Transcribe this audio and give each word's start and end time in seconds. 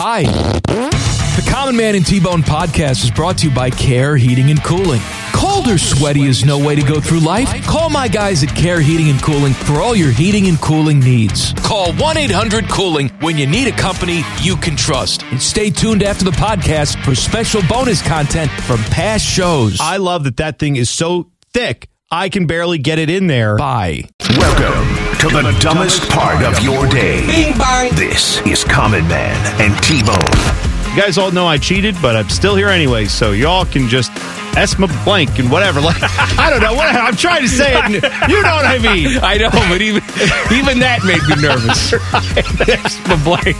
Hi. 0.00 0.22
The 0.22 1.44
Common 1.50 1.76
Man 1.76 1.96
and 1.96 2.06
T-Bone 2.06 2.42
podcast 2.44 3.02
is 3.02 3.10
brought 3.10 3.38
to 3.38 3.48
you 3.48 3.52
by 3.52 3.68
Care 3.68 4.16
Heating 4.16 4.48
and 4.48 4.62
Cooling. 4.62 5.00
Cold 5.32 5.66
or 5.66 5.76
sweaty 5.76 6.22
is 6.22 6.44
no 6.44 6.56
way 6.56 6.76
to 6.76 6.82
go 6.82 7.00
through 7.00 7.18
life. 7.18 7.50
Call 7.66 7.90
my 7.90 8.06
guys 8.06 8.44
at 8.44 8.50
Care 8.50 8.80
Heating 8.80 9.10
and 9.10 9.20
Cooling 9.20 9.54
for 9.54 9.80
all 9.80 9.96
your 9.96 10.12
heating 10.12 10.46
and 10.46 10.56
cooling 10.60 11.00
needs. 11.00 11.52
Call 11.64 11.88
1-800-COOLING 11.94 13.08
when 13.22 13.36
you 13.36 13.48
need 13.48 13.66
a 13.66 13.76
company 13.76 14.22
you 14.40 14.54
can 14.54 14.76
trust. 14.76 15.24
And 15.32 15.42
stay 15.42 15.68
tuned 15.68 16.04
after 16.04 16.24
the 16.24 16.30
podcast 16.30 17.04
for 17.04 17.16
special 17.16 17.62
bonus 17.68 18.00
content 18.00 18.52
from 18.52 18.78
past 18.92 19.24
shows. 19.24 19.78
I 19.80 19.96
love 19.96 20.22
that 20.24 20.36
that 20.36 20.60
thing 20.60 20.76
is 20.76 20.90
so 20.90 21.32
thick, 21.52 21.88
I 22.08 22.28
can 22.28 22.46
barely 22.46 22.78
get 22.78 23.00
it 23.00 23.10
in 23.10 23.26
there. 23.26 23.56
Bye. 23.56 24.04
Welcome 24.36 24.97
to 25.18 25.28
the 25.28 25.56
dumbest 25.60 26.08
part 26.10 26.44
of 26.44 26.62
your 26.62 26.86
day. 26.86 27.26
Bing 27.26 27.58
bang. 27.58 27.92
This 27.96 28.40
is 28.46 28.62
Common 28.62 29.06
Man 29.08 29.36
and 29.60 29.76
T-Bone. 29.82 30.14
You 30.94 31.02
guys 31.02 31.18
all 31.18 31.32
know 31.32 31.44
I 31.46 31.58
cheated, 31.58 31.96
but 32.00 32.14
I'm 32.14 32.28
still 32.28 32.54
here 32.54 32.68
anyway, 32.68 33.06
so 33.06 33.32
y'all 33.32 33.64
can 33.64 33.88
just 33.88 34.12
S 34.56 34.78
my 34.78 34.86
blank 35.04 35.38
and 35.40 35.50
whatever. 35.50 35.80
Like 35.88 35.96
I 36.38 36.50
don't 36.50 36.62
know 36.62 36.74
what 36.74 36.94
I'm 36.94 37.16
trying 37.16 37.42
to 37.42 37.48
say 37.48 37.72
it. 37.74 38.04
and 38.04 38.30
You 38.30 38.42
know 38.42 38.54
what 38.54 38.66
I 38.66 38.78
mean? 38.78 39.18
I 39.22 39.38
know, 39.38 39.50
but 39.50 39.80
even 39.82 40.02
even 40.52 40.78
that 40.80 41.02
made 41.04 41.22
me 41.26 41.42
nervous. 41.42 41.92
S 42.84 43.00
my 43.08 43.24
blank. 43.24 43.56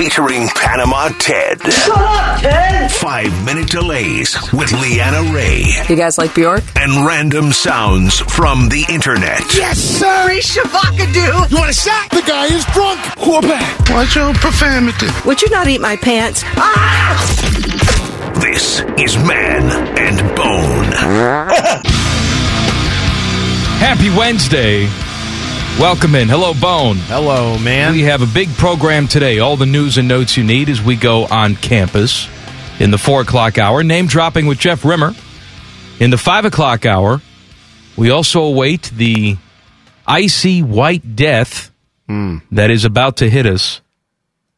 Featuring 0.00 0.48
Panama 0.54 1.10
Ted. 1.18 1.60
Shut 1.60 1.94
up, 1.94 2.40
Ted. 2.40 2.90
Five 2.90 3.44
minute 3.44 3.68
delays 3.68 4.34
with 4.50 4.72
Leanna 4.72 5.30
Ray 5.30 5.64
You 5.90 5.94
guys 5.94 6.16
like 6.16 6.34
Bjork? 6.34 6.64
and 6.74 7.04
random 7.04 7.52
sounds 7.52 8.18
from 8.20 8.70
the 8.70 8.86
internet. 8.88 9.40
Yes, 9.54 9.78
sir. 9.78 10.30
Shabakadoo. 10.40 11.50
You 11.50 11.56
want 11.58 11.68
a 11.68 11.74
shot? 11.74 12.08
The 12.12 12.22
guy 12.26 12.46
is 12.46 12.64
drunk. 12.72 12.98
Whoop 13.18 13.44
Watch 13.90 14.16
your 14.16 14.32
profanity. 14.32 15.08
Would 15.26 15.42
you 15.42 15.50
not 15.50 15.68
eat 15.68 15.82
my 15.82 15.96
pants? 15.96 16.44
Ah! 16.56 17.20
This 18.40 18.80
is 18.96 19.18
Man 19.18 19.70
and 19.98 20.16
Bone. 20.34 20.86
Happy 23.80 24.08
Wednesday. 24.16 24.88
Welcome 25.78 26.14
in. 26.14 26.28
Hello, 26.28 26.52
Bone. 26.52 26.96
Hello, 26.96 27.58
man. 27.58 27.92
We 27.92 28.02
have 28.02 28.20
a 28.20 28.26
big 28.26 28.50
program 28.50 29.08
today. 29.08 29.38
All 29.38 29.56
the 29.56 29.64
news 29.66 29.96
and 29.96 30.06
notes 30.06 30.36
you 30.36 30.44
need 30.44 30.68
as 30.68 30.82
we 30.82 30.94
go 30.94 31.24
on 31.26 31.56
campus 31.56 32.28
in 32.78 32.90
the 32.90 32.98
four 32.98 33.22
o'clock 33.22 33.56
hour. 33.56 33.82
Name 33.82 34.06
dropping 34.06 34.46
with 34.46 34.58
Jeff 34.58 34.84
Rimmer. 34.84 35.14
In 35.98 36.10
the 36.10 36.18
five 36.18 36.44
o'clock 36.44 36.84
hour, 36.84 37.22
we 37.96 38.10
also 38.10 38.42
await 38.42 38.90
the 38.94 39.38
icy 40.06 40.62
white 40.62 41.16
death 41.16 41.70
that 42.52 42.70
is 42.70 42.84
about 42.84 43.18
to 43.18 43.30
hit 43.30 43.46
us. 43.46 43.80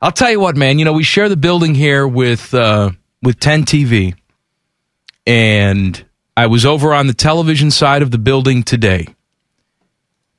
I'll 0.01 0.11
tell 0.11 0.31
you 0.31 0.41
what, 0.41 0.57
man. 0.57 0.79
You 0.81 0.85
know, 0.85 0.93
we 0.95 1.05
share 1.05 1.29
the 1.29 1.37
building 1.37 1.75
here 1.77 2.09
with 2.09 2.53
uh, 2.53 2.91
with 3.23 3.39
10 3.39 3.65
TV, 3.65 4.15
and 5.27 6.05
I 6.37 6.47
was 6.47 6.67
over 6.67 6.93
on 6.95 7.07
the 7.07 7.15
television 7.15 7.71
side 7.71 8.03
of 8.03 8.11
the 8.11 8.19
building 8.19 8.63
today, 8.65 9.07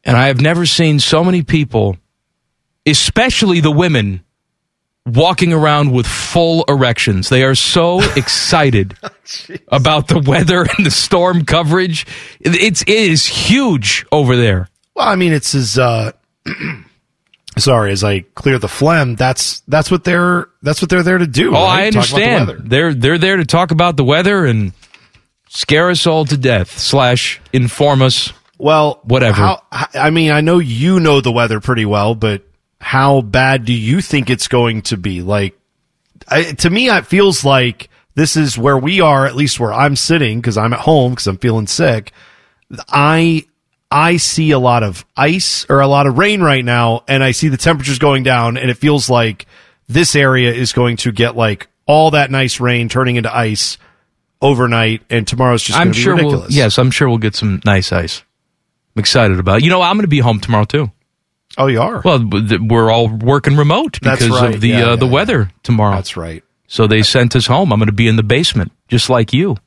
and 0.04 0.18
I 0.18 0.28
have 0.28 0.42
never 0.42 0.66
seen 0.66 1.00
so 1.00 1.24
many 1.24 1.44
people 1.44 1.98
especially 2.86 3.60
the 3.60 3.72
women 3.72 4.24
walking 5.06 5.52
around 5.52 5.92
with 5.92 6.08
full 6.08 6.64
erections. 6.68 7.30
They 7.30 7.44
are 7.44 7.56
so 7.56 8.02
excited 8.16 8.98
about 9.68 10.08
the 10.08 10.20
weather 10.20 10.66
and 10.78 10.86
the 10.86 10.92
storm 10.92 11.46
coverage. 11.46 12.06
It's 12.40 12.82
it 12.84 12.90
is 12.90 13.26
huge 13.26 14.06
over 14.12 14.36
there. 14.36 14.70
Well, 14.96 15.08
I 15.08 15.16
mean, 15.16 15.34
it's 15.34 15.56
as 15.56 15.78
uh, 15.78 16.12
sorry 17.58 17.92
as 17.92 18.04
I 18.04 18.22
clear 18.36 18.60
the 18.60 18.68
phlegm. 18.68 19.16
That's 19.16 19.62
that's 19.62 19.90
what 19.90 20.04
they're 20.04 20.50
that's 20.62 20.82
what 20.82 20.90
they're 20.90 21.04
there 21.04 21.18
to 21.18 21.28
do. 21.28 21.50
Oh, 21.50 21.64
right? 21.64 21.84
I 21.84 21.86
about 21.86 22.08
the 22.08 22.24
understand. 22.24 22.70
They're 22.70 22.94
they're 22.94 23.18
there 23.18 23.38
to 23.38 23.46
talk 23.46 23.72
about 23.72 23.98
the 23.98 24.04
weather 24.04 24.46
and 24.46 24.74
scare 25.50 25.90
us 25.90 26.08
all 26.08 26.26
to 26.26 26.38
death 26.38 26.78
slash 26.78 27.42
inform 27.52 28.02
us. 28.02 28.32
Well, 28.64 29.02
Whatever. 29.04 29.36
How, 29.36 29.62
I 29.72 30.10
mean, 30.10 30.32
I 30.32 30.42
know 30.42 30.60
you 30.60 31.02
know 31.02 31.20
the 31.20 31.32
weather 31.32 31.60
pretty 31.60 31.86
well, 31.86 32.16
but 32.16 32.44
how 32.80 33.22
bad 33.22 33.66
do 33.66 33.74
you 33.74 34.00
think 34.00 34.30
it's 34.30 34.48
going 34.48 34.84
to 34.84 34.98
be? 34.98 35.22
Like, 35.22 35.60
I, 36.30 36.44
to 36.44 36.70
me, 36.70 36.90
it 36.90 37.06
feels 37.06 37.44
like 37.44 37.90
this 38.16 38.38
is 38.38 38.58
where 38.58 38.78
we 38.78 39.02
are, 39.02 39.26
at 39.26 39.36
least 39.36 39.60
where 39.60 39.74
I'm 39.74 39.98
sitting, 39.98 40.40
because 40.40 40.58
I'm 40.58 40.72
at 40.72 40.80
home 40.80 41.12
because 41.12 41.28
I'm 41.28 41.38
feeling 41.38 41.68
sick. 41.68 42.14
I 42.88 43.46
I 43.92 44.18
see 44.18 44.52
a 44.52 44.60
lot 44.60 44.82
of 44.82 45.06
ice 45.18 45.66
or 45.70 45.82
a 45.82 45.88
lot 45.88 46.08
of 46.08 46.18
rain 46.18 46.42
right 46.42 46.64
now, 46.64 47.04
and 47.08 47.24
I 47.24 47.32
see 47.32 47.50
the 47.50 47.58
temperatures 47.58 48.00
going 48.00 48.24
down, 48.24 48.56
and 48.56 48.72
it 48.72 48.78
feels 48.78 49.10
like 49.10 49.46
this 49.88 50.16
area 50.16 50.54
is 50.54 50.74
going 50.74 50.98
to 50.98 51.12
get 51.12 51.36
like 51.36 51.68
all 51.86 52.12
that 52.12 52.32
nice 52.32 52.60
rain 52.60 52.88
turning 52.88 53.18
into 53.18 53.36
ice 53.36 53.78
overnight, 54.42 55.02
and 55.10 55.28
tomorrow's 55.28 55.64
just 55.64 55.78
I'm 55.78 55.92
going 55.92 55.94
to 55.94 56.00
be 56.00 56.04
sure 56.04 56.16
we'll 56.16 56.46
yes, 56.50 56.80
I'm 56.80 56.92
sure 56.92 57.10
we'll 57.10 57.18
get 57.18 57.36
some 57.36 57.62
nice 57.66 57.92
ice. 57.92 58.24
I'm 58.96 59.00
excited 59.00 59.40
about. 59.40 59.58
it. 59.60 59.64
You 59.64 59.70
know, 59.70 59.82
I'm 59.82 59.96
going 59.96 60.04
to 60.04 60.08
be 60.08 60.20
home 60.20 60.40
tomorrow 60.40 60.66
too. 60.66 60.92
Oh, 61.58 61.68
you 61.68 61.82
are. 61.82 62.02
Well, 62.04 62.28
we're 62.62 62.92
all 62.92 63.08
working 63.10 63.56
remote 63.58 64.00
because 64.02 64.30
right. 64.30 64.56
of 64.56 64.62
the 64.62 64.70
Yeah, 64.70 64.76
uh, 64.86 64.90
yeah, 64.92 64.96
the 64.96 65.06
yeah. 65.06 65.12
weather 65.12 65.52
tomorrow. 65.62 65.96
That's 65.96 66.18
right. 66.18 66.44
So 66.68 66.88
they 66.88 67.04
sent 67.04 67.36
us 67.36 67.46
home. 67.46 67.72
I'm 67.72 67.80
going 67.80 67.88
to 67.88 67.94
be 67.94 68.08
in 68.08 68.16
the 68.16 68.24
basement, 68.24 68.72
just 68.88 69.10
like 69.10 69.34
you. 69.34 69.58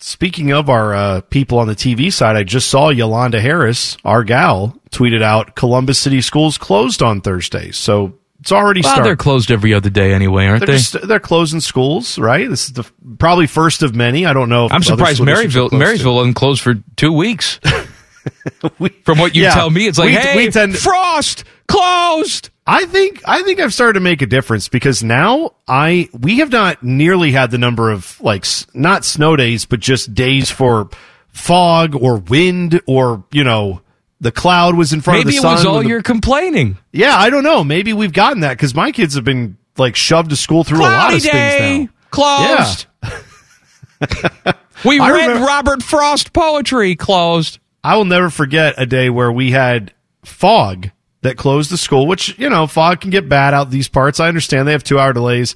Speaking 0.00 0.52
of 0.52 0.68
our 0.68 0.94
uh, 0.94 1.20
people 1.22 1.58
on 1.58 1.66
the 1.68 1.74
TV 1.74 2.12
side, 2.12 2.36
I 2.36 2.42
just 2.44 2.68
saw 2.68 2.90
Yolanda 2.90 3.40
Harris, 3.40 3.96
our 4.04 4.24
gal, 4.24 4.76
tweeted 4.90 5.22
out 5.22 5.54
Columbus 5.56 5.98
City 5.98 6.20
schools 6.20 6.58
closed 6.58 7.02
on 7.02 7.20
Thursday. 7.20 7.70
So 7.72 8.14
it's 8.40 8.50
already 8.52 8.80
Well, 8.82 8.90
started. 8.92 9.08
they're 9.08 9.16
closed 9.16 9.50
every 9.52 9.72
other 9.74 9.90
day 9.90 10.12
anyway, 10.12 10.46
aren't 10.46 10.60
They're, 10.66 10.74
they? 10.74 10.78
just, 10.78 11.06
they're 11.08 11.20
closing 11.20 11.60
schools, 11.60 12.18
right? 12.18 12.48
This 12.48 12.66
is 12.66 12.72
the 12.72 12.84
probably 13.18 13.46
first 13.46 13.82
of 13.84 13.94
many. 13.94 14.26
I 14.26 14.32
don't 14.32 14.48
know. 14.48 14.66
If 14.66 14.72
I'm 14.72 14.82
surprised 14.82 15.16
school 15.18 15.26
districts 15.26 15.54
are 15.56 15.60
Maryville 15.60 15.68
closed 15.70 15.80
Marysville 15.84 16.20
isn't 16.22 16.34
closed 16.34 16.62
for 16.62 16.74
two 16.96 17.12
weeks. 17.12 17.60
We- 18.78 18.90
From 19.04 19.18
what 19.18 19.34
you 19.34 19.42
Yeah. 19.42 19.54
tell 19.54 19.70
me, 19.70 19.86
it's 19.86 19.98
like, 19.98 20.06
We- 20.10 20.14
hey, 20.14 20.36
we 20.36 20.50
tend- 20.50 20.76
frost 20.76 21.44
closed. 21.68 22.50
I 22.66 22.84
think 22.86 23.20
I 23.26 23.42
think 23.42 23.58
I've 23.60 23.74
started 23.74 23.94
to 23.94 24.00
make 24.00 24.22
a 24.22 24.26
difference 24.26 24.68
because 24.68 25.02
now 25.02 25.50
I 25.66 26.08
we 26.18 26.38
have 26.38 26.50
not 26.52 26.82
nearly 26.82 27.32
had 27.32 27.50
the 27.50 27.58
number 27.58 27.90
of 27.90 28.20
like 28.20 28.46
not 28.72 29.04
snow 29.04 29.34
days, 29.34 29.64
but 29.64 29.80
just 29.80 30.14
days 30.14 30.48
for 30.50 30.88
fog 31.28 31.96
or 31.96 32.18
wind 32.18 32.80
or 32.86 33.24
you 33.32 33.42
know 33.42 33.80
the 34.20 34.30
cloud 34.30 34.76
was 34.76 34.92
in 34.92 35.00
front 35.00 35.18
Maybe 35.20 35.30
of 35.30 35.34
it 35.34 35.36
the 35.38 35.42
sun. 35.42 35.52
was 35.54 35.64
all 35.66 35.80
the- 35.80 35.88
you're 35.88 36.02
complaining. 36.02 36.78
Yeah, 36.92 37.16
I 37.16 37.30
don't 37.30 37.42
know. 37.42 37.64
Maybe 37.64 37.92
we've 37.92 38.12
gotten 38.12 38.40
that 38.40 38.50
because 38.56 38.74
my 38.76 38.92
kids 38.92 39.16
have 39.16 39.24
been 39.24 39.56
like 39.76 39.96
shoved 39.96 40.30
to 40.30 40.36
school 40.36 40.62
through 40.62 40.80
a 40.80 40.82
lot 40.82 41.14
of 41.14 41.20
day, 41.22 41.28
things 41.58 41.88
now. 41.88 41.92
closed. 42.12 42.86
we 44.84 45.00
I 45.00 45.10
read 45.10 45.26
remember- 45.26 45.46
Robert 45.46 45.82
Frost 45.82 46.32
poetry, 46.32 46.94
closed. 46.96 47.58
I 47.84 47.96
will 47.96 48.04
never 48.04 48.30
forget 48.30 48.74
a 48.78 48.86
day 48.86 49.10
where 49.10 49.30
we 49.32 49.50
had 49.50 49.92
fog 50.24 50.90
that 51.22 51.36
closed 51.36 51.70
the 51.70 51.76
school, 51.76 52.06
which, 52.06 52.38
you 52.38 52.48
know, 52.48 52.66
fog 52.66 53.00
can 53.00 53.10
get 53.10 53.28
bad 53.28 53.54
out 53.54 53.70
these 53.70 53.88
parts. 53.88 54.20
I 54.20 54.28
understand 54.28 54.66
they 54.66 54.72
have 54.72 54.84
two 54.84 54.98
hour 54.98 55.12
delays. 55.12 55.54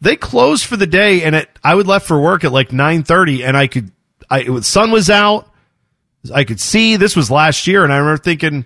They 0.00 0.16
closed 0.16 0.64
for 0.64 0.76
the 0.76 0.86
day 0.86 1.22
and 1.22 1.34
it, 1.36 1.48
I 1.62 1.74
would 1.74 1.86
left 1.86 2.06
for 2.06 2.20
work 2.20 2.44
at 2.44 2.52
like 2.52 2.72
930 2.72 3.44
and 3.44 3.56
I 3.56 3.66
could, 3.68 3.92
I, 4.28 4.40
it 4.40 4.48
was, 4.50 4.66
sun 4.66 4.90
was 4.90 5.08
out. 5.10 5.48
I 6.32 6.44
could 6.44 6.60
see 6.60 6.96
this 6.96 7.14
was 7.16 7.30
last 7.30 7.66
year. 7.66 7.84
And 7.84 7.92
I 7.92 7.98
remember 7.98 8.22
thinking, 8.22 8.64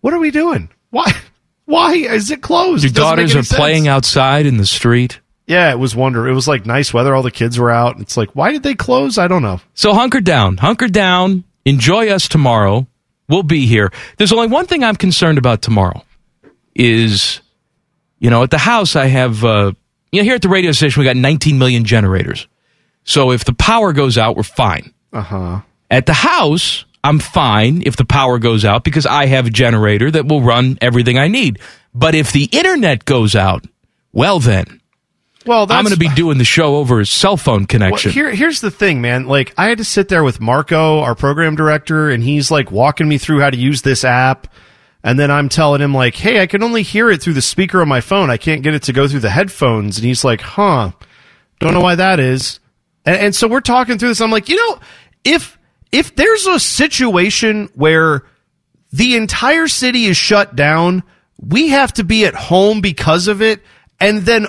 what 0.00 0.12
are 0.14 0.18
we 0.18 0.30
doing? 0.30 0.68
Why, 0.90 1.12
why 1.64 1.92
is 1.94 2.30
it 2.30 2.42
closed? 2.42 2.82
Your 2.84 2.90
It 2.90 2.94
daughters 2.94 3.34
are 3.34 3.42
sense. 3.42 3.54
playing 3.58 3.88
outside 3.88 4.44
in 4.46 4.56
the 4.58 4.66
street. 4.66 5.20
Yeah, 5.46 5.70
it 5.70 5.78
was 5.78 5.94
wonder. 5.96 6.28
It 6.28 6.34
was 6.34 6.46
like 6.48 6.64
nice 6.66 6.94
weather. 6.94 7.14
All 7.14 7.22
the 7.22 7.30
kids 7.30 7.58
were 7.58 7.70
out. 7.70 8.00
It's 8.00 8.16
like, 8.16 8.30
why 8.34 8.52
did 8.52 8.62
they 8.62 8.74
close? 8.74 9.18
I 9.18 9.28
don't 9.28 9.42
know. 9.42 9.60
So 9.74 9.92
hunker 9.92 10.20
down, 10.20 10.56
hunker 10.58 10.88
down. 10.88 11.44
Enjoy 11.64 12.08
us 12.08 12.28
tomorrow. 12.28 12.86
We'll 13.28 13.42
be 13.42 13.66
here. 13.66 13.92
There's 14.18 14.32
only 14.32 14.48
one 14.48 14.66
thing 14.66 14.84
I'm 14.84 14.96
concerned 14.96 15.38
about 15.38 15.62
tomorrow. 15.62 16.04
Is 16.74 17.40
you 18.18 18.30
know 18.30 18.42
at 18.42 18.50
the 18.50 18.58
house 18.58 18.96
I 18.96 19.06
have 19.06 19.44
uh, 19.44 19.72
you 20.10 20.20
know 20.20 20.24
here 20.24 20.34
at 20.34 20.42
the 20.42 20.48
radio 20.48 20.72
station 20.72 21.00
we 21.00 21.04
got 21.04 21.16
19 21.16 21.58
million 21.58 21.84
generators. 21.84 22.46
So 23.04 23.32
if 23.32 23.44
the 23.44 23.52
power 23.52 23.92
goes 23.92 24.18
out, 24.18 24.36
we're 24.36 24.42
fine. 24.42 24.92
Uh 25.12 25.22
huh. 25.22 25.60
At 25.90 26.06
the 26.06 26.12
house, 26.12 26.84
I'm 27.04 27.18
fine 27.18 27.82
if 27.84 27.96
the 27.96 28.04
power 28.04 28.38
goes 28.38 28.64
out 28.64 28.84
because 28.84 29.06
I 29.06 29.26
have 29.26 29.46
a 29.46 29.50
generator 29.50 30.10
that 30.10 30.26
will 30.26 30.40
run 30.40 30.78
everything 30.80 31.18
I 31.18 31.28
need. 31.28 31.58
But 31.94 32.14
if 32.14 32.32
the 32.32 32.48
internet 32.52 33.04
goes 33.04 33.34
out, 33.34 33.64
well 34.12 34.38
then 34.38 34.80
Well, 35.46 35.62
I'm 35.70 35.84
going 35.84 35.92
to 35.94 35.98
be 35.98 36.08
doing 36.14 36.38
the 36.38 36.44
show 36.44 36.76
over 36.76 37.00
a 37.00 37.06
cell 37.06 37.36
phone 37.36 37.60
Well, 37.60 37.66
connection. 37.66 38.10
here, 38.12 38.30
here's 38.30 38.60
the 38.60 38.70
thing, 38.70 39.00
man. 39.00 39.26
Like, 39.26 39.52
I 39.56 39.68
had 39.68 39.78
to 39.78 39.84
sit 39.84 40.08
there 40.08 40.24
with 40.24 40.40
Marco, 40.40 41.00
our 41.00 41.14
program 41.14 41.56
director, 41.56 42.10
and 42.10 42.22
he's 42.22 42.50
like 42.50 42.70
walking 42.70 43.08
me 43.08 43.18
through 43.18 43.40
how 43.40 43.50
to 43.50 43.56
use 43.56 43.82
this 43.82 44.04
app. 44.04 44.48
And 45.04 45.18
then 45.18 45.30
I'm 45.32 45.48
telling 45.48 45.80
him 45.80 45.92
like, 45.92 46.14
"Hey, 46.14 46.40
I 46.40 46.46
can 46.46 46.62
only 46.62 46.82
hear 46.82 47.10
it 47.10 47.20
through 47.20 47.32
the 47.32 47.42
speaker 47.42 47.80
on 47.80 47.88
my 47.88 48.00
phone. 48.00 48.30
I 48.30 48.36
can't 48.36 48.62
get 48.62 48.74
it 48.74 48.84
to 48.84 48.92
go 48.92 49.08
through 49.08 49.20
the 49.20 49.30
headphones." 49.30 49.98
And 49.98 50.04
he's 50.06 50.24
like, 50.24 50.40
"Huh? 50.40 50.92
Don't 51.58 51.74
know 51.74 51.80
why 51.80 51.96
that 51.96 52.20
is." 52.20 52.60
And, 53.04 53.16
and 53.16 53.34
so 53.34 53.48
we're 53.48 53.60
talking 53.62 53.98
through 53.98 54.10
this. 54.10 54.20
I'm 54.20 54.30
like, 54.30 54.48
you 54.48 54.54
know, 54.56 54.78
if 55.24 55.58
if 55.90 56.14
there's 56.14 56.46
a 56.46 56.60
situation 56.60 57.68
where 57.74 58.22
the 58.92 59.16
entire 59.16 59.66
city 59.66 60.04
is 60.04 60.16
shut 60.16 60.54
down, 60.54 61.02
we 61.40 61.70
have 61.70 61.92
to 61.94 62.04
be 62.04 62.24
at 62.24 62.34
home 62.34 62.80
because 62.80 63.26
of 63.26 63.42
it, 63.42 63.60
and 63.98 64.20
then 64.22 64.46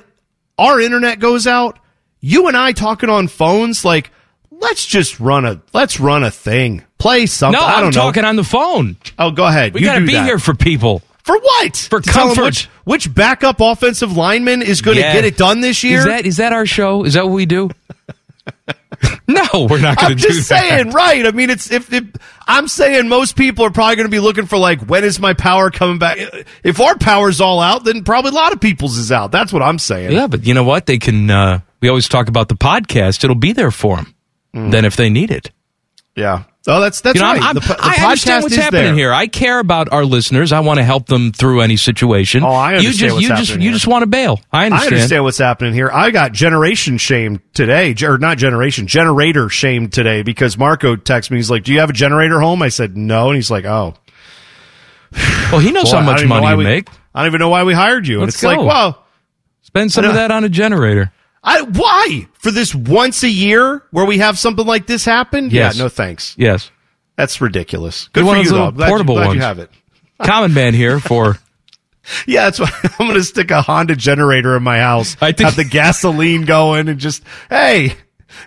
our 0.58 0.80
internet 0.80 1.20
goes 1.20 1.48
out. 1.48 1.80
You 2.20 2.48
and 2.48 2.56
I 2.56 2.72
talking 2.72 3.10
on 3.10 3.28
phones, 3.28 3.84
like, 3.84 4.12
let's 4.52 4.86
just 4.86 5.20
run 5.20 5.46
a 5.46 5.62
let's 5.74 6.00
run 6.00 6.24
a 6.24 6.32
thing, 6.32 6.84
play 6.98 7.26
something. 7.26 7.60
No, 7.60 7.66
I 7.66 7.74
I'm 7.76 7.84
don't 7.84 7.96
know. 7.96 8.02
talking 8.02 8.24
on 8.24 8.36
the 8.38 8.44
phone. 8.44 8.96
Oh, 9.20 9.32
go 9.32 9.46
ahead. 9.46 9.74
We 9.74 9.82
You 9.82 9.86
got 9.88 10.00
to 10.00 10.06
be 10.06 10.14
that. 10.14 10.26
here 10.26 10.40
for 10.40 10.54
people. 10.54 11.02
for 11.24 11.38
what? 11.38 11.76
For 11.90 12.00
To 12.00 12.10
comfort. 12.10 12.44
Which, 12.46 12.64
which 12.86 13.14
backup 13.14 13.60
offensive 13.60 14.16
lineman 14.16 14.62
is 14.62 14.82
going 14.82 14.96
to 14.96 15.02
Yeah. 15.02 15.14
get 15.14 15.26
it 15.26 15.36
done 15.38 15.60
this 15.62 15.84
year? 15.84 16.00
Is 16.00 16.06
that 16.06 16.26
is 16.26 16.38
that 16.38 16.54
our 16.54 16.66
show? 16.66 17.04
Is 17.04 17.14
that 17.16 17.26
what 17.26 17.34
we 17.34 17.46
do? 17.46 17.70
no, 19.28 19.68
we're 19.70 19.80
not 19.80 19.98
going 19.98 20.16
to 20.18 20.22
do 20.22 20.28
just 20.30 20.50
that. 20.50 20.70
saying, 20.70 20.92
right? 20.92 21.26
I 21.26 21.32
mean, 21.32 21.50
it's 21.50 21.72
if, 21.72 21.92
if 21.92 22.06
I'm 22.48 22.68
saying 22.68 23.08
most 23.08 23.36
people 23.36 23.66
are 23.66 23.72
probably 23.72 23.96
going 23.96 24.08
to 24.08 24.12
be 24.12 24.20
looking 24.20 24.46
for 24.46 24.58
like 24.58 24.82
when 24.82 25.04
is 25.04 25.20
my 25.20 25.34
power 25.34 25.72
coming 25.72 26.00
back? 26.00 26.18
If 26.64 26.80
our 26.80 26.98
power's 26.98 27.42
all 27.42 27.60
out, 27.60 27.84
then 27.84 28.04
probably 28.04 28.32
a 28.32 28.34
lot 28.34 28.54
of 28.54 28.62
people's 28.62 28.98
is 28.98 29.12
out. 29.12 29.32
That's 29.32 29.52
what 29.54 29.62
I'm 29.62 29.80
saying. 29.80 30.12
Yeah, 30.12 30.28
but 30.28 30.46
you 30.46 30.54
know 30.54 30.64
what? 30.64 30.86
They 30.86 31.00
can. 31.00 31.30
Uh, 31.30 31.60
we 31.82 31.90
always 31.90 32.08
talk 32.08 32.28
about 32.28 32.50
the 32.50 32.56
podcast. 32.56 33.24
It'll 33.24 33.36
be 33.36 33.54
there 33.54 33.72
for 33.72 33.98
them. 33.98 34.16
Then 34.54 34.86
if 34.86 34.96
they 34.96 35.10
need 35.10 35.32
it. 35.32 35.52
Yeah. 36.16 36.44
Oh, 36.66 36.80
that's 36.80 37.02
that's 37.02 37.16
You 37.16 37.22
know, 37.22 37.34
right. 37.34 37.42
I'm, 37.42 37.56
the, 37.56 37.60
the 37.60 37.76
I 37.78 37.96
understand 38.06 38.44
what's 38.44 38.56
is 38.56 38.62
happening 38.62 38.84
there. 38.84 38.94
here. 38.94 39.14
I 39.14 39.28
care 39.28 39.60
about 39.60 39.92
our 39.92 40.06
listeners. 40.06 40.54
I 40.54 40.62
want 40.62 40.78
to 40.78 40.84
help 40.84 41.08
them 41.08 41.34
through 41.34 41.60
any 41.60 41.76
situation. 41.76 42.42
Oh, 42.44 42.48
I 42.52 42.72
you 42.74 42.78
understand 42.78 42.94
just, 43.00 43.14
what's 43.14 43.22
you 43.24 43.28
just, 43.30 43.50
happening 43.50 43.66
you 43.66 43.74
just 43.74 43.88
want 43.88 44.04
to 44.04 44.08
bail. 44.08 44.40
I 44.52 44.66
understand. 44.68 44.94
I 44.94 44.96
understand. 44.96 45.24
what's 45.26 45.38
happening 45.40 45.74
here. 45.74 45.90
I 45.92 46.12
got 46.12 46.32
generation 46.32 46.98
shamed 46.98 47.42
today, 47.54 47.94
or 48.04 48.18
not 48.18 48.38
generation, 48.38 48.88
generator 48.88 49.50
shamed 49.50 49.92
today 49.92 50.22
because 50.22 50.58
Marco 50.58 50.96
texted 50.96 51.32
me. 51.32 51.38
He's 51.38 51.52
like, 51.52 51.64
"Do 51.64 51.74
you 51.74 51.80
have 51.82 51.90
a 51.90 51.94
generator 51.94 52.40
home?" 52.40 52.62
I 52.62 52.70
said, 52.70 52.96
"No," 52.96 53.28
and 53.28 53.36
he's 53.36 53.52
like, 53.52 53.66
"Oh, 53.66 53.96
Well, 55.52 55.60
he 55.60 55.72
knows 55.72 55.92
boy, 55.92 55.98
how 55.98 56.02
much 56.06 56.18
don't 56.22 56.26
even 56.28 56.30
know 56.30 56.42
money 56.42 56.52
you 56.52 56.58
we- 56.60 56.64
make. 56.64 56.90
I 57.14 57.22
don't 57.24 57.28
even 57.32 57.40
know 57.40 57.50
why 57.50 57.64
we 57.64 57.74
hired 57.74 58.08
you." 58.08 58.18
And 58.18 58.24
Let's 58.28 58.36
it's 58.38 58.44
like, 58.44 58.58
well, 58.60 59.04
Spend 59.64 59.92
some 59.92 60.06
of 60.06 60.14
that 60.14 60.32
on 60.32 60.44
a 60.44 60.50
generator. 60.50 61.12
I 61.44 61.62
why 61.62 62.28
for 62.34 62.52
this 62.52 62.74
once 62.74 63.24
a 63.24 63.30
year 63.30 63.84
where 63.92 64.06
we 64.06 64.20
have 64.20 64.40
something 64.40 64.66
like 64.66 64.88
this 64.88 65.04
happen? 65.04 65.50
Yes. 65.50 65.76
Yeah, 65.76 65.84
no 65.84 65.90
thanks. 65.90 66.36
Yes. 66.38 66.72
That's 67.18 67.42
ridiculous. 67.42 68.08
Good 68.14 68.26
You're 68.26 68.36
for 68.36 68.42
you 68.42 68.50
though. 68.50 68.72
glad, 68.72 68.90
portable 68.90 69.16
you, 69.16 69.20
glad 69.20 69.28
ones. 69.28 69.36
you 69.38 69.42
have 69.42 69.60
it. 69.60 69.70
Common 70.24 70.54
man 70.54 70.74
here 70.74 71.00
for. 71.00 71.38
Yeah, 72.26 72.46
that's 72.46 72.60
why 72.60 72.70
I'm 72.84 73.08
going 73.08 73.14
to 73.14 73.24
stick 73.24 73.52
a 73.52 73.62
Honda 73.62 73.96
generator 73.96 74.56
in 74.58 74.64
my 74.64 74.80
house. 74.80 75.16
I 75.22 75.32
think- 75.32 75.46
have 75.46 75.56
the 75.56 75.64
gasoline 75.64 76.46
going 76.46 76.88
and 76.88 77.00
just 77.00 77.24
hey. 77.50 77.96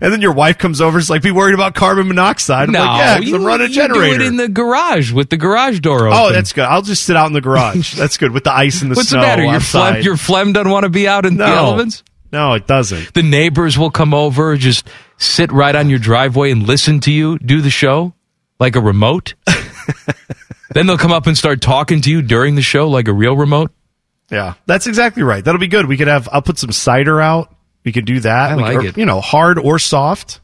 And 0.00 0.12
then 0.12 0.20
your 0.20 0.32
wife 0.32 0.58
comes 0.58 0.80
over. 0.80 0.98
It's 0.98 1.08
like, 1.08 1.22
be 1.22 1.30
worried 1.30 1.54
about 1.54 1.76
carbon 1.76 2.08
monoxide. 2.08 2.68
I'm 2.68 2.72
no, 2.72 2.80
like, 2.80 2.98
yeah, 2.98 3.18
you, 3.18 3.36
I'm 3.36 3.44
running 3.44 3.68
a 3.68 3.70
generator. 3.70 4.18
do 4.18 4.24
it 4.24 4.26
in 4.26 4.36
the 4.36 4.48
garage 4.48 5.12
with 5.12 5.30
the 5.30 5.36
garage 5.36 5.78
door 5.78 6.08
oh, 6.08 6.10
open. 6.10 6.18
oh, 6.18 6.32
that's 6.32 6.52
good. 6.52 6.64
I'll 6.64 6.82
just 6.82 7.04
sit 7.04 7.16
out 7.16 7.28
in 7.28 7.32
the 7.34 7.40
garage. 7.40 7.94
that's 7.96 8.18
good 8.18 8.32
with 8.32 8.42
the 8.44 8.52
ice 8.52 8.82
and 8.82 8.90
the 8.90 8.96
What's 8.96 9.10
snow 9.10 9.20
the 9.20 9.26
matter? 9.26 9.44
Your 9.44 9.54
outside. 9.54 9.92
phlegm, 9.92 10.02
your 10.02 10.16
phlegm 10.16 10.52
doesn't 10.52 10.70
want 10.70 10.82
to 10.84 10.90
be 10.90 11.06
out 11.06 11.24
in 11.24 11.36
no, 11.36 11.46
the 11.46 11.52
elements. 11.52 12.02
No, 12.32 12.54
it 12.54 12.66
doesn't. 12.66 13.14
The 13.14 13.22
neighbors 13.22 13.78
will 13.78 13.90
come 13.90 14.12
over, 14.14 14.56
just 14.56 14.88
sit 15.18 15.50
right 15.52 15.74
on 15.74 15.88
your 15.88 15.98
driveway 15.98 16.50
and 16.50 16.62
listen 16.62 17.00
to 17.00 17.12
you 17.12 17.38
do 17.38 17.60
the 17.60 17.70
show 17.70 18.12
like 18.58 18.76
a 18.76 18.80
remote. 18.80 19.34
then 20.72 20.86
they'll 20.86 20.98
come 20.98 21.12
up 21.12 21.26
and 21.26 21.36
start 21.36 21.60
talking 21.60 22.00
to 22.02 22.10
you 22.10 22.22
during 22.22 22.54
the 22.54 22.62
show 22.62 22.88
like 22.88 23.08
a 23.08 23.12
real 23.12 23.36
remote. 23.36 23.70
Yeah, 24.30 24.54
that's 24.66 24.86
exactly 24.86 25.22
right. 25.22 25.44
That'll 25.44 25.60
be 25.60 25.68
good. 25.68 25.86
We 25.86 25.96
could 25.96 26.08
have. 26.08 26.28
I'll 26.32 26.42
put 26.42 26.58
some 26.58 26.72
cider 26.72 27.20
out. 27.20 27.54
We 27.84 27.92
could 27.92 28.04
do 28.06 28.18
that. 28.20 28.50
I 28.52 28.56
We 28.56 28.62
like 28.62 28.76
could- 28.76 28.84
or, 28.84 28.88
it. 28.88 28.98
You 28.98 29.06
know, 29.06 29.20
hard 29.20 29.58
or 29.58 29.78
soft. 29.78 30.40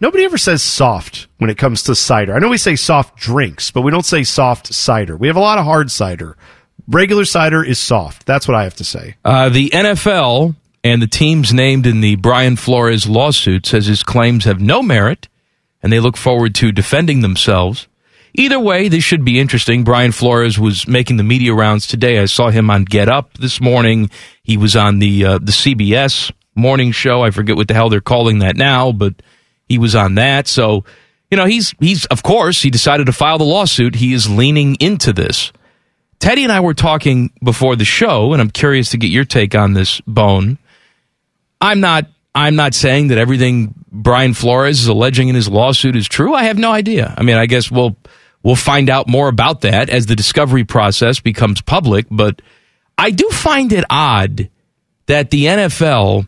Nobody 0.00 0.24
ever 0.24 0.38
says 0.38 0.62
soft 0.62 1.28
when 1.38 1.50
it 1.50 1.56
comes 1.58 1.84
to 1.84 1.94
cider. 1.94 2.34
I 2.34 2.38
know 2.38 2.48
we 2.48 2.58
say 2.58 2.76
soft 2.76 3.16
drinks, 3.16 3.70
but 3.70 3.82
we 3.82 3.90
don't 3.90 4.04
say 4.04 4.22
soft 4.24 4.72
cider. 4.74 5.16
We 5.16 5.28
have 5.28 5.36
a 5.36 5.40
lot 5.40 5.58
of 5.58 5.64
hard 5.64 5.90
cider. 5.90 6.36
Regular 6.88 7.24
cider 7.24 7.62
is 7.64 7.78
soft. 7.78 8.26
That's 8.26 8.48
what 8.48 8.56
I 8.56 8.64
have 8.64 8.74
to 8.76 8.84
say. 8.84 9.14
Uh, 9.24 9.48
the 9.50 9.70
NFL 9.70 10.56
and 10.84 11.00
the 11.00 11.06
teams 11.06 11.52
named 11.54 11.86
in 11.86 12.02
the 12.02 12.16
Brian 12.16 12.56
Flores 12.56 13.08
lawsuit 13.08 13.64
says 13.64 13.86
his 13.86 14.02
claims 14.02 14.44
have 14.44 14.60
no 14.60 14.82
merit, 14.82 15.28
and 15.82 15.90
they 15.90 15.98
look 15.98 16.18
forward 16.18 16.54
to 16.56 16.70
defending 16.72 17.22
themselves. 17.22 17.88
Either 18.34 18.60
way, 18.60 18.88
this 18.88 19.02
should 19.02 19.24
be 19.24 19.40
interesting. 19.40 19.82
Brian 19.82 20.12
Flores 20.12 20.58
was 20.58 20.86
making 20.86 21.16
the 21.16 21.22
media 21.22 21.54
rounds 21.54 21.86
today. 21.86 22.18
I 22.18 22.26
saw 22.26 22.50
him 22.50 22.68
on 22.68 22.84
Get 22.84 23.08
Up 23.08 23.32
this 23.38 23.60
morning. 23.60 24.10
He 24.42 24.58
was 24.58 24.76
on 24.76 24.98
the 24.98 25.24
uh, 25.24 25.38
the 25.38 25.52
CBS 25.52 26.30
morning 26.54 26.92
show. 26.92 27.22
I 27.22 27.30
forget 27.30 27.56
what 27.56 27.68
the 27.68 27.74
hell 27.74 27.88
they're 27.88 28.00
calling 28.00 28.40
that 28.40 28.56
now, 28.56 28.92
but 28.92 29.14
he 29.68 29.78
was 29.78 29.94
on 29.94 30.16
that. 30.16 30.48
So, 30.48 30.84
you 31.30 31.38
know, 31.38 31.46
he's 31.46 31.74
he's 31.80 32.04
of 32.06 32.22
course 32.22 32.60
he 32.60 32.70
decided 32.70 33.06
to 33.06 33.12
file 33.12 33.38
the 33.38 33.44
lawsuit. 33.44 33.94
He 33.94 34.12
is 34.12 34.28
leaning 34.28 34.74
into 34.80 35.12
this. 35.12 35.50
Teddy 36.18 36.42
and 36.42 36.52
I 36.52 36.60
were 36.60 36.74
talking 36.74 37.32
before 37.42 37.76
the 37.76 37.84
show, 37.84 38.32
and 38.32 38.42
I'm 38.42 38.50
curious 38.50 38.90
to 38.90 38.98
get 38.98 39.10
your 39.10 39.24
take 39.24 39.54
on 39.54 39.72
this, 39.72 40.00
Bone. 40.02 40.58
I'm 41.60 41.80
not. 41.80 42.06
I'm 42.34 42.56
not 42.56 42.74
saying 42.74 43.08
that 43.08 43.18
everything 43.18 43.74
Brian 43.92 44.34
Flores 44.34 44.80
is 44.80 44.88
alleging 44.88 45.28
in 45.28 45.36
his 45.36 45.48
lawsuit 45.48 45.94
is 45.94 46.08
true. 46.08 46.34
I 46.34 46.44
have 46.44 46.58
no 46.58 46.72
idea. 46.72 47.14
I 47.16 47.22
mean, 47.22 47.36
I 47.36 47.46
guess 47.46 47.70
we'll 47.70 47.96
we'll 48.42 48.56
find 48.56 48.90
out 48.90 49.08
more 49.08 49.28
about 49.28 49.60
that 49.60 49.88
as 49.88 50.06
the 50.06 50.16
discovery 50.16 50.64
process 50.64 51.20
becomes 51.20 51.60
public. 51.60 52.06
But 52.10 52.42
I 52.98 53.10
do 53.10 53.28
find 53.30 53.72
it 53.72 53.84
odd 53.88 54.48
that 55.06 55.30
the 55.30 55.44
NFL 55.44 56.26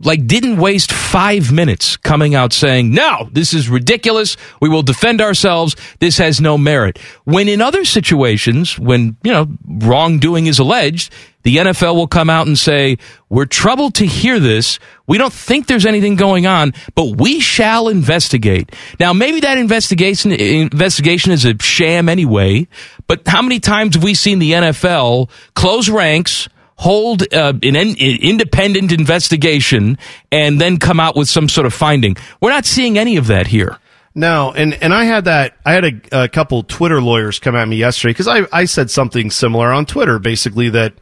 like 0.00 0.26
didn't 0.26 0.58
waste 0.58 0.92
five 0.92 1.50
minutes 1.50 1.96
coming 1.96 2.34
out 2.34 2.52
saying 2.52 2.90
no 2.90 3.28
this 3.32 3.52
is 3.52 3.68
ridiculous. 3.68 4.36
We 4.60 4.68
will 4.68 4.82
defend 4.82 5.20
ourselves. 5.20 5.74
This 5.98 6.18
has 6.18 6.40
no 6.40 6.56
merit. 6.56 6.98
When 7.24 7.48
in 7.48 7.60
other 7.60 7.84
situations 7.84 8.78
when 8.78 9.16
you 9.22 9.32
know 9.32 9.48
wrongdoing 9.66 10.46
is 10.46 10.58
alleged 10.58 11.12
the 11.42 11.56
nfl 11.56 11.94
will 11.94 12.08
come 12.08 12.28
out 12.28 12.46
and 12.46 12.58
say 12.58 12.98
we're 13.28 13.46
troubled 13.46 13.94
to 13.96 14.06
hear 14.06 14.38
this. 14.38 14.78
We 15.06 15.18
don't 15.18 15.32
think 15.32 15.66
there's 15.66 15.86
anything 15.86 16.14
going 16.14 16.46
on 16.46 16.74
but 16.94 17.18
we 17.18 17.40
shall 17.40 17.88
investigate. 17.88 18.74
Now 19.00 19.12
maybe 19.12 19.40
that 19.40 19.58
investigation 19.58 20.30
investigation 20.32 21.32
is 21.32 21.44
a 21.44 21.60
sham 21.60 22.08
anyway 22.08 22.68
but 23.08 23.26
how 23.26 23.42
many 23.42 23.58
times 23.58 23.96
have 23.96 24.04
we 24.04 24.14
seen 24.14 24.38
the 24.38 24.52
nfl 24.52 25.28
close 25.54 25.88
ranks 25.88 26.48
hold 26.78 27.22
uh, 27.34 27.52
an 27.62 27.76
in, 27.76 27.96
independent 27.96 28.92
investigation 28.92 29.98
and 30.32 30.60
then 30.60 30.78
come 30.78 31.00
out 31.00 31.16
with 31.16 31.28
some 31.28 31.48
sort 31.48 31.66
of 31.66 31.74
finding. 31.74 32.16
We're 32.40 32.50
not 32.50 32.64
seeing 32.64 32.96
any 32.96 33.16
of 33.16 33.26
that 33.26 33.48
here. 33.48 33.76
No, 34.14 34.52
and 34.52 34.74
and 34.74 34.94
I 34.94 35.04
had 35.04 35.26
that. 35.26 35.56
I 35.64 35.72
had 35.72 35.84
a, 35.84 36.24
a 36.24 36.28
couple 36.28 36.62
Twitter 36.62 37.00
lawyers 37.00 37.38
come 37.38 37.54
at 37.54 37.68
me 37.68 37.76
yesterday 37.76 38.10
because 38.10 38.28
I 38.28 38.46
I 38.52 38.64
said 38.64 38.90
something 38.90 39.30
similar 39.30 39.70
on 39.72 39.86
Twitter, 39.86 40.18
basically 40.18 40.70
that 40.70 40.94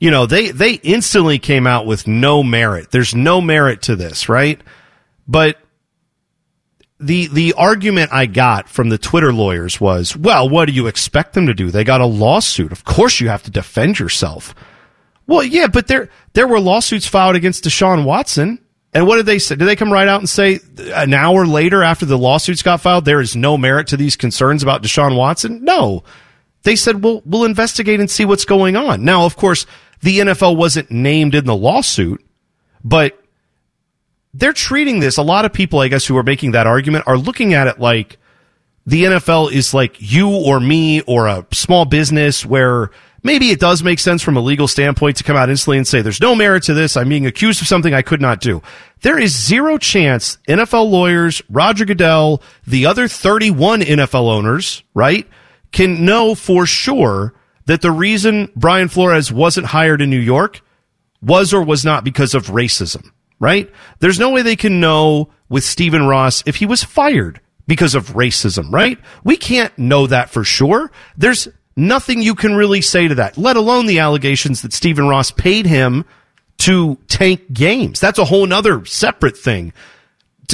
you 0.00 0.10
know 0.10 0.26
they 0.26 0.50
they 0.50 0.74
instantly 0.74 1.38
came 1.38 1.66
out 1.66 1.86
with 1.86 2.08
no 2.08 2.42
merit. 2.42 2.90
There's 2.90 3.14
no 3.14 3.40
merit 3.40 3.82
to 3.82 3.94
this, 3.96 4.28
right? 4.28 4.60
But 5.28 5.58
the 6.98 7.28
the 7.28 7.52
argument 7.52 8.12
I 8.12 8.26
got 8.26 8.68
from 8.68 8.88
the 8.88 8.98
Twitter 8.98 9.32
lawyers 9.32 9.80
was, 9.80 10.16
well, 10.16 10.48
what 10.48 10.66
do 10.66 10.72
you 10.72 10.86
expect 10.86 11.34
them 11.34 11.46
to 11.46 11.54
do? 11.54 11.70
They 11.70 11.84
got 11.84 12.00
a 12.00 12.06
lawsuit. 12.06 12.72
Of 12.72 12.84
course, 12.84 13.20
you 13.20 13.28
have 13.28 13.42
to 13.44 13.50
defend 13.50 13.98
yourself. 13.98 14.54
Well, 15.26 15.42
yeah, 15.42 15.66
but 15.66 15.86
there 15.88 16.08
there 16.34 16.46
were 16.46 16.60
lawsuits 16.60 17.06
filed 17.06 17.36
against 17.36 17.64
Deshaun 17.64 18.04
Watson. 18.04 18.60
And 18.92 19.06
what 19.06 19.16
did 19.16 19.26
they 19.26 19.38
say? 19.38 19.56
Did 19.56 19.66
they 19.66 19.76
come 19.76 19.92
right 19.92 20.08
out 20.08 20.20
and 20.20 20.28
say 20.28 20.60
an 20.94 21.12
hour 21.12 21.44
later 21.44 21.82
after 21.82 22.06
the 22.06 22.16
lawsuits 22.16 22.62
got 22.62 22.80
filed, 22.80 23.04
there 23.04 23.20
is 23.20 23.36
no 23.36 23.58
merit 23.58 23.88
to 23.88 23.96
these 23.96 24.16
concerns 24.16 24.62
about 24.62 24.82
Deshaun 24.82 25.16
Watson? 25.16 25.64
No. 25.64 26.02
They 26.62 26.76
said, 26.76 27.04
well, 27.04 27.22
we'll 27.26 27.44
investigate 27.44 28.00
and 28.00 28.10
see 28.10 28.24
what's 28.24 28.46
going 28.46 28.74
on. 28.74 29.04
Now, 29.04 29.26
of 29.26 29.36
course, 29.36 29.66
the 30.00 30.20
NFL 30.20 30.56
wasn't 30.56 30.90
named 30.90 31.34
in 31.34 31.44
the 31.44 31.54
lawsuit, 31.54 32.24
but 32.82 33.22
they're 34.32 34.54
treating 34.54 35.00
this. 35.00 35.18
A 35.18 35.22
lot 35.22 35.44
of 35.44 35.52
people, 35.52 35.80
I 35.80 35.88
guess, 35.88 36.06
who 36.06 36.16
are 36.16 36.22
making 36.22 36.52
that 36.52 36.66
argument 36.66 37.04
are 37.06 37.18
looking 37.18 37.52
at 37.52 37.66
it 37.66 37.78
like 37.78 38.18
the 38.86 39.04
NFL 39.04 39.52
is 39.52 39.74
like 39.74 39.96
you 39.98 40.28
or 40.28 40.58
me 40.58 41.02
or 41.02 41.26
a 41.26 41.46
small 41.52 41.84
business 41.84 42.46
where 42.46 42.90
maybe 43.22 43.50
it 43.50 43.60
does 43.60 43.82
make 43.82 43.98
sense 43.98 44.22
from 44.22 44.36
a 44.36 44.40
legal 44.40 44.68
standpoint 44.68 45.16
to 45.16 45.24
come 45.24 45.36
out 45.36 45.50
instantly 45.50 45.78
and 45.78 45.86
say 45.86 46.02
there's 46.02 46.20
no 46.20 46.34
merit 46.34 46.64
to 46.64 46.74
this. 46.74 46.96
I'm 46.96 47.08
being 47.08 47.26
accused 47.26 47.60
of 47.60 47.68
something 47.68 47.94
I 47.94 48.02
could 48.02 48.20
not 48.20 48.40
do. 48.40 48.62
There 49.02 49.18
is 49.18 49.36
zero 49.36 49.78
chance 49.78 50.38
NFL 50.48 50.90
lawyers, 50.90 51.42
Roger 51.50 51.84
Goodell, 51.84 52.42
the 52.66 52.86
other 52.86 53.08
31 53.08 53.80
NFL 53.82 54.28
owners, 54.28 54.82
right, 54.94 55.26
can 55.72 56.04
know 56.04 56.34
for 56.34 56.66
sure 56.66 57.34
that 57.66 57.82
the 57.82 57.90
reason 57.90 58.50
Brian 58.56 58.88
Flores 58.88 59.32
wasn't 59.32 59.66
hired 59.66 60.00
in 60.00 60.10
New 60.10 60.18
York 60.18 60.62
was 61.20 61.52
or 61.52 61.62
was 61.62 61.84
not 61.84 62.04
because 62.04 62.34
of 62.34 62.46
racism, 62.46 63.10
right? 63.38 63.70
There's 63.98 64.18
no 64.18 64.30
way 64.30 64.42
they 64.42 64.56
can 64.56 64.80
know 64.80 65.30
with 65.48 65.64
Stephen 65.64 66.06
Ross 66.06 66.42
if 66.46 66.56
he 66.56 66.66
was 66.66 66.84
fired 66.84 67.40
because 67.66 67.94
of 67.94 68.10
racism, 68.10 68.72
right? 68.72 68.98
We 69.24 69.36
can't 69.36 69.76
know 69.76 70.06
that 70.06 70.30
for 70.30 70.44
sure. 70.44 70.90
There's 71.16 71.48
nothing 71.76 72.22
you 72.22 72.34
can 72.34 72.54
really 72.54 72.80
say 72.80 73.08
to 73.08 73.16
that, 73.16 73.36
let 73.36 73.56
alone 73.56 73.86
the 73.86 73.98
allegations 73.98 74.62
that 74.62 74.72
Stephen 74.72 75.08
Ross 75.08 75.30
paid 75.30 75.66
him 75.66 76.04
to 76.58 76.96
tank 77.08 77.52
games. 77.52 78.00
That's 78.00 78.18
a 78.18 78.24
whole 78.24 78.46
nother 78.46 78.84
separate 78.86 79.36
thing. 79.36 79.72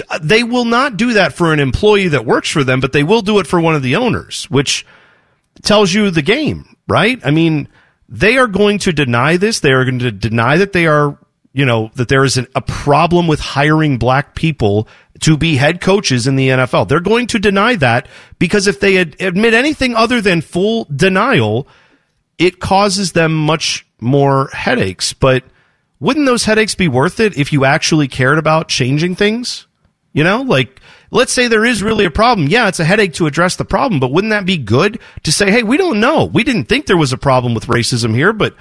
Uh, 0.09 0.19
they 0.23 0.43
will 0.43 0.65
not 0.65 0.97
do 0.97 1.13
that 1.15 1.33
for 1.33 1.53
an 1.53 1.61
employee 1.61 2.09
that 2.09 2.27
works 2.27 2.51
for 2.51 2.65
them, 2.65 2.81
but 2.81 2.93
they 2.93 3.05
will 3.05 3.23
do 3.23 3.39
it 3.39 3.47
for 3.47 3.61
one 3.61 3.75
of 3.75 3.83
the 3.83 3.97
owners, 3.97 4.51
which 4.51 4.87
tells 5.63 5.93
you 5.93 6.11
the 6.11 6.23
game, 6.23 6.77
right? 6.89 7.21
I 7.25 7.31
mean, 7.31 7.69
they 8.09 8.37
are 8.37 8.47
going 8.47 8.79
to 8.81 8.93
deny 8.93 9.37
this. 9.37 9.61
They 9.61 9.73
are 9.73 9.85
going 9.85 10.01
to 10.01 10.11
deny 10.11 10.57
that 10.59 10.73
they 10.73 10.87
are, 10.87 11.19
you 11.53 11.65
know, 11.65 11.91
that 11.95 12.09
there 12.09 12.25
is 12.25 12.37
an, 12.37 12.49
a 12.55 12.63
problem 12.63 13.27
with 13.27 13.41
hiring 13.41 13.99
black 13.99 14.35
people 14.35 14.89
to 15.23 15.37
be 15.37 15.57
head 15.57 15.81
coaches 15.81 16.27
in 16.27 16.37
the 16.37 16.49
NFL. 16.49 16.89
They're 16.89 17.01
going 17.01 17.27
to 17.29 17.39
deny 17.39 17.77
that 17.77 18.09
because 18.39 18.67
if 18.67 18.81
they 18.81 18.99
ad- 18.99 19.17
admit 19.21 19.55
anything 19.55 19.95
other 19.95 20.21
than 20.21 20.41
full 20.41 20.85
denial, 20.95 21.67
it 22.39 22.61
causes 22.61 23.13
them 23.13 23.35
much 23.35 23.87
more 24.01 24.49
headaches. 24.53 25.13
But 25.13 25.45
wouldn't 26.01 26.27
those 26.27 26.45
headaches 26.45 26.75
be 26.75 26.89
worth 26.89 27.21
it 27.21 27.39
if 27.39 27.53
you 27.53 27.65
actually 27.65 28.09
cared 28.09 28.39
about 28.39 28.69
changing 28.69 29.15
things? 29.15 29.67
You 30.13 30.25
know, 30.25 30.43
like 30.43 30.81
let's 31.11 31.33
say 31.33 31.47
there 31.47 31.65
is 31.65 31.83
really 31.83 32.05
a 32.05 32.11
problem. 32.11 32.49
Yeah, 32.49 32.69
it's 32.69 32.81
a 32.81 32.85
headache 32.85 33.15
to 33.15 33.27
address 33.27 33.57
the 33.57 33.65
problem, 33.65 34.01
but 34.01 34.13
wouldn't 34.13 34.33
that 34.33 34.45
be 34.45 34.59
good 34.59 34.99
to 35.23 35.33
say, 35.33 35.51
hey, 35.51 35.63
we 35.63 35.77
don't 35.77 36.01
know. 36.01 36.25
We 36.25 36.43
didn't 36.43 36.65
think 36.65 36.87
there 36.87 36.97
was 36.97 37.13
a 37.13 37.19
problem 37.19 37.55
with 37.55 37.67
racism 37.67 38.15
here, 38.15 38.33
but 38.33 38.57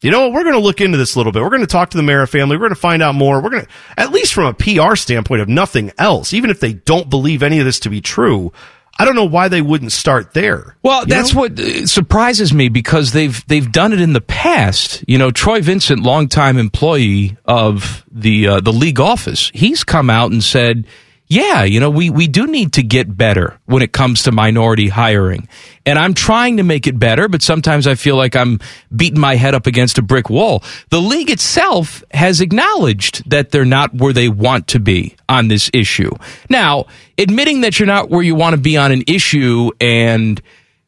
you 0.00 0.10
know 0.10 0.22
what? 0.22 0.32
We're 0.32 0.44
going 0.44 0.54
to 0.54 0.60
look 0.60 0.80
into 0.80 0.96
this 0.96 1.14
a 1.14 1.18
little 1.18 1.32
bit. 1.32 1.42
We're 1.42 1.50
going 1.50 1.60
to 1.60 1.66
talk 1.66 1.90
to 1.90 1.96
the 1.96 2.02
Mara 2.02 2.26
family. 2.26 2.56
We're 2.56 2.68
going 2.68 2.74
to 2.74 2.80
find 2.80 3.02
out 3.02 3.14
more. 3.14 3.40
We're 3.40 3.50
going 3.50 3.64
to, 3.64 3.70
at 3.98 4.12
least 4.12 4.32
from 4.32 4.46
a 4.46 4.54
PR 4.54 4.96
standpoint 4.96 5.42
of 5.42 5.48
nothing 5.48 5.92
else, 5.98 6.32
even 6.32 6.50
if 6.50 6.60
they 6.60 6.72
don't 6.72 7.10
believe 7.10 7.42
any 7.42 7.58
of 7.58 7.66
this 7.66 7.80
to 7.80 7.90
be 7.90 8.00
true, 8.00 8.52
I 8.98 9.04
don't 9.04 9.14
know 9.14 9.24
why 9.24 9.48
they 9.48 9.62
wouldn't 9.62 9.92
start 9.92 10.34
there. 10.34 10.76
Well, 10.82 11.06
that's 11.06 11.34
know? 11.34 11.40
what 11.40 11.58
uh, 11.58 11.86
surprises 11.86 12.52
me 12.52 12.68
because 12.68 13.12
they've 13.12 13.46
they've 13.46 13.70
done 13.70 13.92
it 13.92 14.00
in 14.00 14.12
the 14.12 14.20
past. 14.20 15.04
You 15.08 15.16
know, 15.16 15.30
Troy 15.30 15.62
Vincent, 15.62 16.02
longtime 16.02 16.58
employee 16.58 17.38
of 17.46 18.04
the 18.10 18.46
uh, 18.46 18.60
the 18.60 18.72
league 18.72 19.00
office, 19.00 19.50
he's 19.54 19.84
come 19.84 20.10
out 20.10 20.32
and 20.32 20.44
said, 20.44 20.86
"Yeah, 21.30 21.64
you 21.64 21.80
know, 21.80 21.88
we 21.88 22.10
we 22.10 22.26
do 22.26 22.46
need 22.46 22.74
to 22.74 22.82
get 22.82 23.16
better 23.16 23.58
when 23.64 23.82
it 23.82 23.92
comes 23.92 24.24
to 24.24 24.32
minority 24.32 24.88
hiring." 24.88 25.48
And 25.86 25.98
I'm 25.98 26.12
trying 26.12 26.58
to 26.58 26.62
make 26.62 26.86
it 26.86 26.98
better, 26.98 27.26
but 27.28 27.40
sometimes 27.40 27.86
I 27.86 27.94
feel 27.94 28.16
like 28.16 28.36
I'm 28.36 28.60
beating 28.94 29.18
my 29.18 29.36
head 29.36 29.54
up 29.54 29.66
against 29.66 29.96
a 29.96 30.02
brick 30.02 30.28
wall. 30.28 30.62
The 30.90 31.00
league 31.00 31.30
itself 31.30 32.04
has 32.12 32.42
acknowledged 32.42 33.30
that 33.30 33.50
they're 33.50 33.64
not 33.64 33.94
where 33.94 34.12
they 34.12 34.28
want 34.28 34.66
to 34.68 34.80
be 34.80 35.16
on 35.28 35.48
this 35.48 35.70
issue. 35.72 36.10
Now, 36.50 36.84
admitting 37.16 37.62
that 37.62 37.78
you're 37.78 37.86
not 37.86 38.10
where 38.10 38.22
you 38.22 38.34
want 38.34 38.54
to 38.54 38.60
be 38.60 38.76
on 38.76 38.92
an 38.92 39.04
issue 39.06 39.70
and 39.80 40.42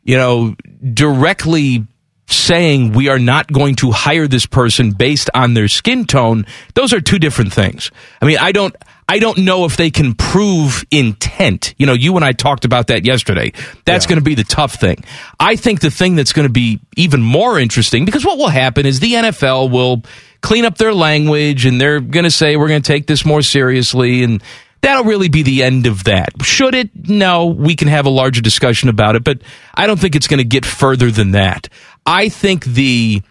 you 0.05 0.17
know, 0.17 0.55
directly 0.93 1.87
saying 2.27 2.93
we 2.93 3.09
are 3.09 3.19
not 3.19 3.51
going 3.53 3.77
to 3.77 3.91
hire 3.91 4.27
this 4.27 4.47
person 4.47 4.93
based 4.93 5.31
on 5.35 5.55
their 5.55 5.69
skin 5.69 6.07
tone, 6.07 6.47
those 6.75 6.93
are 6.93 7.01
two 7.01 7.19
different 7.19 7.53
things. 7.53 7.91
I 8.21 8.27
mean, 8.27 8.39
I 8.39 8.53
don't 8.53 8.75
I 9.09 9.19
don't 9.19 9.39
know 9.39 9.65
if 9.65 9.77
they 9.77 9.91
can 9.91 10.15
prove 10.15 10.85
intent. 10.91 11.75
You 11.77 11.87
know, 11.87 11.93
you 11.93 12.17
and 12.17 12.25
I 12.25 12.33
talked 12.33 12.65
about 12.65 12.87
that 12.87 13.05
yesterday. 13.05 13.53
That's 13.85 14.07
going 14.07 14.19
to 14.19 14.25
be 14.25 14.35
the 14.35 14.45
tough 14.45 14.75
thing. 14.75 15.05
I 15.39 15.57
think 15.57 15.81
the 15.81 15.91
thing 15.91 16.15
that's 16.15 16.33
going 16.33 16.47
to 16.47 16.53
be 16.53 16.81
even 16.97 17.21
more 17.21 17.59
interesting 17.59 18.05
because 18.05 18.25
what 18.25 18.39
will 18.39 18.49
happen 18.49 18.87
is 18.87 19.01
the 19.01 19.13
NFL 19.15 19.71
will 19.71 20.03
clean 20.41 20.65
up 20.65 20.79
their 20.79 20.95
language 20.95 21.67
and 21.67 21.81
they're 21.81 22.01
going 22.01 22.25
to 22.25 22.31
say 22.31 22.57
we're 22.57 22.69
going 22.69 22.83
to 22.83 22.87
take 22.87 23.07
this 23.07 23.25
more 23.25 23.43
seriously 23.43 24.23
and 24.23 24.43
That'll 24.83 25.05
really 25.05 25.29
be 25.29 25.45
the 25.45 25.63
end 25.63 25.87
of 25.87 26.05
that. 26.05 26.31
Should 26.43 26.75
it? 26.75 26.91
No, 27.09 27.47
we 27.47 27.77
can 27.77 27.87
have 27.87 28.05
a 28.05 28.11
larger 28.11 28.41
discussion 28.41 28.89
about 28.89 29.15
it, 29.15 29.23
but 29.23 29.41
I 29.73 29.87
don't 29.87 29.99
think 29.99 30.17
it's 30.17 30.27
going 30.27 30.39
to 30.39 30.45
get 30.45 30.67
further 30.67 31.09
than 31.09 31.31
that. 31.33 31.69
I 32.05 32.29
think 32.29 32.65
the 32.65 33.23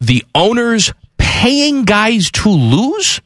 the 0.00 0.24
owners 0.34 0.94
paying 1.18 1.84
guys 1.84 2.30
to 2.30 2.48
lose 2.48 3.20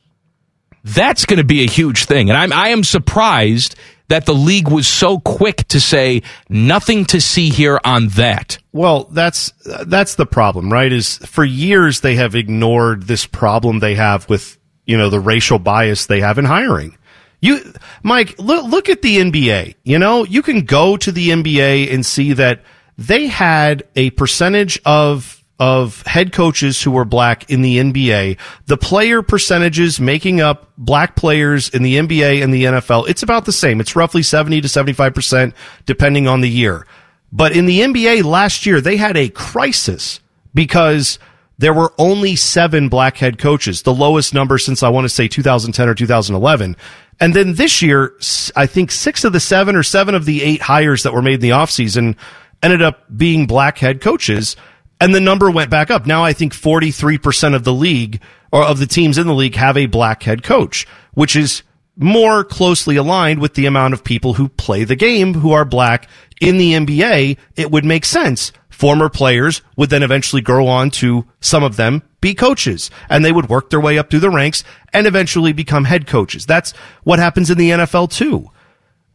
that's 0.85 1.25
going 1.25 1.39
to 1.39 1.45
be 1.45 1.63
a 1.63 1.69
huge 1.69 2.05
thing. 2.05 2.31
And 2.31 2.37
I'm 2.37 2.53
I 2.53 2.69
am 2.69 2.85
surprised 2.85 3.77
that 4.09 4.27
the 4.27 4.35
league 4.35 4.69
was 4.69 4.87
so 4.87 5.19
quick 5.21 5.67
to 5.69 5.81
say 5.81 6.23
nothing 6.49 7.07
to 7.07 7.21
see 7.21 7.49
here 7.49 7.81
on 7.85 8.09
that. 8.09 8.59
Well, 8.73 9.05
that's 9.05 9.53
that's 9.87 10.17
the 10.17 10.27
problem, 10.27 10.73
right? 10.73 10.93
Is 10.93 11.17
for 11.19 11.45
years 11.45 12.01
they 12.01 12.17
have 12.17 12.35
ignored 12.35 13.05
this 13.05 13.27
problem 13.27 13.79
they 13.79 13.95
have 13.95 14.29
with 14.29 14.59
you 14.85 14.99
know 14.99 15.09
the 15.09 15.21
racial 15.21 15.59
bias 15.59 16.07
they 16.07 16.21
have 16.21 16.39
in 16.39 16.45
hiring. 16.45 16.97
You, 17.41 17.73
Mike, 18.03 18.39
look 18.39 18.67
look 18.67 18.89
at 18.89 19.03
the 19.03 19.19
NBA. 19.19 19.77
You 19.83 19.99
know, 19.99 20.25
you 20.25 20.43
can 20.43 20.65
go 20.65 20.97
to 20.97 21.11
the 21.11 21.31
NBA 21.31 21.93
and 21.93 22.05
see 22.05 22.35
that 22.35 22.63
they 22.99 23.27
had 23.27 23.85
a 23.97 24.11
percentage 24.11 24.81
of 24.85 25.42
of 25.59 26.03
head 26.03 26.33
coaches 26.33 26.83
who 26.83 26.91
were 26.91 27.05
black 27.05 27.49
in 27.51 27.63
the 27.63 27.79
NBA. 27.79 28.39
The 28.67 28.77
player 28.77 29.23
percentages 29.23 30.01
making 30.01 30.41
up 30.41 30.73
black 30.77 31.15
players 31.15 31.69
in 31.69 31.83
the 31.83 31.97
NBA 31.97 32.43
and 32.43 32.53
the 32.53 32.65
NFL, 32.65 33.09
it's 33.09 33.23
about 33.23 33.45
the 33.45 33.53
same. 33.53 33.81
It's 33.81 33.95
roughly 33.95 34.23
70 34.23 34.63
to 34.63 34.69
75% 34.69 35.55
depending 35.87 36.27
on 36.27 36.41
the 36.41 36.51
year. 36.51 36.87
But 37.31 37.57
in 37.57 37.67
the 37.67 37.81
NBA 37.81 38.25
last 38.25 38.67
year, 38.67 38.81
they 38.81 38.97
had 38.97 39.17
a 39.17 39.29
crisis 39.29 40.21
because 40.53 41.19
there 41.59 41.73
were 41.73 41.93
only 41.97 42.35
seven 42.35 42.89
black 42.89 43.17
head 43.17 43.39
coaches, 43.39 43.83
the 43.83 43.95
lowest 43.95 44.35
number 44.35 44.59
since 44.59 44.83
I 44.83 44.89
want 44.89 45.05
to 45.05 45.09
say 45.09 45.29
2010 45.29 45.89
or 45.89 45.95
2011. 45.95 46.77
And 47.21 47.35
then 47.35 47.55
this 47.55 47.83
year, 47.83 48.15
I 48.57 48.67
think 48.67 48.91
six 48.91 49.25
of 49.25 49.33
the 49.33 49.41
seven 49.41 49.77
or 49.77 49.83
seven 49.83 50.15
of 50.15 50.25
the 50.25 50.43
eight 50.43 50.61
hires 50.61 51.05
that 51.05 51.13
were 51.13 51.23
made 51.23 51.35
in 51.35 51.41
the 51.41 51.51
offseason 51.51 52.17
ended 52.63 52.83
up 52.83 53.05
being 53.17 53.47
black 53.47 53.79
head 53.79 54.01
coaches. 54.01 54.57
And 55.03 55.13
the 55.13 55.21
number 55.21 55.51
went 55.51 55.69
back 55.69 55.91
up. 55.91 56.07
Now 56.07 56.23
I 56.23 56.33
think 56.33 56.55
43% 56.55 57.57
of 57.57 57.65
the 57.65 57.75
league 57.75 58.23
or 58.53 58.63
of 58.63 58.79
the 58.79 58.87
teams 58.87 59.19
in 59.19 59.27
the 59.27 59.35
league 59.35 59.57
have 59.57 59.77
a 59.77 59.87
black 59.87 60.23
head 60.23 60.45
coach, 60.45 60.87
which 61.13 61.35
is 61.35 61.65
more 61.97 62.45
closely 62.45 62.95
aligned 62.95 63.41
with 63.41 63.55
the 63.55 63.67
amount 63.67 63.95
of 63.95 64.05
people 64.05 64.35
who 64.35 64.49
play 64.49 64.85
the 64.85 64.95
game 64.95 65.35
who 65.35 65.51
are 65.51 65.65
black 65.65 66.09
in 66.41 66.57
the 66.57 66.75
NBA. 66.75 67.37
It 67.57 67.73
would 67.73 67.85
make 67.85 68.05
sense. 68.05 68.53
Former 68.71 69.09
players 69.09 69.61
would 69.77 69.91
then 69.91 70.05
eventually 70.05 70.41
grow 70.41 70.69
on 70.69 70.89
to 70.91 71.27
some 71.41 71.65
of 71.65 71.75
them 71.75 72.05
be 72.21 72.33
coaches 72.33 72.89
and 73.11 73.25
they 73.25 73.33
would 73.33 73.49
work 73.49 73.71
their 73.71 73.81
way 73.81 73.99
up 73.99 74.09
through 74.09 74.21
the 74.21 74.31
ranks 74.31 74.63
and 74.93 75.09
eventually 75.09 75.53
become 75.53 75.85
head 75.85 76.07
coaches. 76.07 76.47
That's 76.47 76.71
what 77.03 77.19
happens 77.19 77.51
in 77.51 77.59
the 77.59 77.71
NFL 77.71 78.13
too. 78.13 78.53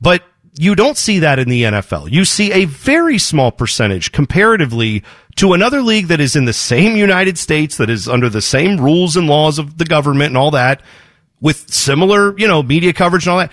But 0.02 0.22
you 0.60 0.76
don't 0.76 0.98
see 0.98 1.20
that 1.20 1.40
in 1.40 1.48
the 1.48 1.64
NFL. 1.64 2.12
You 2.12 2.26
see 2.26 2.52
a 2.52 2.66
very 2.66 3.18
small 3.18 3.52
percentage 3.52 4.12
comparatively 4.12 5.04
to 5.38 5.54
another 5.54 5.82
league 5.82 6.08
that 6.08 6.20
is 6.20 6.36
in 6.36 6.46
the 6.46 6.54
same 6.54 6.96
United 6.96 7.38
States, 7.38 7.78
that 7.78 7.90
is 7.90 8.08
under 8.08 8.30
the 8.30 8.42
same 8.42 8.80
rules 8.80 9.16
and 9.16 9.28
laws 9.28 9.60
of 9.60 9.78
the 9.78 9.86
government 9.86 10.30
and 10.30 10.38
all 10.38 10.52
that, 10.52 10.82
with 11.40 11.72
similar, 11.72 12.38
you 12.38 12.48
know, 12.48 12.62
media 12.62 12.94
coverage 12.94 13.26
and 13.26 13.32
all 13.32 13.40
that. 13.40 13.52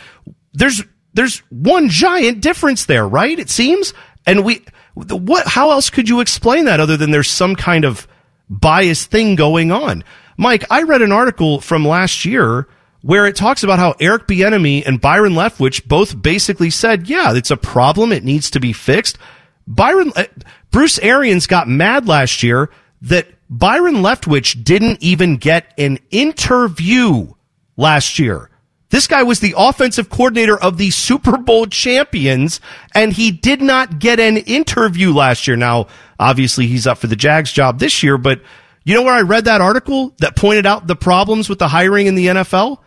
There's, 0.52 0.82
there's 1.12 1.38
one 1.50 1.88
giant 1.88 2.40
difference 2.40 2.86
there, 2.86 3.06
right? 3.06 3.38
It 3.38 3.50
seems. 3.50 3.92
And 4.26 4.44
we, 4.44 4.64
what, 4.94 5.46
how 5.46 5.70
else 5.70 5.90
could 5.90 6.08
you 6.08 6.20
explain 6.20 6.64
that 6.64 6.80
other 6.80 6.96
than 6.96 7.10
there's 7.10 7.30
some 7.30 7.54
kind 7.54 7.84
of 7.84 8.08
bias 8.48 9.04
thing 9.04 9.34
going 9.34 9.70
on? 9.70 10.04
Mike, 10.36 10.64
I 10.70 10.82
read 10.82 11.02
an 11.02 11.12
article 11.12 11.60
from 11.60 11.86
last 11.86 12.24
year 12.24 12.66
where 13.02 13.26
it 13.26 13.36
talks 13.36 13.62
about 13.62 13.78
how 13.78 13.94
Eric 14.00 14.26
Bieniemy 14.26 14.86
and 14.86 14.98
Byron 15.00 15.34
Leftwich 15.34 15.86
both 15.86 16.20
basically 16.20 16.70
said, 16.70 17.08
yeah, 17.10 17.34
it's 17.34 17.50
a 17.50 17.56
problem. 17.56 18.10
It 18.10 18.24
needs 18.24 18.50
to 18.52 18.60
be 18.60 18.72
fixed. 18.72 19.18
Byron, 19.66 20.12
uh, 20.16 20.24
Bruce 20.70 20.98
Arians 20.98 21.46
got 21.46 21.68
mad 21.68 22.08
last 22.08 22.42
year 22.42 22.70
that 23.02 23.28
Byron 23.48 23.96
Leftwich 23.96 24.62
didn't 24.64 25.02
even 25.02 25.36
get 25.36 25.72
an 25.78 25.98
interview 26.10 27.32
last 27.76 28.18
year. 28.18 28.50
This 28.90 29.06
guy 29.06 29.24
was 29.24 29.40
the 29.40 29.54
offensive 29.56 30.08
coordinator 30.08 30.56
of 30.56 30.78
the 30.78 30.90
Super 30.90 31.36
Bowl 31.36 31.66
champions, 31.66 32.60
and 32.94 33.12
he 33.12 33.32
did 33.32 33.60
not 33.60 33.98
get 33.98 34.20
an 34.20 34.36
interview 34.36 35.12
last 35.12 35.48
year. 35.48 35.56
Now, 35.56 35.88
obviously, 36.20 36.66
he's 36.68 36.86
up 36.86 36.98
for 36.98 37.08
the 37.08 37.16
Jags 37.16 37.50
job 37.50 37.80
this 37.80 38.02
year, 38.02 38.16
but 38.16 38.40
you 38.84 38.94
know 38.94 39.02
where 39.02 39.14
I 39.14 39.22
read 39.22 39.46
that 39.46 39.60
article 39.60 40.14
that 40.18 40.36
pointed 40.36 40.64
out 40.66 40.86
the 40.86 40.94
problems 40.94 41.48
with 41.48 41.58
the 41.58 41.68
hiring 41.68 42.06
in 42.06 42.14
the 42.14 42.26
NFL? 42.26 42.78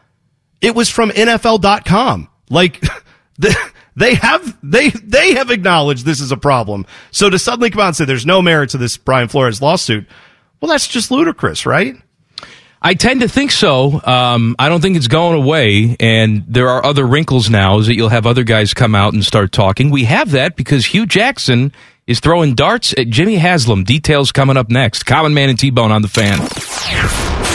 It 0.62 0.76
was 0.76 0.90
from 0.90 1.10
NFL.com. 1.10 2.30
Like, 2.50 2.82
they 3.98 4.14
have, 4.16 4.58
they, 4.64 4.90
they 4.90 5.34
have 5.34 5.52
acknowledged 5.52 6.06
this 6.06 6.22
is 6.22 6.32
a 6.32 6.38
problem. 6.38 6.86
So 7.12 7.30
to 7.30 7.38
suddenly 7.40 7.70
come 7.70 7.82
out 7.82 7.88
and 7.88 7.96
say 7.96 8.06
there's 8.06 8.26
no 8.26 8.42
merit 8.42 8.70
to 8.70 8.78
this 8.78 8.96
Brian 8.96 9.28
Flores 9.28 9.62
lawsuit, 9.62 10.08
well, 10.62 10.70
that's 10.70 10.88
just 10.88 11.12
ludicrous, 11.12 11.66
right? 11.66 11.96
I 12.82 12.94
tend 12.94 13.22
to 13.22 13.28
think 13.28 13.52
so. 13.52 14.00
Um, 14.06 14.56
I 14.60 14.70
don't 14.70 14.82
think 14.82 14.98
it's 14.98 15.08
going 15.08 15.36
away, 15.42 15.98
and 16.00 16.44
there 16.48 16.70
are 16.70 16.86
other 16.86 17.06
wrinkles 17.06 17.50
now. 17.50 17.80
Is 17.80 17.88
that 17.88 17.96
you'll 17.96 18.10
have 18.10 18.28
other 18.28 18.44
guys 18.44 18.74
come 18.76 18.94
out 18.94 19.14
and 19.14 19.26
start 19.26 19.52
talking. 19.52 19.90
We 19.90 20.04
have 20.04 20.32
that 20.32 20.56
because 20.56 20.86
Hue 20.86 21.08
Jackson 21.08 21.74
is 22.06 22.20
throwing 22.20 22.54
darts 22.54 22.94
at 22.98 23.10
Jimmy 23.10 23.38
Haslam. 23.38 23.84
Details 23.84 24.32
coming 24.32 24.58
up 24.58 24.70
next. 24.70 25.04
Common 25.04 25.34
Man 25.34 25.50
and 25.50 25.58
T 25.58 25.72
Bone 25.72 25.92
on 25.92 26.04
the 26.04 26.08
fan. 26.08 26.38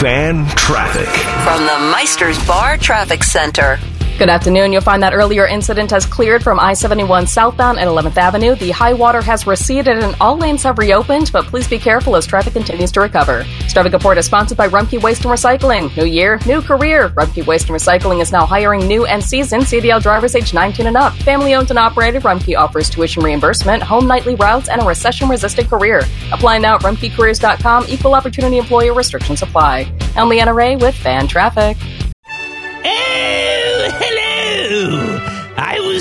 Fan 0.02 0.44
traffic. 0.56 1.08
From 1.44 1.66
the 1.66 1.92
Meister's 1.92 2.44
Bar 2.44 2.76
Traffic 2.78 3.22
Center. 3.22 3.78
Good 4.19 4.28
afternoon. 4.28 4.73
You'll 4.73 4.83
find 4.83 5.02
that 5.02 5.14
earlier 5.14 5.47
incident 5.47 5.90
has 5.90 6.07
cleared 6.07 6.45
from 6.45 6.61
I 6.61 6.75
71 6.75 7.26
southbound 7.26 7.78
at 7.81 7.88
11th 7.88 8.16
Avenue. 8.16 8.54
The 8.54 8.71
high 8.71 8.92
water 8.92 9.21
has 9.21 9.49
receded 9.49 9.99
and 9.99 10.14
all 10.21 10.37
lanes 10.37 10.62
have 10.62 10.78
reopened, 10.78 11.31
but 11.33 11.47
please 11.47 11.66
be 11.66 11.78
careful 11.78 12.14
as 12.14 12.25
traffic 12.25 12.52
continues 12.52 12.92
to 12.92 13.00
recover. 13.00 13.45
Traffic 13.69 13.92
report 13.92 14.19
is 14.19 14.26
sponsored 14.26 14.59
by 14.59 14.69
Rumpke 14.69 15.02
Waste 15.02 15.25
and 15.25 15.33
Recycling. 15.33 15.97
New 15.97 16.04
year, 16.04 16.38
new 16.47 16.62
career. 16.62 17.09
Rumpke 17.09 17.45
Waste 17.47 17.69
and 17.69 17.76
Recycling 17.76 18.21
is 18.21 18.31
now 18.31 18.47
hiring 18.47 18.87
new 18.87 19.07
and 19.07 19.25
seasoned 19.25 19.64
CDL 19.64 20.00
drivers 20.00 20.37
age 20.37 20.54
19 20.54 20.87
and 20.87 20.97
up. 20.97 21.14
Family 21.14 21.54
owned 21.54 21.71
and 21.71 21.78
operated, 21.78 22.23
Rumpke 22.23 22.57
offers 22.57 22.88
tuition 22.88 23.25
reimbursement, 23.25 23.83
home 23.83 24.07
nightly 24.07 24.37
routes, 24.37 24.69
and 24.69 24.81
a 24.81 24.85
recession 24.85 25.28
resistant 25.28 25.69
career. 25.69 26.02
Apply 26.31 26.59
now 26.59 26.76
at 26.76 26.83
rumpkecareers.com. 26.83 27.87
Equal 27.88 28.14
opportunity 28.14 28.59
employer 28.59 28.95
restrictions 28.95 29.42
apply. 29.42 29.92
I'm 30.14 30.28
Leanna 30.28 30.54
Ray 30.54 30.76
with 30.76 30.95
Fan 30.95 31.26
Traffic. 31.26 31.76
I 32.85 33.51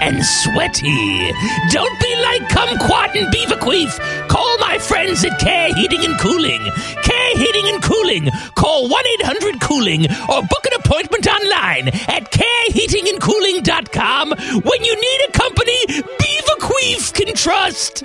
and 0.00 0.24
sweaty. 0.24 1.32
Don't 1.70 2.00
be 2.00 2.16
like 2.22 2.42
Kumquat 2.48 3.14
and 3.14 3.32
Beaverqueef. 3.32 3.98
Call 4.28 4.58
my 4.58 4.78
friends 4.78 5.24
at 5.24 5.38
Care 5.38 5.74
Heating 5.74 6.04
and 6.04 6.18
Cooling. 6.18 6.60
Care 7.02 7.36
Heating 7.36 7.68
and 7.74 7.82
Cooling. 7.82 8.30
Call 8.56 8.88
1 8.88 9.04
800 9.22 9.60
Cooling 9.60 10.06
or 10.28 10.42
book 10.42 10.66
an 10.66 10.74
appointment 10.80 11.26
online 11.26 11.88
at 11.88 12.30
careheatingandcooling.com 12.32 14.30
when 14.62 14.84
you 14.84 14.94
need 14.94 15.20
a 15.28 15.32
company 15.32 15.86
Beaverqueef 15.86 17.12
can 17.14 17.34
trust. 17.34 18.04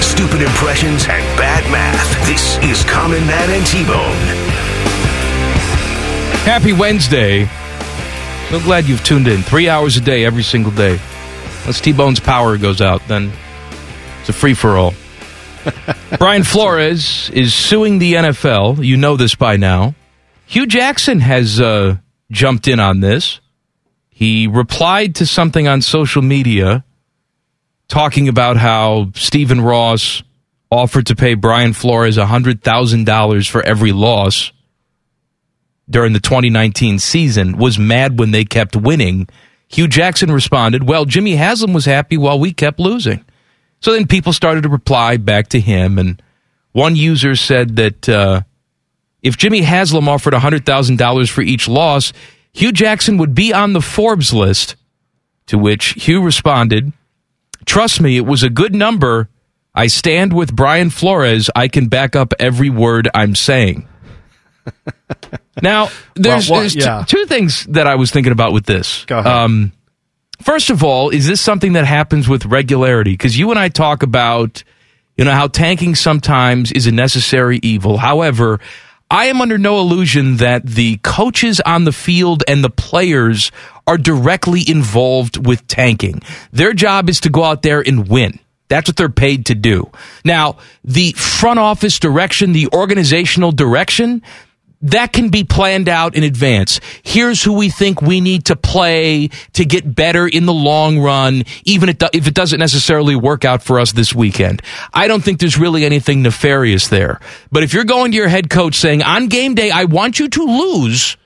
Stupid 0.00 0.42
impressions 0.42 1.06
and 1.08 1.38
bad 1.38 1.70
math. 1.70 2.26
This 2.26 2.56
is 2.64 2.82
Common 2.84 3.26
Man 3.26 3.50
and 3.50 3.66
T-Bone. 3.66 4.16
Happy 6.46 6.72
Wednesday. 6.72 7.48
So 8.50 8.60
glad 8.60 8.86
you've 8.86 9.02
tuned 9.02 9.26
in. 9.26 9.42
Three 9.42 9.68
hours 9.68 9.96
a 9.96 10.00
day, 10.00 10.24
every 10.24 10.44
single 10.44 10.70
day. 10.70 11.00
Once 11.64 11.80
T 11.80 11.92
Bone's 11.92 12.20
power 12.20 12.56
goes 12.56 12.80
out, 12.80 13.02
then 13.08 13.32
it's 14.20 14.28
a 14.28 14.32
free 14.32 14.54
for 14.54 14.76
all. 14.76 14.94
Brian 16.18 16.44
Flores 16.44 17.28
is 17.30 17.52
suing 17.52 17.98
the 17.98 18.14
NFL. 18.14 18.84
You 18.84 18.96
know 18.96 19.16
this 19.16 19.34
by 19.34 19.56
now. 19.56 19.96
Hue 20.46 20.66
Jackson 20.66 21.18
has 21.18 21.60
uh, 21.60 21.96
jumped 22.30 22.68
in 22.68 22.78
on 22.78 23.00
this. 23.00 23.40
He 24.10 24.46
replied 24.46 25.16
to 25.16 25.26
something 25.26 25.66
on 25.66 25.82
social 25.82 26.22
media 26.22 26.84
talking 27.88 28.28
about 28.28 28.56
how 28.56 29.10
Stephen 29.16 29.60
Ross 29.60 30.22
offered 30.70 31.06
to 31.08 31.16
pay 31.16 31.34
Brian 31.34 31.72
Flores 31.72 32.16
$100,000 32.16 33.50
for 33.50 33.62
every 33.62 33.90
loss 33.90 34.52
during 35.88 36.12
the 36.12 36.20
2019 36.20 36.98
season 36.98 37.58
was 37.58 37.78
mad 37.78 38.18
when 38.18 38.30
they 38.30 38.44
kept 38.44 38.76
winning. 38.76 39.28
Hue 39.68 39.88
Jackson 39.88 40.30
responded, 40.30 40.84
Well, 40.84 41.04
Jimmy 41.04 41.36
Haslam 41.36 41.72
was 41.72 41.84
happy 41.84 42.16
while 42.16 42.38
we 42.38 42.52
kept 42.52 42.80
losing. 42.80 43.24
So 43.80 43.92
then 43.92 44.06
people 44.06 44.32
started 44.32 44.62
to 44.62 44.68
reply 44.68 45.16
back 45.16 45.48
to 45.48 45.60
him, 45.60 45.98
and 45.98 46.20
one 46.72 46.96
user 46.96 47.36
said 47.36 47.76
that 47.76 48.08
uh, 48.08 48.42
if 49.22 49.36
Jimmy 49.36 49.62
Haslam 49.62 50.08
offered 50.08 50.34
$100,000 50.34 51.30
for 51.30 51.42
each 51.42 51.68
loss, 51.68 52.12
Hue 52.52 52.72
Jackson 52.72 53.18
would 53.18 53.34
be 53.34 53.52
on 53.52 53.72
the 53.72 53.80
Forbes 53.80 54.32
list. 54.32 54.76
To 55.46 55.58
which 55.58 56.04
Hue 56.04 56.20
responded, 56.22 56.92
Trust 57.66 58.00
me, 58.00 58.16
it 58.16 58.26
was 58.26 58.42
a 58.42 58.50
good 58.50 58.74
number. 58.74 59.28
I 59.74 59.86
stand 59.86 60.32
with 60.32 60.56
Brian 60.56 60.90
Flores. 60.90 61.50
I 61.54 61.68
can 61.68 61.88
back 61.88 62.16
up 62.16 62.32
every 62.40 62.70
word 62.70 63.08
I'm 63.14 63.34
saying. 63.34 63.86
now, 65.62 65.88
there's, 66.14 66.48
Well, 66.50 66.60
what- 66.62 66.72
there's 66.72 66.74
t- 67.06 67.16
two 67.16 67.26
things 67.26 67.64
that 67.70 67.86
I 67.86 67.94
was 67.94 68.10
thinking 68.10 68.32
about 68.32 68.52
with 68.52 68.66
this. 68.66 69.04
Go 69.06 69.18
ahead. 69.18 69.32
Um, 69.32 69.72
first 70.42 70.70
of 70.70 70.82
all, 70.84 71.10
is 71.10 71.26
this 71.26 71.40
something 71.40 71.74
that 71.74 71.84
happens 71.86 72.28
with 72.28 72.44
regularity? 72.46 73.12
Because 73.12 73.38
you 73.38 73.50
and 73.50 73.58
I 73.58 73.68
talk 73.68 74.02
about, 74.02 74.62
you 75.16 75.24
know, 75.24 75.32
how 75.32 75.46
tanking 75.48 75.94
sometimes 75.94 76.72
is 76.72 76.86
a 76.86 76.92
necessary 76.92 77.58
evil. 77.62 77.96
However, 77.98 78.60
I 79.10 79.26
am 79.26 79.40
under 79.40 79.56
no 79.56 79.78
illusion 79.80 80.38
that 80.38 80.66
the 80.66 80.96
coaches 80.98 81.60
on 81.60 81.84
the 81.84 81.92
field 81.92 82.42
and 82.48 82.64
the 82.64 82.70
players 82.70 83.52
are 83.86 83.96
directly 83.96 84.68
involved 84.68 85.46
with 85.46 85.66
tanking. 85.68 86.20
Their 86.52 86.72
job 86.72 87.08
is 87.08 87.20
to 87.20 87.30
go 87.30 87.44
out 87.44 87.62
there 87.62 87.80
and 87.80 88.08
win. 88.08 88.40
That's 88.68 88.88
what 88.88 88.96
they're 88.96 89.08
paid 89.08 89.46
to 89.46 89.54
do. 89.54 89.92
Now, 90.24 90.56
the 90.82 91.12
front 91.12 91.60
office 91.60 92.00
direction, 92.00 92.52
the 92.52 92.66
organizational 92.74 93.52
direction, 93.52 94.22
that 94.82 95.12
can 95.12 95.30
be 95.30 95.42
planned 95.42 95.88
out 95.88 96.14
in 96.14 96.22
advance. 96.22 96.80
Here's 97.02 97.42
who 97.42 97.54
we 97.54 97.70
think 97.70 98.02
we 98.02 98.20
need 98.20 98.44
to 98.46 98.56
play 98.56 99.30
to 99.54 99.64
get 99.64 99.94
better 99.94 100.26
in 100.26 100.46
the 100.46 100.52
long 100.52 100.98
run, 100.98 101.44
even 101.64 101.88
if 101.88 102.26
it 102.28 102.34
doesn't 102.34 102.60
necessarily 102.60 103.16
work 103.16 103.44
out 103.44 103.62
for 103.62 103.80
us 103.80 103.92
this 103.92 104.14
weekend. 104.14 104.62
I 104.92 105.08
don't 105.08 105.24
think 105.24 105.40
there's 105.40 105.58
really 105.58 105.84
anything 105.84 106.22
nefarious 106.22 106.88
there. 106.88 107.20
But 107.50 107.62
if 107.62 107.72
you're 107.72 107.84
going 107.84 108.12
to 108.12 108.16
your 108.16 108.28
head 108.28 108.50
coach 108.50 108.74
saying, 108.74 109.02
on 109.02 109.28
game 109.28 109.54
day, 109.54 109.70
I 109.70 109.84
want 109.84 110.18
you 110.18 110.28
to 110.28 110.42
lose, 110.42 111.16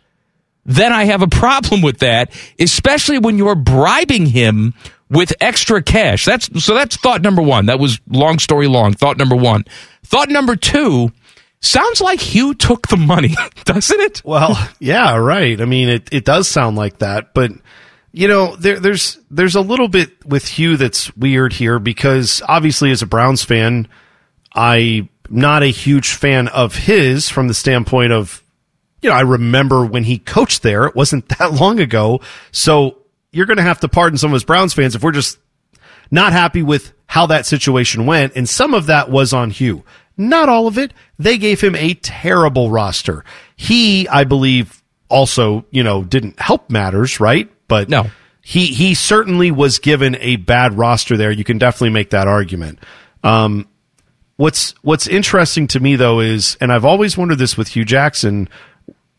then 0.65 0.93
I 0.93 1.05
have 1.05 1.23
a 1.23 1.29
problem 1.29 1.83
with 1.83 1.99
that, 1.99 2.31
especially 2.59 3.19
when 3.19 3.37
you're 3.37 3.57
bribing 3.57 4.27
him 4.27 4.75
with 5.11 5.33
extra 5.41 5.83
cash. 5.83 6.25
That's 6.25 6.65
so 6.65 6.75
that's 6.75 6.97
thought 6.97 7.21
number 7.23 7.43
1. 7.43 7.67
That 7.67 7.81
was 7.81 7.99
long 8.09 8.39
story 8.39 8.69
long. 8.69 8.93
Thought 8.93 9.19
number 9.19 9.35
1. 9.35 9.65
Thought 10.05 10.29
number 10.29 10.55
2, 10.57 11.11
sounds 11.61 12.01
like 12.01 12.21
Hue 12.21 12.55
took 12.55 12.89
the 12.89 12.97
money, 12.97 13.35
doesn't 13.65 14.01
it? 14.01 14.23
Well, 14.25 14.57
yeah, 14.79 15.17
right. 15.17 15.61
I 15.61 15.65
mean, 15.65 15.89
it, 15.89 16.09
it 16.13 16.25
does 16.25 16.49
sound 16.49 16.77
like 16.77 16.99
that, 16.99 17.35
but 17.35 17.53
you 18.13 18.27
know, 18.27 18.57
there, 18.57 18.81
there's 18.81 19.19
there's 19.31 19.55
a 19.55 19.61
little 19.61 19.89
bit 19.89 20.27
with 20.27 20.47
Hue 20.47 20.77
that's 20.77 21.15
weird 21.17 21.53
here 21.53 21.79
because 21.79 22.43
obviously, 22.47 22.91
as 22.91 23.03
a 23.03 23.07
Browns 23.07 23.45
fan, 23.45 23.89
I'm 24.53 25.09
not 25.29 25.63
a 25.63 25.69
huge 25.69 26.15
fan 26.15 26.49
of 26.49 26.75
his 26.75 27.29
from 27.29 27.47
the 27.47 27.55
standpoint 27.55 28.13
of, 28.13 28.43
you 29.01 29.11
know, 29.11 29.17
I 29.17 29.21
remember 29.21 29.85
when 29.85 30.03
he 30.03 30.19
coached 30.19 30.63
there. 30.63 30.87
It 30.87 30.97
wasn't 30.97 31.29
that 31.39 31.53
long 31.53 31.79
ago, 31.79 32.21
so 32.51 32.99
you're 33.31 33.47
going 33.47 33.59
to 33.59 33.63
have 33.63 33.81
to 33.81 33.89
pardon 33.89 34.19
some 34.19 34.31
of 34.31 34.35
his 34.35 34.45
Browns 34.45 34.75
fans 34.75 34.97
if 34.97 35.05
we're 35.05 35.13
just 35.13 35.39
not 36.11 36.33
happy 36.33 36.63
with 36.65 36.93
how 37.07 37.27
that 37.27 37.47
situation 37.47 38.07
went, 38.07 38.35
and 38.35 38.49
some 38.49 38.75
of 38.75 38.87
that 38.87 39.09
was 39.09 39.33
on 39.33 39.51
Hue. 39.51 39.85
Not 40.21 40.49
all 40.51 40.67
of 40.67 40.77
it. 40.77 40.93
They 41.19 41.39
gave 41.39 41.61
him 41.61 41.75
a 41.75 41.95
terrible 41.95 42.71
roster. 42.71 43.25
He, 43.57 44.07
I 44.09 44.25
believe, 44.25 44.83
also, 45.09 45.65
you 45.71 45.83
know, 45.83 46.05
didn't 46.05 46.39
help 46.39 46.69
matters, 46.71 47.21
right? 47.21 47.51
But 47.69 47.89
No. 47.89 48.11
he 48.43 48.67
he 48.67 48.95
certainly 48.95 49.51
was 49.51 49.79
given 49.79 50.17
a 50.21 50.37
bad 50.37 50.77
roster 50.77 51.17
there. 51.17 51.31
You 51.31 51.45
can 51.45 51.57
definitely 51.59 51.91
make 51.91 52.11
that 52.11 52.29
argument. 52.29 52.79
Um, 53.25 53.67
what's 54.37 54.75
what's 54.83 55.07
interesting 55.07 55.67
to 55.69 55.81
me 55.81 55.97
though 55.97 56.21
is, 56.21 56.57
and 56.61 56.71
I've 56.73 56.85
always 56.85 57.17
wondered 57.17 57.39
this 57.39 57.57
with 57.57 57.69
Hue 57.69 57.85
Jackson. 57.85 58.49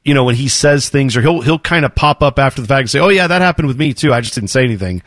You 0.06 0.14
know, 0.14 0.24
when 0.24 0.36
he 0.36 0.48
says 0.48 0.90
things, 0.90 1.16
or 1.18 1.22
he'll 1.22 1.42
he'll 1.42 1.60
kind 1.60 1.84
of 1.86 1.96
pop 1.96 2.22
up 2.24 2.38
after 2.40 2.62
the 2.62 2.68
fact 2.68 2.82
and 2.82 2.90
say, 2.90 3.00
"Oh 3.00 3.10
yeah, 3.10 3.28
that 3.28 3.42
happened 3.42 3.68
with 3.68 3.78
me 3.78 3.94
too. 3.94 4.14
I 4.14 4.22
just 4.22 4.36
didn't 4.36 4.50
say 4.50 4.64
anything." 4.64 5.02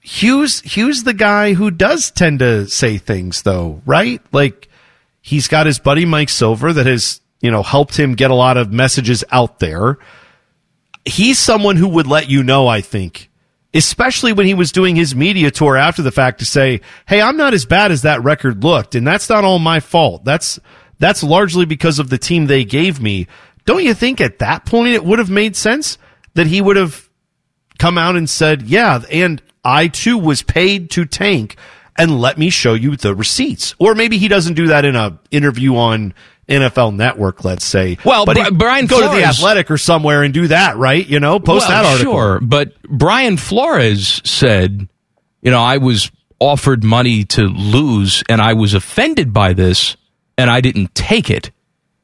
Hue's 0.00 0.60
Hue's 0.62 1.02
the 1.04 1.12
guy 1.14 1.52
who 1.52 1.70
does 1.70 2.10
tend 2.10 2.38
to 2.38 2.66
say 2.68 2.96
things 2.98 3.42
though, 3.42 3.82
right? 3.84 4.22
Like 4.32 4.68
he's 5.30 5.46
got 5.46 5.66
his 5.66 5.78
buddy 5.78 6.04
Mike 6.04 6.28
Silver 6.28 6.72
that 6.72 6.86
has, 6.86 7.20
you 7.40 7.52
know, 7.52 7.62
helped 7.62 7.96
him 7.96 8.16
get 8.16 8.32
a 8.32 8.34
lot 8.34 8.56
of 8.56 8.72
messages 8.72 9.22
out 9.30 9.60
there. 9.60 9.96
He's 11.04 11.38
someone 11.38 11.76
who 11.76 11.88
would 11.88 12.08
let 12.08 12.28
you 12.28 12.42
know, 12.42 12.66
I 12.66 12.80
think, 12.80 13.30
especially 13.72 14.32
when 14.32 14.46
he 14.46 14.54
was 14.54 14.72
doing 14.72 14.96
his 14.96 15.14
media 15.14 15.52
tour 15.52 15.76
after 15.76 16.02
the 16.02 16.10
fact 16.10 16.40
to 16.40 16.44
say, 16.44 16.80
"Hey, 17.06 17.22
I'm 17.22 17.36
not 17.36 17.54
as 17.54 17.64
bad 17.64 17.92
as 17.92 18.02
that 18.02 18.24
record 18.24 18.64
looked, 18.64 18.96
and 18.96 19.06
that's 19.06 19.28
not 19.28 19.44
all 19.44 19.60
my 19.60 19.78
fault. 19.78 20.24
That's 20.24 20.58
that's 20.98 21.22
largely 21.22 21.64
because 21.64 22.00
of 22.00 22.10
the 22.10 22.18
team 22.18 22.46
they 22.46 22.64
gave 22.64 23.00
me." 23.00 23.28
Don't 23.66 23.84
you 23.84 23.94
think 23.94 24.20
at 24.20 24.40
that 24.40 24.66
point 24.66 24.94
it 24.94 25.04
would 25.04 25.20
have 25.20 25.30
made 25.30 25.54
sense 25.54 25.96
that 26.34 26.48
he 26.48 26.60
would 26.60 26.76
have 26.76 27.08
come 27.78 27.96
out 27.96 28.16
and 28.16 28.28
said, 28.28 28.62
"Yeah, 28.62 29.02
and 29.12 29.40
I 29.64 29.86
too 29.86 30.18
was 30.18 30.42
paid 30.42 30.90
to 30.90 31.04
tank, 31.04 31.56
and 31.96 32.20
let 32.20 32.38
me 32.38 32.50
show 32.50 32.74
you 32.74 32.96
the 32.96 33.14
receipts." 33.14 33.74
Or 33.78 33.94
maybe 33.94 34.18
he 34.18 34.28
doesn't 34.28 34.54
do 34.54 34.68
that 34.68 34.84
in 34.84 34.96
a 34.96 35.18
interview 35.30 35.76
on 35.76 36.14
NFL 36.48 36.94
Network, 36.94 37.44
let's 37.44 37.64
say. 37.64 37.96
Well, 38.04 38.26
but 38.26 38.36
Bri- 38.36 38.50
Brian 38.50 38.86
go 38.86 39.00
to 39.00 39.16
the 39.16 39.24
Athletic 39.24 39.70
or 39.70 39.78
somewhere 39.78 40.22
and 40.22 40.34
do 40.34 40.48
that, 40.48 40.76
right? 40.76 41.06
You 41.06 41.20
know, 41.20 41.38
post 41.38 41.68
well, 41.68 41.82
that 41.82 41.88
article. 41.88 42.12
Sure, 42.12 42.40
but 42.40 42.80
Brian 42.82 43.36
Flores 43.36 44.20
said, 44.24 44.88
you 45.42 45.50
know, 45.50 45.60
I 45.60 45.78
was 45.78 46.10
offered 46.40 46.82
money 46.82 47.24
to 47.24 47.42
lose, 47.42 48.24
and 48.28 48.40
I 48.40 48.54
was 48.54 48.74
offended 48.74 49.32
by 49.32 49.52
this, 49.52 49.96
and 50.36 50.50
I 50.50 50.60
didn't 50.60 50.94
take 50.94 51.30
it. 51.30 51.50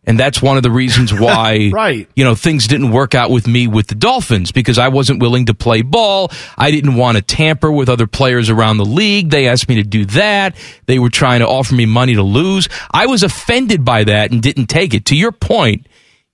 And 0.06 0.18
that's 0.20 0.40
one 0.40 0.56
of 0.56 0.62
the 0.62 0.70
reasons 0.70 1.12
why, 1.18 1.70
Right. 1.72 2.08
you 2.14 2.24
know, 2.24 2.34
things 2.36 2.66
didn't 2.68 2.92
work 2.92 3.14
out 3.14 3.30
with 3.30 3.46
me 3.48 3.66
with 3.66 3.88
the 3.88 3.94
Dolphins 3.96 4.52
because 4.52 4.78
I 4.78 4.88
wasn't 4.88 5.20
willing 5.20 5.46
to 5.46 5.54
play 5.54 5.82
ball. 5.82 6.30
I 6.56 6.70
didn't 6.70 6.94
want 6.94 7.16
to 7.16 7.22
tamper 7.22 7.70
with 7.72 7.88
other 7.88 8.06
players 8.06 8.48
around 8.48 8.76
the 8.76 8.84
league. 8.84 9.30
They 9.30 9.48
asked 9.48 9.68
me 9.68 9.74
to 9.76 9.82
do 9.82 10.04
that. 10.06 10.54
They 10.86 10.98
were 11.00 11.10
trying 11.10 11.40
to 11.40 11.48
offer 11.48 11.74
me 11.74 11.86
money 11.86 12.14
to 12.14 12.22
lose. 12.22 12.68
I 12.90 13.06
was 13.06 13.22
offended 13.22 13.84
by 13.84 14.04
that 14.04 14.30
and 14.30 14.40
didn't 14.42 14.66
take 14.66 14.94
it. 14.94 15.06
To 15.06 15.16
your 15.16 15.32
point, 15.32 15.86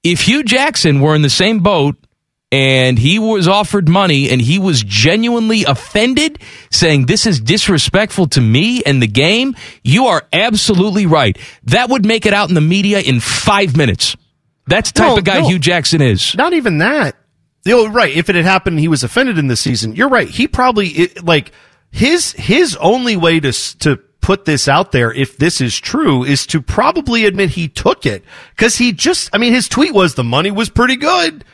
if 0.05 0.23
Hue 0.23 0.43
Jackson 0.43 1.01
were 1.01 1.15
in 1.15 1.23
the 1.23 1.31
same 1.31 1.61
boat 1.61 1.97
and 2.53 2.99
he 2.99 3.19
was 3.19 3.49
offered 3.49 3.89
money 3.89 4.31
and 4.31 4.41
he 4.41 4.59
was 4.61 4.83
genuinely 4.85 5.65
offended, 5.65 6.39
saying 6.71 7.07
this 7.07 7.27
is 7.27 7.41
disrespectful 7.41 8.27
to 8.29 8.41
me 8.41 8.83
and 8.85 9.03
the 9.03 9.07
game, 9.09 9.57
you 9.83 10.07
are 10.07 10.23
absolutely 10.33 11.07
right. 11.07 11.37
That 11.65 11.89
would 11.89 12.05
make 12.07 12.27
it 12.27 12.35
out 12.35 12.51
in 12.51 12.55
the 12.55 12.61
media 12.61 13.01
in 13.01 13.19
five 13.19 13.77
minutes. 13.77 14.15
That's 14.67 14.93
the 14.93 14.99
type 15.01 15.09
No, 15.09 15.17
of 15.17 15.25
guy 15.25 15.41
no. 15.41 15.49
Hue 15.49 15.59
Jackson 15.59 16.01
is. 16.03 16.37
Not 16.37 16.53
even 16.53 16.79
that. 16.79 17.17
You 17.65 17.77
know, 17.77 17.93
right. 17.93 18.15
If 18.15 18.29
it 18.29 18.35
had 18.37 18.45
happened, 18.45 18.79
he 18.79 18.89
was 18.89 19.03
offended 19.03 19.39
in 19.39 19.47
this 19.49 19.61
season. 19.61 19.97
You're 19.97 20.09
right. 20.09 20.29
He 20.29 20.47
probably 20.47 20.89
it, 20.89 21.25
like 21.25 21.53
his 21.91 22.33
his 22.33 22.77
only 22.77 23.17
way 23.17 23.41
to 23.41 23.49
s- 23.49 23.75
to 23.81 23.97
put 24.21 24.45
this 24.45 24.69
out 24.69 24.93
there, 24.93 25.13
if 25.13 25.37
this 25.37 25.61
is 25.61 25.79
true, 25.79 26.23
is 26.25 26.47
to 26.49 26.61
probably 26.61 27.25
admit 27.25 27.51
he 27.51 27.69
took 27.69 28.05
it 28.05 28.25
because 28.57 28.77
he 28.77 28.93
just. 28.93 29.31
I 29.33 29.39
mean, 29.39 29.53
his 29.53 29.69
tweet 29.69 29.95
was 29.95 30.15
the 30.15 30.25
money 30.25 30.51
was 30.51 30.71
pretty 30.71 30.97
good, 30.97 31.45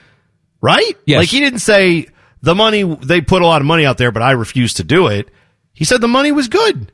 right? 0.61 0.97
Yes. 1.05 1.19
Like 1.19 1.29
he 1.29 1.41
didn't 1.41 1.61
say 1.61 2.09
the 2.43 2.55
money 2.55 2.83
they 2.83 3.21
put 3.21 3.43
a 3.43 3.47
lot 3.47 3.61
of 3.61 3.67
money 3.67 3.85
out 3.85 3.99
there, 3.99 4.13
but 4.13 4.23
I 4.23 4.33
refused 4.33 4.79
to 4.79 4.85
do 4.85 5.07
it. 5.09 5.29
He 5.73 5.85
said 5.85 6.01
the 6.01 6.09
money 6.09 6.33
was 6.33 6.49
good, 6.49 6.93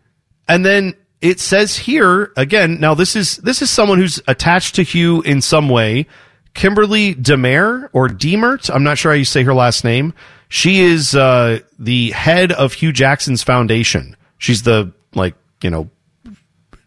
and 0.49 0.65
then 0.65 0.95
it 1.21 1.41
says 1.41 1.77
here 1.77 2.33
again. 2.37 2.81
Now 2.81 2.95
this 2.95 3.17
is 3.17 3.39
this 3.39 3.63
is 3.63 3.71
someone 3.71 3.99
who's 3.99 4.21
attached 4.29 4.75
to 4.77 4.83
Hue 4.83 5.23
in 5.23 5.41
some 5.41 5.69
way. 5.69 6.07
Kimberly 6.55 7.15
Demare 7.17 7.89
or 7.93 8.09
Demert. 8.09 8.73
I'm 8.73 8.85
not 8.85 8.97
sure 8.97 9.11
how 9.11 9.17
you 9.17 9.25
say 9.25 9.43
her 9.43 9.55
last 9.55 9.83
name. 9.83 10.15
She 10.49 10.81
is 10.81 11.17
uh, 11.17 11.61
the 11.81 12.13
head 12.13 12.53
of 12.53 12.75
Hue 12.75 12.93
Jackson's 12.93 13.43
foundation. 13.43 14.17
She's 14.39 14.63
the 14.63 14.93
like 15.15 15.35
you 15.63 15.71
know 15.71 15.91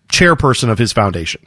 chairperson 0.10 0.70
of 0.70 0.78
his 0.78 0.94
foundation. 0.94 1.46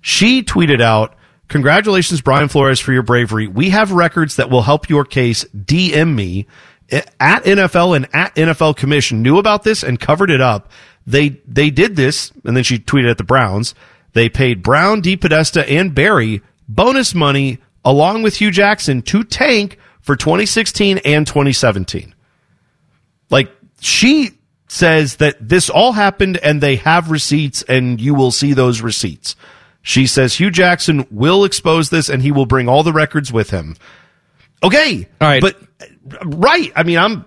She 0.00 0.42
tweeted 0.42 0.82
out, 0.82 1.16
Congratulations, 1.48 2.20
Brian 2.20 2.48
Flores, 2.48 2.80
for 2.80 2.92
your 2.92 3.02
bravery. 3.02 3.46
We 3.46 3.70
have 3.70 3.92
records 3.92 4.36
that 4.36 4.50
will 4.50 4.62
help 4.62 4.88
your 4.88 5.04
case. 5.04 5.44
DM 5.54 6.14
me 6.14 6.46
eh, 6.90 7.02
at 7.20 7.44
NFL 7.44 7.96
and 7.96 8.08
at 8.14 8.34
NFL 8.34 8.76
Commission 8.76 9.22
knew 9.22 9.38
about 9.38 9.62
this 9.62 9.82
and 9.82 10.00
covered 10.00 10.30
it 10.30 10.40
up. 10.40 10.70
They 11.06 11.40
they 11.46 11.70
did 11.70 11.96
this, 11.96 12.32
and 12.44 12.56
then 12.56 12.64
she 12.64 12.78
tweeted 12.78 13.10
at 13.10 13.18
the 13.18 13.24
Browns. 13.24 13.74
They 14.14 14.28
paid 14.28 14.62
Brown, 14.62 15.02
DePodesta, 15.02 15.68
and 15.68 15.94
Berry 15.94 16.40
bonus 16.68 17.14
money 17.14 17.58
along 17.84 18.22
with 18.22 18.36
Hue 18.36 18.50
Jackson 18.50 19.02
to 19.02 19.24
tank 19.24 19.78
for 20.00 20.16
2016 20.16 20.98
and 21.04 21.26
2017. 21.26 22.14
Like 23.30 23.50
she 23.80 24.30
says 24.68 25.16
that 25.16 25.36
this 25.40 25.68
all 25.68 25.92
happened 25.92 26.38
and 26.38 26.60
they 26.60 26.76
have 26.76 27.10
receipts 27.10 27.62
and 27.62 28.00
you 28.00 28.14
will 28.14 28.30
see 28.30 28.54
those 28.54 28.80
receipts. 28.80 29.36
She 29.86 30.06
says 30.06 30.34
Hue 30.34 30.50
Jackson 30.50 31.06
will 31.10 31.44
expose 31.44 31.90
this 31.90 32.08
and 32.08 32.22
he 32.22 32.32
will 32.32 32.46
bring 32.46 32.68
all 32.70 32.82
the 32.82 32.92
records 32.92 33.30
with 33.30 33.50
him. 33.50 33.76
Okay. 34.62 35.06
All 35.20 35.28
right. 35.28 35.42
But 35.42 35.56
right. 36.24 36.72
I 36.74 36.82
mean, 36.84 36.96
I'm 36.96 37.26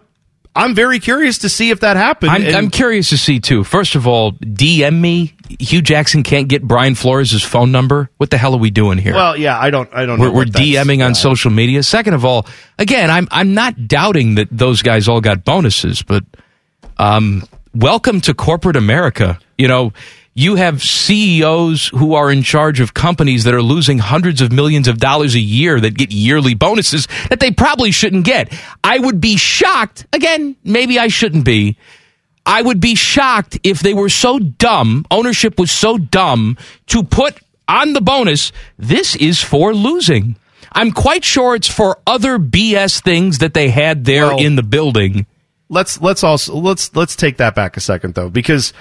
I'm 0.55 0.73
very 0.73 0.99
curious 0.99 1.37
to 1.39 1.49
see 1.49 1.69
if 1.69 1.81
that 1.81 1.97
happened. 1.97 2.31
I'm, 2.31 2.41
And- 2.43 2.55
I'm 2.55 2.69
curious 2.71 3.09
to 3.09 3.17
see 3.17 3.39
too. 3.39 3.63
First 3.63 3.93
of 3.93 4.07
all, 4.07 4.31
DM 4.31 4.99
me. 4.99 5.35
Hue 5.59 5.83
Jackson 5.83 6.23
can't 6.23 6.47
get 6.47 6.63
Brian 6.63 6.95
Flores' 6.95 7.43
phone 7.43 7.71
number. 7.71 8.09
What 8.17 8.31
the 8.31 8.39
hell 8.39 8.55
are 8.55 8.59
we 8.59 8.71
doing 8.71 8.97
here? 8.97 9.13
well, 9.13 9.37
yeah, 9.37 9.57
I 9.59 9.69
don't 9.69 9.87
I 9.93 10.07
don't 10.07 10.19
we're, 10.19 10.29
know. 10.29 10.33
we're 10.33 10.45
DMing 10.45 11.05
on 11.05 11.11
yeah. 11.11 11.13
social 11.13 11.51
media. 11.51 11.83
Second 11.83 12.15
of 12.15 12.25
all, 12.25 12.47
again, 12.79 13.11
I'm 13.11 13.27
I'm 13.29 13.53
not 13.53 13.87
doubting 13.87 14.33
that 14.35 14.47
those 14.51 14.81
guys 14.81 15.07
all 15.07 15.21
got 15.21 15.45
bonuses, 15.45 16.01
but 16.01 16.23
um, 16.97 17.43
welcome 17.75 18.19
to 18.21 18.33
corporate 18.33 18.75
America. 18.77 19.37
You 19.59 19.67
know, 19.67 19.93
you 20.37 20.53
have 20.55 20.83
CEOs 20.83 21.87
who 21.87 22.13
are 22.13 22.31
in 22.31 22.43
charge 22.43 22.79
of 22.79 22.93
companies 22.93 23.43
that 23.45 23.55
are 23.55 23.61
losing 23.61 23.97
hundreds 23.97 24.39
of 24.39 24.51
millions 24.51 24.87
of 24.87 24.99
dollars 24.99 25.33
a 25.33 25.39
year 25.39 25.79
that 25.81 25.97
get 25.97 26.11
yearly 26.11 26.53
bonuses 26.53 27.07
that 27.29 27.39
they 27.39 27.49
probably 27.49 27.89
shouldn't 27.89 28.23
get. 28.23 28.53
I 28.83 28.99
would 28.99 29.19
be 29.19 29.35
shocked. 29.35 30.05
Again, 30.13 30.55
maybe 30.63 30.99
I 30.99 31.07
shouldn't 31.07 31.43
be. 31.43 31.77
I 32.45 32.61
would 32.61 32.79
be 32.79 32.93
shocked 32.93 33.59
if 33.63 33.79
they 33.79 33.95
were 33.95 34.09
so 34.09 34.37
dumb, 34.37 35.05
ownership 35.09 35.57
was 35.59 35.71
so 35.71 35.97
dumb 35.97 36.55
to 36.87 37.03
put 37.03 37.39
on 37.67 37.93
the 37.93 38.01
bonus, 38.01 38.51
this 38.77 39.15
is 39.15 39.41
for 39.41 39.73
losing. 39.73 40.37
I'm 40.71 40.91
quite 40.91 41.25
sure 41.25 41.55
it's 41.55 41.67
for 41.67 41.97
other 42.05 42.37
BS 42.37 43.01
things 43.01 43.39
that 43.39 43.55
they 43.55 43.69
had 43.69 44.05
there 44.05 44.27
Well- 44.27 44.39
in 44.39 44.55
the 44.55 44.63
building. 44.63 45.25
let's 45.67 45.99
let's 45.99 46.23
also 46.23 46.55
let's 46.55 46.95
let's 46.95 47.15
take 47.15 47.37
that 47.37 47.55
back 47.55 47.75
a 47.75 47.81
second 47.81 48.13
though 48.13 48.29
because 48.29 48.71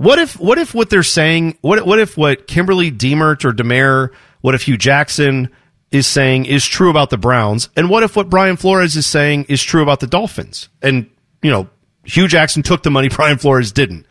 what 0.00 0.18
if 0.18 0.40
what 0.40 0.56
if 0.56 0.72
what 0.72 0.88
they're 0.88 1.02
saying 1.02 1.58
what 1.60 1.84
what 1.84 1.98
if 1.98 2.16
what 2.16 2.46
Kimberly 2.46 2.90
Demert 2.90 3.44
or 3.44 3.52
Demare 3.52 4.08
what 4.40 4.54
if 4.54 4.62
Hue 4.62 4.78
Jackson 4.78 5.50
is 5.90 6.06
saying 6.06 6.46
is 6.46 6.64
true 6.64 6.88
about 6.88 7.10
the 7.10 7.18
Browns? 7.18 7.68
And 7.76 7.90
what 7.90 8.02
if 8.02 8.16
what 8.16 8.30
Brian 8.30 8.56
Flores 8.56 8.96
is 8.96 9.04
saying 9.04 9.44
is 9.50 9.62
true 9.62 9.82
about 9.82 10.00
the 10.00 10.06
Dolphins? 10.06 10.70
And 10.80 11.10
you 11.42 11.50
know 11.50 11.68
Hue 12.04 12.28
Jackson 12.28 12.62
took 12.62 12.82
the 12.82 12.90
money 12.90 13.08
Brian 13.14 13.36
Flores 13.36 13.72
didn't. 13.72 14.06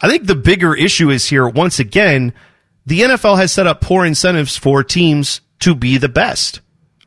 I 0.00 0.08
think 0.08 0.26
the 0.26 0.34
bigger 0.34 0.74
issue 0.74 1.08
is 1.08 1.26
here 1.26 1.48
once 1.48 1.78
again 1.78 2.34
the 2.84 3.02
NFL 3.02 3.36
has 3.36 3.52
set 3.52 3.68
up 3.68 3.80
poor 3.80 4.04
incentives 4.04 4.56
for 4.56 4.82
teams 4.82 5.40
to 5.60 5.76
be 5.76 5.98
the 5.98 6.08
best 6.08 6.60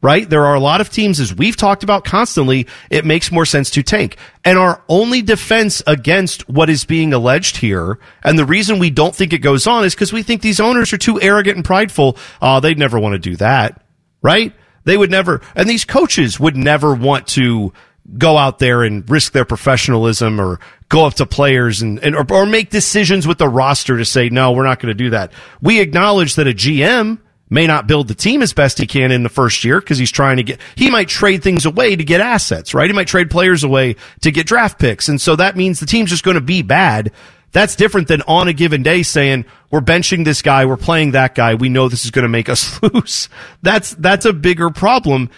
right? 0.05 0.29
There 0.29 0.45
are 0.45 0.53
a 0.53 0.59
lot 0.59 0.81
of 0.81 0.91
teams, 0.91 1.19
as 1.19 1.33
we've 1.33 1.57
talked 1.57 1.83
about 1.83 2.05
constantly, 2.05 2.67
it 2.91 3.05
makes 3.05 3.31
more 3.31 3.43
sense 3.43 3.71
to 3.71 3.81
tank. 3.81 4.17
And 4.43 4.55
our 4.55 4.83
only 4.87 5.23
defense 5.23 5.81
against 5.87 6.47
what 6.47 6.69
is 6.69 6.85
being 6.85 7.11
alleged 7.11 7.57
here, 7.57 7.97
and 8.23 8.37
the 8.37 8.45
reason 8.45 8.77
we 8.77 8.91
don't 8.91 9.15
think 9.15 9.33
it 9.33 9.39
goes 9.39 9.65
on 9.65 9.83
is 9.83 9.95
because 9.95 10.13
we 10.13 10.21
think 10.21 10.43
these 10.43 10.59
owners 10.59 10.93
are 10.93 10.99
too 10.99 11.19
arrogant 11.19 11.55
and 11.55 11.65
prideful. 11.65 12.17
Oh, 12.39 12.59
they'd 12.59 12.77
never 12.77 12.99
want 12.99 13.13
to 13.13 13.19
do 13.19 13.35
that, 13.37 13.83
right? 14.21 14.53
They 14.83 14.95
would 14.95 15.09
never, 15.09 15.41
and 15.55 15.67
these 15.67 15.85
coaches 15.85 16.39
would 16.39 16.55
never 16.55 16.93
want 16.93 17.25
to 17.29 17.73
go 18.15 18.37
out 18.37 18.59
there 18.59 18.83
and 18.83 19.09
risk 19.09 19.31
their 19.31 19.43
professionalism 19.43 20.39
or 20.39 20.59
go 20.87 21.07
up 21.07 21.15
to 21.15 21.25
players 21.25 21.81
and, 21.81 21.97
and 22.03 22.15
or, 22.15 22.31
or 22.31 22.45
make 22.45 22.69
decisions 22.69 23.25
with 23.25 23.39
the 23.39 23.49
roster 23.49 23.97
to 23.97 24.05
say, 24.05 24.29
no, 24.29 24.51
we're 24.51 24.67
not 24.67 24.79
going 24.79 24.95
to 24.95 25.03
do 25.03 25.09
that. 25.09 25.33
We 25.63 25.79
acknowledge 25.79 26.35
that 26.35 26.47
a 26.47 26.51
GM 26.51 27.17
may 27.49 27.67
not 27.67 27.87
build 27.87 28.07
the 28.07 28.15
team 28.15 28.41
as 28.41 28.53
best 28.53 28.79
he 28.79 28.87
can 28.87 29.11
in 29.11 29.23
the 29.23 29.29
first 29.29 29.63
year 29.63 29.79
because 29.79 29.97
he's 29.97 30.11
trying 30.11 30.37
to 30.37 30.43
get, 30.43 30.59
he 30.75 30.89
might 30.89 31.07
trade 31.07 31.43
things 31.43 31.65
away 31.65 31.95
to 31.95 32.03
get 32.03 32.21
assets, 32.21 32.73
right? 32.73 32.89
He 32.89 32.95
might 32.95 33.07
trade 33.07 33.29
players 33.29 33.63
away 33.63 33.95
to 34.21 34.31
get 34.31 34.47
draft 34.47 34.79
picks. 34.79 35.09
And 35.09 35.21
so 35.21 35.35
that 35.35 35.55
means 35.55 35.79
the 35.79 35.85
team's 35.85 36.09
just 36.09 36.23
going 36.23 36.35
to 36.35 36.41
be 36.41 36.63
bad. 36.63 37.11
That's 37.51 37.75
different 37.75 38.07
than 38.07 38.21
on 38.23 38.47
a 38.47 38.53
given 38.53 38.83
day 38.83 39.03
saying, 39.03 39.45
we're 39.71 39.79
benching 39.79 40.25
this 40.25 40.41
guy, 40.41 40.65
we're 40.65 40.75
playing 40.75 41.11
that 41.11 41.35
guy, 41.35 41.55
we 41.55 41.69
know 41.69 41.87
this 41.87 42.03
is 42.03 42.11
going 42.11 42.23
to 42.23 42.29
make 42.29 42.49
us 42.49 42.81
lose. 42.93 43.29
That's, 43.61 43.91
that's 43.91 44.25
a 44.25 44.33
bigger 44.33 44.71
problem. 44.71 45.29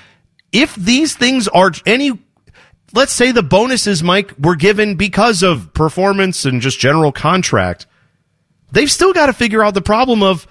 If 0.51 0.73
these 0.75 1.13
things 1.13 1.47
are 1.49 1.71
any, 1.85 2.17
let's 2.93 3.11
say 3.11 3.31
the 3.31 3.43
bonuses, 3.43 4.01
Mike, 4.01 4.33
were 4.39 4.55
given 4.55 4.95
because 4.95 5.43
of 5.43 5.73
performance 5.73 6.45
and 6.45 6.61
just 6.61 6.79
general 6.79 7.11
contract, 7.11 7.85
they've 8.71 8.89
still 8.89 9.13
got 9.13 9.25
to 9.25 9.33
figure 9.33 9.63
out 9.63 9.73
the 9.73 9.81
problem 9.81 10.23
of 10.23 10.47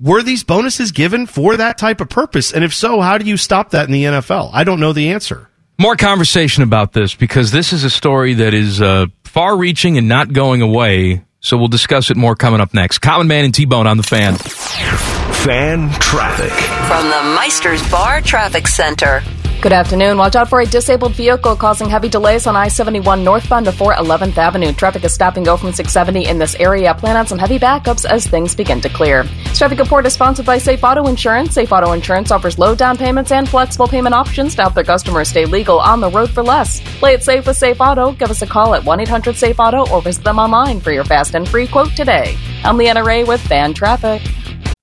were 0.00 0.22
these 0.22 0.44
bonuses 0.44 0.92
given 0.92 1.26
for 1.26 1.56
that 1.56 1.78
type 1.78 2.00
of 2.00 2.08
purpose? 2.08 2.52
And 2.52 2.64
if 2.64 2.74
so, 2.74 3.00
how 3.00 3.18
do 3.18 3.24
you 3.24 3.36
stop 3.36 3.70
that 3.70 3.86
in 3.86 3.92
the 3.92 4.04
NFL? 4.04 4.50
I 4.52 4.64
don't 4.64 4.80
know 4.80 4.92
the 4.92 5.10
answer. 5.10 5.48
More 5.78 5.96
conversation 5.96 6.62
about 6.62 6.92
this 6.92 7.14
because 7.14 7.52
this 7.52 7.72
is 7.72 7.84
a 7.84 7.90
story 7.90 8.34
that 8.34 8.52
is 8.52 8.82
uh, 8.82 9.06
far 9.24 9.56
reaching 9.56 9.96
and 9.96 10.08
not 10.08 10.32
going 10.32 10.60
away. 10.60 11.24
So 11.40 11.56
we'll 11.56 11.68
discuss 11.68 12.10
it 12.10 12.16
more 12.16 12.34
coming 12.36 12.60
up 12.60 12.74
next. 12.74 12.98
Common 12.98 13.28
Man 13.28 13.46
and 13.46 13.54
T 13.54 13.64
Bone 13.64 13.86
on 13.86 13.96
the 13.96 14.02
fan. 14.02 14.36
Fan 14.36 15.90
traffic. 16.00 16.52
From 16.86 17.08
the 17.08 17.34
Meister's 17.34 17.88
Bar 17.90 18.20
Traffic 18.20 18.68
Center. 18.68 19.22
Good 19.62 19.74
afternoon. 19.74 20.16
Watch 20.16 20.36
out 20.36 20.48
for 20.48 20.62
a 20.62 20.64
disabled 20.64 21.12
vehicle 21.12 21.54
causing 21.54 21.90
heavy 21.90 22.08
delays 22.08 22.46
on 22.46 22.56
I 22.56 22.68
71 22.68 23.22
northbound 23.22 23.66
before 23.66 23.92
11th 23.92 24.38
Avenue. 24.38 24.72
Traffic 24.72 25.04
is 25.04 25.12
stop 25.12 25.36
and 25.36 25.44
go 25.44 25.58
from 25.58 25.70
670 25.74 26.30
in 26.30 26.38
this 26.38 26.54
area. 26.54 26.94
Plan 26.94 27.14
on 27.14 27.26
some 27.26 27.38
heavy 27.38 27.58
backups 27.58 28.06
as 28.06 28.26
things 28.26 28.54
begin 28.54 28.80
to 28.80 28.88
clear. 28.88 29.24
This 29.24 29.58
traffic 29.58 29.78
report 29.78 30.06
is 30.06 30.14
sponsored 30.14 30.46
by 30.46 30.56
Safe 30.56 30.82
Auto 30.82 31.08
Insurance. 31.08 31.52
Safe 31.52 31.70
Auto 31.70 31.92
Insurance 31.92 32.30
offers 32.30 32.58
low 32.58 32.74
down 32.74 32.96
payments 32.96 33.32
and 33.32 33.46
flexible 33.46 33.86
payment 33.86 34.14
options 34.14 34.54
to 34.54 34.62
help 34.62 34.72
their 34.72 34.82
customers 34.82 35.28
stay 35.28 35.44
legal 35.44 35.78
on 35.78 36.00
the 36.00 36.08
road 36.08 36.30
for 36.30 36.42
less. 36.42 36.80
Play 36.98 37.12
it 37.12 37.22
safe 37.22 37.46
with 37.46 37.58
Safe 37.58 37.82
Auto. 37.82 38.12
Give 38.12 38.30
us 38.30 38.40
a 38.40 38.46
call 38.46 38.74
at 38.74 38.82
1 38.82 39.00
800 39.00 39.36
Safe 39.36 39.60
Auto 39.60 39.86
or 39.92 40.00
visit 40.00 40.24
them 40.24 40.38
online 40.38 40.80
for 40.80 40.90
your 40.90 41.04
fast 41.04 41.34
and 41.34 41.46
free 41.46 41.66
quote 41.66 41.94
today. 41.94 42.34
I'm 42.64 42.78
Leanna 42.78 43.04
Ray 43.04 43.24
with 43.24 43.42
Fan 43.42 43.74
Traffic. 43.74 44.22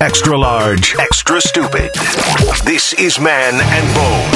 Extra 0.00 0.38
large, 0.38 0.96
extra 0.98 1.38
stupid. 1.38 1.90
This 2.64 2.94
is 2.94 3.20
Man 3.20 3.54
and 3.60 3.94
Bone. 3.94 4.30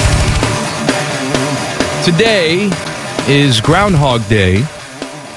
Today 2.04 2.68
is 3.26 3.58
Groundhog 3.62 4.28
Day, 4.28 4.62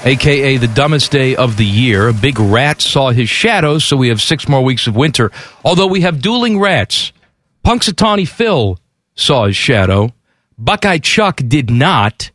aka 0.03 0.57
the 0.57 0.67
dumbest 0.67 1.09
day 1.09 1.37
of 1.37 1.55
the 1.55 1.65
year. 1.65 2.09
A 2.09 2.13
big 2.13 2.37
rat 2.37 2.81
saw 2.81 3.11
his 3.11 3.29
shadow, 3.29 3.77
so 3.79 3.95
we 3.95 4.09
have 4.09 4.21
six 4.21 4.49
more 4.49 4.61
weeks 4.61 4.87
of 4.87 4.95
winter. 4.97 5.31
Although 5.63 5.87
we 5.87 6.01
have 6.01 6.21
dueling 6.21 6.59
rats. 6.59 7.13
Punxsutawney 7.65 8.27
Phil 8.27 8.77
saw 9.15 9.45
his 9.47 9.55
shadow. 9.55 10.13
Buckeye 10.57 10.97
Chuck 10.97 11.41
did 11.47 11.69
not. 11.69 12.29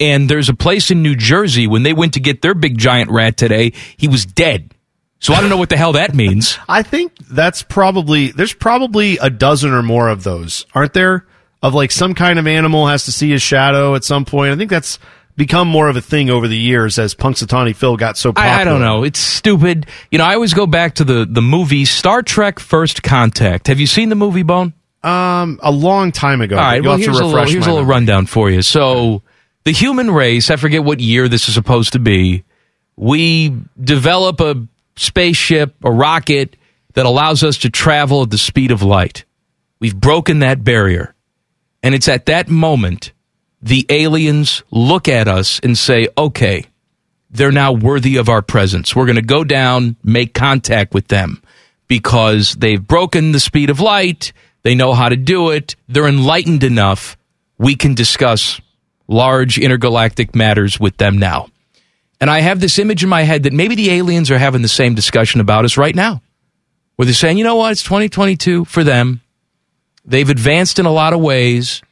And 0.00 0.28
there's 0.28 0.48
a 0.48 0.54
place 0.54 0.90
in 0.90 1.02
New 1.02 1.14
Jersey 1.14 1.68
when 1.68 1.84
they 1.84 1.92
went 1.92 2.14
to 2.14 2.20
get 2.20 2.42
their 2.42 2.54
big 2.54 2.78
giant 2.78 3.10
rat 3.10 3.36
today, 3.36 3.74
he 3.96 4.08
was 4.08 4.26
dead. 4.26 4.74
So 5.20 5.34
I 5.34 5.40
don't 5.40 5.50
know 5.50 5.58
what 5.58 5.68
the 5.68 5.76
hell 5.76 5.92
that 5.92 6.14
means. 6.14 6.58
I 6.68 6.82
think 6.82 7.12
that's 7.30 7.62
probably 7.62 8.32
there's 8.32 8.54
probably 8.54 9.18
a 9.18 9.30
dozen 9.30 9.72
or 9.72 9.82
more 9.82 10.08
of 10.08 10.24
those, 10.24 10.66
aren't 10.74 10.94
there? 10.94 11.26
Of 11.62 11.74
like 11.74 11.92
some 11.92 12.14
kind 12.14 12.38
of 12.38 12.46
animal 12.46 12.86
has 12.86 13.04
to 13.04 13.12
see 13.12 13.30
his 13.30 13.42
shadow 13.42 13.94
at 13.94 14.02
some 14.02 14.24
point. 14.24 14.52
I 14.52 14.56
think 14.56 14.70
that's 14.70 14.98
become 15.36 15.68
more 15.68 15.88
of 15.88 15.96
a 15.96 16.00
thing 16.00 16.30
over 16.30 16.48
the 16.48 16.56
years 16.56 16.98
as 16.98 17.14
Punxsutawney 17.14 17.76
Phil 17.76 17.96
got 17.96 18.16
so 18.16 18.32
popular. 18.32 18.56
I, 18.56 18.60
I 18.62 18.64
don't 18.64 18.80
know. 18.80 19.04
It's 19.04 19.18
stupid. 19.18 19.86
You 20.10 20.18
know, 20.18 20.24
I 20.24 20.34
always 20.34 20.54
go 20.54 20.66
back 20.66 20.96
to 20.96 21.04
the 21.04 21.26
the 21.28 21.42
movie 21.42 21.84
Star 21.84 22.22
Trek: 22.22 22.58
First 22.58 23.02
Contact. 23.02 23.68
Have 23.68 23.78
you 23.78 23.86
seen 23.86 24.08
the 24.08 24.16
movie, 24.16 24.42
Bone? 24.42 24.72
Um, 25.02 25.58
a 25.62 25.70
long 25.70 26.12
time 26.12 26.40
ago. 26.40 26.56
All 26.56 26.62
right. 26.62 26.82
Well, 26.82 26.96
here's 26.96 27.18
a 27.18 27.24
little, 27.24 27.44
here's 27.46 27.66
a 27.66 27.72
little 27.72 27.86
rundown 27.86 28.26
for 28.26 28.50
you. 28.50 28.60
So, 28.60 29.22
the 29.64 29.72
human 29.72 30.10
race. 30.10 30.50
I 30.50 30.56
forget 30.56 30.84
what 30.84 31.00
year 31.00 31.28
this 31.28 31.48
is 31.48 31.54
supposed 31.54 31.94
to 31.94 31.98
be. 31.98 32.44
We 32.96 33.54
develop 33.82 34.40
a 34.40 34.66
spaceship, 34.96 35.74
a 35.84 35.90
rocket 35.90 36.56
that 36.94 37.06
allows 37.06 37.42
us 37.42 37.58
to 37.58 37.70
travel 37.70 38.22
at 38.22 38.30
the 38.30 38.38
speed 38.38 38.70
of 38.70 38.82
light. 38.82 39.24
We've 39.78 39.96
broken 39.96 40.40
that 40.40 40.64
barrier. 40.64 41.14
And 41.82 41.94
it's 41.94 42.08
at 42.08 42.26
that 42.26 42.48
moment 42.48 43.12
the 43.62 43.86
aliens 43.88 44.62
look 44.70 45.08
at 45.08 45.28
us 45.28 45.60
and 45.60 45.76
say, 45.76 46.08
okay, 46.16 46.66
they're 47.30 47.52
now 47.52 47.72
worthy 47.72 48.16
of 48.16 48.28
our 48.28 48.42
presence. 48.42 48.94
We're 48.94 49.06
going 49.06 49.16
to 49.16 49.22
go 49.22 49.44
down, 49.44 49.96
make 50.02 50.34
contact 50.34 50.94
with 50.94 51.08
them 51.08 51.42
because 51.86 52.54
they've 52.54 52.84
broken 52.84 53.32
the 53.32 53.40
speed 53.40 53.70
of 53.70 53.80
light. 53.80 54.32
They 54.62 54.74
know 54.74 54.94
how 54.94 55.08
to 55.08 55.16
do 55.16 55.50
it. 55.50 55.76
They're 55.88 56.08
enlightened 56.08 56.64
enough. 56.64 57.16
We 57.58 57.76
can 57.76 57.94
discuss 57.94 58.60
large 59.08 59.58
intergalactic 59.58 60.34
matters 60.34 60.78
with 60.78 60.96
them 60.96 61.18
now. 61.18 61.48
And 62.20 62.28
I 62.30 62.40
have 62.40 62.60
this 62.60 62.78
image 62.78 63.02
in 63.02 63.08
my 63.08 63.22
head 63.22 63.44
that 63.44 63.52
maybe 63.52 63.74
the 63.74 63.90
aliens 63.90 64.30
are 64.30 64.38
having 64.38 64.62
the 64.62 64.68
same 64.68 64.94
discussion 64.94 65.40
about 65.40 65.64
us 65.64 65.76
right 65.76 65.94
now, 65.94 66.20
where 66.96 67.06
they're 67.06 67.14
saying, 67.14 67.38
you 67.38 67.44
know 67.44 67.56
what, 67.56 67.72
it's 67.72 67.82
2022 67.82 68.66
for 68.66 68.84
them. 68.84 69.20
They've 70.04 70.28
advanced 70.28 70.78
in 70.78 70.86
a 70.86 70.92
lot 70.92 71.12
of 71.12 71.20
ways. 71.20 71.82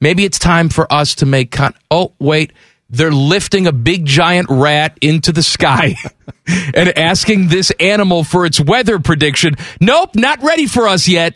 Maybe 0.00 0.24
it's 0.24 0.38
time 0.38 0.68
for 0.68 0.92
us 0.92 1.16
to 1.16 1.26
make 1.26 1.50
con- 1.50 1.74
oh 1.90 2.12
wait, 2.18 2.52
they're 2.90 3.12
lifting 3.12 3.66
a 3.66 3.72
big 3.72 4.04
giant 4.04 4.48
rat 4.50 4.98
into 5.00 5.32
the 5.32 5.42
sky 5.42 5.94
and 6.46 6.96
asking 6.98 7.48
this 7.48 7.70
animal 7.80 8.24
for 8.24 8.44
its 8.44 8.60
weather 8.60 8.98
prediction. 8.98 9.54
Nope, 9.80 10.14
not 10.14 10.42
ready 10.42 10.66
for 10.66 10.86
us 10.88 11.08
yet. 11.08 11.34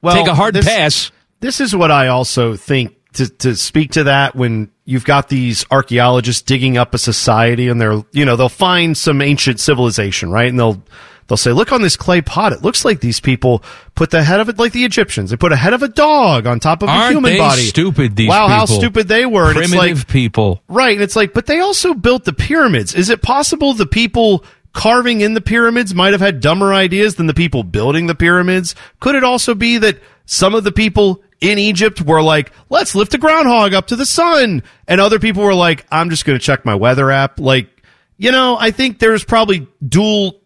Well, 0.00 0.16
Take 0.16 0.28
a 0.28 0.34
hard 0.34 0.54
this- 0.54 0.64
pass. 0.64 1.10
This 1.40 1.60
is 1.60 1.76
what 1.76 1.90
I 1.90 2.08
also 2.08 2.56
think 2.56 2.96
to, 3.14 3.28
to 3.28 3.56
speak 3.56 3.92
to 3.92 4.04
that 4.04 4.36
when 4.36 4.70
you've 4.84 5.04
got 5.04 5.28
these 5.28 5.64
archaeologists 5.70 6.42
digging 6.42 6.76
up 6.76 6.94
a 6.94 6.98
society 6.98 7.68
and 7.68 7.80
they're, 7.80 8.02
you 8.12 8.24
know, 8.24 8.36
they'll 8.36 8.48
find 8.48 8.96
some 8.96 9.22
ancient 9.22 9.60
civilization, 9.60 10.30
right? 10.30 10.48
And 10.48 10.58
they'll, 10.58 10.82
they'll 11.26 11.36
say, 11.36 11.52
look 11.52 11.72
on 11.72 11.80
this 11.80 11.96
clay 11.96 12.20
pot. 12.20 12.52
It 12.52 12.62
looks 12.62 12.84
like 12.84 13.00
these 13.00 13.20
people 13.20 13.62
put 13.94 14.10
the 14.10 14.22
head 14.22 14.40
of 14.40 14.48
it 14.48 14.58
like 14.58 14.72
the 14.72 14.84
Egyptians. 14.84 15.30
They 15.30 15.36
put 15.36 15.52
a 15.52 15.56
head 15.56 15.72
of 15.72 15.82
a 15.82 15.88
dog 15.88 16.46
on 16.46 16.60
top 16.60 16.82
of 16.82 16.88
a 16.88 16.92
Aren't 16.92 17.14
human 17.14 17.32
they 17.32 17.38
body. 17.38 17.62
stupid, 17.62 18.14
these 18.16 18.28
wow, 18.28 18.48
how 18.48 18.66
stupid 18.66 19.08
they 19.08 19.24
were. 19.24 19.48
And 19.50 19.58
it's 19.58 19.70
Primitive 19.70 19.98
like, 20.00 20.08
people. 20.08 20.62
Right. 20.68 20.94
And 20.94 21.02
it's 21.02 21.16
like, 21.16 21.32
but 21.32 21.46
they 21.46 21.60
also 21.60 21.94
built 21.94 22.24
the 22.24 22.32
pyramids. 22.32 22.94
Is 22.94 23.10
it 23.10 23.22
possible 23.22 23.72
the 23.72 23.86
people 23.86 24.44
carving 24.74 25.22
in 25.22 25.32
the 25.32 25.40
pyramids 25.40 25.94
might 25.94 26.12
have 26.12 26.20
had 26.20 26.40
dumber 26.40 26.74
ideas 26.74 27.14
than 27.14 27.26
the 27.26 27.34
people 27.34 27.62
building 27.62 28.06
the 28.06 28.14
pyramids? 28.14 28.74
Could 29.00 29.14
it 29.14 29.24
also 29.24 29.54
be 29.54 29.78
that 29.78 29.98
some 30.26 30.54
of 30.54 30.64
the 30.64 30.72
people 30.72 31.23
in 31.40 31.58
Egypt 31.58 32.00
were 32.00 32.22
like, 32.22 32.52
let's 32.70 32.94
lift 32.94 33.14
a 33.14 33.18
groundhog 33.18 33.74
up 33.74 33.88
to 33.88 33.96
the 33.96 34.06
sun. 34.06 34.62
And 34.88 35.00
other 35.00 35.18
people 35.18 35.42
were 35.42 35.54
like, 35.54 35.86
I'm 35.90 36.10
just 36.10 36.24
going 36.24 36.38
to 36.38 36.44
check 36.44 36.64
my 36.64 36.74
weather 36.74 37.10
app. 37.10 37.38
Like, 37.38 37.82
you 38.16 38.32
know, 38.32 38.56
I 38.58 38.70
think 38.70 38.98
there's 38.98 39.24
probably 39.24 39.66
dual 39.86 40.40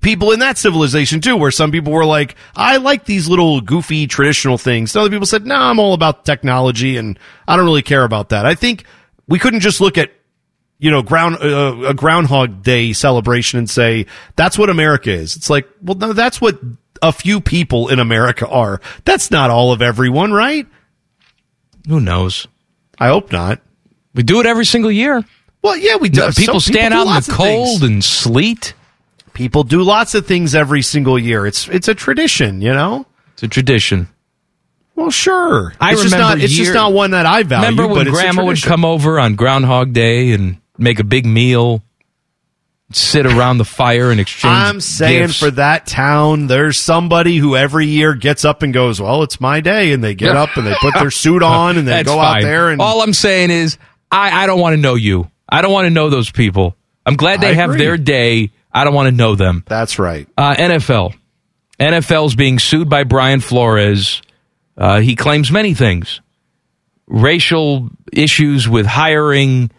people 0.00 0.30
in 0.32 0.40
that 0.40 0.56
civilization 0.56 1.20
too, 1.20 1.36
where 1.36 1.50
some 1.50 1.72
people 1.72 1.92
were 1.92 2.04
like, 2.04 2.36
I 2.54 2.76
like 2.76 3.04
these 3.04 3.28
little 3.28 3.60
goofy 3.60 4.06
traditional 4.06 4.58
things. 4.58 4.94
And 4.94 5.00
other 5.00 5.10
people 5.10 5.26
said, 5.26 5.44
no, 5.44 5.56
I'm 5.56 5.78
all 5.78 5.92
about 5.92 6.24
technology 6.24 6.96
and 6.96 7.18
I 7.46 7.56
don't 7.56 7.64
really 7.64 7.82
care 7.82 8.04
about 8.04 8.28
that. 8.30 8.46
I 8.46 8.54
think 8.54 8.84
we 9.26 9.38
couldn't 9.38 9.60
just 9.60 9.80
look 9.80 9.98
at, 9.98 10.12
you 10.78 10.92
know, 10.92 11.02
ground, 11.02 11.38
uh, 11.42 11.88
a 11.88 11.94
Groundhog 11.94 12.62
Day 12.62 12.92
celebration 12.92 13.58
and 13.58 13.68
say, 13.68 14.06
that's 14.36 14.56
what 14.56 14.70
America 14.70 15.10
is. 15.10 15.34
It's 15.34 15.50
like, 15.50 15.68
well, 15.82 15.96
no, 15.96 16.12
that's 16.12 16.40
what 16.40 16.60
a 17.02 17.12
few 17.12 17.40
people 17.40 17.88
in 17.88 17.98
America 17.98 18.46
are. 18.48 18.80
That's 19.04 19.30
not 19.30 19.50
all 19.50 19.72
of 19.72 19.82
everyone, 19.82 20.32
right? 20.32 20.66
Who 21.88 22.00
knows? 22.00 22.46
I 22.98 23.08
hope 23.08 23.32
not. 23.32 23.60
We 24.14 24.22
do 24.22 24.40
it 24.40 24.46
every 24.46 24.66
single 24.66 24.90
year. 24.90 25.24
Well, 25.62 25.76
yeah, 25.76 25.96
we 25.96 26.08
do. 26.08 26.20
No, 26.20 26.30
people 26.30 26.60
Some 26.60 26.74
stand 26.74 26.92
do 26.92 27.00
out 27.00 27.06
in 27.08 27.14
the 27.14 27.32
cold 27.32 27.82
and 27.82 28.04
sleet. 28.04 28.74
People 29.32 29.64
do 29.64 29.82
lots 29.82 30.14
of 30.14 30.26
things 30.26 30.54
every 30.54 30.82
single 30.82 31.18
year. 31.18 31.46
It's 31.46 31.68
it's 31.68 31.88
a 31.88 31.94
tradition, 31.94 32.60
you 32.60 32.72
know. 32.72 33.06
It's 33.34 33.42
a 33.44 33.48
tradition. 33.48 34.08
Well, 34.96 35.10
sure. 35.10 35.72
I 35.80 35.92
it's 35.92 36.02
just 36.02 36.14
remember 36.14 36.36
not. 36.36 36.44
It's 36.44 36.52
just 36.52 36.74
not 36.74 36.92
one 36.92 37.12
that 37.12 37.24
I 37.24 37.44
value. 37.44 37.68
Remember 37.68 37.86
when 37.86 38.04
but 38.04 38.08
it's 38.08 38.18
a 38.18 38.20
Grandma 38.20 38.44
would 38.44 38.62
come 38.62 38.84
over 38.84 39.20
on 39.20 39.36
Groundhog 39.36 39.92
Day 39.92 40.32
and 40.32 40.60
make 40.76 40.98
a 40.98 41.04
big 41.04 41.24
meal, 41.24 41.84
sit 42.90 43.26
around 43.26 43.58
the 43.58 43.64
fire 43.64 44.10
and 44.10 44.18
exchange. 44.20 44.52
I'm 44.54 44.80
saying 44.80 45.26
gifts? 45.28 45.38
for 45.38 45.50
that 45.52 45.86
town, 45.86 46.46
there's 46.46 46.78
somebody 46.78 47.36
who 47.36 47.54
every 47.56 47.86
year 47.86 48.14
gets 48.14 48.44
up 48.44 48.62
and 48.62 48.72
goes, 48.72 49.00
"Well, 49.00 49.22
it's 49.22 49.40
my 49.40 49.60
day," 49.60 49.92
and 49.92 50.02
they 50.02 50.14
get 50.14 50.36
up 50.36 50.56
and 50.56 50.66
they 50.66 50.74
put 50.80 50.94
their 50.94 51.10
suit 51.12 51.42
on 51.42 51.76
and 51.76 51.86
they 51.86 52.02
go 52.02 52.16
fine. 52.16 52.38
out 52.38 52.42
there 52.42 52.70
and 52.70 52.80
all 52.80 53.02
I'm 53.02 53.12
saying 53.12 53.50
is, 53.50 53.76
I, 54.10 54.44
I 54.44 54.46
don't 54.46 54.60
want 54.60 54.74
to 54.74 54.80
know 54.80 54.94
you. 54.94 55.30
I 55.48 55.60
don't 55.62 55.72
want 55.72 55.86
to 55.86 55.90
know 55.90 56.08
those 56.10 56.30
people. 56.30 56.74
I'm 57.04 57.16
glad 57.16 57.40
they 57.40 57.50
I 57.50 57.54
have 57.54 57.70
agree. 57.70 57.84
their 57.84 57.96
day. 57.96 58.50
I 58.72 58.84
don't 58.84 58.94
want 58.94 59.08
to 59.08 59.14
know 59.14 59.34
them. 59.34 59.64
that's 59.66 59.98
right. 59.98 60.28
Uh, 60.36 60.54
NFL. 60.54 61.14
NFL's 61.80 62.34
being 62.34 62.58
sued 62.58 62.88
by 62.90 63.04
Brian 63.04 63.40
Flores. 63.40 64.20
Uh, 64.76 65.00
he 65.00 65.14
claims 65.16 65.50
many 65.50 65.74
things 65.74 66.20
racial 67.06 67.88
issues 68.12 68.68
with 68.68 68.86
hiring, 68.86 69.70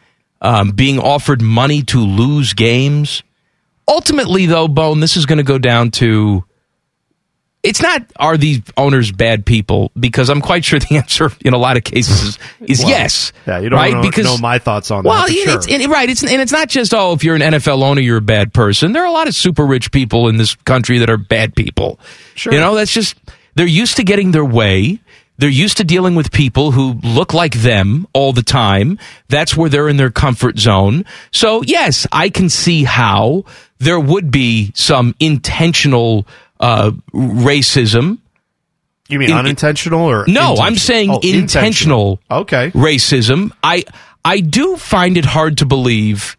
um, 0.42 0.72
being 0.72 1.00
offered 1.00 1.42
money 1.42 1.82
to 1.84 2.00
lose 2.00 2.54
games. 2.54 3.24
Ultimately, 3.88 4.46
though, 4.46 4.68
Bone, 4.68 5.00
this 5.00 5.18
is 5.18 5.26
going 5.26 5.38
to 5.38 5.44
go 5.44 5.58
down 5.58 5.92
to 5.92 6.44
it's 7.62 7.82
not 7.82 8.04
are 8.16 8.38
these 8.38 8.62
owners 8.78 9.12
bad 9.12 9.46
people 9.46 9.92
because 10.00 10.30
I'm 10.30 10.42
quite 10.42 10.64
sure 10.64 10.80
the 10.80 10.96
answer 10.98 11.32
in 11.42 11.54
a 11.54 11.58
lot 11.58 11.78
of 11.78 11.84
cases 11.84 12.22
is, 12.22 12.40
is 12.62 12.80
Well, 12.80 12.90
yes. 12.90 13.34
Yeah, 13.46 13.60
you 13.60 13.70
don't 13.70 13.80
right? 13.80 13.94
know, 13.94 14.02
because 14.02 14.26
know 14.26 14.38
my 14.38 14.60
thoughts 14.60 14.92
on 14.92 15.04
well, 15.04 15.28
that. 15.28 15.36
and 15.36 15.64
sure. 15.64 15.82
and, 15.82 15.92
right. 15.92 16.10
It's 16.10 16.24
and 16.24 16.42
it's 16.42 16.52
not 16.52 16.70
just 16.70 16.94
oh, 16.94 17.14
if 17.14 17.24
you're 17.24 17.36
an 17.36 17.42
NFL 17.42 17.84
owner, 17.84 18.02
you're 18.02 18.18
a 18.18 18.22
bad 18.22 18.54
person. 18.54 18.94
There 18.94 19.04
are 19.04 19.08
a 19.08 19.12
lot 19.12 19.28
of 19.28 19.36
super 19.36 19.66
rich 19.66 19.92
people 19.92 20.30
in 20.30 20.38
this 20.38 20.56
country 20.56 21.00
that 21.00 21.10
are 21.10 21.18
bad 21.18 21.56
people. 21.56 22.00
Sure. 22.36 22.54
you 22.54 22.60
know 22.60 22.76
that's 22.76 22.94
just 22.94 23.18
they're 23.56 23.68
used 23.68 23.98
to 23.98 24.04
getting 24.04 24.32
their 24.32 24.46
way. 24.46 25.00
They're 25.40 25.50
used 25.50 25.78
to 25.78 25.84
dealing 25.84 26.16
with 26.16 26.32
people 26.32 26.72
who 26.72 27.00
look 27.02 27.34
like 27.34 27.54
them 27.56 28.06
all 28.14 28.34
the 28.34 28.44
time. 28.44 29.00
That's 29.30 29.56
where 29.58 29.70
they're 29.70 29.88
in 29.90 29.98
their 29.98 30.12
comfort 30.12 30.60
zone. 30.60 31.06
So 31.32 31.64
yes, 31.64 32.06
I 32.12 32.30
can 32.30 32.50
see 32.50 32.84
how 32.84 33.46
there 33.80 34.00
would 34.00 34.30
be 34.32 34.72
some 34.76 35.16
intentional 35.20 36.28
uh, 36.60 36.92
racism 37.14 38.20
you 39.08 39.18
mean 39.18 39.32
in- 39.32 39.38
unintentional 39.38 40.02
or 40.02 40.26
no. 40.28 40.58
I'm 40.58 40.76
saying 40.76 41.10
Oh, 41.10 41.20
intentional. 41.24 42.20
Okay. 42.30 42.70
racism. 42.72 43.52
I 43.64 43.86
I 44.24 44.42
do 44.42 44.76
find 44.78 45.18
it 45.18 45.26
hard 45.26 45.58
to 45.60 45.66
believe 45.66 46.38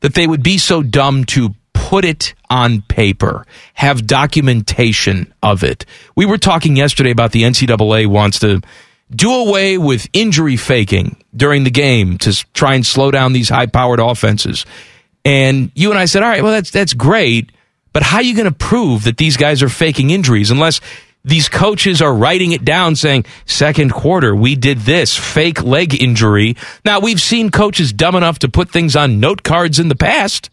that 0.00 0.14
they 0.14 0.26
would 0.26 0.42
be 0.42 0.58
so 0.58 0.82
dumb 0.82 1.24
to 1.26 1.54
put 1.84 2.04
it 2.06 2.34
on 2.48 2.80
paper, 2.80 3.46
have 3.74 4.06
documentation 4.06 5.32
of 5.42 5.62
it. 5.62 5.84
We 6.16 6.24
were 6.24 6.38
talking 6.38 6.76
yesterday 6.76 7.10
about 7.10 7.32
the 7.32 7.42
NCAA 7.42 8.06
wants 8.06 8.38
to 8.38 8.62
do 9.14 9.30
away 9.30 9.76
with 9.76 10.08
injury 10.14 10.56
faking 10.56 11.22
during 11.36 11.64
the 11.64 11.70
game 11.70 12.16
to 12.18 12.32
try 12.54 12.74
and 12.74 12.86
slow 12.86 13.10
down 13.10 13.34
these 13.34 13.50
high 13.50 13.66
powered 13.66 14.00
offenses. 14.00 14.64
And 15.26 15.70
you 15.74 15.90
and 15.90 15.98
I 15.98 16.06
said, 16.06 16.22
all 16.22 16.30
right, 16.30 16.42
well, 16.42 16.52
that's, 16.52 16.70
that's 16.70 16.94
great, 16.94 17.52
but 17.92 18.02
how 18.02 18.16
are 18.16 18.22
you 18.22 18.34
going 18.34 18.48
to 18.48 18.58
prove 18.58 19.04
that 19.04 19.18
these 19.18 19.36
guys 19.36 19.62
are 19.62 19.68
faking 19.68 20.08
injuries 20.08 20.50
unless 20.50 20.80
these 21.22 21.50
coaches 21.50 22.00
are 22.00 22.14
writing 22.14 22.52
it 22.52 22.64
down 22.64 22.96
saying, 22.96 23.26
second 23.44 23.92
quarter, 23.92 24.34
we 24.34 24.56
did 24.56 24.78
this 24.80 25.14
fake 25.14 25.62
leg 25.62 26.00
injury. 26.00 26.56
Now, 26.82 27.00
we've 27.00 27.20
seen 27.20 27.50
coaches 27.50 27.92
dumb 27.92 28.14
enough 28.14 28.38
to 28.38 28.48
put 28.48 28.70
things 28.70 28.96
on 28.96 29.20
note 29.20 29.42
cards 29.42 29.78
in 29.78 29.88
the 29.88 29.96
past, 29.96 30.48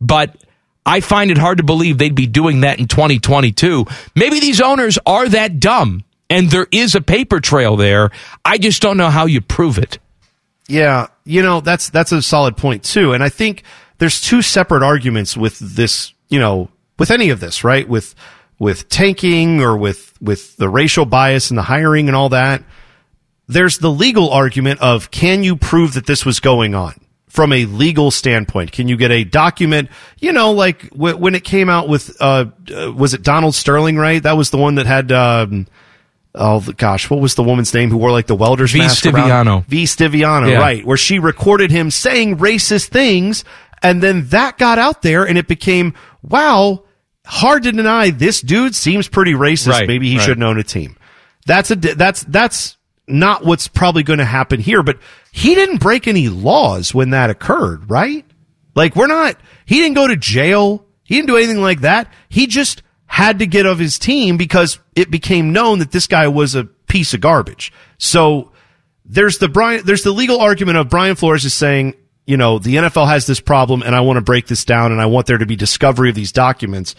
but 0.00 0.36
I 0.90 0.98
find 0.98 1.30
it 1.30 1.38
hard 1.38 1.58
to 1.58 1.62
believe 1.62 1.98
they'd 1.98 2.16
be 2.16 2.26
doing 2.26 2.62
that 2.62 2.80
in 2.80 2.88
2022. 2.88 3.86
Maybe 4.16 4.40
these 4.40 4.60
owners 4.60 4.98
are 5.06 5.28
that 5.28 5.60
dumb 5.60 6.02
and 6.28 6.50
there 6.50 6.66
is 6.72 6.96
a 6.96 7.00
paper 7.00 7.38
trail 7.38 7.76
there. 7.76 8.10
I 8.44 8.58
just 8.58 8.82
don't 8.82 8.96
know 8.96 9.08
how 9.08 9.26
you 9.26 9.40
prove 9.40 9.78
it. 9.78 10.00
Yeah, 10.66 11.06
you 11.24 11.42
know 11.42 11.60
that's 11.60 11.90
that's 11.90 12.10
a 12.10 12.20
solid 12.22 12.56
point 12.56 12.82
too, 12.82 13.12
and 13.12 13.22
I 13.22 13.28
think 13.28 13.62
there's 13.98 14.20
two 14.20 14.42
separate 14.42 14.82
arguments 14.82 15.36
with 15.36 15.58
this. 15.60 16.12
You 16.28 16.40
know, 16.40 16.70
with 16.98 17.12
any 17.12 17.30
of 17.30 17.38
this, 17.38 17.62
right? 17.62 17.88
With 17.88 18.14
with 18.58 18.88
tanking 18.88 19.60
or 19.60 19.76
with 19.76 20.14
with 20.20 20.56
the 20.56 20.68
racial 20.68 21.06
bias 21.06 21.50
and 21.50 21.58
the 21.58 21.62
hiring 21.62 22.08
and 22.08 22.16
all 22.16 22.30
that. 22.30 22.64
There's 23.48 23.78
the 23.78 23.90
legal 23.90 24.30
argument 24.30 24.80
of 24.80 25.10
can 25.10 25.42
you 25.42 25.56
prove 25.56 25.94
that 25.94 26.06
this 26.06 26.24
was 26.24 26.38
going 26.38 26.76
on 26.76 26.94
from 27.30 27.52
a 27.54 27.64
legal 27.64 28.10
standpoint? 28.10 28.72
Can 28.72 28.86
you 28.88 28.98
get 28.98 29.10
a 29.10 29.24
document? 29.24 29.88
You 30.18 30.32
know, 30.32 30.52
like 30.52 30.90
w- 30.90 31.16
when 31.16 31.34
it 31.34 31.44
came 31.44 31.70
out 31.70 31.88
with 31.88 32.14
uh, 32.20 32.44
uh, 32.76 32.92
was 32.92 33.14
it 33.14 33.22
Donald 33.22 33.54
Sterling? 33.54 33.96
Right, 33.96 34.22
that 34.22 34.36
was 34.36 34.50
the 34.50 34.58
one 34.58 34.74
that 34.74 34.84
had. 34.86 35.10
Um, 35.10 35.66
Oh 36.32 36.60
gosh, 36.76 37.10
what 37.10 37.18
was 37.18 37.34
the 37.34 37.42
woman's 37.42 37.74
name 37.74 37.90
who 37.90 37.96
wore 37.96 38.12
like 38.12 38.28
the 38.28 38.36
welder's 38.36 38.70
V. 38.70 38.78
mask? 38.78 39.02
Stiviano. 39.02 39.66
V. 39.66 39.82
Stiviano, 39.82 40.48
Yeah. 40.48 40.58
right? 40.58 40.86
Where 40.86 40.96
she 40.96 41.18
recorded 41.18 41.72
him 41.72 41.90
saying 41.90 42.36
racist 42.36 42.90
things, 42.90 43.42
and 43.82 44.00
then 44.00 44.28
that 44.28 44.56
got 44.56 44.78
out 44.78 45.02
there, 45.02 45.24
and 45.26 45.36
it 45.36 45.48
became 45.48 45.92
wow, 46.22 46.84
hard 47.26 47.64
to 47.64 47.72
deny. 47.72 48.10
This 48.10 48.40
dude 48.40 48.76
seems 48.76 49.08
pretty 49.08 49.32
racist. 49.32 49.70
Right, 49.70 49.88
Maybe 49.88 50.08
he 50.08 50.18
right. 50.18 50.24
shouldn't 50.24 50.44
own 50.44 50.56
a 50.56 50.62
team. 50.62 50.96
That's 51.46 51.72
a 51.72 51.74
that's 51.74 52.22
that's 52.22 52.76
not 53.10 53.44
what's 53.44 53.68
probably 53.68 54.02
going 54.02 54.18
to 54.18 54.24
happen 54.24 54.60
here. 54.60 54.82
But 54.82 54.98
he 55.32 55.54
didn't 55.54 55.78
break 55.78 56.08
any 56.08 56.28
laws 56.28 56.94
when 56.94 57.10
that 57.10 57.30
occurred, 57.30 57.90
right? 57.90 58.24
Like 58.74 58.96
we're 58.96 59.06
not. 59.06 59.36
He 59.66 59.76
didn't 59.76 59.94
go 59.94 60.06
to 60.06 60.16
jail. 60.16 60.84
He 61.04 61.16
didn't 61.16 61.28
do 61.28 61.36
anything 61.36 61.60
like 61.60 61.80
that. 61.80 62.12
He 62.28 62.46
just 62.46 62.82
had 63.06 63.40
to 63.40 63.46
get 63.46 63.66
of 63.66 63.78
his 63.78 63.98
team 63.98 64.36
because 64.36 64.78
it 64.94 65.10
became 65.10 65.52
known 65.52 65.80
that 65.80 65.90
this 65.90 66.06
guy 66.06 66.28
was 66.28 66.54
a 66.54 66.64
piece 66.64 67.12
of 67.12 67.20
garbage. 67.20 67.72
So 67.98 68.52
there's 69.04 69.38
the 69.38 69.48
Brian, 69.48 69.84
there's 69.84 70.04
the 70.04 70.12
legal 70.12 70.40
argument 70.40 70.78
of 70.78 70.88
Brian 70.88 71.16
Flores 71.16 71.44
is 71.44 71.52
saying, 71.52 71.94
you 72.26 72.36
know, 72.36 72.60
the 72.60 72.76
NFL 72.76 73.08
has 73.08 73.26
this 73.26 73.40
problem 73.40 73.82
and 73.82 73.96
I 73.96 74.00
want 74.02 74.18
to 74.18 74.22
break 74.22 74.46
this 74.46 74.64
down 74.64 74.92
and 74.92 75.00
I 75.00 75.06
want 75.06 75.26
there 75.26 75.38
to 75.38 75.46
be 75.46 75.56
discovery 75.56 76.10
of 76.10 76.14
these 76.14 76.30
documents. 76.30 76.94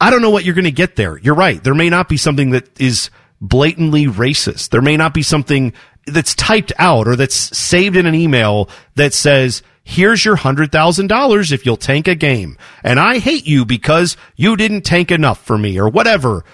I 0.00 0.10
don't 0.10 0.22
know 0.22 0.30
what 0.30 0.44
you're 0.44 0.54
going 0.54 0.64
to 0.64 0.72
get 0.72 0.96
there. 0.96 1.16
You're 1.16 1.36
right. 1.36 1.62
There 1.62 1.74
may 1.74 1.88
not 1.88 2.08
be 2.08 2.16
something 2.16 2.50
that 2.50 2.80
is 2.80 3.10
blatantly 3.40 4.06
racist. 4.06 4.70
There 4.70 4.82
may 4.82 4.96
not 4.96 5.14
be 5.14 5.22
something 5.22 5.72
that's 6.06 6.34
typed 6.34 6.72
out 6.78 7.08
or 7.08 7.16
that's 7.16 7.34
saved 7.34 7.96
in 7.96 8.06
an 8.06 8.14
email 8.14 8.68
that 8.94 9.12
says, 9.12 9.62
here's 9.82 10.24
your 10.24 10.36
hundred 10.36 10.72
thousand 10.72 11.08
dollars 11.08 11.52
if 11.52 11.66
you'll 11.66 11.76
tank 11.76 12.08
a 12.08 12.14
game. 12.14 12.56
And 12.82 12.98
I 13.00 13.18
hate 13.18 13.46
you 13.46 13.64
because 13.64 14.16
you 14.36 14.56
didn't 14.56 14.82
tank 14.82 15.10
enough 15.10 15.42
for 15.44 15.58
me 15.58 15.78
or 15.78 15.88
whatever. 15.88 16.44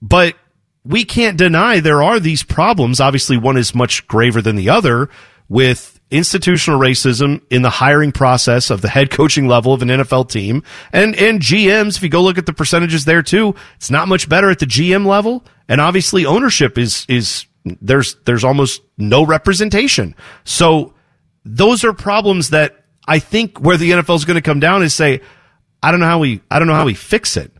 But 0.00 0.36
we 0.84 1.04
can't 1.04 1.36
deny 1.36 1.80
there 1.80 2.02
are 2.02 2.20
these 2.20 2.42
problems. 2.42 3.00
Obviously, 3.00 3.36
one 3.36 3.56
is 3.56 3.74
much 3.74 4.06
graver 4.06 4.40
than 4.40 4.56
the 4.56 4.70
other 4.70 5.10
with 5.48 5.95
institutional 6.16 6.78
racism 6.80 7.42
in 7.50 7.62
the 7.62 7.70
hiring 7.70 8.12
process 8.12 8.70
of 8.70 8.80
the 8.82 8.88
head 8.88 9.10
coaching 9.10 9.46
level 9.46 9.72
of 9.72 9.82
an 9.82 9.88
NFL 9.88 10.30
team 10.30 10.62
and, 10.92 11.14
and 11.16 11.40
GMs. 11.40 11.96
If 11.96 12.02
you 12.02 12.08
go 12.08 12.22
look 12.22 12.38
at 12.38 12.46
the 12.46 12.52
percentages 12.52 13.04
there 13.04 13.22
too, 13.22 13.54
it's 13.76 13.90
not 13.90 14.08
much 14.08 14.28
better 14.28 14.50
at 14.50 14.58
the 14.58 14.66
GM 14.66 15.06
level. 15.06 15.44
And 15.68 15.80
obviously 15.80 16.26
ownership 16.26 16.78
is, 16.78 17.04
is 17.08 17.46
there's, 17.64 18.14
there's 18.24 18.44
almost 18.44 18.82
no 18.98 19.24
representation. 19.26 20.14
So 20.44 20.94
those 21.44 21.84
are 21.84 21.92
problems 21.92 22.50
that 22.50 22.84
I 23.08 23.18
think 23.18 23.58
where 23.60 23.76
the 23.76 23.90
NFL 23.92 24.16
is 24.16 24.24
going 24.24 24.36
to 24.36 24.42
come 24.42 24.60
down 24.60 24.82
is 24.82 24.94
say, 24.94 25.20
I 25.82 25.90
don't 25.90 26.00
know 26.00 26.06
how 26.06 26.18
we, 26.18 26.40
I 26.50 26.58
don't 26.58 26.68
know 26.68 26.74
how 26.74 26.86
we 26.86 26.94
fix 26.94 27.36
it. 27.36 27.52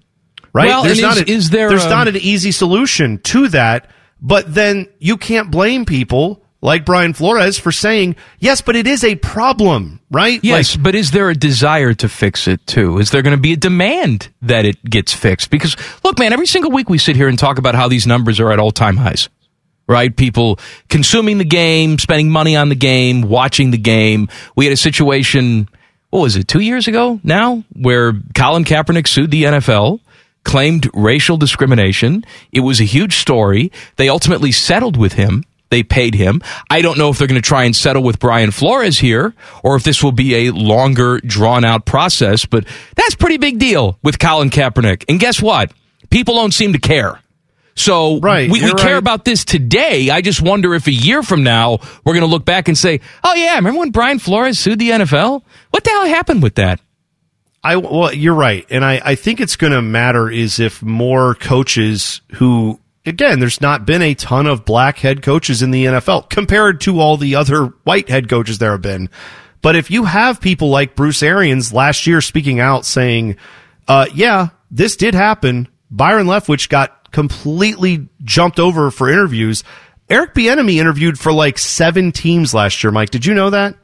Right? 0.52 0.68
Well, 0.68 0.84
there's 0.84 1.02
not 1.02 1.16
is- 1.18 1.22
a, 1.22 1.30
is 1.30 1.50
there 1.50 1.68
there's 1.68 1.84
a- 1.84 1.90
not 1.90 2.08
an 2.08 2.16
easy 2.16 2.50
solution 2.50 3.18
to 3.18 3.48
that, 3.48 3.90
but 4.20 4.52
then 4.52 4.88
you 4.98 5.16
can't 5.18 5.50
blame 5.50 5.84
people 5.84 6.42
like 6.60 6.84
Brian 6.84 7.12
Flores 7.12 7.58
for 7.58 7.70
saying, 7.70 8.16
yes, 8.38 8.60
but 8.60 8.76
it 8.76 8.86
is 8.86 9.04
a 9.04 9.14
problem, 9.16 10.00
right? 10.10 10.40
Yes, 10.42 10.76
but 10.76 10.94
is 10.94 11.10
there 11.10 11.30
a 11.30 11.34
desire 11.34 11.94
to 11.94 12.08
fix 12.08 12.48
it 12.48 12.66
too? 12.66 12.98
Is 12.98 13.10
there 13.10 13.22
going 13.22 13.36
to 13.36 13.40
be 13.40 13.52
a 13.52 13.56
demand 13.56 14.28
that 14.42 14.64
it 14.64 14.82
gets 14.84 15.12
fixed? 15.12 15.50
Because 15.50 15.76
look, 16.02 16.18
man, 16.18 16.32
every 16.32 16.46
single 16.46 16.70
week 16.70 16.88
we 16.88 16.98
sit 16.98 17.16
here 17.16 17.28
and 17.28 17.38
talk 17.38 17.58
about 17.58 17.74
how 17.74 17.88
these 17.88 18.06
numbers 18.06 18.40
are 18.40 18.52
at 18.52 18.58
all 18.58 18.70
time 18.70 18.96
highs. 18.96 19.28
Right? 19.88 20.16
People 20.16 20.58
consuming 20.88 21.38
the 21.38 21.44
game, 21.44 22.00
spending 22.00 22.28
money 22.28 22.56
on 22.56 22.70
the 22.70 22.74
game, 22.74 23.22
watching 23.22 23.70
the 23.70 23.78
game. 23.78 24.28
We 24.56 24.64
had 24.64 24.72
a 24.72 24.76
situation, 24.76 25.68
what 26.10 26.22
was 26.22 26.34
it, 26.34 26.48
two 26.48 26.58
years 26.58 26.88
ago 26.88 27.20
now, 27.22 27.62
where 27.72 28.14
Colin 28.34 28.64
Kaepernick 28.64 29.06
sued 29.06 29.30
the 29.30 29.44
NFL, 29.44 30.00
claimed 30.42 30.88
racial 30.92 31.36
discrimination. 31.36 32.24
It 32.50 32.60
was 32.60 32.80
a 32.80 32.84
huge 32.84 33.18
story. 33.18 33.70
They 33.94 34.08
ultimately 34.08 34.50
settled 34.50 34.96
with 34.96 35.12
him. 35.12 35.44
They 35.68 35.82
paid 35.82 36.14
him. 36.14 36.42
I 36.70 36.80
don't 36.80 36.96
know 36.96 37.10
if 37.10 37.18
they're 37.18 37.26
going 37.26 37.40
to 37.40 37.46
try 37.46 37.64
and 37.64 37.74
settle 37.74 38.02
with 38.02 38.18
Brian 38.18 38.50
Flores 38.50 38.98
here 38.98 39.34
or 39.64 39.76
if 39.76 39.82
this 39.82 40.02
will 40.02 40.12
be 40.12 40.46
a 40.46 40.52
longer, 40.52 41.18
drawn 41.20 41.64
out 41.64 41.86
process, 41.86 42.44
but 42.46 42.64
that's 42.94 43.16
pretty 43.16 43.36
big 43.38 43.58
deal 43.58 43.98
with 44.02 44.18
Colin 44.18 44.50
Kaepernick. 44.50 45.04
And 45.08 45.18
guess 45.18 45.42
what? 45.42 45.72
People 46.10 46.34
don't 46.34 46.54
seem 46.54 46.72
to 46.72 46.78
care. 46.78 47.20
So 47.74 48.20
Right, 48.20 48.50
we, 48.50 48.62
we 48.62 48.72
care 48.74 48.94
right. 48.94 48.96
about 48.96 49.24
this 49.24 49.44
today. 49.44 50.08
I 50.08 50.22
just 50.22 50.40
wonder 50.40 50.74
if 50.74 50.86
a 50.86 50.92
year 50.92 51.22
from 51.22 51.42
now 51.42 51.78
we're 52.04 52.14
going 52.14 52.22
to 52.22 52.30
look 52.30 52.44
back 52.44 52.68
and 52.68 52.78
say, 52.78 53.00
"Oh 53.22 53.34
yeah, 53.34 53.54
remember 53.56 53.80
when 53.80 53.90
Brian 53.90 54.18
Flores 54.18 54.58
sued 54.58 54.78
the 54.78 54.90
NFL? 54.90 55.42
What 55.70 55.84
the 55.84 55.90
hell 55.90 56.06
happened 56.06 56.42
with 56.42 56.54
that?" 56.54 56.80
I 57.62 57.76
well, 57.76 58.14
you're 58.14 58.34
right, 58.34 58.64
and 58.70 58.82
I 58.82 59.02
I 59.04 59.14
think 59.14 59.40
it's 59.40 59.56
going 59.56 59.74
to 59.74 59.82
matter 59.82 60.30
is 60.30 60.58
if 60.58 60.82
more 60.82 61.34
coaches 61.34 62.22
who 62.36 62.80
again, 63.06 63.38
there's 63.40 63.60
not 63.60 63.86
been 63.86 64.02
a 64.02 64.14
ton 64.14 64.46
of 64.46 64.64
black 64.64 64.98
head 64.98 65.22
coaches 65.22 65.62
in 65.62 65.70
the 65.70 65.84
NFL 65.86 66.28
compared 66.28 66.80
to 66.82 67.00
all 67.00 67.16
the 67.16 67.34
other 67.36 67.66
white 67.84 68.08
head 68.08 68.28
coaches 68.28 68.58
there 68.58 68.72
have 68.72 68.82
been. 68.82 69.08
But 69.62 69.76
if 69.76 69.90
you 69.90 70.04
have 70.04 70.40
people 70.40 70.68
like 70.68 70.94
Bruce 70.94 71.22
Arians 71.22 71.72
last 71.72 72.06
year 72.06 72.20
speaking 72.20 72.60
out 72.60 72.84
saying, 72.84 73.36
uh, 73.88 74.06
yeah, 74.14 74.48
this 74.70 74.96
did 74.96 75.14
happen. 75.14 75.68
Byron 75.90 76.26
Leftwich 76.26 76.68
got 76.68 77.10
completely 77.12 78.08
jumped 78.22 78.60
over 78.60 78.90
for 78.90 79.10
interviews. 79.10 79.64
Eric 80.08 80.34
Bieniemy 80.34 80.74
interviewed 80.76 81.18
for 81.18 81.32
like 81.32 81.58
seven 81.58 82.12
teams 82.12 82.54
last 82.54 82.82
year. 82.84 82.90
Mike, 82.92 83.10
did 83.10 83.26
you 83.26 83.34
know 83.34 83.50
that? 83.50 83.76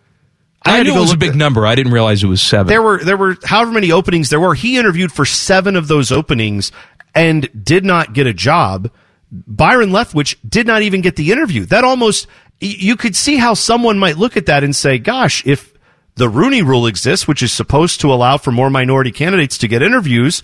I, 0.64 0.78
to 0.78 0.84
knew 0.84 0.96
it 0.96 1.00
was 1.00 1.12
a 1.12 1.16
big 1.16 1.30
at- 1.30 1.36
number. 1.36 1.66
I 1.66 1.74
didn't 1.74 1.92
realize 1.92 2.22
it 2.22 2.28
was 2.28 2.40
seven. 2.40 2.68
there 2.68 2.82
were 2.82 3.02
there 3.02 3.16
were 3.16 3.36
however 3.44 3.72
many 3.72 3.90
openings 3.90 4.30
there 4.30 4.38
were. 4.38 4.54
He 4.54 4.76
interviewed 4.78 5.10
for 5.10 5.24
seven 5.24 5.74
of 5.74 5.88
those 5.88 6.12
openings 6.12 6.70
and 7.14 7.48
did 7.64 7.84
not 7.84 8.12
get 8.12 8.26
a 8.28 8.32
job. 8.32 8.90
Byron 9.32 9.90
Leftwich 9.90 10.36
did 10.46 10.66
not 10.66 10.82
even 10.82 11.00
get 11.00 11.16
the 11.16 11.32
interview. 11.32 11.64
That 11.64 11.84
almost, 11.84 12.26
you 12.60 12.96
could 12.96 13.16
see 13.16 13.36
how 13.36 13.54
someone 13.54 13.98
might 13.98 14.18
look 14.18 14.36
at 14.36 14.46
that 14.46 14.62
and 14.62 14.76
say, 14.76 14.98
"Gosh, 14.98 15.42
if 15.46 15.72
the 16.16 16.28
Rooney 16.28 16.62
Rule 16.62 16.86
exists, 16.86 17.26
which 17.26 17.42
is 17.42 17.50
supposed 17.50 18.00
to 18.02 18.12
allow 18.12 18.36
for 18.36 18.52
more 18.52 18.68
minority 18.68 19.10
candidates 19.10 19.56
to 19.58 19.68
get 19.68 19.82
interviews." 19.82 20.42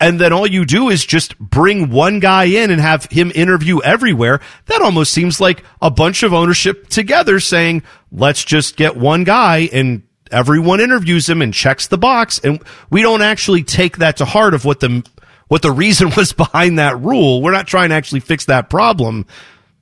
And 0.00 0.20
then 0.20 0.32
all 0.32 0.46
you 0.46 0.64
do 0.64 0.88
is 0.88 1.04
just 1.04 1.38
bring 1.38 1.90
one 1.90 2.20
guy 2.20 2.44
in 2.44 2.70
and 2.70 2.80
have 2.80 3.06
him 3.06 3.32
interview 3.34 3.80
everywhere. 3.80 4.40
That 4.66 4.80
almost 4.82 5.12
seems 5.12 5.40
like 5.40 5.64
a 5.82 5.90
bunch 5.90 6.22
of 6.22 6.32
ownership 6.32 6.88
together 6.88 7.40
saying, 7.40 7.82
let's 8.12 8.44
just 8.44 8.76
get 8.76 8.96
one 8.96 9.24
guy 9.24 9.68
and 9.72 10.02
everyone 10.30 10.80
interviews 10.80 11.28
him 11.28 11.42
and 11.42 11.52
checks 11.52 11.88
the 11.88 11.98
box. 11.98 12.38
And 12.38 12.62
we 12.90 13.02
don't 13.02 13.22
actually 13.22 13.64
take 13.64 13.96
that 13.96 14.18
to 14.18 14.24
heart 14.24 14.54
of 14.54 14.64
what 14.64 14.78
the, 14.78 15.04
what 15.48 15.62
the 15.62 15.72
reason 15.72 16.10
was 16.16 16.32
behind 16.32 16.78
that 16.78 17.00
rule. 17.00 17.42
We're 17.42 17.52
not 17.52 17.66
trying 17.66 17.88
to 17.90 17.94
actually 17.94 18.20
fix 18.20 18.44
that 18.46 18.70
problem. 18.70 19.26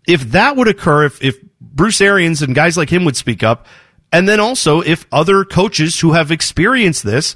If 0.06 0.22
that 0.32 0.56
would 0.56 0.68
occur, 0.68 1.04
if, 1.04 1.22
if 1.22 1.40
Bruce 1.60 2.00
Arians 2.00 2.42
and 2.42 2.54
guys 2.54 2.76
like 2.76 2.90
him 2.90 3.04
would 3.04 3.16
speak 3.16 3.42
up, 3.42 3.66
and 4.12 4.28
then 4.28 4.40
also 4.40 4.80
if 4.80 5.06
other 5.10 5.44
coaches 5.44 6.00
who 6.00 6.12
have 6.12 6.30
experienced 6.30 7.02
this, 7.02 7.34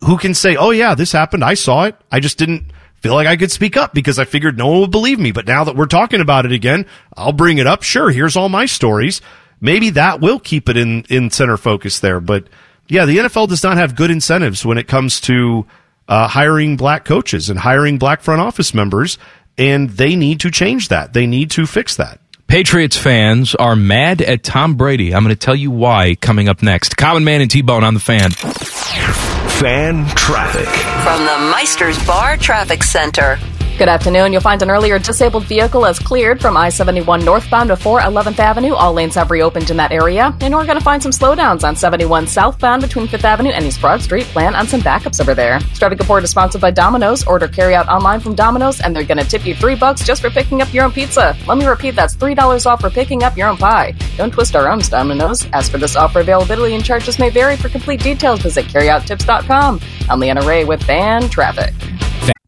who 0.00 0.18
can 0.18 0.34
say, 0.34 0.56
"Oh 0.56 0.70
yeah, 0.70 0.94
this 0.94 1.12
happened. 1.12 1.42
I 1.44 1.54
saw 1.54 1.84
it. 1.84 1.96
I 2.10 2.20
just 2.20 2.36
didn't 2.38 2.70
feel 3.00 3.14
like 3.14 3.26
I 3.26 3.36
could 3.36 3.50
speak 3.50 3.76
up 3.76 3.94
because 3.94 4.18
I 4.18 4.24
figured 4.24 4.56
no 4.56 4.68
one 4.68 4.80
would 4.82 4.90
believe 4.90 5.18
me. 5.18 5.32
But 5.32 5.46
now 5.46 5.64
that 5.64 5.74
we're 5.74 5.86
talking 5.86 6.20
about 6.20 6.44
it 6.46 6.52
again, 6.52 6.86
I'll 7.16 7.32
bring 7.32 7.58
it 7.58 7.66
up. 7.66 7.82
Sure, 7.82 8.10
here's 8.10 8.36
all 8.36 8.48
my 8.48 8.66
stories. 8.66 9.20
Maybe 9.60 9.90
that 9.90 10.20
will 10.20 10.38
keep 10.38 10.68
it 10.68 10.76
in 10.76 11.04
in 11.08 11.30
center 11.30 11.56
focus 11.56 11.98
there. 12.00 12.20
But 12.20 12.48
Yeah, 12.88 13.06
the 13.06 13.18
NFL 13.18 13.48
does 13.48 13.62
not 13.62 13.76
have 13.78 13.96
good 13.96 14.10
incentives 14.10 14.66
when 14.66 14.76
it 14.76 14.86
comes 14.88 15.20
to 15.22 15.66
uh, 16.12 16.28
hiring 16.28 16.76
black 16.76 17.06
coaches 17.06 17.48
and 17.48 17.58
hiring 17.58 17.96
black 17.96 18.20
front 18.20 18.42
office 18.42 18.74
members, 18.74 19.16
and 19.56 19.88
they 19.88 20.14
need 20.14 20.40
to 20.40 20.50
change 20.50 20.88
that. 20.88 21.14
They 21.14 21.26
need 21.26 21.50
to 21.52 21.64
fix 21.64 21.96
that. 21.96 22.20
Patriots 22.46 22.98
fans 22.98 23.54
are 23.54 23.74
mad 23.74 24.20
at 24.20 24.42
Tom 24.42 24.74
Brady. 24.74 25.14
I'm 25.14 25.24
going 25.24 25.34
to 25.34 25.40
tell 25.40 25.56
you 25.56 25.70
why 25.70 26.16
coming 26.16 26.50
up 26.50 26.62
next. 26.62 26.98
Common 26.98 27.24
Man 27.24 27.40
and 27.40 27.50
T 27.50 27.62
Bone 27.62 27.82
on 27.82 27.94
the 27.94 28.00
fan. 28.00 28.30
Fan 28.30 30.06
traffic. 30.08 30.68
From 31.02 31.24
the 31.24 31.54
Meisters 31.56 32.06
Bar 32.06 32.36
Traffic 32.36 32.82
Center. 32.82 33.38
Good 33.78 33.88
afternoon. 33.88 34.32
You'll 34.32 34.42
find 34.42 34.62
an 34.62 34.70
earlier 34.70 34.98
disabled 34.98 35.44
vehicle 35.46 35.82
has 35.84 35.98
cleared 35.98 36.40
from 36.40 36.56
I 36.56 36.68
71 36.68 37.24
northbound 37.24 37.76
4 37.76 38.00
11th 38.00 38.38
Avenue. 38.38 38.74
All 38.74 38.92
lanes 38.92 39.14
have 39.16 39.30
reopened 39.30 39.70
in 39.70 39.76
that 39.78 39.90
area. 39.90 40.36
And 40.40 40.54
we're 40.54 40.66
going 40.66 40.78
to 40.78 40.84
find 40.84 41.02
some 41.02 41.10
slowdowns 41.10 41.64
on 41.64 41.74
71 41.74 42.28
southbound 42.28 42.82
between 42.82 43.08
5th 43.08 43.24
Avenue 43.24 43.50
and 43.50 43.64
East 43.64 43.80
Broad 43.80 44.00
Street. 44.00 44.26
Plan 44.26 44.54
on 44.54 44.68
some 44.68 44.82
backups 44.82 45.20
over 45.20 45.34
there. 45.34 45.58
This 45.58 45.78
traffic 45.78 45.98
report 45.98 46.22
is 46.22 46.30
sponsored 46.30 46.60
by 46.60 46.70
Domino's. 46.70 47.26
Order 47.26 47.48
carry 47.48 47.74
out 47.74 47.88
online 47.88 48.20
from 48.20 48.36
Domino's, 48.36 48.80
and 48.80 48.94
they're 48.94 49.04
going 49.04 49.18
to 49.18 49.24
tip 49.28 49.44
you 49.44 49.54
3 49.54 49.74
bucks 49.74 50.04
just 50.04 50.22
for 50.22 50.30
picking 50.30 50.62
up 50.62 50.72
your 50.72 50.84
own 50.84 50.92
pizza. 50.92 51.36
Let 51.48 51.58
me 51.58 51.66
repeat 51.66 51.96
that's 51.96 52.14
$3 52.14 52.66
off 52.66 52.82
for 52.82 52.90
picking 52.90 53.24
up 53.24 53.36
your 53.36 53.48
own 53.48 53.56
pie. 53.56 53.94
Don't 54.16 54.32
twist 54.32 54.54
our 54.54 54.68
arms, 54.68 54.90
Domino's. 54.90 55.48
As 55.52 55.68
for 55.68 55.78
this 55.78 55.96
offer, 55.96 56.20
availability 56.20 56.74
and 56.74 56.84
charges 56.84 57.18
may 57.18 57.30
vary. 57.30 57.56
For 57.56 57.70
complete 57.70 58.02
details, 58.02 58.42
visit 58.42 58.66
carryouttips.com. 58.66 59.80
I'm 60.08 60.20
Leanna 60.20 60.46
Ray 60.46 60.64
with 60.64 60.82
Fan 60.84 61.28
Traffic. 61.30 61.72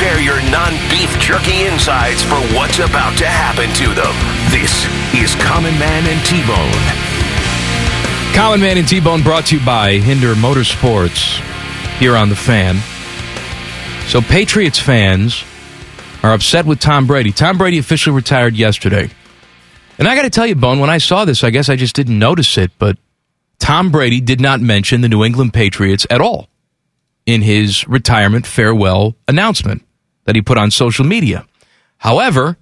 Prepare 0.00 0.22
your 0.22 0.40
non 0.50 0.72
beef 0.88 1.14
jerky 1.18 1.66
insides 1.66 2.22
for 2.22 2.36
what's 2.56 2.78
about 2.78 3.18
to 3.18 3.26
happen 3.26 3.68
to 3.74 3.88
them. 3.92 4.14
This 4.48 4.86
is 5.12 5.34
Common 5.44 5.78
Man 5.78 6.06
and 6.06 6.24
T 6.24 6.40
Bone. 6.46 8.34
Common 8.34 8.62
Man 8.62 8.78
and 8.78 8.88
T 8.88 8.98
Bone 8.98 9.22
brought 9.22 9.44
to 9.48 9.58
you 9.58 9.66
by 9.66 9.98
Hinder 9.98 10.32
Motorsports 10.32 11.42
here 11.98 12.16
on 12.16 12.30
the 12.30 12.34
fan. 12.34 12.76
So, 14.08 14.22
Patriots 14.22 14.78
fans 14.78 15.44
are 16.22 16.32
upset 16.32 16.64
with 16.64 16.80
Tom 16.80 17.06
Brady. 17.06 17.30
Tom 17.30 17.58
Brady 17.58 17.76
officially 17.76 18.16
retired 18.16 18.56
yesterday. 18.56 19.10
And 19.98 20.08
I 20.08 20.16
got 20.16 20.22
to 20.22 20.30
tell 20.30 20.46
you, 20.46 20.54
Bone, 20.54 20.80
when 20.80 20.88
I 20.88 20.96
saw 20.96 21.26
this, 21.26 21.44
I 21.44 21.50
guess 21.50 21.68
I 21.68 21.76
just 21.76 21.94
didn't 21.94 22.18
notice 22.18 22.56
it, 22.56 22.70
but 22.78 22.96
Tom 23.58 23.90
Brady 23.90 24.22
did 24.22 24.40
not 24.40 24.62
mention 24.62 25.02
the 25.02 25.10
New 25.10 25.22
England 25.24 25.52
Patriots 25.52 26.06
at 26.08 26.22
all 26.22 26.48
in 27.26 27.42
his 27.42 27.86
retirement 27.86 28.46
farewell 28.46 29.14
announcement 29.28 29.84
that 30.30 30.36
he 30.36 30.42
put 30.42 30.56
on 30.58 30.70
social 30.70 31.04
media. 31.04 31.44
However, 31.98 32.56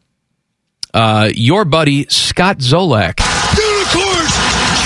uh, 0.94 1.28
your 1.34 1.66
buddy 1.66 2.06
Scott 2.08 2.58
Zolak. 2.60 3.20
Unicorns! 3.20 4.32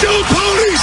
Show 0.01 0.23
ponies! 0.27 0.83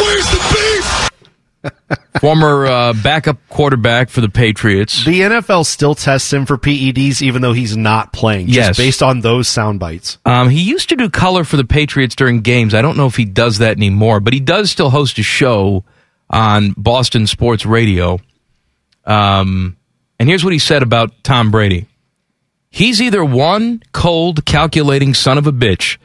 Where's 0.00 0.28
the 0.32 0.40
beef? 0.52 2.00
former 2.20 2.66
uh, 2.66 2.92
backup 2.94 3.38
quarterback 3.48 4.08
for 4.08 4.20
the 4.20 4.28
Patriots. 4.28 5.04
The 5.04 5.20
NFL 5.20 5.64
still 5.66 5.94
tests 5.94 6.32
him 6.32 6.46
for 6.46 6.58
PEDs 6.58 7.22
even 7.22 7.42
though 7.42 7.52
he's 7.52 7.76
not 7.76 8.12
playing, 8.12 8.48
just 8.48 8.56
Yes. 8.56 8.76
based 8.76 9.02
on 9.04 9.20
those 9.20 9.46
sound 9.46 9.78
bites. 9.78 10.18
Um, 10.24 10.48
he 10.48 10.62
used 10.62 10.88
to 10.88 10.96
do 10.96 11.08
color 11.08 11.44
for 11.44 11.56
the 11.56 11.64
Patriots 11.64 12.16
during 12.16 12.40
games. 12.40 12.74
I 12.74 12.82
don't 12.82 12.96
know 12.96 13.06
if 13.06 13.14
he 13.14 13.24
does 13.24 13.58
that 13.58 13.76
anymore, 13.76 14.18
but 14.18 14.32
he 14.32 14.40
does 14.40 14.68
still 14.72 14.90
host 14.90 15.16
a 15.20 15.22
show 15.22 15.84
on 16.28 16.74
Boston 16.76 17.28
Sports 17.28 17.64
Radio. 17.64 18.18
Um, 19.04 19.75
and 20.18 20.28
here's 20.28 20.44
what 20.44 20.52
he 20.52 20.58
said 20.58 20.82
about 20.82 21.12
Tom 21.22 21.50
Brady. 21.50 21.86
He's 22.70 23.00
either 23.00 23.24
one 23.24 23.82
cold, 23.92 24.44
calculating 24.44 25.14
son 25.14 25.38
of 25.38 25.46
a 25.46 25.52
bitch 25.52 25.98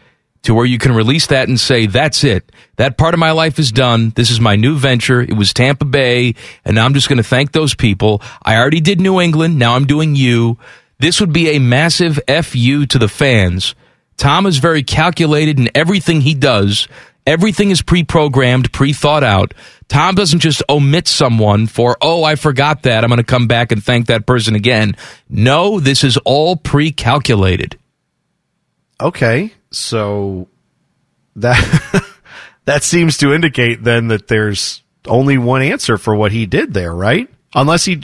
to 0.44 0.54
where 0.54 0.66
you 0.66 0.78
can 0.78 0.94
release 0.94 1.28
that 1.28 1.48
and 1.48 1.60
say, 1.60 1.86
that's 1.86 2.24
it. 2.24 2.52
That 2.78 2.98
part 2.98 3.14
of 3.14 3.20
my 3.20 3.32
life 3.32 3.60
is 3.60 3.72
done. 3.72 4.12
This 4.16 4.30
is 4.32 4.40
my 4.40 4.56
new 4.56 4.78
venture. 4.78 5.22
It 5.22 5.34
was 5.34 5.54
Tampa 5.54 5.86
Bay, 5.86 6.36
and 6.66 6.76
now 6.76 6.86
I'm 6.86 6.94
just 6.94 7.10
going 7.10 7.18
to 7.18 7.24
thank 7.24 7.52
those 7.52 7.76
people. 7.76 8.22
I 8.42 8.56
already 8.58 8.82
did 8.82 9.00
New 9.00 9.20
England. 9.22 9.60
Now 9.60 9.76
I'm 9.76 9.86
doing 9.86 10.16
you. 10.16 10.58
This 11.00 11.20
would 11.20 11.34
be 11.34 11.50
a 11.50 11.60
massive 11.60 12.20
FU 12.28 12.86
to 12.86 13.00
the 13.00 13.08
fans. 13.08 13.76
Tom 14.18 14.46
is 14.46 14.58
very 14.58 14.84
calculated 14.84 15.60
in 15.60 15.70
everything 15.76 16.22
he 16.22 16.34
does. 16.34 16.88
Everything 17.26 17.70
is 17.70 17.82
pre 17.82 18.04
programmed, 18.04 18.72
pre 18.72 18.94
thought 18.94 19.24
out. 19.24 19.54
Tom 19.88 20.16
doesn't 20.16 20.40
just 20.40 20.64
omit 20.70 21.08
someone 21.08 21.68
for, 21.68 21.98
oh, 22.02 22.24
I 22.24 22.36
forgot 22.36 22.84
that. 22.84 23.04
I'm 23.04 23.10
going 23.10 23.18
to 23.18 23.24
come 23.24 23.48
back 23.48 23.72
and 23.72 23.84
thank 23.84 24.08
that 24.08 24.26
person 24.26 24.56
again. 24.56 24.96
No, 25.30 25.80
this 25.80 26.04
is 26.04 26.18
all 26.18 26.56
pre 26.56 26.92
calculated. 26.92 27.78
Okay, 29.00 29.54
so 29.72 30.48
that 31.36 32.06
that 32.66 32.84
seems 32.84 33.18
to 33.18 33.34
indicate 33.34 33.84
then 33.84 34.08
that 34.08 34.28
there's 34.28 34.82
only 35.08 35.38
one 35.38 35.62
answer 35.62 35.98
for 35.98 36.16
what 36.16 36.32
he 36.32 36.46
did 36.46 36.74
there, 36.74 36.94
right? 36.94 37.30
Unless 37.54 37.86
he, 37.86 38.02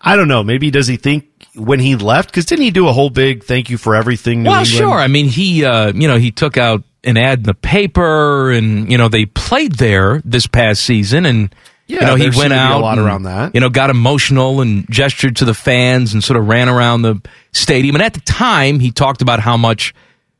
I 0.00 0.16
don't 0.16 0.28
know. 0.28 0.42
Maybe 0.42 0.70
does 0.70 0.86
he 0.86 0.96
think 0.96 1.26
when 1.54 1.80
he 1.80 1.96
left? 1.96 2.30
Because 2.30 2.44
didn't 2.46 2.64
he 2.64 2.70
do 2.70 2.88
a 2.88 2.92
whole 2.92 3.10
big 3.10 3.44
thank 3.44 3.70
you 3.70 3.78
for 3.78 3.94
everything? 3.94 4.42
New 4.42 4.50
well, 4.50 4.60
England? 4.60 4.76
sure. 4.76 4.98
I 4.98 5.06
mean, 5.06 5.26
he, 5.26 5.64
uh, 5.64 5.92
you 5.92 6.08
know, 6.08 6.16
he 6.16 6.30
took 6.30 6.56
out 6.56 6.82
an 7.04 7.16
ad 7.16 7.40
in 7.40 7.44
the 7.44 7.54
paper, 7.54 8.50
and 8.50 8.90
you 8.90 8.98
know, 8.98 9.08
they 9.08 9.26
played 9.26 9.76
there 9.76 10.20
this 10.24 10.46
past 10.46 10.82
season, 10.82 11.26
and 11.26 11.54
Yeah, 11.86 12.00
you 12.00 12.06
know, 12.06 12.14
he 12.16 12.36
went 12.36 12.50
be 12.50 12.56
a 12.56 12.58
out 12.58 12.80
lot 12.82 12.98
and, 12.98 13.06
around 13.06 13.22
that. 13.24 13.54
You 13.54 13.60
know, 13.60 13.70
got 13.70 13.90
emotional 13.90 14.60
and 14.60 14.88
gestured 14.90 15.36
to 15.36 15.44
the 15.44 15.54
fans, 15.54 16.12
and 16.12 16.22
sort 16.22 16.38
of 16.38 16.46
ran 16.48 16.68
around 16.68 17.02
the 17.02 17.20
stadium. 17.52 17.96
And 17.96 18.02
at 18.02 18.14
the 18.14 18.20
time, 18.20 18.80
he 18.80 18.90
talked 18.90 19.22
about 19.22 19.40
how 19.40 19.56
much 19.56 19.94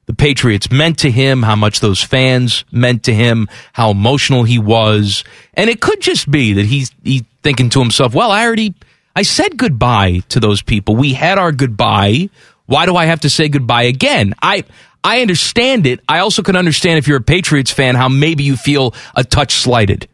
the 0.06 0.14
Patriots 0.14 0.70
meant 0.70 0.98
to 0.98 1.10
him, 1.10 1.42
how 1.42 1.56
much 1.56 1.80
those 1.80 2.02
fans 2.02 2.64
meant 2.72 3.04
to 3.04 3.14
him, 3.14 3.48
how 3.72 3.90
emotional 3.90 4.44
he 4.44 4.58
was, 4.58 5.24
and 5.54 5.70
it 5.70 5.80
could 5.80 6.00
just 6.00 6.30
be 6.30 6.52
that 6.54 6.66
he's 6.66 6.90
he 7.04 7.24
thinking 7.42 7.70
to 7.70 7.80
himself, 7.80 8.14
"Well, 8.14 8.30
I 8.30 8.44
already." 8.44 8.74
I 9.16 9.22
said 9.22 9.56
goodbye 9.56 10.22
to 10.28 10.38
those 10.38 10.62
people. 10.62 10.94
We 10.94 11.14
had 11.14 11.36
our 11.36 11.50
goodbye. 11.50 12.30
Why 12.66 12.86
do 12.86 12.94
I 12.94 13.06
have 13.06 13.20
to 13.22 13.28
say 13.28 13.48
goodbye 13.48 13.82
again? 13.82 14.34
I 14.40 14.62
I 15.02 15.22
understand 15.22 15.86
it. 15.86 16.00
I 16.08 16.18
also 16.20 16.42
can 16.42 16.56
understand 16.56 16.98
if 16.98 17.08
you're 17.08 17.18
a 17.18 17.22
Patriots 17.22 17.70
fan 17.70 17.94
how 17.94 18.08
maybe 18.08 18.44
you 18.44 18.56
feel 18.56 18.94
a 19.14 19.24
touch 19.24 19.54
slighted. 19.54 20.08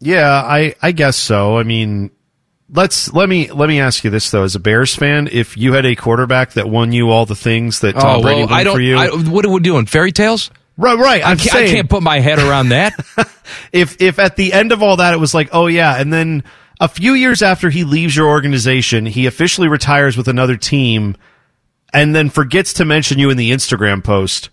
Yeah, 0.00 0.30
I 0.30 0.74
I 0.82 0.92
guess 0.92 1.16
so. 1.16 1.58
I 1.58 1.62
mean, 1.62 2.10
let's 2.72 3.12
let 3.12 3.28
me 3.28 3.50
let 3.50 3.68
me 3.68 3.80
ask 3.80 4.04
you 4.04 4.10
this 4.10 4.30
though: 4.30 4.44
as 4.44 4.54
a 4.54 4.60
Bears 4.60 4.94
fan, 4.94 5.28
if 5.30 5.56
you 5.56 5.74
had 5.74 5.84
a 5.86 5.94
quarterback 5.94 6.52
that 6.52 6.68
won 6.68 6.92
you 6.92 7.10
all 7.10 7.26
the 7.26 7.34
things 7.34 7.80
that 7.80 7.94
Tom 7.94 8.20
oh, 8.20 8.22
Brady 8.22 8.42
won 8.42 8.52
Oh, 8.52 8.54
I 8.54 8.64
don't. 8.64 8.74
for 8.76 8.80
you, 8.80 8.96
I, 8.96 9.08
what 9.08 9.44
are 9.44 9.50
we 9.50 9.60
doing? 9.60 9.86
Fairy 9.86 10.12
tales? 10.12 10.50
right, 10.76 10.98
right. 10.98 11.24
I 11.24 11.32
I'm 11.32 11.36
can't, 11.36 11.54
I 11.54 11.66
can't 11.66 11.90
put 11.90 12.02
my 12.02 12.20
head 12.20 12.38
around 12.38 12.70
that. 12.70 12.94
if 13.72 14.00
if 14.00 14.18
at 14.18 14.36
the 14.36 14.52
end 14.52 14.72
of 14.72 14.82
all 14.82 14.96
that 14.96 15.14
it 15.14 15.18
was 15.18 15.34
like, 15.34 15.50
oh 15.52 15.66
yeah, 15.66 16.00
and 16.00 16.12
then 16.12 16.44
a 16.80 16.88
few 16.88 17.12
years 17.12 17.42
after 17.42 17.68
he 17.68 17.84
leaves 17.84 18.16
your 18.16 18.28
organization, 18.28 19.04
he 19.04 19.26
officially 19.26 19.68
retires 19.68 20.16
with 20.16 20.28
another 20.28 20.56
team, 20.56 21.16
and 21.92 22.14
then 22.14 22.30
forgets 22.30 22.74
to 22.74 22.84
mention 22.84 23.18
you 23.18 23.30
in 23.30 23.36
the 23.36 23.50
Instagram 23.50 24.02
post. 24.02 24.50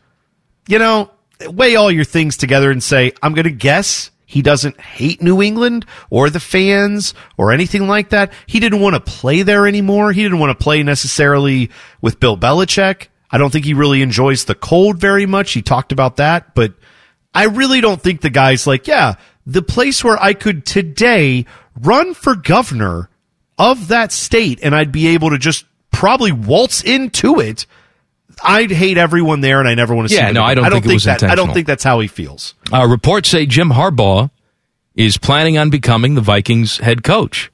You 0.68 0.80
know, 0.80 1.12
weigh 1.48 1.76
all 1.76 1.92
your 1.92 2.04
things 2.04 2.38
together 2.38 2.72
and 2.72 2.84
say, 2.84 3.14
I'm 3.22 3.34
going 3.34 3.46
to 3.46 3.52
guess 3.52 4.12
he 4.26 4.42
doesn't 4.42 4.80
hate 4.80 5.22
New 5.22 5.42
England 5.42 5.86
or 6.10 6.30
the 6.30 6.40
fans 6.40 7.14
or 7.38 7.54
anything 7.54 7.88
like 7.88 8.10
that. 8.10 8.34
He 8.46 8.60
didn't 8.60 8.82
want 8.82 8.96
to 8.96 9.00
play 9.00 9.42
there 9.44 9.66
anymore. 9.66 10.12
He 10.12 10.22
didn't 10.22 10.40
want 10.40 10.58
to 10.58 10.64
play 10.64 10.84
necessarily 10.84 11.72
with 12.02 12.20
Bill 12.20 12.38
Belichick. 12.38 13.08
I 13.32 13.38
don't 13.38 13.52
think 13.52 13.66
he 13.66 13.74
really 13.74 14.02
enjoys 14.02 14.46
the 14.46 14.56
cold 14.56 14.98
very 14.98 15.26
much. 15.26 15.54
He 15.54 15.62
talked 15.62 15.92
about 15.94 16.18
that, 16.18 16.56
but 16.56 16.74
I 17.34 17.46
really 17.46 17.80
don't 17.82 18.02
think 18.02 18.20
the 18.20 18.30
guy's 18.30 18.68
like, 18.68 18.88
yeah, 18.88 19.16
the 19.46 19.62
place 19.62 20.04
where 20.04 20.22
I 20.22 20.34
could 20.34 20.66
today 20.66 21.46
run 21.80 22.14
for 22.14 22.36
governor 22.36 23.10
of 23.58 23.88
that 23.88 24.12
state 24.12 24.60
and 24.62 24.76
I'd 24.76 24.92
be 24.92 25.08
able 25.08 25.30
to 25.30 25.38
just 25.38 25.66
probably 25.92 26.32
waltz 26.32 26.84
into 26.84 27.40
it. 27.40 27.66
I'd 28.44 28.70
hate 28.72 28.98
everyone 28.98 29.42
there 29.42 29.60
and 29.60 29.68
I 29.68 29.74
never 29.74 29.96
want 29.96 30.10
to 30.10 30.14
see 30.14 30.20
Yeah, 30.22 30.32
no, 30.32 30.44
I 30.44 30.52
again. 30.52 30.64
don't 30.64 30.72
think 30.74 30.86
it 30.86 30.94
was 30.94 31.04
that, 31.06 31.24
I 31.24 31.36
don't 31.36 31.54
think 31.54 31.66
that's 31.68 31.84
how 31.84 32.00
he 32.00 32.08
feels. 32.08 32.54
Uh, 32.72 32.86
reports 32.88 33.30
say 33.30 33.46
Jim 33.48 33.70
Harbaugh 33.70 34.30
is 34.96 35.18
planning 35.18 35.58
on 35.58 35.70
becoming 35.70 36.16
the 36.16 36.22
Vikings 36.22 36.78
head 36.78 37.04
coach. 37.04 37.52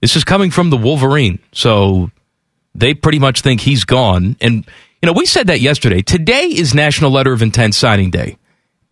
This 0.00 0.16
is 0.16 0.24
coming 0.24 0.50
from 0.50 0.70
the 0.70 0.76
Wolverine, 0.76 1.38
so 1.52 2.10
they 2.74 2.92
pretty 2.94 3.18
much 3.18 3.40
think 3.40 3.60
he's 3.60 3.84
gone. 3.84 4.36
And 4.40 4.66
you 5.02 5.06
know, 5.06 5.12
we 5.12 5.26
said 5.26 5.46
that 5.46 5.60
yesterday. 5.60 6.02
Today 6.02 6.44
is 6.46 6.74
National 6.74 7.10
Letter 7.10 7.32
of 7.32 7.40
Intent 7.42 7.74
signing 7.74 8.10
day, 8.10 8.36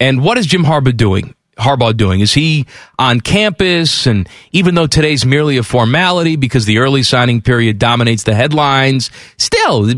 and 0.00 0.22
what 0.22 0.38
is 0.38 0.46
Jim 0.46 0.64
Harbaugh 0.64 0.96
doing? 0.96 1.34
Harbaugh 1.56 1.96
doing? 1.96 2.20
Is 2.20 2.32
he 2.32 2.66
on 2.98 3.20
campus? 3.20 4.06
And 4.06 4.28
even 4.52 4.74
though 4.74 4.86
today's 4.86 5.24
merely 5.24 5.56
a 5.56 5.62
formality 5.62 6.36
because 6.36 6.66
the 6.66 6.78
early 6.78 7.02
signing 7.02 7.40
period 7.40 7.78
dominates 7.78 8.24
the 8.24 8.34
headlines, 8.34 9.10
still, 9.36 9.92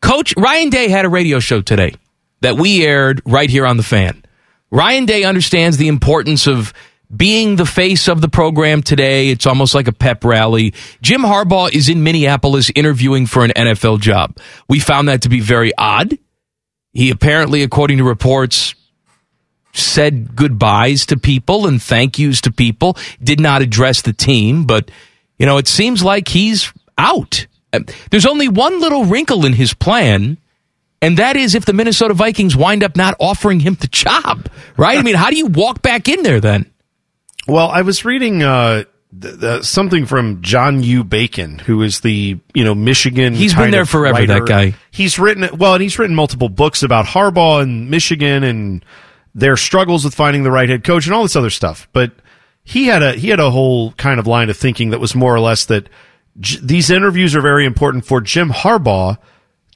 Coach 0.00 0.34
Ryan 0.36 0.70
Day 0.70 0.88
had 0.88 1.04
a 1.04 1.08
radio 1.08 1.38
show 1.40 1.60
today 1.60 1.94
that 2.40 2.56
we 2.56 2.84
aired 2.84 3.22
right 3.24 3.50
here 3.50 3.66
on 3.66 3.76
the 3.76 3.82
fan. 3.82 4.24
Ryan 4.70 5.06
Day 5.06 5.24
understands 5.24 5.76
the 5.76 5.88
importance 5.88 6.46
of 6.46 6.72
being 7.14 7.56
the 7.56 7.66
face 7.66 8.06
of 8.08 8.20
the 8.20 8.28
program 8.28 8.82
today. 8.82 9.30
It's 9.30 9.46
almost 9.46 9.74
like 9.74 9.88
a 9.88 9.92
pep 9.92 10.24
rally. 10.24 10.74
Jim 11.00 11.22
Harbaugh 11.22 11.72
is 11.72 11.88
in 11.88 12.02
Minneapolis 12.02 12.70
interviewing 12.74 13.26
for 13.26 13.44
an 13.44 13.52
NFL 13.56 14.00
job. 14.00 14.36
We 14.68 14.78
found 14.78 15.08
that 15.08 15.22
to 15.22 15.28
be 15.28 15.40
very 15.40 15.72
odd. 15.78 16.18
He 16.92 17.10
apparently, 17.10 17.62
according 17.62 17.98
to 17.98 18.04
reports, 18.04 18.74
said 19.78 20.36
goodbyes 20.36 21.06
to 21.06 21.16
people 21.16 21.66
and 21.66 21.82
thank 21.82 22.18
yous 22.18 22.40
to 22.42 22.52
people, 22.52 22.96
did 23.22 23.40
not 23.40 23.62
address 23.62 24.02
the 24.02 24.12
team, 24.12 24.64
but, 24.64 24.90
you 25.38 25.46
know, 25.46 25.58
it 25.58 25.68
seems 25.68 26.02
like 26.02 26.28
he's 26.28 26.72
out. 26.96 27.46
There's 28.10 28.26
only 28.26 28.48
one 28.48 28.80
little 28.80 29.04
wrinkle 29.04 29.44
in 29.44 29.52
his 29.52 29.74
plan, 29.74 30.38
and 31.02 31.18
that 31.18 31.36
is 31.36 31.54
if 31.54 31.64
the 31.66 31.72
Minnesota 31.72 32.14
Vikings 32.14 32.56
wind 32.56 32.82
up 32.82 32.96
not 32.96 33.14
offering 33.20 33.60
him 33.60 33.74
the 33.74 33.88
job, 33.88 34.48
right? 34.76 34.98
I 34.98 35.02
mean, 35.02 35.14
how 35.14 35.30
do 35.30 35.36
you 35.36 35.46
walk 35.46 35.82
back 35.82 36.08
in 36.08 36.22
there 36.22 36.40
then? 36.40 36.70
Well, 37.46 37.68
I 37.68 37.82
was 37.82 38.04
reading 38.04 38.42
uh, 38.42 38.84
th- 39.20 39.40
th- 39.40 39.62
something 39.64 40.06
from 40.06 40.42
John 40.42 40.82
U. 40.82 41.04
Bacon, 41.04 41.58
who 41.58 41.82
is 41.82 42.00
the 42.00 42.38
you 42.54 42.64
know 42.64 42.74
Michigan. 42.74 43.34
He's 43.34 43.54
been 43.54 43.70
there 43.70 43.86
forever. 43.86 44.18
Writer. 44.18 44.40
That 44.40 44.46
guy. 44.46 44.74
He's 44.90 45.18
written 45.18 45.48
well, 45.56 45.74
and 45.74 45.82
he's 45.82 45.98
written 45.98 46.16
multiple 46.16 46.48
books 46.48 46.82
about 46.82 47.04
Harbaugh 47.04 47.62
and 47.62 47.90
Michigan 47.90 48.44
and 48.44 48.84
their 49.38 49.56
struggles 49.56 50.04
with 50.04 50.14
finding 50.14 50.42
the 50.42 50.50
right 50.50 50.68
head 50.68 50.84
coach 50.84 51.06
and 51.06 51.14
all 51.14 51.22
this 51.22 51.36
other 51.36 51.50
stuff. 51.50 51.88
But 51.92 52.12
he 52.64 52.86
had 52.86 53.02
a 53.02 53.12
he 53.12 53.28
had 53.28 53.40
a 53.40 53.50
whole 53.50 53.92
kind 53.92 54.18
of 54.20 54.26
line 54.26 54.50
of 54.50 54.56
thinking 54.56 54.90
that 54.90 55.00
was 55.00 55.14
more 55.14 55.34
or 55.34 55.40
less 55.40 55.64
that 55.66 55.88
j- 56.40 56.58
these 56.62 56.90
interviews 56.90 57.34
are 57.34 57.40
very 57.40 57.64
important 57.64 58.04
for 58.04 58.20
Jim 58.20 58.50
Harbaugh 58.50 59.16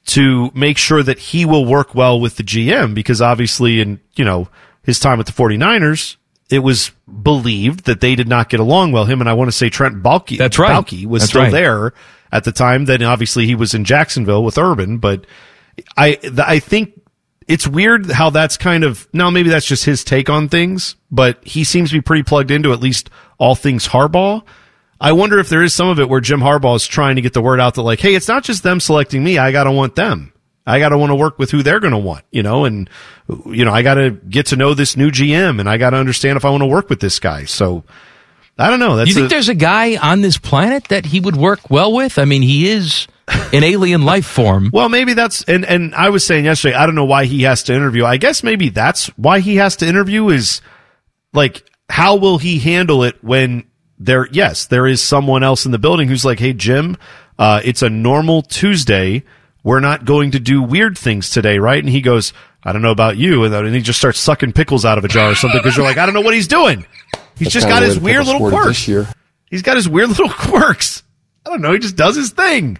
to 0.07 0.51
make 0.53 0.77
sure 0.77 1.01
that 1.01 1.17
he 1.17 1.45
will 1.45 1.65
work 1.65 1.95
well 1.95 2.19
with 2.19 2.35
the 2.35 2.43
GM 2.43 2.93
because 2.93 3.21
obviously 3.21 3.79
in 3.79 3.99
you 4.15 4.25
know 4.25 4.49
his 4.83 4.99
time 4.99 5.17
with 5.17 5.27
the 5.27 5.33
49ers 5.33 6.17
it 6.49 6.59
was 6.59 6.91
believed 7.23 7.85
that 7.85 8.01
they 8.01 8.15
did 8.15 8.27
not 8.27 8.49
get 8.49 8.59
along 8.59 8.91
well. 8.91 9.05
Him 9.05 9.21
and 9.21 9.29
I 9.29 9.33
want 9.33 9.47
to 9.47 9.55
say 9.57 9.69
Trent 9.69 10.03
Baalke. 10.03 10.37
That's 10.37 10.59
right. 10.59 10.71
Baalke 10.71 11.05
was 11.05 11.23
That's 11.23 11.29
still 11.31 11.43
right. 11.43 11.51
there 11.51 11.93
at 12.31 12.43
the 12.43 12.51
time. 12.51 12.85
Then 12.85 13.01
obviously 13.01 13.45
he 13.45 13.55
was 13.55 13.73
in 13.73 13.85
Jacksonville 13.85 14.43
with 14.43 14.57
Urban, 14.57 14.97
but 14.97 15.25
I 15.97 16.19
I 16.37 16.59
think 16.59 16.99
it's 17.47 17.67
weird 17.67 18.09
how 18.11 18.29
that's 18.29 18.57
kind 18.57 18.83
of 18.83 19.07
now 19.13 19.29
maybe 19.29 19.49
that's 19.49 19.65
just 19.65 19.85
his 19.85 20.03
take 20.03 20.29
on 20.29 20.49
things, 20.49 20.95
but 21.11 21.43
he 21.43 21.63
seems 21.63 21.89
to 21.89 21.97
be 21.97 22.01
pretty 22.01 22.23
plugged 22.23 22.51
into 22.51 22.71
at 22.73 22.79
least 22.79 23.09
all 23.37 23.55
things 23.55 23.87
Harbaugh. 23.87 24.43
I 25.01 25.11
wonder 25.11 25.39
if 25.39 25.49
there 25.49 25.63
is 25.63 25.73
some 25.73 25.89
of 25.89 25.99
it 25.99 26.07
where 26.07 26.21
Jim 26.21 26.39
Harbaugh 26.39 26.75
is 26.77 26.87
trying 26.87 27.17
to 27.17 27.21
get 27.21 27.33
the 27.33 27.41
word 27.41 27.59
out 27.59 27.75
that 27.75 27.81
like, 27.81 27.99
hey, 27.99 28.15
it's 28.15 28.27
not 28.27 28.43
just 28.43 28.63
them 28.63 28.79
selecting 28.79 29.21
me. 29.23 29.37
I 29.37 29.51
got 29.51 29.65
to 29.65 29.71
want 29.71 29.95
them. 29.95 30.31
I 30.65 30.79
got 30.79 30.89
to 30.89 30.97
want 30.97 31.09
to 31.09 31.15
work 31.15 31.37
with 31.37 31.51
who 31.51 31.61
they're 31.61 31.81
going 31.81 31.91
to 31.91 31.97
want, 31.97 32.23
you 32.31 32.41
know, 32.41 32.63
and, 32.63 32.89
you 33.45 33.65
know, 33.65 33.73
I 33.73 33.81
got 33.81 33.95
to 33.95 34.11
get 34.11 34.45
to 34.47 34.55
know 34.55 34.73
this 34.73 34.95
new 34.95 35.11
GM 35.11 35.59
and 35.59 35.67
I 35.69 35.75
got 35.75 35.89
to 35.89 35.97
understand 35.97 36.37
if 36.37 36.45
I 36.45 36.51
want 36.51 36.61
to 36.61 36.67
work 36.67 36.89
with 36.89 37.01
this 37.01 37.19
guy. 37.19 37.43
So 37.43 37.83
I 38.57 38.69
don't 38.69 38.79
know. 38.79 38.95
That's 38.95 39.09
you 39.09 39.15
think 39.15 39.25
a- 39.25 39.29
there's 39.29 39.49
a 39.49 39.55
guy 39.55 39.97
on 39.97 40.21
this 40.21 40.37
planet 40.37 40.85
that 40.85 41.05
he 41.07 41.19
would 41.19 41.35
work 41.35 41.69
well 41.69 41.91
with? 41.91 42.17
I 42.17 42.23
mean, 42.23 42.41
he 42.41 42.69
is 42.69 43.07
an 43.27 43.63
alien 43.63 44.03
life 44.03 44.25
form. 44.25 44.69
Well, 44.73 44.89
maybe 44.89 45.13
that's 45.13 45.43
and 45.43 45.65
and 45.65 45.95
I 45.95 46.09
was 46.09 46.25
saying 46.25 46.45
yesterday. 46.45 46.75
I 46.75 46.85
don't 46.85 46.95
know 46.95 47.05
why 47.05 47.25
he 47.25 47.43
has 47.43 47.63
to 47.63 47.73
interview. 47.73 48.05
I 48.05 48.17
guess 48.17 48.43
maybe 48.43 48.69
that's 48.69 49.07
why 49.17 49.39
he 49.39 49.55
has 49.57 49.75
to 49.77 49.87
interview 49.87 50.29
is 50.29 50.61
like 51.33 51.65
how 51.89 52.15
will 52.15 52.37
he 52.37 52.59
handle 52.59 53.03
it 53.03 53.23
when 53.23 53.65
there? 53.99 54.27
Yes, 54.31 54.65
there 54.65 54.87
is 54.87 55.01
someone 55.01 55.43
else 55.43 55.65
in 55.65 55.71
the 55.71 55.79
building 55.79 56.07
who's 56.07 56.25
like, 56.25 56.39
"Hey, 56.39 56.53
Jim, 56.53 56.97
uh, 57.37 57.61
it's 57.63 57.81
a 57.81 57.89
normal 57.89 58.41
Tuesday. 58.41 59.23
We're 59.63 59.79
not 59.79 60.03
going 60.03 60.31
to 60.31 60.39
do 60.39 60.61
weird 60.61 60.97
things 60.97 61.29
today, 61.29 61.59
right?" 61.59 61.81
And 61.81 61.89
he 61.89 62.01
goes, 62.01 62.33
"I 62.63 62.71
don't 62.73 62.81
know 62.81 62.91
about 62.91 63.17
you," 63.17 63.43
and 63.43 63.53
then 63.53 63.73
he 63.73 63.81
just 63.81 63.99
starts 63.99 64.19
sucking 64.19 64.53
pickles 64.53 64.85
out 64.85 64.97
of 64.97 65.05
a 65.05 65.07
jar 65.07 65.31
or 65.31 65.35
something 65.35 65.59
because 65.59 65.77
you're 65.77 65.85
like, 65.85 65.97
"I 65.97 66.05
don't 66.05 66.15
know 66.15 66.21
what 66.21 66.33
he's 66.33 66.47
doing." 66.47 66.85
He's 67.35 67.47
That's 67.47 67.53
just 67.53 67.67
got 67.67 67.83
his 67.83 67.99
weird 67.99 68.25
little 68.25 68.49
quirks. 68.49 68.67
this 68.67 68.87
year. 68.87 69.07
He's 69.49 69.61
got 69.61 69.75
his 69.75 69.87
weird 69.87 70.09
little 70.09 70.29
quirks. 70.29 71.03
I 71.45 71.49
don't 71.49 71.61
know. 71.61 71.73
He 71.73 71.79
just 71.79 71.95
does 71.95 72.15
his 72.15 72.31
thing. 72.31 72.79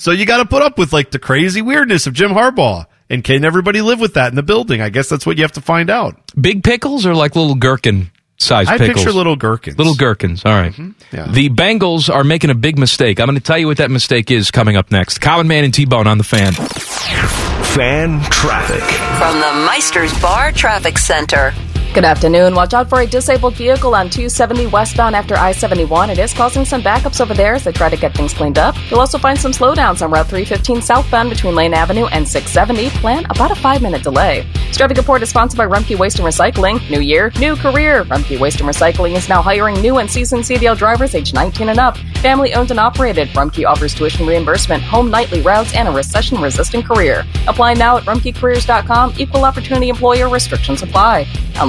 So 0.00 0.12
you 0.12 0.24
got 0.24 0.38
to 0.38 0.46
put 0.46 0.62
up 0.62 0.78
with 0.78 0.94
like 0.94 1.10
the 1.10 1.18
crazy 1.18 1.60
weirdness 1.60 2.06
of 2.06 2.14
Jim 2.14 2.30
Harbaugh. 2.30 2.86
And 3.10 3.22
can 3.22 3.44
everybody 3.44 3.82
live 3.82 4.00
with 4.00 4.14
that 4.14 4.30
in 4.30 4.34
the 4.34 4.42
building? 4.42 4.80
I 4.80 4.88
guess 4.88 5.10
that's 5.10 5.26
what 5.26 5.36
you 5.36 5.44
have 5.44 5.52
to 5.52 5.60
find 5.60 5.90
out. 5.90 6.18
Big 6.40 6.64
pickles 6.64 7.04
or 7.04 7.14
like 7.14 7.36
little 7.36 7.54
gherkin 7.54 8.10
sized 8.38 8.70
I 8.70 8.78
pickles? 8.78 8.96
picture 8.96 9.12
little 9.12 9.36
gherkins. 9.36 9.76
Little 9.76 9.94
gherkins. 9.94 10.42
All 10.46 10.54
right. 10.54 10.72
Mm-hmm. 10.72 11.14
Yeah. 11.14 11.26
The 11.30 11.50
Bengals 11.50 12.08
are 12.08 12.24
making 12.24 12.48
a 12.48 12.54
big 12.54 12.78
mistake. 12.78 13.20
I'm 13.20 13.26
going 13.26 13.36
to 13.36 13.44
tell 13.44 13.58
you 13.58 13.66
what 13.66 13.76
that 13.76 13.90
mistake 13.90 14.30
is 14.30 14.50
coming 14.50 14.74
up 14.74 14.90
next. 14.90 15.18
Common 15.18 15.48
Man 15.48 15.64
and 15.64 15.74
T 15.74 15.84
Bone 15.84 16.06
on 16.06 16.16
the 16.16 16.24
fan. 16.24 16.54
Fan 16.54 18.22
traffic. 18.30 18.80
From 19.18 19.38
the 19.38 19.68
Meisters 19.70 20.22
Bar 20.22 20.52
Traffic 20.52 20.96
Center. 20.96 21.52
Good 21.92 22.04
afternoon. 22.04 22.54
Watch 22.54 22.72
out 22.72 22.88
for 22.88 23.00
a 23.00 23.06
disabled 23.06 23.54
vehicle 23.54 23.96
on 23.96 24.08
270 24.08 24.68
westbound 24.68 25.16
after 25.16 25.34
I 25.34 25.50
71. 25.50 26.10
It 26.10 26.20
is 26.20 26.32
causing 26.32 26.64
some 26.64 26.82
backups 26.82 27.20
over 27.20 27.34
there 27.34 27.54
as 27.54 27.64
they 27.64 27.72
try 27.72 27.88
to 27.88 27.96
get 27.96 28.14
things 28.14 28.32
cleaned 28.32 28.58
up. 28.58 28.76
You'll 28.88 29.00
also 29.00 29.18
find 29.18 29.36
some 29.36 29.50
slowdowns 29.50 30.00
on 30.00 30.12
Route 30.12 30.28
315 30.28 30.82
southbound 30.82 31.30
between 31.30 31.56
Lane 31.56 31.74
Avenue 31.74 32.06
and 32.06 32.28
670. 32.28 32.90
Plan 33.00 33.26
about 33.28 33.50
a 33.50 33.56
five 33.56 33.82
minute 33.82 34.04
delay. 34.04 34.46
This 34.68 34.80
report 34.80 35.20
is 35.22 35.30
sponsored 35.30 35.58
by 35.58 35.66
Rumpke 35.66 35.98
Waste 35.98 36.20
and 36.20 36.28
Recycling. 36.28 36.88
New 36.88 37.00
year, 37.00 37.32
new 37.40 37.56
career. 37.56 38.04
Rumpke 38.04 38.38
Waste 38.38 38.60
and 38.60 38.70
Recycling 38.70 39.16
is 39.16 39.28
now 39.28 39.42
hiring 39.42 39.80
new 39.82 39.98
and 39.98 40.08
seasoned 40.08 40.44
CDL 40.44 40.78
drivers 40.78 41.16
age 41.16 41.34
19 41.34 41.70
and 41.70 41.80
up. 41.80 41.98
Family 42.22 42.54
owned 42.54 42.70
and 42.70 42.78
operated. 42.78 43.28
Rumpke 43.30 43.66
offers 43.66 43.94
tuition 43.94 44.26
reimbursement, 44.26 44.82
home 44.82 45.10
nightly 45.10 45.42
routes, 45.42 45.74
and 45.74 45.88
a 45.88 45.90
recession 45.90 46.40
resistant 46.40 46.86
career. 46.86 47.26
Apply 47.48 47.74
now 47.74 47.96
at 47.96 48.04
rumpkecareers.com. 48.04 49.14
Equal 49.18 49.44
opportunity 49.44 49.88
employer 49.88 50.28
restrictions 50.28 50.82
apply. 50.82 51.26
I'm 51.56 51.68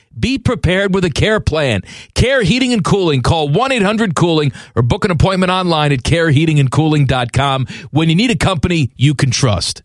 Be 0.17 0.37
prepared 0.37 0.93
with 0.93 1.05
a 1.05 1.09
care 1.09 1.39
plan. 1.39 1.81
Care 2.13 2.43
Heating 2.43 2.73
and 2.73 2.83
Cooling. 2.83 3.21
Call 3.21 3.49
1 3.49 3.71
800 3.71 4.15
Cooling 4.15 4.51
or 4.75 4.81
book 4.81 5.05
an 5.05 5.11
appointment 5.11 5.51
online 5.51 5.91
at 5.91 5.99
careheatingandcooling.com 6.03 7.67
when 7.91 8.09
you 8.09 8.15
need 8.15 8.31
a 8.31 8.35
company 8.35 8.91
you 8.95 9.15
can 9.15 9.31
trust. 9.31 9.81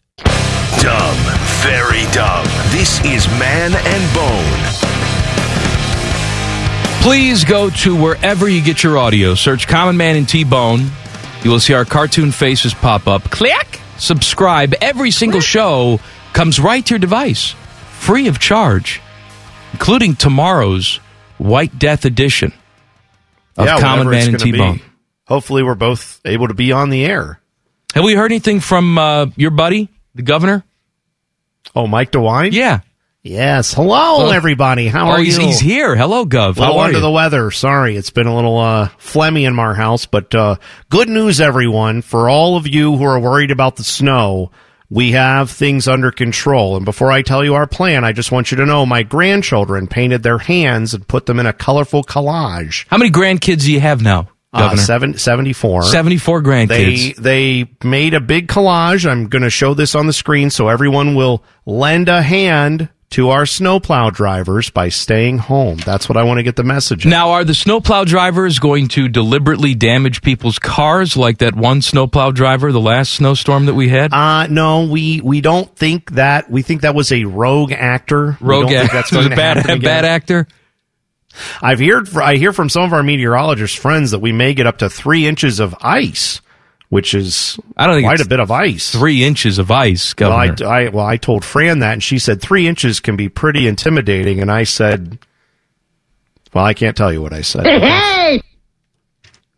Dumb. 0.81 1.17
Very 1.63 2.05
dumb. 2.13 2.45
This 2.71 3.05
is 3.05 3.27
Man 3.39 3.73
and 3.75 4.15
Bone. 4.15 4.97
Please 7.03 7.45
go 7.45 7.71
to 7.71 7.95
wherever 7.95 8.49
you 8.49 8.63
get 8.63 8.83
your 8.83 8.99
audio. 8.99 9.35
Search 9.35 9.69
Common 9.69 9.97
Man 9.97 10.17
and 10.17 10.29
T 10.29 10.45
Bone. 10.45 10.87
You 11.43 11.51
will 11.51 11.61
see 11.61 11.73
our 11.73 11.85
cartoon 11.85 12.33
faces 12.33 12.75
pop 12.75 13.07
up. 13.07 13.31
Click. 13.31 13.81
Subscribe. 13.99 14.75
Every 14.81 15.11
single 15.11 15.41
show 15.41 16.01
comes 16.33 16.59
right 16.59 16.85
to 16.85 16.95
your 16.95 16.99
device, 16.99 17.53
free 18.01 18.27
of 18.27 18.39
charge, 18.39 19.01
including 19.73 20.15
tomorrow's 20.17 20.97
White 21.39 21.79
Death 21.79 22.05
edition 22.05 22.53
of 23.57 23.67
Yeah, 23.67 23.81
Common 23.81 24.09
Man 24.11 24.29
and 24.31 24.39
T 24.41 24.53
Bone. 24.53 24.81
Hopefully, 25.27 25.63
we're 25.63 25.75
both 25.75 26.21
able 26.25 26.49
to 26.49 26.55
be 26.55 26.73
on 26.73 26.91
the 26.91 27.05
air. 27.05 27.41
Have 27.95 28.05
we 28.05 28.15
heard 28.15 28.31
anything 28.31 28.61
from 28.61 28.99
uh, 28.99 29.27
your 29.37 29.51
buddy, 29.51 29.89
the 30.15 30.23
governor? 30.23 30.65
Oh, 31.75 31.87
Mike 31.87 32.13
DeWine? 32.13 32.53
Yeah. 32.53 32.81
Yes. 33.23 33.75
Hello, 33.75 34.29
Oh. 34.29 34.31
everybody. 34.31 34.87
How 34.87 35.09
oh, 35.09 35.13
are 35.13 35.19
he's, 35.19 35.37
you? 35.37 35.47
he's 35.47 35.59
here. 35.59 35.97
Hello, 35.97 36.25
Gov. 36.25 36.59
How 36.59 36.79
are 36.79 36.85
under 36.85 36.99
you? 36.99 37.03
the 37.03 37.11
weather. 37.11 37.51
Sorry, 37.51 37.97
it's 37.97 38.11
been 38.11 38.29
a 38.29 38.35
little 38.35 38.57
uh, 38.59 38.89
phlegmy 39.01 39.49
in 39.49 39.59
our 39.59 39.75
house, 39.75 40.07
but 40.07 40.33
uh, 40.33 40.57
good 40.91 41.09
news, 41.09 41.41
everyone. 41.41 42.03
For 42.03 42.29
all 42.31 42.57
of 42.57 42.69
you 42.69 42.97
who 42.97 43.05
are 43.05 43.19
worried 43.19 43.51
about 43.51 43.75
the 43.77 43.83
snow, 43.85 44.53
we 44.89 45.13
have 45.13 45.51
things 45.51 45.89
under 45.89 46.11
control. 46.11 46.77
And 46.77 46.85
before 46.85 47.11
I 47.11 47.23
tell 47.23 47.45
you 47.45 47.55
our 47.55 47.67
plan, 47.67 48.05
I 48.05 48.13
just 48.13 48.31
want 48.33 48.51
you 48.51 48.57
to 48.59 48.67
know 48.67 48.87
my 48.87 49.03
grandchildren 49.03 49.87
painted 49.89 50.23
their 50.23 50.39
hands 50.39 50.95
and 50.95 51.07
put 51.09 51.27
them 51.27 51.41
in 51.41 51.47
a 51.47 51.53
colorful 51.53 52.05
collage. 52.05 52.87
How 52.89 52.97
many 52.99 53.11
grandkids 53.11 53.63
do 53.65 53.73
you 53.73 53.81
have 53.81 54.01
now, 54.03 54.29
Uh, 54.53 54.61
Governor? 54.61 54.83
seven, 54.83 55.19
74. 55.19 55.83
74 55.83 56.43
grandkids. 56.43 57.17
They 57.17 57.63
they 57.65 57.71
made 57.83 58.15
a 58.15 58.21
big 58.21 58.49
collage. 58.49 59.09
I'm 59.11 59.29
going 59.29 59.43
to 59.43 59.51
show 59.51 59.75
this 59.75 59.95
on 59.95 60.07
the 60.07 60.13
screen 60.13 60.51
so 60.51 60.69
everyone 60.69 61.15
will 61.15 61.43
lend 61.67 62.09
a 62.09 62.23
hand 62.23 62.89
to 63.11 63.31
our 63.31 63.47
snowplow 63.47 64.11
drivers 64.11 64.71
by 64.71 64.89
staying 64.89 65.39
home. 65.39 65.79
That's 65.79 66.09
what 66.09 66.17
I 66.17 66.25
want 66.25 66.39
to 66.39 66.43
get 66.43 66.57
the 66.57 66.65
message. 66.65 67.07
Now, 67.07 67.31
are 67.31 67.45
the 67.45 67.55
snowplow 67.55 68.05
drivers 68.05 68.59
going 68.59 68.89
to 68.89 69.09
deliberately 69.09 69.75
damage 69.75 70.23
people's 70.23 70.59
cars 70.59 71.17
like 71.17 71.39
that 71.39 71.55
one 71.55 71.83
snowplow 71.83 72.33
driver 72.33 72.73
the 72.73 72.81
last 72.81 73.15
snowstorm 73.15 73.67
that 73.67 73.75
we 73.75 73.89
had? 73.89 74.13
Uh, 74.13 74.49
no, 74.49 74.87
we, 74.87 75.21
we 75.21 75.41
don't 75.41 75.75
think 75.77 76.13
that. 76.13 76.51
We 76.51 76.63
think 76.63 76.83
that 76.83 76.95
was 76.95 77.13
a 77.13 77.25
rogue 77.25 77.73
actor. 77.73 78.37
Rogue 78.41 78.69
don't 78.69 78.71
think 78.71 78.95
actor. 78.95 79.15
that's 79.17 79.27
a 79.33 79.37
bad, 79.37 79.71
a 79.71 79.79
bad 79.81 80.05
actor? 80.05 80.49
I've 81.63 81.81
heard, 81.81 82.15
I 82.17 82.37
hear 82.37 82.53
from 82.53 82.69
some 82.69 82.83
of 82.83 82.93
our 82.93 83.03
meteorologist 83.03 83.79
friends 83.79 84.11
that 84.11 84.21
we 84.21 84.33
may 84.33 84.55
get 84.55 84.67
up 84.67 84.79
to 84.79 84.89
three 84.91 85.27
inches 85.27 85.61
of 85.61 85.75
ice, 85.81 86.41
which 86.97 87.13
is 87.13 87.61
I 87.77 87.87
don't 87.87 87.97
think 87.97 88.07
quite 88.07 88.15
it's 88.15 88.25
a 88.25 88.29
bit 88.29 88.41
of 88.41 88.51
ice. 88.51 88.91
Three 88.91 89.23
inches 89.23 89.59
of 89.59 89.71
ice, 89.71 90.15
Well 90.19 90.33
I, 90.33 90.47
Governor. 90.47 90.67
I, 90.67 90.89
well, 90.89 91.05
I 91.05 91.19
told 91.19 91.45
Fran 91.45 91.81
that, 91.81 91.93
and 91.93 92.03
she 92.03 92.19
said 92.19 92.41
three 92.41 92.67
inches 92.67 93.01
can 93.01 93.17
be 93.17 93.29
pretty 93.29 93.69
intimidating. 93.69 94.41
And 94.41 94.51
I 94.51 94.63
said, 94.63 95.19
well, 96.55 96.65
I 96.65 96.73
can't 96.73 96.97
tell 96.97 97.13
you 97.13 97.21
what 97.21 97.35
I 97.35 97.43
said. 97.43 98.41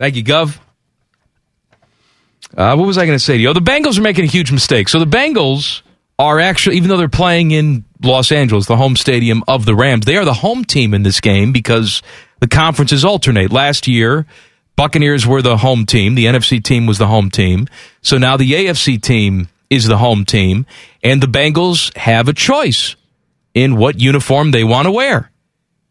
Thank 0.01 0.17
you, 0.17 0.25
Gov. 0.25 0.59
Uh, 2.57 2.75
what 2.75 2.89
was 2.89 2.99
I 2.99 3.07
going 3.07 3.17
to 3.17 3.25
say 3.25 3.37
to 3.37 3.41
you? 3.41 3.51
Oh, 3.51 3.53
the 3.53 3.61
Bengals 3.61 4.01
are 4.01 4.03
making 4.03 4.25
a 4.25 4.29
huge 4.29 4.51
mistake. 4.51 4.89
So 4.89 4.99
the 4.99 5.07
Bengals 5.07 5.83
are 6.19 6.41
actually, 6.41 6.79
even 6.79 6.89
though 6.89 6.97
they're 6.97 7.09
playing 7.09 7.53
in 7.53 7.85
Los 8.03 8.33
Angeles, 8.33 8.67
the 8.67 8.77
home 8.77 8.97
stadium 8.97 9.45
of 9.47 9.65
the 9.65 9.77
Rams, 9.77 10.07
they 10.07 10.17
are 10.17 10.25
the 10.25 10.35
home 10.35 10.65
team 10.65 10.93
in 10.93 11.05
this 11.05 11.21
game 11.21 11.53
because 11.53 12.03
the 12.41 12.49
conferences 12.49 13.05
alternate. 13.05 13.53
Last 13.53 13.87
year, 13.87 14.27
Buccaneers 14.79 15.27
were 15.27 15.43
the 15.43 15.57
home 15.57 15.87
team. 15.87 16.15
The 16.15 16.27
NFC 16.27 16.63
team 16.63 16.87
was 16.87 16.99
the 16.99 17.09
home 17.09 17.33
team. 17.33 17.67
So 18.01 18.17
now 18.17 18.37
the 18.37 18.53
AFC 18.53 19.03
team 19.03 19.49
is 19.69 19.89
the 19.89 19.99
home 19.99 20.25
team, 20.25 20.67
and 21.03 21.21
the 21.21 21.27
Bengals 21.27 21.95
have 21.97 22.29
a 22.29 22.33
choice 22.33 22.95
in 23.55 23.77
what 23.77 24.01
uniform 24.01 24.53
they 24.53 24.63
want 24.63 24.87
to 24.87 24.93
wear. 24.93 25.33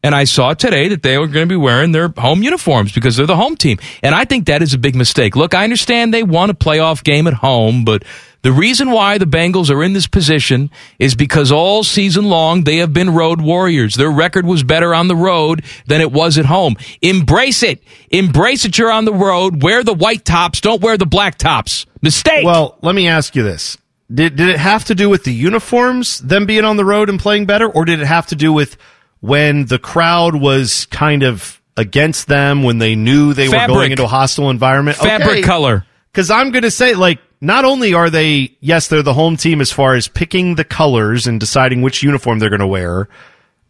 And 0.04 0.16
I 0.16 0.24
saw 0.24 0.54
today 0.54 0.88
that 0.88 1.04
they 1.04 1.18
were 1.18 1.28
going 1.28 1.46
to 1.46 1.54
be 1.54 1.58
wearing 1.58 1.92
their 1.92 2.08
home 2.08 2.44
uniforms 2.44 2.94
because 2.94 3.18
they're 3.18 3.26
the 3.26 3.36
home 3.36 3.58
team. 3.58 3.78
And 4.02 4.16
I 4.16 4.24
think 4.24 4.46
that 4.46 4.62
is 4.62 4.74
a 4.74 4.78
big 4.78 4.96
mistake. 4.96 5.36
Look, 5.36 5.54
I 5.54 5.66
understand 5.66 6.14
they 6.14 6.24
won 6.24 6.50
a 6.50 6.54
playoff 6.54 7.04
game 7.04 7.28
at 7.28 7.34
home, 7.34 7.84
but 7.84 8.06
the 8.48 8.54
reason 8.54 8.92
why 8.92 9.18
the 9.18 9.26
Bengals 9.26 9.70
are 9.70 9.84
in 9.84 9.92
this 9.92 10.08
position 10.08 10.72
is 11.00 11.16
because 11.16 11.52
all 11.52 11.84
season 11.84 12.24
long 12.24 12.64
they 12.64 12.78
have 12.78 12.94
been 12.94 13.14
road 13.14 13.42
warriors. 13.42 13.96
Their 13.96 14.10
record 14.10 14.46
was 14.46 14.64
better 14.64 14.96
on 14.96 15.10
the 15.10 15.18
road 15.18 15.66
than 15.86 16.00
it 16.00 16.14
was 16.14 16.38
at 16.38 16.46
home. 16.46 16.78
Embrace 17.02 17.62
it. 17.62 17.84
Embrace 18.10 18.64
it. 18.64 18.78
You're 18.78 18.90
on 18.90 19.04
the 19.04 19.14
road. 19.14 19.62
Wear 19.62 19.84
the 19.84 19.94
white 19.94 20.24
tops. 20.24 20.62
Don't 20.62 20.82
wear 20.82 20.96
the 20.96 21.06
black 21.06 21.38
tops. 21.38 21.86
Mistake. 22.02 22.46
well, 22.46 22.78
let 22.82 22.96
me 22.96 23.10
ask 23.10 23.36
you 23.36 23.44
this. 23.44 23.78
Did, 24.10 24.38
did 24.38 24.48
it 24.48 24.60
have 24.60 24.86
to 24.86 24.96
do 24.96 25.10
with 25.10 25.26
the 25.26 25.34
uniforms, 25.34 26.20
them 26.20 26.46
being 26.46 26.64
on 26.64 26.78
the 26.78 26.86
road 26.86 27.10
and 27.10 27.20
playing 27.20 27.48
better, 27.48 27.68
or 27.68 27.84
did 27.84 28.00
it 28.00 28.08
have 28.08 28.28
to 28.28 28.38
do 28.38 28.54
with 28.54 28.78
when 29.20 29.66
the 29.66 29.78
crowd 29.78 30.38
was 30.38 30.86
kind 30.86 31.24
of 31.24 31.62
against 31.76 32.30
them, 32.30 32.64
when 32.64 32.78
they 32.78 32.96
knew 32.96 33.34
they 33.34 33.50
were 33.50 33.68
going 33.68 33.92
into 33.92 34.06
a 34.06 34.08
hostile 34.08 34.50
environment? 34.50 34.96
Fabric 34.96 35.44
color. 35.44 35.86
Because 36.14 36.32
I'm 36.32 36.52
going 36.52 36.64
to 36.64 36.72
say, 36.72 36.96
like, 36.96 37.20
not 37.40 37.66
only 37.66 37.94
are 37.94 38.10
they, 38.10 38.56
yes, 38.60 38.88
they're 38.88 39.04
the 39.04 39.14
home 39.14 39.38
team 39.38 39.62
as 39.62 39.72
far 39.72 39.96
as 39.96 40.08
picking 40.08 40.56
the 40.56 40.64
colors 40.64 41.28
and 41.28 41.40
deciding 41.40 41.82
which 41.82 42.04
uniform 42.04 42.40
they're 42.40 42.50
going 42.50 42.60
to 42.60 42.68
wear, 42.68 43.08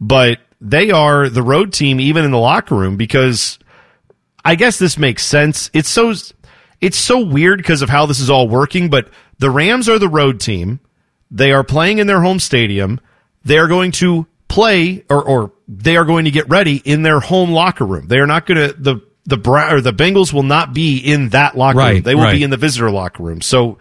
but 0.00 0.38
they 0.60 0.90
are 0.90 1.28
the 1.28 1.42
road 1.42 1.72
team 1.72 2.00
even 2.00 2.24
in 2.24 2.30
the 2.30 2.38
locker 2.38 2.74
room 2.74 2.96
because 2.96 3.58
I 4.44 4.54
guess 4.54 4.78
this 4.78 4.98
makes 4.98 5.24
sense. 5.24 5.70
It's 5.72 5.88
so 5.88 6.14
it's 6.80 6.96
so 6.96 7.24
weird 7.24 7.58
because 7.58 7.82
of 7.82 7.88
how 7.88 8.06
this 8.06 8.20
is 8.20 8.30
all 8.30 8.48
working, 8.48 8.88
but 8.88 9.08
the 9.38 9.50
Rams 9.50 9.88
are 9.88 9.98
the 9.98 10.08
road 10.08 10.40
team. 10.40 10.80
They 11.30 11.52
are 11.52 11.64
playing 11.64 11.98
in 11.98 12.06
their 12.06 12.22
home 12.22 12.40
stadium. 12.40 13.00
They 13.44 13.58
are 13.58 13.68
going 13.68 13.92
to 13.92 14.26
play 14.48 15.04
or 15.10 15.22
or 15.22 15.52
they 15.68 15.96
are 15.96 16.04
going 16.04 16.24
to 16.24 16.30
get 16.30 16.48
ready 16.48 16.76
in 16.76 17.02
their 17.02 17.20
home 17.20 17.50
locker 17.50 17.84
room. 17.84 18.08
They 18.08 18.18
are 18.18 18.26
not 18.26 18.46
going 18.46 18.68
to 18.68 18.74
the 18.76 19.00
the 19.28 19.36
Bra- 19.36 19.74
or 19.74 19.80
the 19.80 19.92
Bengals 19.92 20.32
will 20.32 20.42
not 20.42 20.72
be 20.72 20.98
in 20.98 21.28
that 21.28 21.56
locker 21.56 21.78
room. 21.78 22.02
They 22.02 22.14
will 22.14 22.24
right. 22.24 22.32
be 22.32 22.42
in 22.42 22.50
the 22.50 22.56
visitor 22.56 22.90
locker 22.90 23.22
room. 23.22 23.42
So 23.42 23.78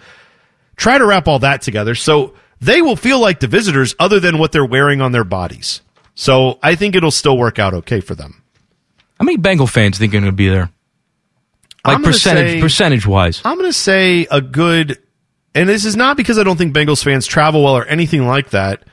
try 0.76 0.98
to 0.98 1.06
wrap 1.06 1.28
all 1.28 1.40
that 1.40 1.62
together. 1.62 1.96
So 1.96 2.34
they 2.60 2.82
will 2.82 2.98
feel 2.98 3.20
like 3.20 3.40
the 3.40 3.48
visitors 3.48 3.96
other 3.98 4.20
than 4.20 4.40
what 4.40 4.52
they're 4.52 4.66
wearing 4.66 5.02
on 5.02 5.14
their 5.14 5.24
bodies. 5.24 5.82
So 6.16 6.60
I 6.62 6.76
think 6.76 6.96
it'll 6.96 7.12
still 7.12 7.38
work 7.38 7.60
out 7.60 7.74
okay 7.74 8.02
for 8.02 8.14
them. 8.14 8.44
How 9.18 9.24
many 9.24 9.38
Bengal 9.38 9.68
fans 9.68 9.98
think 9.98 10.12
are 10.12 10.20
going 10.20 10.26
to 10.26 10.32
be 10.34 10.50
there? 10.50 10.70
Like 11.86 12.04
percentage 12.04 12.52
say- 12.52 12.62
percentage 12.62 13.08
wise. 13.08 13.42
I'm 13.46 13.58
going 13.58 13.70
to 13.70 13.74
say 13.78 14.28
a 14.30 14.42
good, 14.42 15.02
and 15.56 15.70
this 15.70 15.86
is 15.86 15.96
not 15.96 16.18
because 16.18 16.38
I 16.38 16.44
don't 16.44 16.58
think 16.58 16.76
Bengals 16.76 17.02
fans 17.02 17.26
travel 17.26 17.64
well 17.64 17.78
or 17.78 17.86
anything 17.86 18.28
like 18.28 18.50
that. 18.50 18.84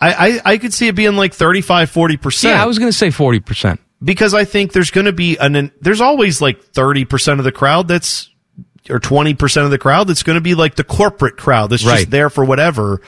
I, 0.00 0.12
I, 0.12 0.40
I 0.52 0.58
could 0.58 0.72
see 0.72 0.86
it 0.86 0.94
being 0.94 1.16
like 1.16 1.34
35, 1.34 1.90
40%. 1.90 2.44
Yeah, 2.44 2.62
I 2.62 2.66
was 2.66 2.78
going 2.78 2.88
to 2.88 2.96
say 2.96 3.08
40%. 3.08 3.78
Because 4.02 4.34
I 4.34 4.44
think 4.44 4.72
there's 4.72 4.90
going 4.90 5.06
to 5.06 5.12
be 5.12 5.36
an, 5.38 5.56
an 5.56 5.72
there's 5.80 6.00
always 6.00 6.40
like 6.40 6.72
30% 6.72 7.38
of 7.38 7.44
the 7.44 7.52
crowd 7.52 7.88
that's 7.88 8.30
or 8.90 9.00
20% 9.00 9.64
of 9.64 9.70
the 9.70 9.78
crowd 9.78 10.08
that's 10.08 10.22
going 10.22 10.36
to 10.36 10.40
be 10.40 10.54
like 10.54 10.76
the 10.76 10.84
corporate 10.84 11.36
crowd 11.36 11.70
that's 11.70 11.84
Right. 11.84 11.98
just 11.98 12.10
there 12.10 12.30
for 12.30 12.44
whatever. 12.44 13.02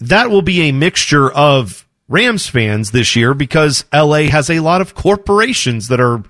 That 0.00 0.30
will 0.30 0.42
be 0.42 0.68
a 0.68 0.72
mixture 0.72 1.30
of 1.32 1.86
Rams 2.08 2.46
fans 2.46 2.90
this 2.90 3.16
year 3.16 3.32
because 3.32 3.84
LA 3.94 4.24
has 4.24 4.50
a 4.50 4.60
lot 4.60 4.80
of 4.80 4.94
corporations 4.94 5.88
that 5.88 6.00
are 6.00 6.22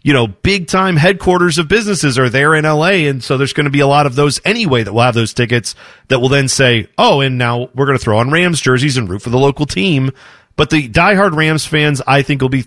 you 0.00 0.12
know, 0.12 0.28
big 0.28 0.68
time 0.68 0.96
headquarters 0.96 1.58
of 1.58 1.66
businesses 1.66 2.18
are 2.18 2.30
there 2.30 2.54
in 2.54 2.64
LA. 2.64 3.08
And 3.10 3.22
so 3.22 3.36
there's 3.36 3.52
going 3.52 3.64
to 3.64 3.70
be 3.70 3.80
a 3.80 3.86
lot 3.86 4.06
of 4.06 4.14
those 4.14 4.40
anyway 4.44 4.84
that 4.84 4.92
will 4.92 5.02
have 5.02 5.14
those 5.14 5.34
tickets 5.34 5.74
that 6.06 6.20
will 6.20 6.28
then 6.28 6.46
say, 6.48 6.88
oh, 6.96 7.20
and 7.20 7.36
now 7.36 7.68
we're 7.74 7.84
going 7.84 7.98
to 7.98 8.02
throw 8.02 8.18
on 8.18 8.30
Rams 8.30 8.60
jerseys 8.60 8.96
and 8.96 9.08
root 9.08 9.22
for 9.22 9.30
the 9.30 9.38
local 9.38 9.66
team. 9.66 10.12
But 10.54 10.70
the 10.70 10.88
diehard 10.88 11.34
Rams 11.34 11.66
fans, 11.66 12.00
I 12.06 12.22
think, 12.22 12.40
will 12.40 12.48
be 12.48 12.66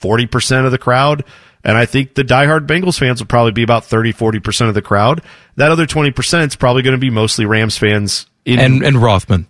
40% 0.00 0.66
of 0.66 0.70
the 0.72 0.78
crowd. 0.78 1.24
And 1.66 1.78
I 1.78 1.86
think 1.86 2.14
the 2.14 2.24
diehard 2.24 2.66
Bengals 2.66 2.98
fans 2.98 3.20
will 3.20 3.26
probably 3.26 3.52
be 3.52 3.62
about 3.62 3.84
30, 3.84 4.12
40% 4.12 4.68
of 4.68 4.74
the 4.74 4.82
crowd. 4.82 5.22
That 5.56 5.70
other 5.70 5.86
20% 5.86 6.46
is 6.46 6.56
probably 6.56 6.82
going 6.82 6.92
to 6.96 7.00
be 7.00 7.10
mostly 7.10 7.46
Rams 7.46 7.78
fans. 7.78 8.26
In, 8.44 8.58
And 8.58 8.82
and 8.82 8.96
Rothman. 8.98 9.46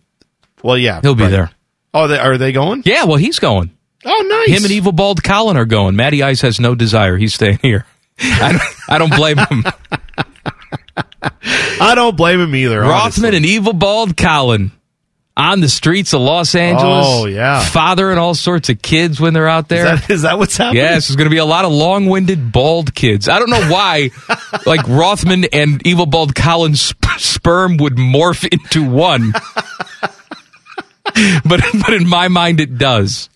well, 0.62 0.78
yeah. 0.78 1.00
He'll 1.00 1.16
be 1.16 1.24
right. 1.24 1.30
there. 1.30 1.50
Oh, 1.92 2.06
they, 2.06 2.18
are 2.18 2.38
they 2.38 2.52
going? 2.52 2.82
Yeah, 2.84 3.04
well, 3.04 3.16
he's 3.16 3.38
going. 3.40 3.76
Oh, 4.04 4.44
nice. 4.46 4.56
Him 4.58 4.64
and 4.64 4.72
Evil 4.72 4.92
Bald 4.92 5.24
Colin 5.24 5.56
are 5.56 5.64
going. 5.64 5.96
Matty 5.96 6.22
Ice 6.22 6.42
has 6.42 6.60
no 6.60 6.74
desire. 6.76 7.16
He's 7.16 7.34
staying 7.34 7.58
here. 7.62 7.86
I 8.20 8.52
don't, 8.52 8.62
I 8.88 8.98
don't 8.98 9.16
blame 9.16 9.38
him. 9.38 9.64
I 11.80 11.94
don't 11.94 12.16
blame 12.16 12.40
him 12.40 12.54
either. 12.54 12.84
honestly. 12.84 13.22
Rothman 13.22 13.34
and 13.34 13.46
Evil 13.46 13.72
Bald 13.72 14.16
Colin 14.16 14.70
on 15.36 15.60
the 15.60 15.68
streets 15.68 16.12
of 16.12 16.20
Los 16.20 16.54
Angeles. 16.54 17.06
Oh, 17.08 17.26
yeah. 17.26 17.64
Fathering 17.64 18.18
all 18.18 18.34
sorts 18.34 18.68
of 18.68 18.80
kids 18.80 19.20
when 19.20 19.34
they're 19.34 19.48
out 19.48 19.68
there. 19.68 19.94
Is 19.94 20.00
that, 20.00 20.10
is 20.10 20.22
that 20.22 20.38
what's 20.38 20.56
happening? 20.56 20.82
Yes, 20.82 21.08
there's 21.08 21.16
going 21.16 21.28
to 21.28 21.34
be 21.34 21.38
a 21.38 21.44
lot 21.44 21.64
of 21.64 21.72
long-winded 21.72 22.52
bald 22.52 22.94
kids. 22.94 23.28
I 23.28 23.38
don't 23.38 23.50
know 23.50 23.70
why, 23.70 24.10
like 24.66 24.86
Rothman 24.86 25.46
and 25.52 25.84
evil 25.86 26.06
bald 26.06 26.34
Colin 26.34 26.76
sp- 26.78 27.18
sperm 27.18 27.76
would 27.78 27.96
morph 27.96 28.46
into 28.46 28.88
one, 28.88 29.32
but 31.44 31.60
but 31.80 31.92
in 31.92 32.08
my 32.08 32.28
mind 32.28 32.60
it 32.60 32.78
does. 32.78 33.28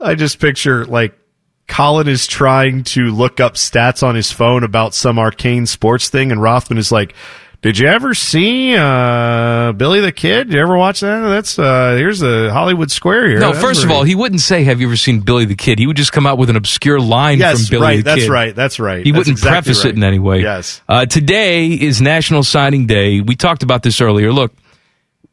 I 0.00 0.14
just 0.14 0.38
picture 0.38 0.84
like 0.84 1.18
Colin 1.66 2.08
is 2.08 2.26
trying 2.26 2.84
to 2.84 3.10
look 3.10 3.40
up 3.40 3.54
stats 3.54 4.02
on 4.02 4.14
his 4.14 4.32
phone 4.32 4.64
about 4.64 4.94
some 4.94 5.18
arcane 5.18 5.66
sports 5.66 6.08
thing, 6.08 6.32
and 6.32 6.40
Rothman 6.40 6.78
is 6.78 6.92
like, 6.92 7.14
"Did 7.60 7.78
you 7.78 7.88
ever 7.88 8.14
see 8.14 8.74
uh, 8.76 9.72
Billy 9.72 10.00
the 10.00 10.12
Kid? 10.12 10.48
Did 10.48 10.54
you 10.54 10.60
ever 10.60 10.76
watch 10.76 11.00
that? 11.00 11.28
That's 11.28 11.58
uh, 11.58 11.96
here's 11.96 12.20
the 12.20 12.50
Hollywood 12.52 12.90
Square 12.90 13.28
here." 13.28 13.38
No, 13.38 13.52
That's 13.52 13.64
first 13.64 13.84
of 13.84 13.90
all, 13.90 14.04
he 14.04 14.14
wouldn't 14.14 14.40
say, 14.40 14.64
"Have 14.64 14.80
you 14.80 14.86
ever 14.86 14.96
seen 14.96 15.20
Billy 15.20 15.44
the 15.44 15.56
Kid?" 15.56 15.78
He 15.78 15.86
would 15.86 15.96
just 15.96 16.12
come 16.12 16.26
out 16.26 16.38
with 16.38 16.50
an 16.50 16.56
obscure 16.56 17.00
line 17.00 17.38
yes, 17.38 17.66
from 17.66 17.70
Billy 17.70 17.82
right. 17.82 17.96
the 17.96 18.02
That's 18.02 18.14
Kid. 18.16 18.22
That's 18.22 18.30
right. 18.30 18.54
That's 18.54 18.80
right. 18.80 19.04
He 19.04 19.10
That's 19.10 19.18
wouldn't 19.18 19.38
exactly 19.38 19.54
preface 19.54 19.84
right. 19.84 19.92
it 19.92 19.96
in 19.96 20.04
any 20.04 20.18
way. 20.18 20.42
Yes. 20.42 20.82
Uh, 20.88 21.06
today 21.06 21.68
is 21.68 22.00
National 22.00 22.42
Signing 22.42 22.86
Day. 22.86 23.20
We 23.20 23.34
talked 23.34 23.62
about 23.62 23.82
this 23.82 24.00
earlier. 24.00 24.32
Look, 24.32 24.52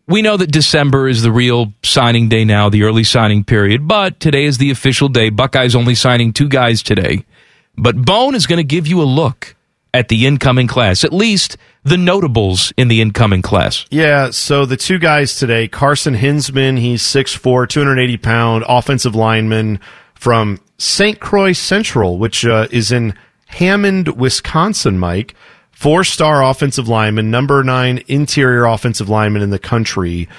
we 0.08 0.22
know 0.22 0.38
that 0.38 0.52
December 0.52 1.08
is 1.08 1.22
the 1.22 1.32
real 1.32 1.74
signing 1.84 2.30
day 2.30 2.46
now, 2.46 2.70
the 2.70 2.84
early 2.84 3.04
signing 3.04 3.44
period, 3.44 3.88
but 3.88 4.20
today 4.20 4.46
is 4.46 4.58
the 4.58 4.72
official 4.72 5.10
day. 5.10 5.30
Buckeyes 5.30 5.76
only 5.76 5.96
signing 5.96 6.34
two 6.34 6.48
guys 6.48 6.84
today. 6.84 7.26
But 7.78 7.98
Bone 7.98 8.36
is 8.36 8.48
going 8.48 8.58
to 8.58 8.64
give 8.64 8.88
you 8.88 9.02
a 9.02 9.04
look 9.04 9.56
at 9.94 10.08
the 10.08 10.26
incoming 10.26 10.68
class, 10.68 11.04
at 11.04 11.12
least 11.12 11.58
the 11.86 11.98
notables 11.98 12.74
in 12.78 12.88
the 12.88 13.00
incoming 13.00 13.44
class. 13.44 13.86
Yeah, 13.92 14.32
so 14.32 14.66
the 14.66 14.76
two 14.76 14.98
guys 14.98 15.38
today, 15.38 15.68
Carson 15.68 16.16
Hinsman, 16.16 16.78
he's 16.78 17.04
6'4", 17.04 17.70
280 17.70 18.18
pound 18.18 18.66
offensive 18.68 19.16
lineman 19.16 19.80
from 20.16 20.60
St. 20.80 21.20
Croix 21.20 21.54
Central, 21.54 22.18
which 22.18 22.44
uh, 22.44 22.68
is 22.72 22.92
in 22.92 23.14
Hammond, 23.48 24.18
Wisconsin, 24.18 25.00
Mike. 25.00 25.36
Four-star 25.72 26.42
offensive 26.42 26.88
lineman, 26.88 27.30
number 27.30 27.62
nine 27.62 28.02
interior 28.08 28.64
offensive 28.64 29.10
lineman 29.10 29.42
in 29.42 29.50
the 29.50 29.60
country. 29.60 30.30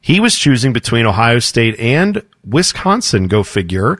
He 0.00 0.20
was 0.20 0.38
choosing 0.38 0.72
between 0.72 1.04
Ohio 1.04 1.40
State 1.40 1.78
and 1.80 2.22
Wisconsin, 2.46 3.26
go 3.26 3.42
figure. 3.42 3.98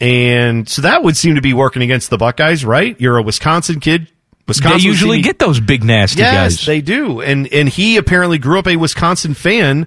And 0.00 0.68
so 0.68 0.82
that 0.82 1.02
would 1.02 1.16
seem 1.16 1.34
to 1.36 1.40
be 1.40 1.54
working 1.54 1.82
against 1.82 2.10
the 2.10 2.18
Buckeyes, 2.18 2.62
right? 2.62 2.94
You're 3.00 3.16
a 3.16 3.22
Wisconsin 3.22 3.80
kid. 3.80 4.08
Wisconsin 4.48 4.78
they 4.78 4.84
usually 4.84 5.20
get 5.20 5.38
those 5.38 5.60
big 5.60 5.84
nasty 5.84 6.20
yes, 6.20 6.56
guys. 6.56 6.66
they 6.66 6.80
do. 6.80 7.20
And 7.20 7.46
and 7.52 7.68
he 7.68 7.96
apparently 7.98 8.38
grew 8.38 8.58
up 8.58 8.66
a 8.66 8.76
Wisconsin 8.76 9.34
fan, 9.34 9.86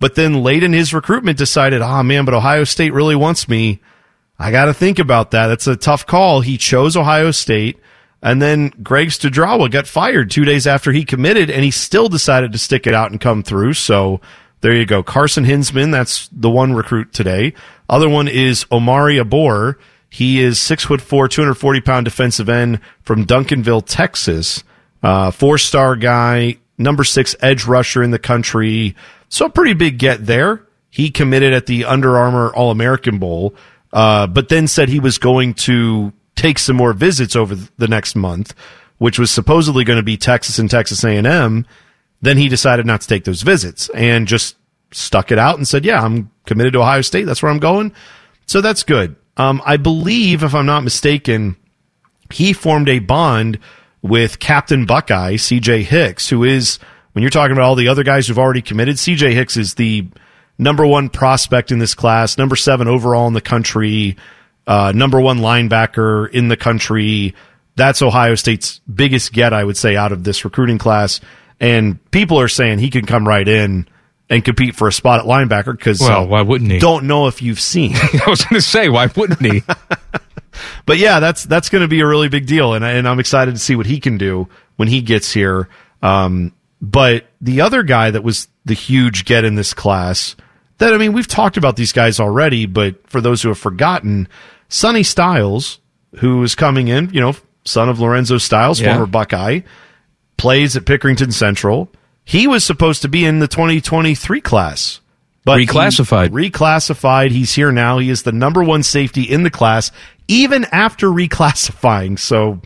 but 0.00 0.16
then 0.16 0.42
late 0.42 0.62
in 0.62 0.72
his 0.72 0.92
recruitment 0.92 1.38
decided, 1.38 1.80
oh 1.80 2.02
man, 2.02 2.24
but 2.24 2.34
Ohio 2.34 2.64
State 2.64 2.92
really 2.92 3.16
wants 3.16 3.48
me. 3.48 3.80
I 4.38 4.50
got 4.50 4.64
to 4.64 4.74
think 4.74 4.98
about 4.98 5.30
that. 5.30 5.46
That's 5.46 5.68
a 5.68 5.76
tough 5.76 6.04
call. 6.04 6.40
He 6.40 6.58
chose 6.58 6.96
Ohio 6.96 7.30
State. 7.30 7.78
And 8.24 8.40
then 8.40 8.68
Greg 8.82 9.08
Studrawa 9.08 9.70
got 9.70 9.86
fired 9.86 10.30
two 10.30 10.44
days 10.44 10.66
after 10.66 10.92
he 10.92 11.04
committed, 11.04 11.50
and 11.50 11.64
he 11.64 11.72
still 11.72 12.08
decided 12.08 12.52
to 12.52 12.58
stick 12.58 12.86
it 12.86 12.94
out 12.94 13.10
and 13.10 13.20
come 13.20 13.42
through. 13.42 13.74
So 13.74 14.20
there 14.60 14.74
you 14.74 14.86
go. 14.86 15.02
Carson 15.02 15.44
Hinsman, 15.44 15.90
that's 15.90 16.28
the 16.32 16.50
one 16.50 16.72
recruit 16.72 17.12
today. 17.12 17.52
Other 17.88 18.08
one 18.08 18.28
is 18.28 18.64
Omari 18.70 19.16
Abor. 19.16 19.74
He 20.12 20.42
is 20.42 20.60
six 20.60 20.84
foot 20.84 21.00
four, 21.00 21.26
240 21.26 21.80
pound 21.80 22.04
defensive 22.04 22.50
end 22.50 22.80
from 23.00 23.24
Duncanville, 23.24 23.84
Texas. 23.86 24.62
Uh, 25.02 25.30
four 25.30 25.56
star 25.56 25.96
guy, 25.96 26.58
number 26.76 27.02
six 27.02 27.34
edge 27.40 27.64
rusher 27.64 28.02
in 28.02 28.10
the 28.10 28.18
country. 28.18 28.94
So 29.30 29.46
a 29.46 29.50
pretty 29.50 29.72
big 29.72 29.96
get 29.96 30.26
there. 30.26 30.66
He 30.90 31.08
committed 31.08 31.54
at 31.54 31.64
the 31.64 31.86
Under 31.86 32.18
Armour 32.18 32.54
All 32.54 32.70
American 32.70 33.18
Bowl, 33.18 33.54
uh, 33.94 34.26
but 34.26 34.50
then 34.50 34.68
said 34.68 34.90
he 34.90 35.00
was 35.00 35.16
going 35.16 35.54
to 35.54 36.12
take 36.36 36.58
some 36.58 36.76
more 36.76 36.92
visits 36.92 37.34
over 37.34 37.54
the 37.78 37.88
next 37.88 38.14
month, 38.14 38.54
which 38.98 39.18
was 39.18 39.30
supposedly 39.30 39.82
going 39.82 39.98
to 39.98 40.02
be 40.02 40.18
Texas 40.18 40.58
and 40.58 40.70
Texas 40.70 41.02
A&M. 41.04 41.66
Then 42.20 42.36
he 42.36 42.50
decided 42.50 42.84
not 42.84 43.00
to 43.00 43.08
take 43.08 43.24
those 43.24 43.40
visits 43.40 43.88
and 43.94 44.28
just 44.28 44.56
stuck 44.90 45.32
it 45.32 45.38
out 45.38 45.56
and 45.56 45.66
said, 45.66 45.86
"Yeah, 45.86 46.02
I'm 46.02 46.30
committed 46.44 46.74
to 46.74 46.80
Ohio 46.80 47.00
State. 47.00 47.24
That's 47.24 47.42
where 47.42 47.50
I'm 47.50 47.58
going." 47.60 47.94
So 48.44 48.60
that's 48.60 48.82
good. 48.82 49.16
Um, 49.36 49.62
I 49.64 49.76
believe, 49.76 50.42
if 50.42 50.54
I'm 50.54 50.66
not 50.66 50.84
mistaken, 50.84 51.56
he 52.30 52.52
formed 52.52 52.88
a 52.88 52.98
bond 52.98 53.58
with 54.02 54.38
Captain 54.38 54.84
Buckeye, 54.84 55.34
CJ 55.34 55.82
Hicks, 55.82 56.28
who 56.28 56.44
is, 56.44 56.78
when 57.12 57.22
you're 57.22 57.30
talking 57.30 57.52
about 57.52 57.64
all 57.64 57.74
the 57.74 57.88
other 57.88 58.02
guys 58.02 58.26
who've 58.26 58.38
already 58.38 58.62
committed, 58.62 58.96
CJ 58.96 59.32
Hicks 59.32 59.56
is 59.56 59.74
the 59.74 60.08
number 60.58 60.86
one 60.86 61.08
prospect 61.08 61.70
in 61.72 61.78
this 61.78 61.94
class, 61.94 62.36
number 62.36 62.56
seven 62.56 62.88
overall 62.88 63.26
in 63.26 63.34
the 63.34 63.40
country, 63.40 64.16
uh, 64.66 64.92
number 64.94 65.20
one 65.20 65.38
linebacker 65.38 66.30
in 66.30 66.48
the 66.48 66.56
country. 66.56 67.34
That's 67.76 68.02
Ohio 68.02 68.34
State's 68.34 68.80
biggest 68.80 69.32
get, 69.32 69.52
I 69.52 69.64
would 69.64 69.76
say, 69.76 69.96
out 69.96 70.12
of 70.12 70.24
this 70.24 70.44
recruiting 70.44 70.78
class. 70.78 71.20
And 71.58 71.98
people 72.10 72.40
are 72.40 72.48
saying 72.48 72.80
he 72.80 72.90
can 72.90 73.06
come 73.06 73.26
right 73.26 73.46
in 73.46 73.88
and 74.32 74.42
compete 74.42 74.74
for 74.74 74.88
a 74.88 74.92
spot 74.92 75.20
at 75.20 75.26
linebacker 75.26 75.76
because 75.76 76.00
well, 76.00 76.26
why 76.26 76.40
wouldn't 76.40 76.70
he? 76.70 76.78
Don't 76.78 77.04
know 77.04 77.26
if 77.26 77.42
you've 77.42 77.60
seen. 77.60 77.94
I 78.26 78.30
was 78.30 78.42
going 78.42 78.54
to 78.60 78.66
say, 78.66 78.88
why 78.88 79.08
wouldn't 79.14 79.42
he? 79.42 79.62
but 80.86 80.96
yeah, 80.96 81.20
that's 81.20 81.44
that's 81.44 81.68
going 81.68 81.82
to 81.82 81.88
be 81.88 82.00
a 82.00 82.06
really 82.06 82.30
big 82.30 82.46
deal, 82.46 82.72
and 82.72 82.82
and 82.82 83.06
I'm 83.06 83.20
excited 83.20 83.52
to 83.52 83.60
see 83.60 83.76
what 83.76 83.84
he 83.84 84.00
can 84.00 84.16
do 84.16 84.48
when 84.76 84.88
he 84.88 85.02
gets 85.02 85.32
here. 85.32 85.68
Um, 86.02 86.52
but 86.80 87.26
the 87.42 87.60
other 87.60 87.82
guy 87.82 88.10
that 88.10 88.24
was 88.24 88.48
the 88.64 88.74
huge 88.74 89.26
get 89.26 89.44
in 89.44 89.54
this 89.54 89.74
class, 89.74 90.34
that 90.78 90.94
I 90.94 90.96
mean, 90.96 91.12
we've 91.12 91.28
talked 91.28 91.58
about 91.58 91.76
these 91.76 91.92
guys 91.92 92.18
already, 92.18 92.64
but 92.64 93.06
for 93.10 93.20
those 93.20 93.42
who 93.42 93.50
have 93.50 93.58
forgotten, 93.58 94.28
Sonny 94.70 95.02
Styles, 95.02 95.78
who 96.16 96.42
is 96.42 96.54
coming 96.54 96.88
in, 96.88 97.10
you 97.12 97.20
know, 97.20 97.34
son 97.66 97.90
of 97.90 98.00
Lorenzo 98.00 98.38
Styles, 98.38 98.80
Yeah. 98.80 98.94
former 98.94 99.06
Buckeye, 99.06 99.60
plays 100.38 100.74
at 100.74 100.84
Pickerington 100.86 101.34
Central. 101.34 101.90
He 102.24 102.46
was 102.46 102.64
supposed 102.64 103.02
to 103.02 103.08
be 103.08 103.24
in 103.24 103.38
the 103.40 103.48
2023 103.48 104.40
class. 104.40 105.00
But 105.44 105.58
he 105.60 105.66
Reclassified. 105.66 106.28
reclassified. 106.28 107.30
He's 107.32 107.52
here 107.54 107.72
now. 107.72 107.98
He 107.98 108.10
is 108.10 108.22
the 108.22 108.30
number 108.30 108.62
one 108.62 108.84
safety 108.84 109.22
in 109.22 109.42
the 109.42 109.50
class, 109.50 109.90
even 110.28 110.64
after 110.66 111.08
reclassifying. 111.08 112.16
So 112.18 112.60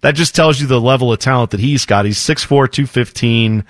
that 0.00 0.14
just 0.14 0.34
tells 0.34 0.58
you 0.60 0.66
the 0.66 0.80
level 0.80 1.12
of 1.12 1.18
talent 1.18 1.50
that 1.50 1.60
he's 1.60 1.84
got. 1.84 2.06
He's 2.06 2.18
6'4, 2.18 2.70
215. 2.72 3.64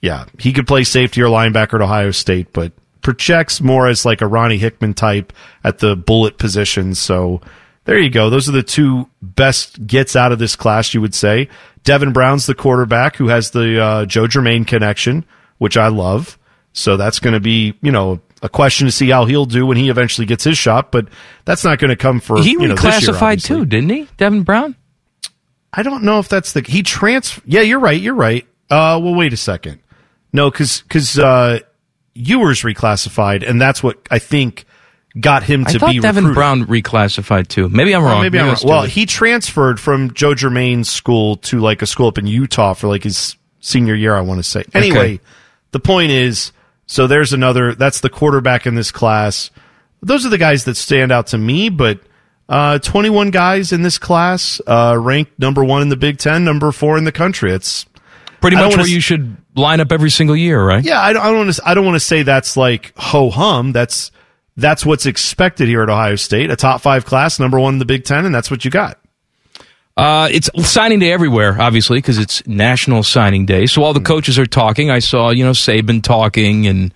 Yeah, 0.00 0.24
he 0.38 0.52
could 0.54 0.66
play 0.66 0.84
safety 0.84 1.20
or 1.22 1.26
linebacker 1.26 1.74
at 1.74 1.82
Ohio 1.82 2.12
State, 2.12 2.52
but 2.54 2.72
projects 3.02 3.60
more 3.60 3.88
as 3.88 4.06
like 4.06 4.22
a 4.22 4.26
Ronnie 4.26 4.58
Hickman 4.58 4.94
type 4.94 5.32
at 5.62 5.78
the 5.80 5.94
bullet 5.94 6.38
position. 6.38 6.94
So 6.94 7.42
there 7.84 7.98
you 7.98 8.10
go. 8.10 8.30
Those 8.30 8.48
are 8.48 8.52
the 8.52 8.62
two 8.62 9.08
best 9.20 9.86
gets 9.86 10.16
out 10.16 10.32
of 10.32 10.38
this 10.38 10.56
class, 10.56 10.94
you 10.94 11.00
would 11.02 11.14
say. 11.14 11.48
Devin 11.84 12.12
Brown's 12.12 12.46
the 12.46 12.54
quarterback 12.54 13.16
who 13.16 13.28
has 13.28 13.50
the 13.50 13.82
uh, 13.82 14.06
Joe 14.06 14.26
Germaine 14.26 14.64
connection, 14.64 15.24
which 15.58 15.76
I 15.76 15.88
love. 15.88 16.38
So 16.72 16.96
that's 16.96 17.18
going 17.18 17.34
to 17.34 17.40
be, 17.40 17.74
you 17.82 17.92
know, 17.92 18.20
a 18.42 18.48
question 18.48 18.86
to 18.86 18.92
see 18.92 19.10
how 19.10 19.24
he'll 19.24 19.46
do 19.46 19.66
when 19.66 19.76
he 19.76 19.88
eventually 19.88 20.26
gets 20.26 20.44
his 20.44 20.58
shot, 20.58 20.90
but 20.90 21.08
that's 21.44 21.64
not 21.64 21.78
going 21.78 21.90
to 21.90 21.96
come 21.96 22.20
for 22.20 22.40
he 22.42 22.52
you 22.52 22.68
know, 22.68 22.74
this 22.74 23.02
year, 23.02 23.12
reclassified 23.12 23.44
too, 23.44 23.64
didn't 23.64 23.90
he, 23.90 24.08
Devin 24.16 24.42
Brown? 24.42 24.74
I 25.72 25.82
don't 25.82 26.02
know 26.02 26.18
if 26.18 26.28
that's 26.28 26.52
the 26.52 26.60
he 26.60 26.82
trans. 26.82 27.40
Yeah, 27.44 27.60
you're 27.60 27.78
right. 27.78 28.00
You're 28.00 28.14
right. 28.14 28.46
Uh, 28.70 29.00
well, 29.02 29.14
wait 29.14 29.32
a 29.32 29.36
second. 29.36 29.80
No, 30.32 30.50
because 30.50 30.82
because 30.82 31.18
uh, 31.18 31.60
Ewers 32.14 32.62
reclassified, 32.62 33.48
and 33.48 33.60
that's 33.60 33.82
what 33.82 33.98
I 34.10 34.18
think 34.18 34.64
got 35.20 35.42
him 35.42 35.64
I 35.66 35.72
to 35.72 35.78
thought 35.78 35.90
be 35.92 36.00
Devin 36.00 36.24
recruited. 36.26 36.34
Brown 36.34 36.64
reclassified 36.66 37.48
too. 37.48 37.68
Maybe 37.68 37.94
I'm 37.94 38.02
Oh, 38.02 38.06
wrong. 38.06 38.22
maybe 38.22 38.38
I'm 38.38 38.46
wrong. 38.48 38.56
Well, 38.64 38.82
he 38.84 39.06
transferred 39.06 39.78
from 39.80 40.12
Joe 40.14 40.34
Germaine's 40.34 40.90
school 40.90 41.36
to 41.38 41.60
like 41.60 41.82
a 41.82 41.86
school 41.86 42.08
up 42.08 42.18
in 42.18 42.26
Utah 42.26 42.74
for 42.74 42.88
like 42.88 43.02
his 43.04 43.36
senior 43.60 43.94
year, 43.94 44.14
I 44.14 44.20
want 44.22 44.38
to 44.38 44.42
say. 44.42 44.64
Anyway, 44.74 45.20
the 45.72 45.80
point 45.80 46.10
is, 46.10 46.52
so 46.86 47.06
there's 47.06 47.32
another, 47.32 47.74
that's 47.74 48.00
the 48.00 48.10
quarterback 48.10 48.66
in 48.66 48.74
this 48.74 48.90
class. 48.90 49.50
Those 50.02 50.26
are 50.26 50.30
the 50.30 50.38
guys 50.38 50.64
that 50.64 50.76
stand 50.76 51.12
out 51.12 51.28
to 51.28 51.38
me, 51.38 51.68
but 51.68 52.00
uh, 52.48 52.78
21 52.80 53.30
guys 53.30 53.72
in 53.72 53.82
this 53.82 53.98
class, 53.98 54.60
uh, 54.66 54.96
ranked 54.98 55.38
number 55.38 55.62
one 55.64 55.80
in 55.82 55.88
the 55.90 55.96
Big 55.96 56.18
Ten, 56.18 56.44
number 56.44 56.72
four 56.72 56.98
in 56.98 57.04
the 57.04 57.12
country. 57.12 57.52
It's 57.52 57.86
pretty 58.40 58.56
much 58.56 58.72
where 58.76 58.80
s- 58.84 58.90
you 58.90 59.00
should 59.00 59.36
line 59.54 59.80
up 59.80 59.92
every 59.92 60.10
single 60.10 60.36
year, 60.36 60.62
right? 60.62 60.82
yeah, 60.84 61.00
I 61.00 61.12
don't, 61.12 61.22
I 61.22 61.28
don't 61.28 61.36
want 61.38 61.54
to. 61.54 61.62
I 61.68 61.74
don't 61.74 61.84
want 61.84 61.94
to 61.96 62.00
say 62.00 62.24
that's 62.24 62.56
like 62.56 62.92
ho 62.96 63.30
hum. 63.30 63.70
That's 63.72 64.10
that's 64.62 64.86
what's 64.86 65.04
expected 65.04 65.68
here 65.68 65.82
at 65.82 65.90
Ohio 65.90 66.16
State. 66.16 66.50
A 66.50 66.56
top 66.56 66.80
five 66.80 67.04
class, 67.04 67.38
number 67.38 67.58
one 67.58 67.74
in 67.74 67.78
the 67.78 67.84
Big 67.84 68.04
Ten, 68.04 68.24
and 68.24 68.34
that's 68.34 68.50
what 68.50 68.64
you 68.64 68.70
got. 68.70 68.98
Uh, 69.94 70.28
it's 70.32 70.48
signing 70.66 71.00
day 71.00 71.12
everywhere, 71.12 71.60
obviously, 71.60 71.98
because 71.98 72.18
it's 72.18 72.46
National 72.46 73.02
Signing 73.02 73.44
Day. 73.44 73.66
So 73.66 73.82
all 73.82 73.92
the 73.92 74.00
coaches 74.00 74.38
are 74.38 74.46
talking. 74.46 74.90
I 74.90 75.00
saw, 75.00 75.30
you 75.30 75.44
know, 75.44 75.50
Saban 75.50 76.02
talking, 76.02 76.66
and 76.66 76.94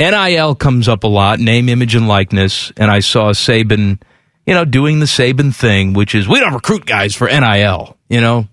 NIL 0.00 0.56
comes 0.56 0.88
up 0.88 1.04
a 1.04 1.06
lot, 1.06 1.38
name, 1.38 1.68
image, 1.68 1.94
and 1.94 2.08
likeness. 2.08 2.72
And 2.76 2.90
I 2.90 3.00
saw 3.00 3.30
Saban, 3.30 4.00
you 4.46 4.54
know, 4.54 4.64
doing 4.64 4.98
the 4.98 5.06
Saban 5.06 5.54
thing, 5.54 5.92
which 5.92 6.14
is 6.14 6.26
we 6.26 6.40
don't 6.40 6.54
recruit 6.54 6.86
guys 6.86 7.14
for 7.14 7.28
NIL. 7.28 7.96
You 8.08 8.20
know, 8.20 8.48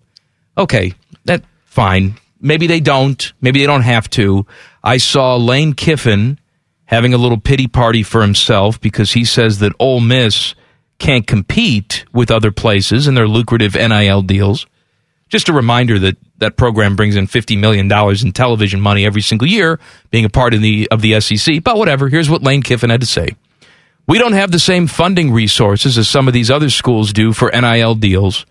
okay, 0.57 0.93
that 1.25 1.43
fine. 1.65 2.15
Maybe 2.39 2.67
they 2.67 2.79
don't. 2.79 3.33
Maybe 3.41 3.61
they 3.61 3.67
don't 3.67 3.81
have 3.81 4.09
to. 4.11 4.45
I 4.83 4.97
saw 4.97 5.37
Lane 5.37 5.73
Kiffin 5.73 6.39
having 6.91 7.13
a 7.13 7.17
little 7.17 7.39
pity 7.39 7.67
party 7.67 8.03
for 8.03 8.21
himself 8.21 8.79
because 8.79 9.13
he 9.13 9.23
says 9.23 9.59
that 9.59 9.71
Ole 9.79 10.01
Miss 10.01 10.53
can't 10.99 11.25
compete 11.25 12.05
with 12.13 12.29
other 12.29 12.51
places 12.51 13.07
and 13.07 13.17
their 13.17 13.27
lucrative 13.27 13.73
NIL 13.73 14.21
deals. 14.21 14.67
Just 15.29 15.47
a 15.47 15.53
reminder 15.53 15.97
that 15.97 16.17
that 16.39 16.57
program 16.57 16.97
brings 16.97 17.15
in 17.15 17.25
$50 17.25 17.57
million 17.57 17.89
in 17.91 18.31
television 18.33 18.81
money 18.81 19.05
every 19.05 19.21
single 19.21 19.47
year, 19.47 19.79
being 20.11 20.25
a 20.25 20.29
part 20.29 20.53
of 20.53 20.61
the, 20.61 20.89
of 20.91 21.01
the 21.01 21.19
SEC. 21.21 21.63
But 21.63 21.77
whatever, 21.77 22.09
here's 22.09 22.29
what 22.29 22.43
Lane 22.43 22.61
Kiffin 22.61 22.89
had 22.89 22.99
to 22.99 23.07
say. 23.07 23.29
We 24.05 24.17
don't 24.17 24.33
have 24.33 24.51
the 24.51 24.59
same 24.59 24.87
funding 24.87 25.31
resources 25.31 25.97
as 25.97 26.09
some 26.09 26.27
of 26.27 26.33
these 26.33 26.51
other 26.51 26.69
schools 26.69 27.13
do 27.13 27.31
for 27.31 27.49
NIL 27.49 27.95
deals. 27.95 28.45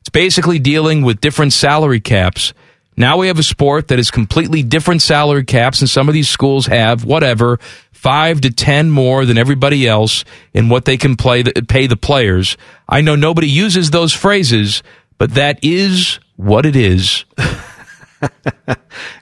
It's 0.00 0.10
basically 0.10 0.58
dealing 0.58 1.02
with 1.02 1.22
different 1.22 1.54
salary 1.54 2.00
caps. 2.00 2.52
Now 2.98 3.18
we 3.18 3.26
have 3.26 3.38
a 3.38 3.42
sport 3.42 3.88
that 3.88 3.98
is 3.98 4.10
completely 4.10 4.62
different 4.62 5.02
salary 5.02 5.44
caps, 5.44 5.80
and 5.80 5.90
some 5.90 6.08
of 6.08 6.14
these 6.14 6.28
schools 6.28 6.66
have 6.66 7.04
whatever 7.04 7.58
five 7.96 8.40
to 8.42 8.50
ten 8.50 8.90
more 8.90 9.24
than 9.24 9.38
everybody 9.38 9.88
else 9.88 10.24
in 10.54 10.68
what 10.68 10.84
they 10.84 10.96
can 10.96 11.16
play 11.16 11.42
the, 11.42 11.52
pay 11.62 11.86
the 11.86 11.96
players. 11.96 12.56
I 12.88 13.00
know 13.00 13.16
nobody 13.16 13.48
uses 13.48 13.90
those 13.90 14.12
phrases, 14.12 14.82
but 15.18 15.34
that 15.34 15.58
is 15.62 16.20
what 16.36 16.66
it 16.66 16.76
is. 16.76 17.24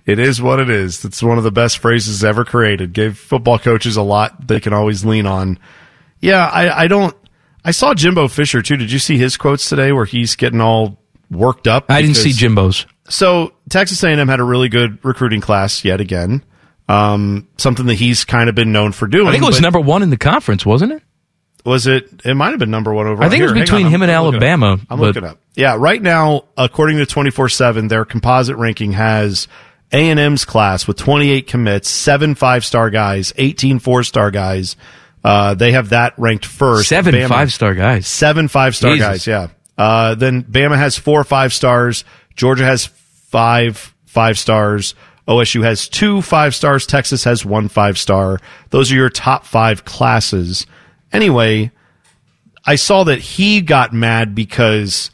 It 0.06 0.18
is 0.18 0.40
what 0.40 0.60
it 0.60 0.68
is. 0.68 1.04
It's 1.04 1.22
one 1.22 1.38
of 1.38 1.44
the 1.44 1.50
best 1.50 1.78
phrases 1.78 2.22
ever 2.22 2.44
created. 2.44 2.92
Gave 2.92 3.18
football 3.18 3.58
coaches 3.58 3.96
a 3.96 4.02
lot 4.02 4.46
they 4.46 4.60
can 4.60 4.72
always 4.72 5.04
lean 5.04 5.26
on. 5.26 5.58
Yeah, 6.20 6.46
I, 6.46 6.84
I 6.84 6.86
don't. 6.88 7.16
I 7.64 7.70
saw 7.70 7.94
Jimbo 7.94 8.28
Fisher 8.28 8.60
too. 8.60 8.76
Did 8.76 8.92
you 8.92 8.98
see 8.98 9.16
his 9.16 9.36
quotes 9.36 9.68
today 9.68 9.92
where 9.92 10.04
he's 10.04 10.36
getting 10.36 10.60
all 10.60 10.98
worked 11.30 11.66
up? 11.66 11.90
I 11.90 12.02
didn't 12.02 12.16
see 12.16 12.32
Jimbo's. 12.32 12.86
So 13.08 13.54
Texas 13.70 14.02
A&M 14.04 14.28
had 14.28 14.40
a 14.40 14.44
really 14.44 14.68
good 14.68 15.02
recruiting 15.04 15.40
class 15.40 15.84
yet 15.84 16.00
again. 16.00 16.44
Um, 16.88 17.48
something 17.56 17.86
that 17.86 17.94
he's 17.94 18.24
kind 18.24 18.48
of 18.48 18.54
been 18.54 18.72
known 18.72 18.92
for 18.92 19.06
doing. 19.06 19.26
I 19.28 19.30
think 19.32 19.42
it 19.42 19.46
was 19.46 19.60
number 19.60 19.80
one 19.80 20.02
in 20.02 20.10
the 20.10 20.18
conference, 20.18 20.66
wasn't 20.66 20.92
it? 20.92 21.02
Was 21.64 21.86
it? 21.86 22.20
It 22.26 22.34
might 22.34 22.50
have 22.50 22.58
been 22.58 22.70
number 22.70 22.92
one 22.92 23.06
over. 23.06 23.22
I 23.22 23.30
think 23.30 23.40
it 23.40 23.44
was 23.44 23.52
between 23.54 23.86
on, 23.86 23.90
him 23.92 24.02
and 24.02 24.12
looking 24.12 24.34
it 24.34 24.36
up. 24.36 24.42
Alabama, 24.42 24.78
I'm 24.90 24.98
but- 24.98 25.06
looking 25.06 25.24
up. 25.24 25.38
Yeah, 25.54 25.76
right 25.78 26.02
now, 26.02 26.44
according 26.58 26.98
to 26.98 27.06
24/7, 27.06 27.88
their 27.88 28.04
composite 28.04 28.56
ranking 28.56 28.92
has 28.92 29.48
A&M's 29.92 30.44
class 30.44 30.86
with 30.86 30.98
28 30.98 31.46
commits, 31.46 31.88
seven 31.88 32.34
five-star 32.34 32.90
guys, 32.90 33.32
18 33.38 33.78
four-star 33.78 34.30
guys. 34.30 34.76
Uh, 35.22 35.54
they 35.54 35.72
have 35.72 35.88
that 35.90 36.12
ranked 36.18 36.44
first. 36.44 36.88
Seven 36.88 37.14
Bama- 37.14 37.28
five-star 37.28 37.74
guys. 37.74 38.06
Seven 38.06 38.46
five-star 38.48 38.90
Jesus. 38.92 39.06
guys. 39.08 39.26
Yeah. 39.26 39.46
Uh, 39.78 40.14
then 40.16 40.42
Bama 40.42 40.76
has 40.76 40.98
four 40.98 41.24
five 41.24 41.52
stars. 41.54 42.04
Georgia 42.36 42.64
has 42.64 42.86
five 42.86 43.94
five 44.04 44.38
stars. 44.38 44.94
OSU 45.26 45.64
has 45.64 45.88
two 45.88 46.20
five 46.20 46.54
stars. 46.54 46.86
Texas 46.86 47.24
has 47.24 47.44
one 47.44 47.68
five 47.68 47.98
star. 47.98 48.38
Those 48.70 48.92
are 48.92 48.96
your 48.96 49.08
top 49.08 49.44
five 49.46 49.84
classes. 49.84 50.66
Anyway, 51.12 51.70
I 52.64 52.76
saw 52.76 53.04
that 53.04 53.20
he 53.20 53.60
got 53.60 53.92
mad 53.92 54.34
because 54.34 55.10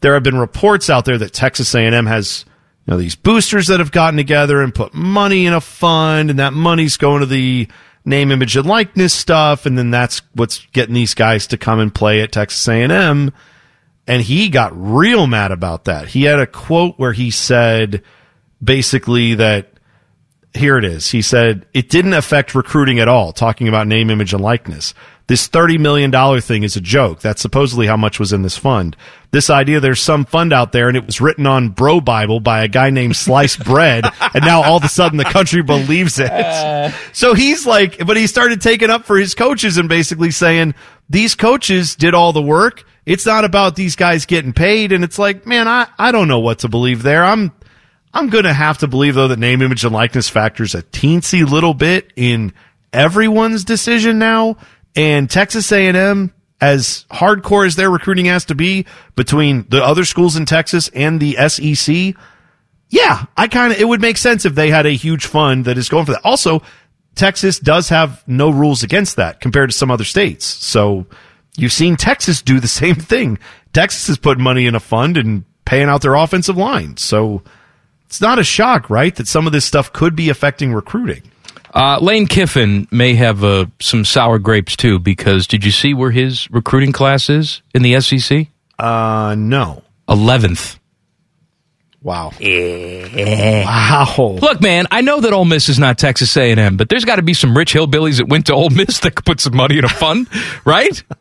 there 0.00 0.14
have 0.14 0.22
been 0.22 0.38
reports 0.38 0.88
out 0.88 1.04
there 1.04 1.18
that 1.18 1.32
Texas 1.32 1.74
A&M 1.74 2.06
has 2.06 2.44
you 2.86 2.92
know 2.92 2.98
these 2.98 3.16
boosters 3.16 3.66
that 3.66 3.80
have 3.80 3.92
gotten 3.92 4.16
together 4.16 4.62
and 4.62 4.74
put 4.74 4.94
money 4.94 5.46
in 5.46 5.52
a 5.52 5.60
fund, 5.60 6.30
and 6.30 6.38
that 6.38 6.54
money's 6.54 6.96
going 6.96 7.20
to 7.20 7.26
the 7.26 7.68
name, 8.04 8.30
image, 8.30 8.56
and 8.56 8.66
likeness 8.66 9.12
stuff, 9.12 9.66
and 9.66 9.76
then 9.76 9.90
that's 9.90 10.22
what's 10.34 10.66
getting 10.72 10.94
these 10.94 11.14
guys 11.14 11.46
to 11.48 11.58
come 11.58 11.80
and 11.80 11.94
play 11.94 12.22
at 12.22 12.32
Texas 12.32 12.66
A&M. 12.66 13.32
And 14.06 14.22
he 14.22 14.48
got 14.48 14.72
real 14.74 15.26
mad 15.26 15.52
about 15.52 15.84
that. 15.84 16.08
He 16.08 16.24
had 16.24 16.40
a 16.40 16.46
quote 16.46 16.98
where 16.98 17.12
he 17.12 17.30
said 17.30 18.02
basically 18.62 19.34
that 19.34 19.72
here 20.54 20.78
it 20.78 20.84
is. 20.84 21.10
He 21.10 21.22
said 21.22 21.66
it 21.72 21.88
didn't 21.88 22.14
affect 22.14 22.54
recruiting 22.54 22.98
at 22.98 23.08
all, 23.08 23.32
talking 23.32 23.68
about 23.68 23.86
name, 23.86 24.10
image, 24.10 24.32
and 24.32 24.42
likeness. 24.42 24.94
This 25.28 25.46
$30 25.48 25.78
million 25.78 26.40
thing 26.40 26.64
is 26.64 26.74
a 26.74 26.80
joke. 26.80 27.20
That's 27.20 27.40
supposedly 27.40 27.86
how 27.86 27.96
much 27.96 28.18
was 28.18 28.32
in 28.32 28.42
this 28.42 28.56
fund. 28.56 28.96
This 29.30 29.48
idea 29.48 29.78
there's 29.78 30.02
some 30.02 30.24
fund 30.24 30.52
out 30.52 30.72
there 30.72 30.88
and 30.88 30.96
it 30.96 31.06
was 31.06 31.20
written 31.20 31.46
on 31.46 31.68
Bro 31.68 32.00
Bible 32.00 32.40
by 32.40 32.64
a 32.64 32.68
guy 32.68 32.90
named 32.90 33.14
Sliced 33.14 33.64
Bread, 33.64 34.04
and 34.34 34.44
now 34.44 34.64
all 34.64 34.78
of 34.78 34.82
a 34.82 34.88
sudden 34.88 35.18
the 35.18 35.24
country 35.24 35.62
believes 35.62 36.18
it. 36.18 36.32
Uh. 36.32 36.90
So 37.12 37.34
he's 37.34 37.64
like, 37.64 38.04
but 38.04 38.16
he 38.16 38.26
started 38.26 38.60
taking 38.60 38.90
up 38.90 39.04
for 39.04 39.16
his 39.16 39.36
coaches 39.36 39.78
and 39.78 39.88
basically 39.88 40.32
saying, 40.32 40.74
these 41.08 41.36
coaches 41.36 41.94
did 41.94 42.12
all 42.12 42.32
the 42.32 42.42
work. 42.42 42.84
It's 43.06 43.24
not 43.24 43.44
about 43.44 43.76
these 43.76 43.94
guys 43.94 44.26
getting 44.26 44.52
paid. 44.52 44.90
And 44.90 45.04
it's 45.04 45.18
like, 45.18 45.46
man, 45.46 45.68
I, 45.68 45.86
I 45.96 46.10
don't 46.10 46.26
know 46.26 46.40
what 46.40 46.60
to 46.60 46.68
believe 46.68 47.04
there. 47.04 47.24
I'm, 47.24 47.52
I'm 48.12 48.28
going 48.28 48.44
to 48.44 48.52
have 48.52 48.78
to 48.78 48.88
believe 48.88 49.14
though 49.14 49.28
that 49.28 49.38
name, 49.38 49.62
image, 49.62 49.84
and 49.84 49.94
likeness 49.94 50.28
factors 50.28 50.74
a 50.74 50.82
teensy 50.82 51.48
little 51.48 51.74
bit 51.74 52.12
in 52.16 52.52
everyone's 52.92 53.64
decision 53.64 54.18
now. 54.18 54.56
And 54.96 55.30
Texas 55.30 55.70
A&M, 55.70 56.32
as 56.60 57.06
hardcore 57.10 57.66
as 57.66 57.76
their 57.76 57.90
recruiting 57.90 58.26
has 58.26 58.44
to 58.46 58.54
be 58.54 58.86
between 59.14 59.66
the 59.68 59.82
other 59.82 60.04
schools 60.04 60.36
in 60.36 60.44
Texas 60.44 60.88
and 60.88 61.20
the 61.20 61.36
SEC, 61.48 62.14
yeah, 62.88 63.26
I 63.36 63.46
kind 63.46 63.72
of, 63.72 63.80
it 63.80 63.86
would 63.86 64.00
make 64.00 64.16
sense 64.16 64.44
if 64.44 64.56
they 64.56 64.70
had 64.70 64.84
a 64.84 64.90
huge 64.90 65.26
fund 65.26 65.64
that 65.66 65.78
is 65.78 65.88
going 65.88 66.06
for 66.06 66.12
that. 66.12 66.24
Also, 66.24 66.62
Texas 67.14 67.58
does 67.60 67.88
have 67.88 68.26
no 68.26 68.50
rules 68.50 68.82
against 68.82 69.16
that 69.16 69.40
compared 69.40 69.70
to 69.70 69.76
some 69.76 69.90
other 69.90 70.04
states. 70.04 70.44
So 70.44 71.06
you've 71.56 71.72
seen 71.72 71.96
Texas 71.96 72.42
do 72.42 72.58
the 72.58 72.68
same 72.82 72.96
thing. 72.96 73.38
Texas 73.72 74.08
has 74.08 74.18
put 74.18 74.38
money 74.38 74.66
in 74.66 74.74
a 74.74 74.80
fund 74.80 75.16
and 75.16 75.44
paying 75.64 75.88
out 75.88 76.02
their 76.02 76.16
offensive 76.16 76.56
line. 76.56 76.96
So 76.96 77.42
it's 78.10 78.20
not 78.20 78.40
a 78.40 78.42
shock, 78.44 78.90
right, 78.90 79.14
that 79.14 79.28
some 79.28 79.46
of 79.46 79.52
this 79.52 79.64
stuff 79.64 79.92
could 79.92 80.16
be 80.16 80.30
affecting 80.30 80.74
recruiting. 80.74 81.22
Uh, 81.72 81.96
Lane 82.00 82.26
Kiffin 82.26 82.88
may 82.90 83.14
have 83.14 83.44
uh, 83.44 83.66
some 83.80 84.04
sour 84.04 84.40
grapes 84.40 84.74
too, 84.74 84.98
because 84.98 85.46
did 85.46 85.64
you 85.64 85.70
see 85.70 85.94
where 85.94 86.10
his 86.10 86.50
recruiting 86.50 86.90
class 86.90 87.30
is 87.30 87.62
in 87.72 87.82
the 87.82 88.00
SEC? 88.00 88.48
Uh, 88.80 89.36
no. 89.38 89.84
11th. 90.08 90.80
Wow. 92.02 92.32
Wow. 92.40 94.38
Look, 94.42 94.60
man, 94.60 94.88
I 94.90 95.02
know 95.02 95.20
that 95.20 95.32
Ole 95.32 95.44
Miss 95.44 95.68
is 95.68 95.78
not 95.78 95.96
Texas 95.96 96.36
A&M, 96.36 96.76
but 96.76 96.88
there's 96.88 97.04
got 97.04 97.16
to 97.16 97.22
be 97.22 97.34
some 97.34 97.56
rich 97.56 97.72
hillbillies 97.74 98.16
that 98.16 98.26
went 98.26 98.46
to 98.46 98.54
Ole 98.54 98.70
Miss 98.70 98.98
that 99.00 99.14
could 99.14 99.24
put 99.24 99.38
some 99.38 99.54
money 99.54 99.78
in 99.78 99.84
a 99.84 99.88
fund, 99.88 100.26
right? 100.64 101.00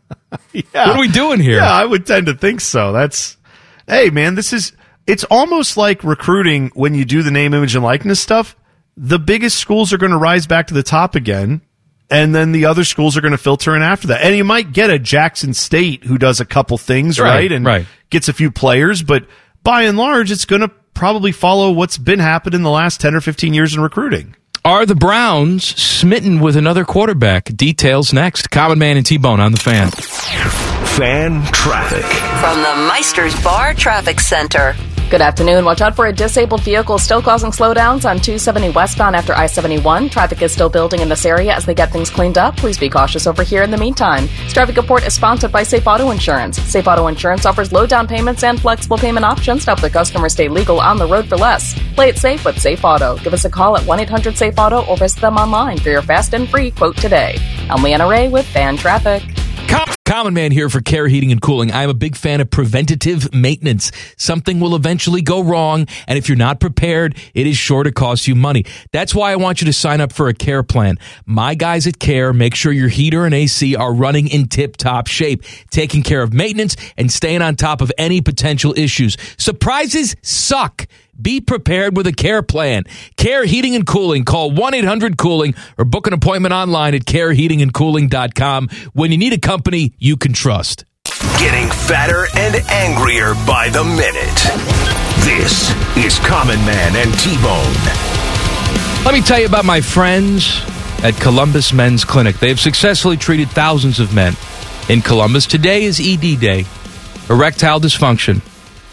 Yeah. 0.51 0.87
What 0.87 0.97
are 0.97 0.99
we 0.99 1.07
doing 1.07 1.39
here? 1.39 1.57
Yeah, 1.57 1.71
I 1.71 1.85
would 1.85 2.05
tend 2.05 2.25
to 2.27 2.33
think 2.35 2.61
so. 2.61 2.91
That's, 2.91 3.37
hey, 3.87 4.09
man, 4.11 4.35
this 4.35 4.53
is, 4.53 4.73
it's 5.09 5.23
almost 5.25 5.75
like 5.75 6.03
recruiting 6.03 6.71
when 6.75 6.93
you 6.93 7.03
do 7.03 7.23
the 7.23 7.31
name, 7.31 7.53
image, 7.53 7.75
and 7.75 7.83
likeness 7.83 8.19
stuff. 8.19 8.55
The 8.95 9.19
biggest 9.19 9.57
schools 9.57 9.91
are 9.91 9.97
going 9.97 10.11
to 10.11 10.17
rise 10.17 10.45
back 10.45 10.67
to 10.67 10.73
the 10.73 10.83
top 10.83 11.15
again, 11.15 11.61
and 12.09 12.35
then 12.35 12.51
the 12.51 12.65
other 12.65 12.83
schools 12.83 13.17
are 13.17 13.21
going 13.21 13.31
to 13.31 13.37
filter 13.37 13.75
in 13.75 13.81
after 13.81 14.07
that. 14.07 14.21
And 14.21 14.35
you 14.35 14.43
might 14.43 14.71
get 14.71 14.89
a 14.89 14.99
Jackson 14.99 15.53
State 15.53 16.03
who 16.03 16.17
does 16.17 16.39
a 16.39 16.45
couple 16.45 16.77
things, 16.77 17.19
Right, 17.19 17.35
right? 17.35 17.51
And 17.51 17.65
right. 17.65 17.85
gets 18.09 18.27
a 18.27 18.33
few 18.33 18.51
players, 18.51 19.01
but 19.01 19.25
by 19.63 19.83
and 19.83 19.97
large, 19.97 20.31
it's 20.31 20.45
going 20.45 20.61
to 20.61 20.69
probably 20.93 21.31
follow 21.31 21.71
what's 21.71 21.97
been 21.97 22.19
happening 22.19 22.61
the 22.61 22.69
last 22.69 22.99
10 23.01 23.15
or 23.15 23.21
15 23.21 23.53
years 23.53 23.73
in 23.73 23.81
recruiting. 23.81 24.35
Are 24.65 24.85
the 24.85 24.95
Browns 24.95 25.63
smitten 25.63 26.41
with 26.41 26.57
another 26.57 26.83
quarterback? 26.83 27.45
Details 27.55 28.11
next. 28.11 28.51
Common 28.51 28.77
Man 28.77 28.97
and 28.97 29.05
T-Bone 29.05 29.39
on 29.39 29.53
the 29.53 29.57
fan. 29.57 29.89
Fan 29.91 31.41
traffic. 31.53 32.03
From 32.41 32.57
the 32.61 32.91
Meisters 32.91 33.41
Bar 33.41 33.73
Traffic 33.73 34.19
Center. 34.19 34.75
Good 35.09 35.21
afternoon. 35.21 35.65
Watch 35.65 35.81
out 35.81 35.95
for 35.95 36.05
a 36.05 36.13
disabled 36.13 36.61
vehicle 36.61 36.99
still 36.99 37.19
causing 37.19 37.49
slowdowns 37.49 38.05
on 38.05 38.17
270 38.17 38.69
westbound 38.69 39.15
after 39.15 39.33
I 39.33 39.47
71. 39.47 40.09
Traffic 40.09 40.43
is 40.43 40.51
still 40.51 40.69
building 40.69 40.99
in 40.99 41.09
this 41.09 41.25
area 41.25 41.51
as 41.55 41.65
they 41.65 41.73
get 41.73 41.91
things 41.91 42.11
cleaned 42.11 42.37
up. 42.37 42.55
Please 42.57 42.77
be 42.77 42.91
cautious 42.91 43.25
over 43.25 43.41
here 43.41 43.63
in 43.63 43.71
the 43.71 43.77
meantime. 43.77 44.27
This 44.43 44.53
traffic 44.53 44.77
report 44.77 45.07
is 45.07 45.15
sponsored 45.15 45.51
by 45.51 45.63
Safe 45.63 45.87
Auto 45.87 46.11
Insurance. 46.11 46.61
Safe 46.61 46.87
Auto 46.87 47.07
Insurance 47.07 47.47
offers 47.47 47.71
low 47.71 47.87
down 47.87 48.07
payments 48.07 48.43
and 48.43 48.61
flexible 48.61 48.99
payment 48.99 49.25
options 49.25 49.61
to 49.61 49.71
help 49.71 49.81
their 49.81 49.89
customers 49.89 50.33
stay 50.33 50.47
legal 50.47 50.79
on 50.79 50.99
the 50.99 51.07
road 51.07 51.27
for 51.27 51.37
less. 51.37 51.73
Play 51.95 52.09
it 52.09 52.19
safe 52.19 52.45
with 52.45 52.59
Safe 52.59 52.85
Auto. 52.85 53.17
Give 53.17 53.33
us 53.33 53.45
a 53.45 53.49
call 53.49 53.77
at 53.77 53.85
1 53.87 53.99
800 54.01 54.37
Safe 54.37 54.59
Auto 54.59 54.85
or 54.85 54.95
visit 54.95 55.21
them 55.21 55.37
online 55.37 55.79
for 55.79 55.89
your 55.89 56.03
fast 56.03 56.35
and 56.35 56.47
free 56.47 56.69
quote 56.69 56.97
today. 56.97 57.35
I'm 57.67 57.81
Leanna 57.81 58.07
Ray 58.07 58.29
with 58.29 58.45
Fan 58.45 58.77
Traffic. 58.77 59.23
Common 60.09 60.33
Man 60.33 60.51
here 60.51 60.69
for 60.69 60.81
Care 60.81 61.07
Heating 61.07 61.31
and 61.31 61.39
Cooling. 61.39 61.71
I'm 61.71 61.91
a 61.91 61.93
big 61.93 62.15
fan 62.15 62.41
of 62.41 62.49
preventative 62.49 63.31
maintenance. 63.31 63.91
Something 64.17 64.59
will 64.59 64.75
eventually 64.75 64.98
go 65.21 65.41
wrong, 65.41 65.87
and 66.07 66.17
if 66.17 66.27
you're 66.27 66.37
not 66.37 66.59
prepared, 66.59 67.17
it 67.33 67.47
is 67.47 67.57
sure 67.57 67.83
to 67.83 67.91
cost 67.91 68.27
you 68.27 68.35
money. 68.35 68.65
That's 68.91 69.15
why 69.15 69.31
I 69.31 69.35
want 69.35 69.61
you 69.61 69.65
to 69.65 69.73
sign 69.73 70.01
up 70.01 70.11
for 70.11 70.27
a 70.27 70.33
care 70.33 70.63
plan. 70.63 70.97
My 71.25 71.55
guys 71.55 71.87
at 71.87 71.99
Care 71.99 72.33
make 72.33 72.55
sure 72.55 72.71
your 72.71 72.89
heater 72.89 73.25
and 73.25 73.33
AC 73.33 73.75
are 73.75 73.93
running 73.93 74.27
in 74.27 74.47
tip 74.47 74.77
top 74.77 75.07
shape, 75.07 75.43
taking 75.69 76.03
care 76.03 76.21
of 76.21 76.33
maintenance 76.33 76.75
and 76.97 77.11
staying 77.11 77.41
on 77.41 77.55
top 77.55 77.81
of 77.81 77.91
any 77.97 78.21
potential 78.21 78.73
issues. 78.77 79.17
Surprises 79.37 80.15
suck. 80.21 80.87
Be 81.21 81.41
prepared 81.41 81.97
with 81.97 82.07
a 82.07 82.13
care 82.13 82.41
plan. 82.41 82.83
Care 83.17 83.45
Heating 83.45 83.75
and 83.75 83.85
Cooling. 83.85 84.23
Call 84.23 84.51
1 84.51 84.73
800 84.73 85.17
Cooling 85.17 85.53
or 85.77 85.83
book 85.83 86.07
an 86.07 86.13
appointment 86.13 86.53
online 86.53 86.95
at 86.95 87.03
careheatingandcooling.com 87.03 88.69
when 88.93 89.11
you 89.11 89.17
need 89.17 89.33
a 89.33 89.39
company 89.39 89.93
you 89.97 90.15
can 90.15 90.31
trust. 90.31 90.85
Getting 91.37 91.69
fatter 91.69 92.27
and 92.37 92.55
angrier 92.69 93.33
by 93.45 93.69
the 93.69 93.83
minute. 93.83 94.88
This 95.25 95.69
is 95.97 96.19
Common 96.19 96.59
Man 96.65 96.95
and 96.95 97.13
T-Bone. 97.19 97.73
Let 99.05 99.13
me 99.13 99.21
tell 99.21 99.39
you 99.39 99.45
about 99.45 99.65
my 99.65 99.81
friends 99.81 100.61
at 101.03 101.15
Columbus 101.15 101.73
Men's 101.73 102.05
Clinic. 102.05 102.37
They 102.37 102.49
have 102.49 102.59
successfully 102.59 103.17
treated 103.17 103.49
thousands 103.49 103.99
of 103.99 104.13
men 104.13 104.35
in 104.87 105.01
Columbus. 105.01 105.45
Today 105.45 105.83
is 105.83 105.99
ED 105.99 106.39
Day. 106.39 106.65
Erectile 107.29 107.79
dysfunction 107.79 108.41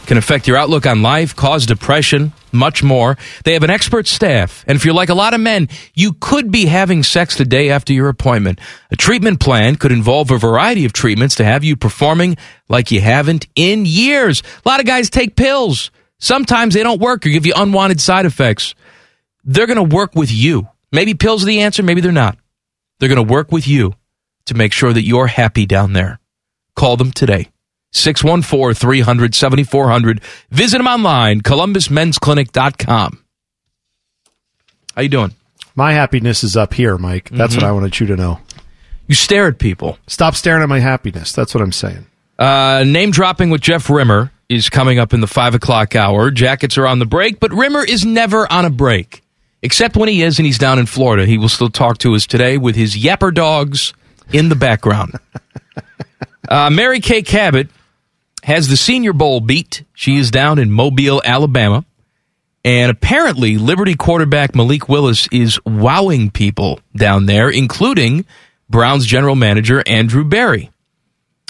can 0.07 0.19
affect 0.19 0.47
your 0.47 0.57
outlook 0.57 0.87
on 0.87 1.03
life, 1.03 1.35
cause 1.35 1.67
depression, 1.67 2.33
much 2.53 2.83
more. 2.83 3.17
They 3.45 3.53
have 3.55 3.63
an 3.63 3.71
expert 3.71 4.07
staff, 4.07 4.65
and 4.67 4.77
if 4.77 4.85
you're 4.85 4.95
like 4.95 5.09
a 5.09 5.15
lot 5.15 5.35
of 5.35 5.41
men, 5.41 5.69
you 5.95 6.13
could 6.13 6.51
be 6.51 6.67
having 6.67 7.03
sex 7.03 7.37
the 7.37 7.45
day 7.45 7.71
after 7.71 7.93
your 7.93 8.09
appointment. 8.09 8.61
A 8.91 8.97
treatment 8.97 9.41
plan 9.41 9.77
could 9.77 9.93
involve 9.93 10.31
a 10.31 10.39
variety 10.39 10.85
of 10.85 10.93
treatments 10.93 11.35
to 11.37 11.45
have 11.45 11.65
you 11.65 11.77
performing 11.77 12.37
like 12.69 12.91
you 12.91 13.01
haven't 13.01 13.47
in 13.55 13.85
years. 13.85 14.43
A 14.65 14.69
lot 14.69 14.81
of 14.81 14.87
guys 14.87 15.11
take 15.11 15.37
pills. 15.37 15.91
Sometimes 16.19 16.75
they 16.75 16.83
don't 16.83 17.01
work 17.01 17.27
or 17.27 17.31
give 17.31 17.47
you 17.47 17.53
unwanted 17.57 18.01
side 18.01 18.27
effects. 18.27 18.75
They're 19.45 19.67
going 19.67 19.77
to 19.77 19.95
work 19.97 20.15
with 20.15 20.33
you. 20.33 20.69
Maybe 20.93 21.15
pills 21.15 21.43
are 21.43 21.47
the 21.47 21.61
answer, 21.61 21.83
maybe 21.83 22.01
they're 22.01 22.13
not. 22.13 22.39
They're 22.99 23.09
going 23.09 23.25
to 23.27 23.33
work 23.33 23.53
with 23.53 23.69
you 23.69 23.95
to 24.47 24.55
make 24.55 24.73
sure 24.73 24.93
that 24.93 25.03
you're 25.05 25.27
happy 25.27 25.67
down 25.67 25.93
there. 25.93 26.19
Call 26.75 26.97
them 26.97 27.13
today. 27.13 27.49
614 27.93 28.75
300 28.75 29.35
7400. 29.35 30.21
Visit 30.51 30.79
them 30.79 30.87
online, 30.87 31.41
columbusmensclinic.com. 31.43 33.25
How 34.95 35.03
you 35.03 35.09
doing? 35.09 35.33
My 35.75 35.93
happiness 35.93 36.43
is 36.43 36.57
up 36.57 36.73
here, 36.75 36.97
Mike. 36.97 37.29
That's 37.31 37.55
Mhm. 37.55 37.59
what 37.59 37.65
I 37.67 37.73
wanted 37.73 38.01
you 38.01 38.07
to 38.07 38.17
know. 38.17 38.41
You 39.07 39.15
stare 39.15 39.47
at 39.47 39.59
people. 39.59 39.99
Stop 40.07 40.35
staring 40.35 40.63
at 40.63 40.69
my 40.69 40.81
happiness. 40.81 41.33
That's 41.33 41.55
what 41.55 41.63
I'm 41.63 41.73
saying. 41.73 42.07
Uh, 42.39 42.85
name 42.87 43.11
dropping 43.11 43.51
with 43.51 43.61
Jeff 43.61 43.89
Rimmer 43.91 44.33
is 44.49 44.69
coming 44.69 44.99
up 44.99 45.13
in 45.13 45.21
the 45.21 45.27
five 45.27 45.55
o'clock 45.55 45.97
hour. 45.97 46.31
Jackets 46.31 46.79
are 46.79 46.87
on 46.87 46.99
the 46.99 47.07
break, 47.07 47.41
but 47.41 47.53
Rimmer 47.53 47.85
is 47.85 48.05
never 48.05 48.51
on 48.51 48.65
a 48.65 48.71
break. 48.71 49.23
Except 49.63 49.97
when 49.97 50.09
he 50.09 50.23
is 50.23 50.39
and 50.39 50.47
he's 50.47 50.59
down 50.59 50.79
in 50.79 50.87
Florida. 50.87 51.27
He 51.27 51.39
will 51.39 51.49
still 51.49 51.71
talk 51.71 51.99
to 51.99 52.15
us 52.15 52.27
today 52.27 52.57
with 52.59 52.77
his 52.77 52.95
yapper 52.97 53.35
dogs 53.35 53.95
in 54.33 54.49
the 54.49 54.55
background. 54.55 55.15
uh, 56.49 56.71
Mary 56.71 57.01
Kay 57.01 57.23
Cabot 57.23 57.69
has 58.43 58.69
the 58.69 58.77
Senior 58.77 59.13
Bowl 59.13 59.41
beat. 59.41 59.83
She 59.95 60.17
is 60.17 60.31
down 60.31 60.59
in 60.59 60.71
Mobile, 60.71 61.21
Alabama. 61.25 61.85
And 62.65 62.91
apparently, 62.91 63.59
Liberty 63.59 63.95
quarterback 63.95 64.55
Malik 64.55 64.89
Willis 64.89 65.29
is 65.33 65.59
wowing 65.65 66.31
people 66.31 66.81
down 66.95 67.27
there, 67.27 67.49
including 67.49 68.25
Browns 68.69 69.07
general 69.07 69.37
manager 69.37 69.83
Andrew 69.87 70.25
Berry. 70.25 70.71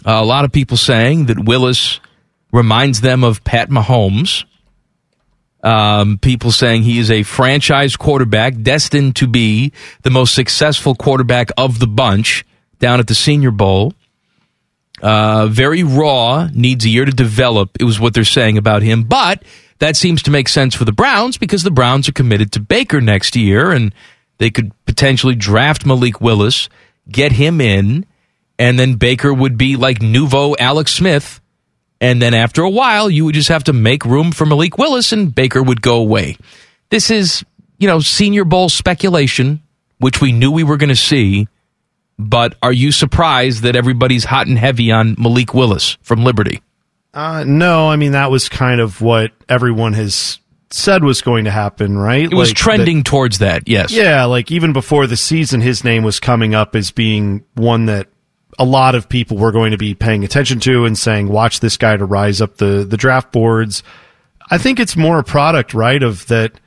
Uh, 0.06 0.12
a 0.12 0.24
lot 0.24 0.44
of 0.44 0.52
people 0.52 0.76
saying 0.76 1.26
that 1.26 1.38
Willis 1.38 2.00
reminds 2.56 3.02
them 3.02 3.22
of 3.22 3.44
Pat 3.44 3.68
Mahomes. 3.68 4.44
Um, 5.62 6.18
people 6.18 6.50
saying 6.50 6.82
he 6.82 6.98
is 6.98 7.10
a 7.10 7.22
franchise 7.22 7.96
quarterback 7.96 8.60
destined 8.62 9.16
to 9.16 9.26
be 9.26 9.72
the 10.02 10.10
most 10.10 10.34
successful 10.34 10.94
quarterback 10.94 11.50
of 11.58 11.78
the 11.78 11.86
bunch 11.86 12.44
down 12.78 12.98
at 12.98 13.08
the 13.08 13.14
Senior 13.14 13.50
Bowl. 13.50 13.92
Uh, 15.02 15.48
very 15.48 15.82
raw, 15.82 16.48
needs 16.54 16.84
a 16.86 16.88
year 16.88 17.04
to 17.04 17.12
develop, 17.12 17.76
it 17.78 17.84
was 17.84 18.00
what 18.00 18.14
they're 18.14 18.24
saying 18.24 18.56
about 18.56 18.82
him. 18.82 19.02
But 19.02 19.42
that 19.78 19.96
seems 19.96 20.22
to 20.22 20.30
make 20.30 20.48
sense 20.48 20.74
for 20.74 20.86
the 20.86 20.92
Browns 20.92 21.36
because 21.36 21.62
the 21.62 21.70
Browns 21.70 22.08
are 22.08 22.12
committed 22.12 22.52
to 22.52 22.60
Baker 22.60 23.02
next 23.02 23.36
year 23.36 23.70
and 23.72 23.94
they 24.38 24.50
could 24.50 24.72
potentially 24.86 25.34
draft 25.34 25.84
Malik 25.84 26.20
Willis, 26.20 26.70
get 27.10 27.32
him 27.32 27.60
in, 27.60 28.06
and 28.58 28.78
then 28.78 28.94
Baker 28.94 29.34
would 29.34 29.58
be 29.58 29.76
like 29.76 30.00
nouveau 30.00 30.56
Alex 30.58 30.94
Smith 30.94 31.40
and 32.00 32.20
then 32.20 32.34
after 32.34 32.62
a 32.62 32.70
while, 32.70 33.08
you 33.08 33.24
would 33.24 33.34
just 33.34 33.48
have 33.48 33.64
to 33.64 33.72
make 33.72 34.04
room 34.04 34.32
for 34.32 34.46
Malik 34.46 34.78
Willis 34.78 35.12
and 35.12 35.34
Baker 35.34 35.62
would 35.62 35.82
go 35.82 35.96
away. 35.96 36.36
This 36.90 37.10
is, 37.10 37.44
you 37.78 37.86
know, 37.88 38.00
Senior 38.00 38.44
Bowl 38.44 38.68
speculation, 38.68 39.62
which 39.98 40.20
we 40.20 40.32
knew 40.32 40.50
we 40.50 40.64
were 40.64 40.76
going 40.76 40.90
to 40.90 40.96
see. 40.96 41.48
But 42.18 42.56
are 42.62 42.72
you 42.72 42.92
surprised 42.92 43.62
that 43.62 43.76
everybody's 43.76 44.24
hot 44.24 44.46
and 44.46 44.58
heavy 44.58 44.90
on 44.90 45.16
Malik 45.18 45.52
Willis 45.52 45.98
from 46.02 46.24
Liberty? 46.24 46.62
Uh, 47.12 47.44
no, 47.46 47.88
I 47.88 47.96
mean, 47.96 48.12
that 48.12 48.30
was 48.30 48.48
kind 48.48 48.80
of 48.80 49.00
what 49.00 49.32
everyone 49.48 49.94
has 49.94 50.38
said 50.70 51.02
was 51.02 51.22
going 51.22 51.44
to 51.44 51.50
happen, 51.50 51.96
right? 51.96 52.30
It 52.30 52.34
was 52.34 52.52
trending 52.52 52.98
that, 52.98 53.06
towards 53.06 53.38
that, 53.38 53.68
yes. 53.68 53.92
Yeah, 53.92 54.24
like 54.24 54.50
even 54.50 54.72
before 54.72 55.06
the 55.06 55.16
season, 55.16 55.60
his 55.60 55.84
name 55.84 56.02
was 56.02 56.20
coming 56.20 56.54
up 56.54 56.74
as 56.74 56.90
being 56.90 57.44
one 57.54 57.86
that 57.86 58.08
a 58.58 58.64
lot 58.64 58.94
of 58.94 59.08
people 59.08 59.36
were 59.36 59.52
going 59.52 59.72
to 59.72 59.78
be 59.78 59.94
paying 59.94 60.24
attention 60.24 60.60
to 60.60 60.84
and 60.84 60.96
saying, 60.98 61.28
watch 61.28 61.60
this 61.60 61.76
guy 61.76 61.96
to 61.96 62.04
rise 62.04 62.40
up 62.40 62.56
the, 62.56 62.86
the 62.88 62.96
draft 62.96 63.32
boards. 63.32 63.82
I 64.50 64.58
think 64.58 64.80
it's 64.80 64.96
more 64.96 65.18
a 65.18 65.24
product, 65.24 65.74
right, 65.74 66.02
of 66.02 66.26
that 66.28 66.58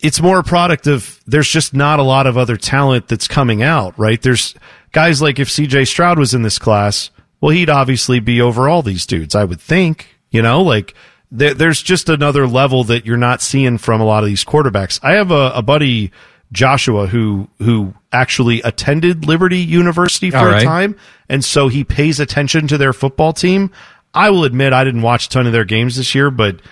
it's 0.00 0.20
more 0.20 0.38
a 0.38 0.44
product 0.44 0.86
of 0.86 1.20
there's 1.26 1.48
just 1.48 1.72
not 1.72 1.98
a 1.98 2.02
lot 2.02 2.26
of 2.26 2.36
other 2.36 2.56
talent 2.56 3.08
that's 3.08 3.28
coming 3.28 3.62
out, 3.62 3.98
right? 3.98 4.20
There's 4.20 4.54
guys 4.92 5.22
like 5.22 5.38
if 5.38 5.48
CJ 5.48 5.86
Stroud 5.86 6.18
was 6.18 6.34
in 6.34 6.42
this 6.42 6.58
class, 6.58 7.10
well, 7.40 7.52
he'd 7.52 7.70
obviously 7.70 8.20
be 8.20 8.40
over 8.40 8.68
all 8.68 8.82
these 8.82 9.06
dudes, 9.06 9.34
I 9.34 9.44
would 9.44 9.60
think, 9.60 10.18
you 10.30 10.42
know, 10.42 10.62
like 10.62 10.94
there, 11.30 11.54
there's 11.54 11.82
just 11.82 12.08
another 12.08 12.46
level 12.46 12.84
that 12.84 13.06
you're 13.06 13.16
not 13.16 13.42
seeing 13.42 13.78
from 13.78 14.00
a 14.00 14.04
lot 14.04 14.22
of 14.22 14.28
these 14.28 14.44
quarterbacks. 14.44 15.00
I 15.02 15.12
have 15.12 15.30
a, 15.30 15.52
a 15.54 15.62
buddy, 15.62 16.12
Joshua, 16.54 17.06
who, 17.06 17.48
who 17.58 17.92
actually 18.12 18.62
attended 18.62 19.26
Liberty 19.26 19.58
University 19.58 20.30
for 20.30 20.46
right. 20.46 20.62
a 20.62 20.64
time, 20.64 20.96
and 21.28 21.44
so 21.44 21.68
he 21.68 21.84
pays 21.84 22.20
attention 22.20 22.68
to 22.68 22.78
their 22.78 22.92
football 22.92 23.32
team. 23.32 23.70
I 24.14 24.30
will 24.30 24.44
admit 24.44 24.72
I 24.72 24.84
didn't 24.84 25.02
watch 25.02 25.26
a 25.26 25.28
ton 25.28 25.46
of 25.46 25.52
their 25.52 25.64
games 25.64 25.96
this 25.96 26.14
year, 26.14 26.30
but 26.30 26.62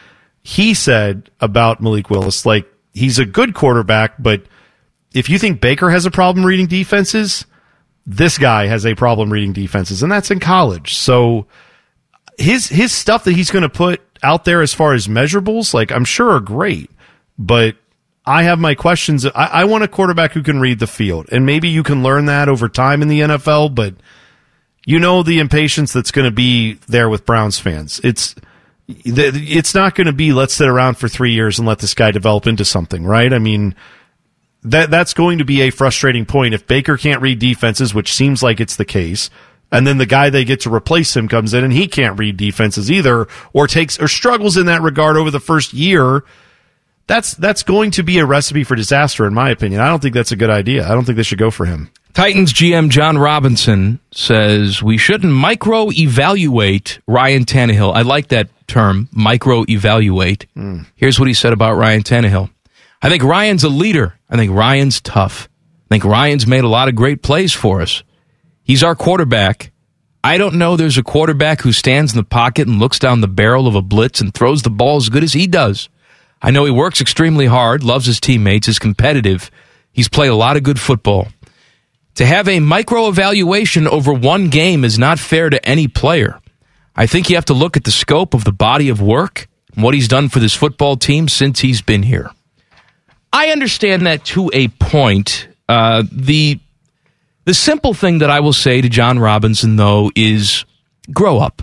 he 0.43 0.73
said 0.73 1.31
about 1.41 1.83
Malik 1.83 2.09
Willis, 2.09 2.47
like 2.47 2.73
he's 2.95 3.19
a 3.19 3.25
good 3.25 3.55
quarterback, 3.55 4.15
but 4.19 4.43
if 5.15 5.29
you 5.29 5.39
think 5.39 5.61
Baker 5.61 5.91
has 5.91 6.07
a 6.07 6.11
problem 6.11 6.47
reading 6.47 6.67
defenses, 6.67 7.45
this 8.07 8.39
guy 8.39 8.67
has 8.67 8.87
a 8.87 8.95
problem 8.95 9.33
reading 9.33 9.53
defenses, 9.53 10.03
and 10.03 10.11
that's 10.11 10.31
in 10.31 10.41
college. 10.41 10.95
So 10.95 11.47
his 12.39 12.69
his 12.69 12.93
stuff 12.93 13.25
that 13.25 13.33
he's 13.33 13.51
going 13.51 13.63
to 13.63 13.69
put 13.69 14.01
out 14.23 14.45
there 14.45 14.63
as 14.63 14.75
far 14.75 14.95
as 14.95 15.09
measurables, 15.09 15.75
like 15.75 15.93
I'm 15.93 16.05
sure 16.05 16.31
are 16.31 16.41
great, 16.41 16.91
but 17.39 17.77
I 18.25 18.45
have 18.45 18.59
my 18.59 18.75
questions. 18.75 19.27
I, 19.27 19.31
I, 19.35 19.65
want 19.65 19.83
a 19.83 19.89
quarterback 19.89 20.33
who 20.33 20.43
can 20.43 20.61
read 20.61 20.79
the 20.79 20.87
field, 20.87 21.29
and 21.33 21.45
maybe 21.45 21.69
you 21.69 21.83
can 21.83 22.03
learn 22.03 22.27
that 22.27 22.49
over 22.49 22.69
time 22.69 23.03
in 23.03 23.09
the 23.09 23.21
NFL. 23.21 23.75
But 23.75 23.95
you 24.85 24.99
know 24.99 25.23
the 25.23 25.41
impatience 25.41 25.93
that's 25.93 26.13
going 26.13 26.27
to 26.27 26.35
be 26.35 26.75
there 26.87 27.09
with 27.09 27.27
Browns 27.27 27.59
fans. 27.59 28.01
It's 28.05 28.35
it's 28.89 29.75
not 29.75 29.95
going 29.95 30.07
to 30.07 30.13
be 30.13 30.33
let's 30.33 30.55
sit 30.55 30.69
around 30.69 30.99
for 30.99 31.09
three 31.09 31.33
years 31.33 31.59
and 31.59 31.67
let 31.67 31.79
this 31.79 31.95
guy 31.95 32.11
develop 32.11 32.47
into 32.47 32.65
something, 32.65 33.05
right? 33.05 33.33
I 33.33 33.39
mean 33.39 33.75
that 34.65 34.91
that's 34.91 35.15
going 35.15 35.39
to 35.39 35.45
be 35.45 35.63
a 35.63 35.71
frustrating 35.71 36.25
point 36.25 36.55
if 36.55 36.67
Baker 36.67 36.97
can't 36.97 37.23
read 37.23 37.39
defenses, 37.39 37.95
which 37.95 38.13
seems 38.13 38.43
like 38.43 38.61
it's 38.61 38.77
the 38.77 38.85
case. 38.85 39.31
And 39.73 39.87
then 39.87 39.99
the 39.99 40.07
guy 40.07 40.31
they 40.31 40.45
get 40.45 40.61
to 40.61 40.75
replace 40.75 41.17
him 41.17 41.29
comes 41.29 41.55
in 41.55 41.65
and 41.65 41.73
he 41.73 41.89
can't 41.89 42.19
read 42.19 42.37
defenses 42.37 42.91
either, 42.91 43.27
or 43.53 43.67
takes 43.67 43.99
or 44.01 44.07
struggles 44.07 44.57
in 44.57 44.67
that 44.67 44.83
regard 44.83 45.17
over 45.17 45.31
the 45.31 45.41
first 45.41 45.73
year 45.73 46.25
that's 47.07 47.35
that's 47.35 47.63
going 47.63 47.91
to 47.93 48.03
be 48.03 48.19
a 48.19 48.27
recipe 48.27 48.65
for 48.65 48.75
disaster, 48.75 49.27
in 49.27 49.35
my 49.35 49.51
opinion. 49.51 49.81
I 49.81 49.89
don't 49.89 50.01
think 50.01 50.15
that's 50.15 50.33
a 50.33 50.37
good 50.37 50.51
idea. 50.51 50.87
I 50.87 50.91
don't 50.91 51.05
think 51.05 51.17
they 51.17 51.23
should 51.23 51.39
go 51.39 51.51
for 51.51 51.67
him. 51.67 51.91
Titans 52.15 52.53
GM 52.53 52.91
Jon 52.91 53.17
Robinson 53.17 53.99
says 54.13 54.83
we 54.83 54.99
shouldn't 54.99 55.33
micro 55.33 55.91
evaluate 55.91 57.01
Ryan 57.07 57.45
Tannehill. 57.45 57.95
I 57.95 58.03
like 58.03 58.29
that 58.29 58.49
term, 58.67 59.09
micro 59.13 59.65
evaluate. 59.69 60.47
Mm. 60.55 60.87
Here's 60.95 61.19
what 61.19 61.29
he 61.29 61.35
said 61.35 61.53
about 61.53 61.77
Ryan 61.77 62.03
Tannehill. 62.03 62.51
I 63.01 63.09
think 63.09 63.23
Ryan's 63.23 63.65
a 63.65 63.69
leader. 63.69 64.15
I 64.29 64.37
think 64.37 64.53
Ryan's 64.53 65.01
tough. 65.01 65.49
I 65.87 65.95
think 65.95 66.05
Ryan's 66.05 66.47
made 66.47 66.65
a 66.65 66.69
lot 66.69 66.89
of 66.89 66.95
great 66.95 67.23
plays 67.23 67.53
for 67.53 67.81
us. 67.81 68.03
He's 68.63 68.83
our 68.83 68.95
quarterback. 68.95 69.73
I 70.25 70.39
don't 70.39 70.55
know 70.55 70.77
there's 70.77 70.99
a 70.99 71.03
quarterback 71.03 71.63
who 71.63 71.73
stands 71.73 72.13
in 72.13 72.17
the 72.17 72.25
pocket 72.25 72.69
and 72.69 72.79
looks 72.79 72.99
down 72.99 73.23
the 73.23 73.29
barrel 73.29 73.67
of 73.67 73.75
a 73.75 73.83
blitz 73.83 74.21
and 74.21 74.33
throws 74.33 74.63
the 74.63 74.71
ball 74.71 74.97
as 74.97 75.09
good 75.09 75.25
as 75.25 75.33
he 75.33 75.47
does. 75.47 75.89
I 76.43 76.51
know 76.51 76.65
he 76.65 76.71
works 76.73 77.01
extremely 77.01 77.47
hard, 77.47 77.85
loves 77.85 78.07
his 78.07 78.21
teammates, 78.21 78.69
is 78.69 78.79
competitive. 78.79 79.51
He's 79.93 80.09
played 80.09 80.29
a 80.29 80.35
lot 80.35 80.57
of 80.57 80.63
good 80.63 80.81
football. 80.81 81.29
To 82.17 82.27
have 82.27 82.49
a 82.49 82.61
micro 82.61 83.09
evaluation 83.09 83.87
over 83.87 84.13
one 84.13 84.51
game 84.51 84.85
is 84.85 84.99
not 84.99 85.19
fair 85.19 85.49
to 85.49 85.65
any 85.67 85.89
player. 85.89 86.41
I 86.95 87.07
think 87.07 87.31
you 87.31 87.37
have 87.37 87.47
to 87.47 87.55
look 87.55 87.77
at 87.77 87.85
the 87.85 87.91
scope 87.91 88.35
of 88.35 88.45
the 88.45 88.53
body 88.53 88.89
of 88.89 89.01
work 89.01 89.49
and 89.75 89.83
what 89.83 89.95
he's 89.95 90.09
done 90.09 90.29
for 90.29 90.41
this 90.41 90.55
football 90.55 90.97
team 90.97 91.29
since 91.29 91.61
he's 91.61 91.81
been 91.81 92.03
here. 92.03 92.31
I 93.33 93.49
understand 93.49 94.07
that 94.07 94.25
to 94.27 94.51
a 94.53 94.69
point. 94.69 95.49
Uh, 95.69 96.03
the 96.13 96.59
the 97.45 97.55
simple 97.55 97.95
thing 97.95 98.19
that 98.19 98.31
I 98.31 98.41
will 98.41 98.53
say 98.53 98.81
to 98.81 98.89
Jon 98.89 99.19
Robinson 99.19 99.77
though 99.77 100.11
is 100.15 100.67
grow 101.13 101.39
up. 101.39 101.63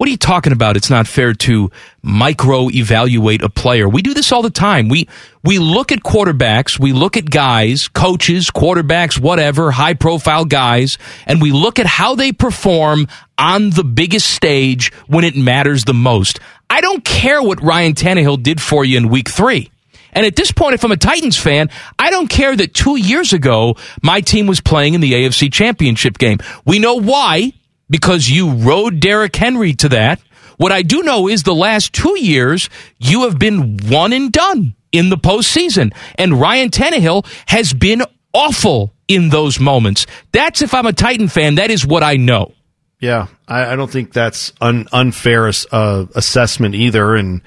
What 0.00 0.06
are 0.06 0.12
you 0.12 0.16
talking 0.16 0.54
about? 0.54 0.78
It's 0.78 0.88
not 0.88 1.06
fair 1.06 1.34
to 1.34 1.70
micro 2.00 2.70
evaluate 2.70 3.42
a 3.42 3.50
player. 3.50 3.86
We 3.86 4.00
do 4.00 4.14
this 4.14 4.32
all 4.32 4.40
the 4.40 4.48
time. 4.48 4.88
We 4.88 5.06
we 5.44 5.58
look 5.58 5.92
at 5.92 5.98
quarterbacks, 5.98 6.80
we 6.80 6.94
look 6.94 7.18
at 7.18 7.28
guys, 7.28 7.86
coaches, 7.86 8.50
quarterbacks, 8.50 9.20
whatever, 9.20 9.70
high 9.70 9.92
profile 9.92 10.46
guys, 10.46 10.96
and 11.26 11.42
we 11.42 11.52
look 11.52 11.78
at 11.78 11.84
how 11.84 12.14
they 12.14 12.32
perform 12.32 13.08
on 13.36 13.68
the 13.68 13.84
biggest 13.84 14.30
stage 14.30 14.90
when 15.06 15.22
it 15.22 15.36
matters 15.36 15.84
the 15.84 15.92
most. 15.92 16.40
I 16.70 16.80
don't 16.80 17.04
care 17.04 17.42
what 17.42 17.62
Ryan 17.62 17.92
Tannehill 17.92 18.42
did 18.42 18.58
for 18.58 18.86
you 18.86 18.96
in 18.96 19.10
week 19.10 19.28
3. 19.28 19.70
And 20.14 20.24
at 20.24 20.34
this 20.34 20.50
point, 20.50 20.72
if 20.72 20.82
I'm 20.82 20.92
a 20.92 20.96
Titans 20.96 21.36
fan, 21.36 21.68
I 21.98 22.08
don't 22.08 22.30
care 22.30 22.56
that 22.56 22.72
two 22.72 22.96
years 22.96 23.34
ago, 23.34 23.76
my 24.02 24.22
team 24.22 24.46
was 24.46 24.62
playing 24.62 24.94
in 24.94 25.02
the 25.02 25.12
AFC 25.12 25.52
championship 25.52 26.16
game. 26.16 26.38
We 26.64 26.78
know 26.78 26.94
why 26.94 27.52
because 27.90 28.30
you 28.30 28.52
rode 28.52 29.00
Derrick 29.00 29.36
Henry 29.36 29.74
to 29.74 29.90
that. 29.90 30.20
What 30.56 30.72
I 30.72 30.82
do 30.82 31.02
know 31.02 31.28
is 31.28 31.42
the 31.42 31.54
last 31.54 31.92
two 31.92 32.18
years, 32.18 32.70
you 32.98 33.24
have 33.24 33.38
been 33.38 33.78
one 33.88 34.12
and 34.12 34.30
done 34.30 34.74
in 34.92 35.08
the 35.08 35.16
postseason. 35.16 35.92
And 36.16 36.40
Ryan 36.40 36.70
Tannehill 36.70 37.26
has 37.46 37.72
been 37.72 38.02
awful 38.32 38.92
in 39.08 39.30
those 39.30 39.58
moments. 39.58 40.06
That's 40.32 40.62
if 40.62 40.74
I'm 40.74 40.86
a 40.86 40.92
Titan 40.92 41.28
fan, 41.28 41.56
that 41.56 41.70
is 41.70 41.86
what 41.86 42.02
I 42.02 42.16
know. 42.16 42.52
Yeah, 43.00 43.28
I, 43.48 43.72
I 43.72 43.76
don't 43.76 43.90
think 43.90 44.12
that's 44.12 44.52
an 44.60 44.86
unfair 44.92 45.50
uh, 45.72 46.06
assessment 46.14 46.74
either. 46.74 47.14
And 47.14 47.40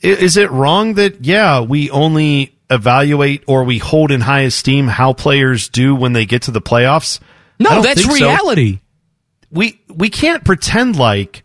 is 0.00 0.36
it 0.36 0.50
wrong 0.50 0.94
that, 0.94 1.24
yeah, 1.24 1.60
we 1.60 1.90
only 1.90 2.54
evaluate 2.68 3.42
or 3.46 3.64
we 3.64 3.78
hold 3.78 4.12
in 4.12 4.20
high 4.20 4.42
esteem 4.42 4.86
how 4.86 5.14
players 5.14 5.68
do 5.70 5.96
when 5.96 6.12
they 6.12 6.26
get 6.26 6.42
to 6.42 6.50
the 6.50 6.60
playoffs? 6.60 7.18
No, 7.58 7.82
that's 7.82 8.06
reality. 8.06 8.74
So 8.74 8.80
we 9.50 9.80
we 9.88 10.10
can't 10.10 10.44
pretend 10.44 10.96
like 10.96 11.42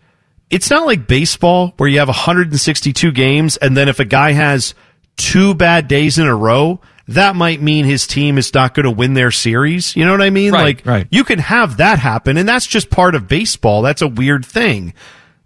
it's 0.49 0.69
not 0.69 0.85
like 0.85 1.07
baseball 1.07 1.73
where 1.77 1.89
you 1.89 1.99
have 1.99 2.07
162 2.07 3.11
games 3.11 3.57
and 3.57 3.75
then 3.75 3.89
if 3.89 3.99
a 3.99 4.05
guy 4.05 4.31
has 4.31 4.75
two 5.17 5.55
bad 5.55 5.87
days 5.87 6.17
in 6.17 6.27
a 6.27 6.35
row, 6.35 6.79
that 7.07 7.35
might 7.35 7.61
mean 7.61 7.85
his 7.85 8.07
team 8.07 8.37
is 8.37 8.53
not 8.53 8.73
going 8.73 8.83
to 8.83 8.91
win 8.91 9.13
their 9.13 9.31
series. 9.31 9.95
You 9.95 10.05
know 10.05 10.11
what 10.11 10.21
I 10.21 10.29
mean? 10.29 10.51
Right, 10.51 10.63
like 10.63 10.85
right. 10.85 11.07
you 11.09 11.23
can 11.23 11.39
have 11.39 11.77
that 11.77 11.99
happen 11.99 12.37
and 12.37 12.47
that's 12.47 12.67
just 12.67 12.89
part 12.89 13.15
of 13.15 13.27
baseball. 13.27 13.81
That's 13.81 14.01
a 14.01 14.07
weird 14.07 14.45
thing. 14.45 14.93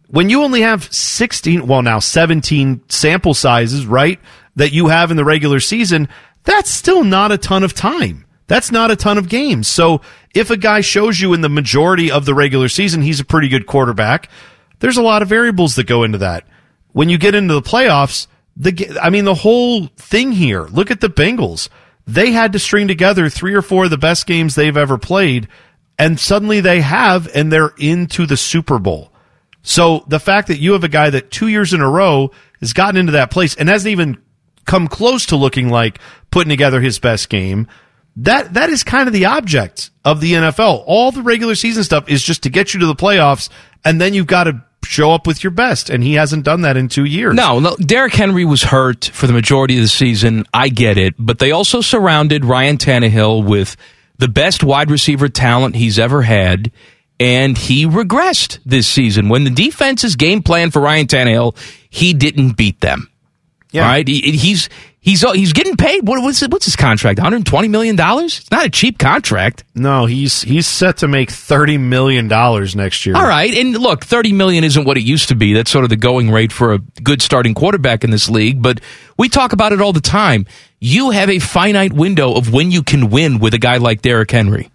When 0.07 0.29
you 0.29 0.43
only 0.43 0.61
have 0.61 0.91
16, 0.93 1.67
well 1.67 1.81
now 1.81 1.99
17 1.99 2.81
sample 2.89 3.33
sizes, 3.33 3.85
right? 3.85 4.19
That 4.55 4.73
you 4.73 4.87
have 4.87 5.11
in 5.11 5.17
the 5.17 5.23
regular 5.23 5.59
season, 5.59 6.09
that's 6.43 6.69
still 6.69 7.03
not 7.03 7.31
a 7.31 7.37
ton 7.37 7.63
of 7.63 7.73
time. 7.73 8.25
That's 8.49 8.71
not 8.71 8.89
a 8.89 8.95
ton 8.95 9.19
of 9.19 9.29
games. 9.29 9.67
So 9.67 10.01
if 10.33 10.49
a 10.49 10.57
guy 10.57 10.81
shows 10.81 11.21
you 11.21 11.33
in 11.33 11.41
the 11.41 11.49
majority 11.49 12.11
of 12.11 12.25
the 12.25 12.33
regular 12.33 12.67
season 12.67 13.03
he's 13.03 13.19
a 13.19 13.25
pretty 13.25 13.47
good 13.47 13.67
quarterback, 13.67 14.27
there's 14.79 14.97
a 14.97 15.03
lot 15.03 15.21
of 15.21 15.29
variables 15.29 15.75
that 15.75 15.85
go 15.85 16.03
into 16.03 16.17
that. 16.17 16.45
When 16.91 17.09
you 17.09 17.19
get 17.19 17.35
into 17.35 17.53
the 17.53 17.61
playoffs, 17.61 18.25
the 18.57 18.99
I 19.01 19.11
mean 19.11 19.25
the 19.25 19.35
whole 19.35 19.85
thing 19.97 20.31
here. 20.31 20.63
Look 20.63 20.89
at 20.89 20.99
the 20.99 21.09
Bengals. 21.09 21.69
They 22.07 22.31
had 22.31 22.53
to 22.53 22.59
string 22.59 22.87
together 22.87 23.29
three 23.29 23.53
or 23.53 23.61
four 23.61 23.83
of 23.83 23.91
the 23.91 23.97
best 23.99 24.25
games 24.25 24.55
they've 24.55 24.75
ever 24.75 24.97
played, 24.97 25.47
and 25.99 26.19
suddenly 26.19 26.59
they 26.59 26.81
have, 26.81 27.29
and 27.35 27.51
they're 27.51 27.73
into 27.77 28.25
the 28.25 28.35
Super 28.35 28.79
Bowl. 28.79 29.11
So 29.61 30.03
the 30.07 30.19
fact 30.19 30.47
that 30.47 30.57
you 30.57 30.73
have 30.73 30.83
a 30.83 30.89
guy 30.89 31.11
that 31.11 31.29
two 31.29 31.49
years 31.49 31.71
in 31.71 31.81
a 31.81 31.89
row 31.89 32.31
has 32.61 32.73
gotten 32.73 32.97
into 32.97 33.11
that 33.11 33.29
place 33.29 33.53
and 33.53 33.69
hasn't 33.69 33.91
even 33.91 34.17
come 34.65 34.87
close 34.87 35.27
to 35.27 35.35
looking 35.35 35.69
like 35.69 35.99
putting 36.31 36.49
together 36.49 36.81
his 36.81 36.97
best 36.97 37.29
game, 37.29 37.67
that 38.19 38.53
that 38.53 38.69
is 38.69 38.83
kind 38.83 39.07
of 39.07 39.13
the 39.13 39.25
object 39.25 39.91
of 40.03 40.21
the 40.21 40.33
NFL. 40.33 40.83
All 40.85 41.11
the 41.11 41.21
regular 41.21 41.55
season 41.55 41.83
stuff 41.83 42.09
is 42.09 42.23
just 42.23 42.43
to 42.43 42.49
get 42.49 42.73
you 42.73 42.79
to 42.81 42.85
the 42.85 42.95
playoffs, 42.95 43.49
and 43.85 43.99
then 43.99 44.13
you've 44.13 44.27
got 44.27 44.45
to 44.45 44.63
show 44.83 45.11
up 45.11 45.27
with 45.27 45.43
your 45.43 45.51
best, 45.51 45.89
and 45.89 46.03
he 46.03 46.13
hasn't 46.13 46.43
done 46.43 46.61
that 46.61 46.77
in 46.77 46.89
two 46.89 47.05
years. 47.05 47.35
No, 47.35 47.59
no, 47.59 47.75
Derrick 47.77 48.13
Henry 48.13 48.45
was 48.45 48.63
hurt 48.63 49.05
for 49.13 49.27
the 49.27 49.33
majority 49.33 49.77
of 49.77 49.83
the 49.83 49.87
season. 49.89 50.45
I 50.53 50.69
get 50.69 50.97
it, 50.97 51.13
but 51.17 51.39
they 51.39 51.51
also 51.51 51.81
surrounded 51.81 52.45
Ryan 52.45 52.77
Tannehill 52.77 53.45
with 53.45 53.75
the 54.17 54.27
best 54.27 54.63
wide 54.63 54.91
receiver 54.91 55.29
talent 55.29 55.75
he's 55.75 55.99
ever 55.99 56.21
had, 56.21 56.71
and 57.19 57.57
he 57.57 57.85
regressed 57.85 58.59
this 58.65 58.87
season. 58.87 59.29
When 59.29 59.43
the 59.43 59.49
defense's 59.49 60.15
game 60.15 60.43
plan 60.43 60.71
for 60.71 60.81
Ryan 60.81 61.07
Tannehill, 61.07 61.55
he 61.89 62.13
didn't 62.13 62.57
beat 62.57 62.81
them. 62.81 63.09
Yeah. 63.71 63.83
All 63.83 63.89
right, 63.89 64.07
he, 64.07 64.19
he's 64.31 64.67
he's 64.99 65.23
uh, 65.23 65.31
he's 65.33 65.53
getting 65.53 65.75
paid. 65.75 66.07
What, 66.07 66.21
what's 66.21 66.41
what's 66.47 66.65
his 66.65 66.75
contract? 66.75 67.19
One 67.19 67.31
hundred 67.31 67.45
twenty 67.45 67.67
million 67.67 67.95
dollars. 67.95 68.39
It's 68.39 68.51
not 68.51 68.65
a 68.65 68.69
cheap 68.69 68.97
contract. 68.97 69.63
No, 69.75 70.05
he's 70.05 70.41
he's 70.41 70.67
set 70.67 70.97
to 70.97 71.07
make 71.07 71.31
thirty 71.31 71.77
million 71.77 72.27
dollars 72.27 72.75
next 72.75 73.05
year. 73.05 73.15
All 73.15 73.27
right, 73.27 73.53
and 73.53 73.73
look, 73.77 74.05
thirty 74.05 74.33
million 74.33 74.63
isn't 74.63 74.85
what 74.85 74.97
it 74.97 75.03
used 75.03 75.29
to 75.29 75.35
be. 75.35 75.53
That's 75.53 75.71
sort 75.71 75.83
of 75.83 75.89
the 75.89 75.97
going 75.97 76.31
rate 76.31 76.51
for 76.51 76.73
a 76.73 76.79
good 76.79 77.21
starting 77.21 77.53
quarterback 77.53 78.03
in 78.03 78.11
this 78.11 78.29
league. 78.29 78.61
But 78.61 78.81
we 79.17 79.29
talk 79.29 79.53
about 79.53 79.73
it 79.73 79.81
all 79.81 79.93
the 79.93 80.01
time. 80.01 80.45
You 80.79 81.09
have 81.11 81.29
a 81.29 81.39
finite 81.39 81.93
window 81.93 82.33
of 82.33 82.53
when 82.53 82.71
you 82.71 82.83
can 82.83 83.09
win 83.09 83.39
with 83.39 83.53
a 83.53 83.59
guy 83.59 83.77
like 83.77 84.01
Derrick 84.01 84.31
Henry. 84.31 84.71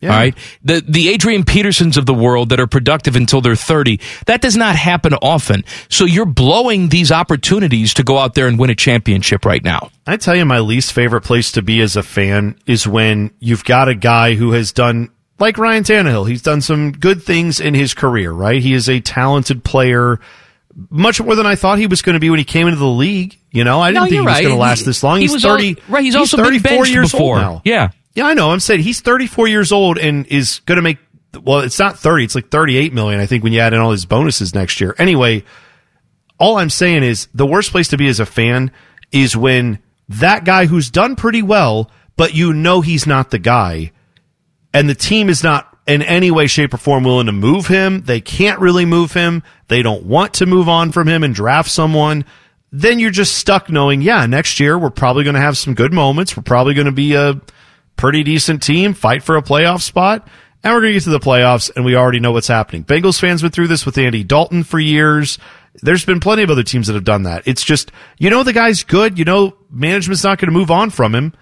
Yeah. 0.00 0.10
All 0.12 0.16
right. 0.16 0.36
The 0.62 0.80
the 0.86 1.08
Adrian 1.08 1.42
Petersons 1.44 1.96
of 1.96 2.06
the 2.06 2.14
world 2.14 2.50
that 2.50 2.60
are 2.60 2.66
productive 2.68 3.16
until 3.16 3.40
they're 3.40 3.56
30, 3.56 3.98
that 4.26 4.40
does 4.40 4.56
not 4.56 4.76
happen 4.76 5.12
often. 5.14 5.64
So 5.88 6.04
you're 6.04 6.24
blowing 6.24 6.88
these 6.90 7.10
opportunities 7.10 7.94
to 7.94 8.04
go 8.04 8.16
out 8.18 8.34
there 8.34 8.46
and 8.46 8.58
win 8.58 8.70
a 8.70 8.74
championship 8.76 9.44
right 9.44 9.62
now. 9.64 9.90
I 10.06 10.16
tell 10.16 10.36
you, 10.36 10.44
my 10.44 10.60
least 10.60 10.92
favorite 10.92 11.22
place 11.22 11.50
to 11.52 11.62
be 11.62 11.80
as 11.80 11.96
a 11.96 12.02
fan 12.04 12.56
is 12.66 12.86
when 12.86 13.32
you've 13.40 13.64
got 13.64 13.88
a 13.88 13.94
guy 13.96 14.34
who 14.34 14.52
has 14.52 14.70
done, 14.72 15.08
like 15.40 15.58
Ryan 15.58 15.82
Tannehill, 15.82 16.28
he's 16.28 16.42
done 16.42 16.60
some 16.60 16.92
good 16.92 17.22
things 17.22 17.58
in 17.58 17.74
his 17.74 17.92
career, 17.92 18.30
right? 18.30 18.62
He 18.62 18.74
is 18.74 18.88
a 18.88 19.00
talented 19.00 19.64
player, 19.64 20.20
much 20.90 21.20
more 21.20 21.34
than 21.34 21.46
I 21.46 21.56
thought 21.56 21.78
he 21.78 21.86
was 21.88 22.02
going 22.02 22.14
to 22.14 22.20
be 22.20 22.30
when 22.30 22.38
he 22.38 22.44
came 22.44 22.68
into 22.68 22.78
the 22.78 22.86
league. 22.86 23.36
You 23.50 23.64
know, 23.64 23.80
I 23.80 23.88
didn't 23.88 23.94
No, 23.96 24.02
think 24.04 24.12
he 24.12 24.18
was 24.20 24.26
right. 24.26 24.42
going 24.42 24.54
to 24.54 24.60
last 24.60 24.84
this 24.84 25.02
long. 25.02 25.16
he 25.16 25.22
He's 25.24 25.32
was 25.32 25.44
al- 25.44 25.56
30. 25.56 25.76
right, 25.88 26.04
he's 26.04 26.14
also 26.14 26.36
34 26.36 26.70
benched 26.70 26.92
years 26.92 27.10
before. 27.12 27.36
old 27.36 27.42
now. 27.42 27.62
Yeah. 27.64 27.88
Yeah, 28.18 28.26
I 28.26 28.34
know. 28.34 28.50
I'm 28.50 28.58
saying 28.58 28.80
he's 28.80 29.00
34 29.00 29.46
years 29.46 29.70
old 29.70 29.96
and 29.96 30.26
is 30.26 30.58
going 30.66 30.74
to 30.74 30.82
make, 30.82 30.98
well, 31.40 31.60
it's 31.60 31.78
not 31.78 32.00
30. 32.00 32.24
It's 32.24 32.34
like 32.34 32.50
38 32.50 32.92
million, 32.92 33.20
I 33.20 33.26
think, 33.26 33.44
when 33.44 33.52
you 33.52 33.60
add 33.60 33.72
in 33.72 33.78
all 33.78 33.92
his 33.92 34.06
bonuses 34.06 34.56
next 34.56 34.80
year. 34.80 34.92
Anyway, 34.98 35.44
all 36.36 36.56
I'm 36.56 36.68
saying 36.68 37.04
is 37.04 37.28
the 37.32 37.46
worst 37.46 37.70
place 37.70 37.86
to 37.88 37.96
be 37.96 38.08
as 38.08 38.18
a 38.18 38.26
fan 38.26 38.72
is 39.12 39.36
when 39.36 39.78
that 40.08 40.44
guy 40.44 40.66
who's 40.66 40.90
done 40.90 41.14
pretty 41.14 41.42
well, 41.42 41.92
but 42.16 42.34
you 42.34 42.52
know 42.52 42.80
he's 42.80 43.06
not 43.06 43.30
the 43.30 43.38
guy, 43.38 43.92
and 44.74 44.88
the 44.88 44.96
team 44.96 45.28
is 45.28 45.44
not 45.44 45.78
in 45.86 46.02
any 46.02 46.32
way, 46.32 46.48
shape, 46.48 46.74
or 46.74 46.78
form 46.78 47.04
willing 47.04 47.26
to 47.26 47.32
move 47.32 47.68
him. 47.68 48.02
They 48.02 48.20
can't 48.20 48.58
really 48.58 48.84
move 48.84 49.12
him. 49.12 49.44
They 49.68 49.80
don't 49.80 50.06
want 50.06 50.34
to 50.34 50.46
move 50.46 50.68
on 50.68 50.90
from 50.90 51.06
him 51.06 51.22
and 51.22 51.32
draft 51.32 51.70
someone. 51.70 52.24
Then 52.72 52.98
you're 52.98 53.12
just 53.12 53.36
stuck 53.36 53.70
knowing, 53.70 54.02
yeah, 54.02 54.26
next 54.26 54.58
year 54.58 54.76
we're 54.76 54.90
probably 54.90 55.22
going 55.22 55.34
to 55.34 55.40
have 55.40 55.56
some 55.56 55.74
good 55.74 55.92
moments. 55.92 56.36
We're 56.36 56.42
probably 56.42 56.74
going 56.74 56.86
to 56.86 56.92
be 56.92 57.14
a 57.14 57.40
pretty 57.98 58.22
decent 58.22 58.62
team, 58.62 58.94
fight 58.94 59.22
for 59.22 59.36
a 59.36 59.42
playoff 59.42 59.82
spot, 59.82 60.26
and 60.64 60.72
we're 60.72 60.80
going 60.80 60.92
to 60.92 60.98
get 60.98 61.04
to 61.04 61.10
the 61.10 61.20
playoffs, 61.20 61.70
and 61.74 61.84
we 61.84 61.96
already 61.96 62.20
know 62.20 62.32
what's 62.32 62.48
happening. 62.48 62.84
Bengals 62.84 63.20
fans 63.20 63.42
went 63.42 63.54
through 63.54 63.68
this 63.68 63.84
with 63.84 63.98
Andy 63.98 64.24
Dalton 64.24 64.64
for 64.64 64.78
years. 64.78 65.38
There's 65.82 66.04
been 66.04 66.20
plenty 66.20 66.42
of 66.42 66.50
other 66.50 66.62
teams 66.62 66.86
that 66.86 66.94
have 66.94 67.04
done 67.04 67.24
that. 67.24 67.46
It's 67.46 67.62
just, 67.62 67.92
you 68.18 68.30
know, 68.30 68.42
the 68.42 68.52
guy's 68.52 68.82
good. 68.82 69.18
You 69.18 69.24
know, 69.24 69.56
management's 69.70 70.24
not 70.24 70.38
going 70.38 70.50
to 70.50 70.58
move 70.58 70.70
on 70.70 70.90
from 70.90 71.14
him, 71.14 71.34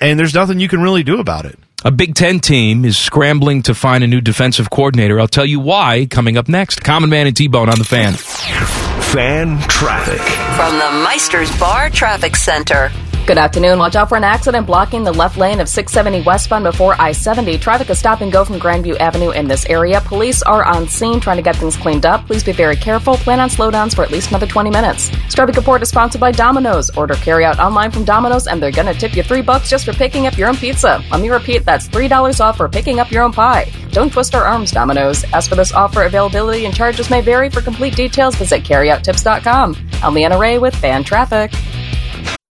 and 0.00 0.18
there's 0.18 0.34
nothing 0.34 0.60
you 0.60 0.68
can 0.68 0.80
really 0.80 1.02
do 1.02 1.18
about 1.18 1.44
it. 1.44 1.58
A 1.84 1.90
Big 1.90 2.14
Ten 2.14 2.40
team 2.40 2.86
is 2.86 2.96
scrambling 2.96 3.62
to 3.62 3.74
find 3.74 4.02
a 4.02 4.06
new 4.06 4.22
defensive 4.22 4.70
coordinator. 4.70 5.20
I'll 5.20 5.28
tell 5.28 5.44
you 5.44 5.60
why 5.60 6.06
coming 6.10 6.38
up 6.38 6.48
next. 6.48 6.82
Common 6.82 7.10
Man 7.10 7.26
and 7.26 7.36
T 7.36 7.46
Bone 7.46 7.68
on 7.68 7.78
the 7.78 7.84
fan. 7.84 8.14
Fan 8.14 9.58
traffic. 9.68 10.20
From 10.56 10.78
the 10.78 11.06
Meisters 11.06 11.60
Bar 11.60 11.90
Traffic 11.90 12.36
Center. 12.36 12.90
Good 13.26 13.38
afternoon. 13.38 13.78
Watch 13.78 13.96
out 13.96 14.10
for 14.10 14.18
an 14.18 14.24
accident 14.24 14.66
blocking 14.66 15.02
the 15.02 15.10
left 15.10 15.38
lane 15.38 15.58
of 15.58 15.66
670 15.66 16.26
westbound 16.26 16.62
before 16.62 16.94
I 17.00 17.12
70. 17.12 17.56
Traffic 17.56 17.88
is 17.88 17.98
stop 17.98 18.20
and 18.20 18.30
go 18.30 18.44
from 18.44 18.60
Grandview 18.60 18.98
Avenue 18.98 19.30
in 19.30 19.48
this 19.48 19.64
area. 19.64 20.02
Police 20.02 20.42
are 20.42 20.62
on 20.62 20.86
scene 20.86 21.20
trying 21.20 21.38
to 21.38 21.42
get 21.42 21.56
things 21.56 21.74
cleaned 21.74 22.04
up. 22.04 22.26
Please 22.26 22.44
be 22.44 22.52
very 22.52 22.76
careful. 22.76 23.14
Plan 23.14 23.40
on 23.40 23.48
slowdowns 23.48 23.94
for 23.94 24.02
at 24.02 24.10
least 24.10 24.28
another 24.28 24.46
20 24.46 24.68
minutes. 24.68 25.08
Traffic 25.30 25.56
report 25.56 25.80
is 25.80 25.88
sponsored 25.88 26.20
by 26.20 26.32
Domino's. 26.32 26.90
Order 26.98 27.14
carry 27.14 27.46
out 27.46 27.58
online 27.58 27.90
from 27.90 28.04
Domino's 28.04 28.46
and 28.46 28.62
they're 28.62 28.70
going 28.70 28.92
to 28.92 29.00
tip 29.00 29.16
you 29.16 29.22
three 29.22 29.40
bucks 29.40 29.70
just 29.70 29.86
for 29.86 29.94
picking 29.94 30.26
up 30.26 30.36
your 30.36 30.50
own 30.50 30.56
pizza. 30.56 31.02
Let 31.10 31.22
me 31.22 31.30
repeat, 31.30 31.64
that's 31.64 31.88
$3 31.88 32.40
off 32.40 32.58
for 32.58 32.68
picking 32.68 33.00
up 33.00 33.10
your 33.10 33.22
own 33.22 33.32
pie. 33.32 33.72
Don't 33.90 34.12
twist 34.12 34.34
our 34.34 34.44
arms, 34.44 34.70
Domino's. 34.70 35.24
As 35.32 35.48
for 35.48 35.54
this 35.54 35.72
offer, 35.72 36.02
availability 36.02 36.66
and 36.66 36.74
charges 36.74 37.08
may 37.08 37.22
vary. 37.22 37.48
For 37.48 37.62
complete 37.62 37.96
details, 37.96 38.36
visit 38.36 38.64
carryouttips.com. 38.64 39.76
I'm 40.02 40.12
Leanna 40.12 40.38
Ray 40.38 40.58
with 40.58 40.76
Fan 40.76 41.04
Traffic. 41.04 41.54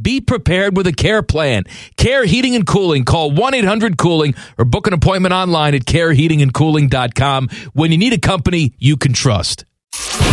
Be 0.00 0.20
prepared 0.20 0.76
with 0.76 0.86
a 0.86 0.92
care 0.92 1.22
plan. 1.22 1.64
Care 1.96 2.24
Heating 2.24 2.54
and 2.54 2.66
Cooling. 2.66 3.04
Call 3.04 3.30
1 3.30 3.54
800 3.54 3.98
Cooling 3.98 4.34
or 4.58 4.64
book 4.64 4.86
an 4.86 4.92
appointment 4.92 5.34
online 5.34 5.74
at 5.74 5.84
careheatingandcooling.com 5.84 7.48
when 7.72 7.92
you 7.92 7.98
need 7.98 8.12
a 8.12 8.18
company 8.18 8.74
you 8.78 8.96
can 8.96 9.12
trust. 9.12 9.64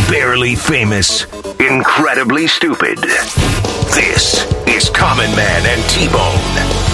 Barely 0.10 0.56
famous, 0.56 1.26
incredibly 1.60 2.48
stupid. 2.48 2.98
This 3.00 4.46
is 4.68 4.90
Common 4.90 5.30
Man 5.36 5.66
and 5.66 5.90
T 5.90 6.08
Bone. 6.08 6.88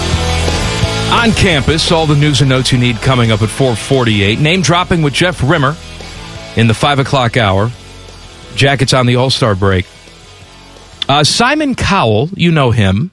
On 1.12 1.30
campus, 1.32 1.92
all 1.92 2.06
the 2.06 2.16
news 2.16 2.40
and 2.40 2.48
notes 2.48 2.72
you 2.72 2.78
need 2.78 2.96
coming 2.96 3.30
up 3.30 3.42
at 3.42 3.48
448. 3.48 4.40
Name 4.40 4.62
dropping 4.62 5.02
with 5.02 5.12
Jeff 5.12 5.42
Rimmer 5.48 5.76
in 6.56 6.66
the 6.66 6.74
5 6.74 6.98
o'clock 6.98 7.36
hour. 7.36 7.70
Jackets 8.56 8.92
on 8.92 9.06
the 9.06 9.16
All-Star 9.16 9.54
break. 9.54 9.86
Uh, 11.08 11.24
Simon 11.24 11.74
Cowell, 11.74 12.28
you 12.34 12.50
know 12.50 12.70
him. 12.70 13.10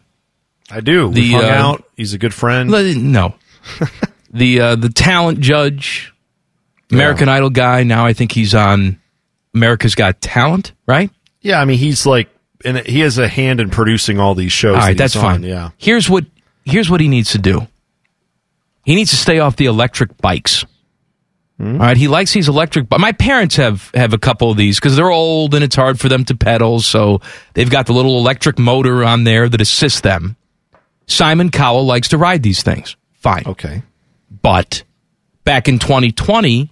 I 0.70 0.80
do. 0.82 1.10
We 1.10 1.14
The, 1.16 1.32
hung 1.32 1.44
uh, 1.44 1.48
out. 1.48 1.84
He's 1.98 2.14
a 2.14 2.18
good 2.18 2.34
friend. 2.34 2.72
Le- 2.72 2.96
No. 2.96 3.36
the 4.32 4.60
uh, 4.62 4.76
the 4.76 4.90
talent 4.90 5.40
judge, 5.40 6.14
American 6.92 7.30
Idol 7.30 7.50
guy. 7.50 7.84
Now 7.84 8.06
I 8.06 8.14
think 8.14 8.32
he's 8.32 8.56
on 8.56 9.00
America's 9.54 9.94
Got 9.96 10.20
Talent, 10.22 10.72
right? 10.88 11.12
Yeah, 11.42 11.60
I 11.60 11.66
mean, 11.66 11.78
he's 11.78 12.06
like, 12.06 12.30
and 12.66 12.80
he 12.80 13.02
has 13.02 13.18
a 13.18 13.28
hand 13.28 13.60
in 13.60 13.70
producing 13.70 14.20
all 14.20 14.34
these 14.34 14.52
shows. 14.52 14.76
All 14.76 14.82
right, 14.82 14.90
that 14.90 14.98
that's 14.98 15.16
on, 15.16 15.22
fine. 15.22 15.44
Yeah. 15.44 15.72
Here's 15.78 16.10
what 16.10 16.26
here's 16.66 16.90
what 16.90 17.02
he 17.02 17.08
needs 17.08 17.32
to 17.32 17.38
do. 17.38 17.68
He 18.84 18.96
needs 18.96 19.12
to 19.12 19.18
stay 19.18 19.38
off 19.40 19.58
the 19.58 19.66
electric 19.66 20.18
bikes. 20.18 20.66
Hmm? 21.58 21.74
All 21.74 21.88
right, 21.88 21.98
he 21.98 22.08
likes 22.08 22.34
these 22.34 22.48
electric. 22.48 22.90
But 22.90 23.00
my 23.00 23.12
parents 23.12 23.56
have 23.58 23.92
have 23.94 24.14
a 24.14 24.18
couple 24.18 24.52
of 24.52 24.58
these 24.58 24.80
because 24.80 24.96
they're 24.96 25.12
old 25.12 25.54
and 25.54 25.64
it's 25.64 25.76
hard 25.76 26.00
for 26.00 26.10
them 26.10 26.26
to 26.26 26.36
pedal. 26.36 26.80
So 26.80 27.22
they've 27.54 27.70
got 27.70 27.86
the 27.86 27.94
little 27.94 28.18
electric 28.18 28.58
motor 28.58 29.04
on 29.04 29.24
there 29.24 29.48
that 29.48 29.62
assists 29.62 30.02
them. 30.02 30.38
Simon 31.08 31.52
Cowell 31.52 31.86
likes 31.86 32.10
to 32.10 32.18
ride 32.18 32.42
these 32.42 32.64
things. 32.64 32.96
Fine. 33.14 33.44
Okay. 33.46 33.84
But 34.42 34.84
back 35.44 35.68
in 35.68 35.78
2020, 35.78 36.70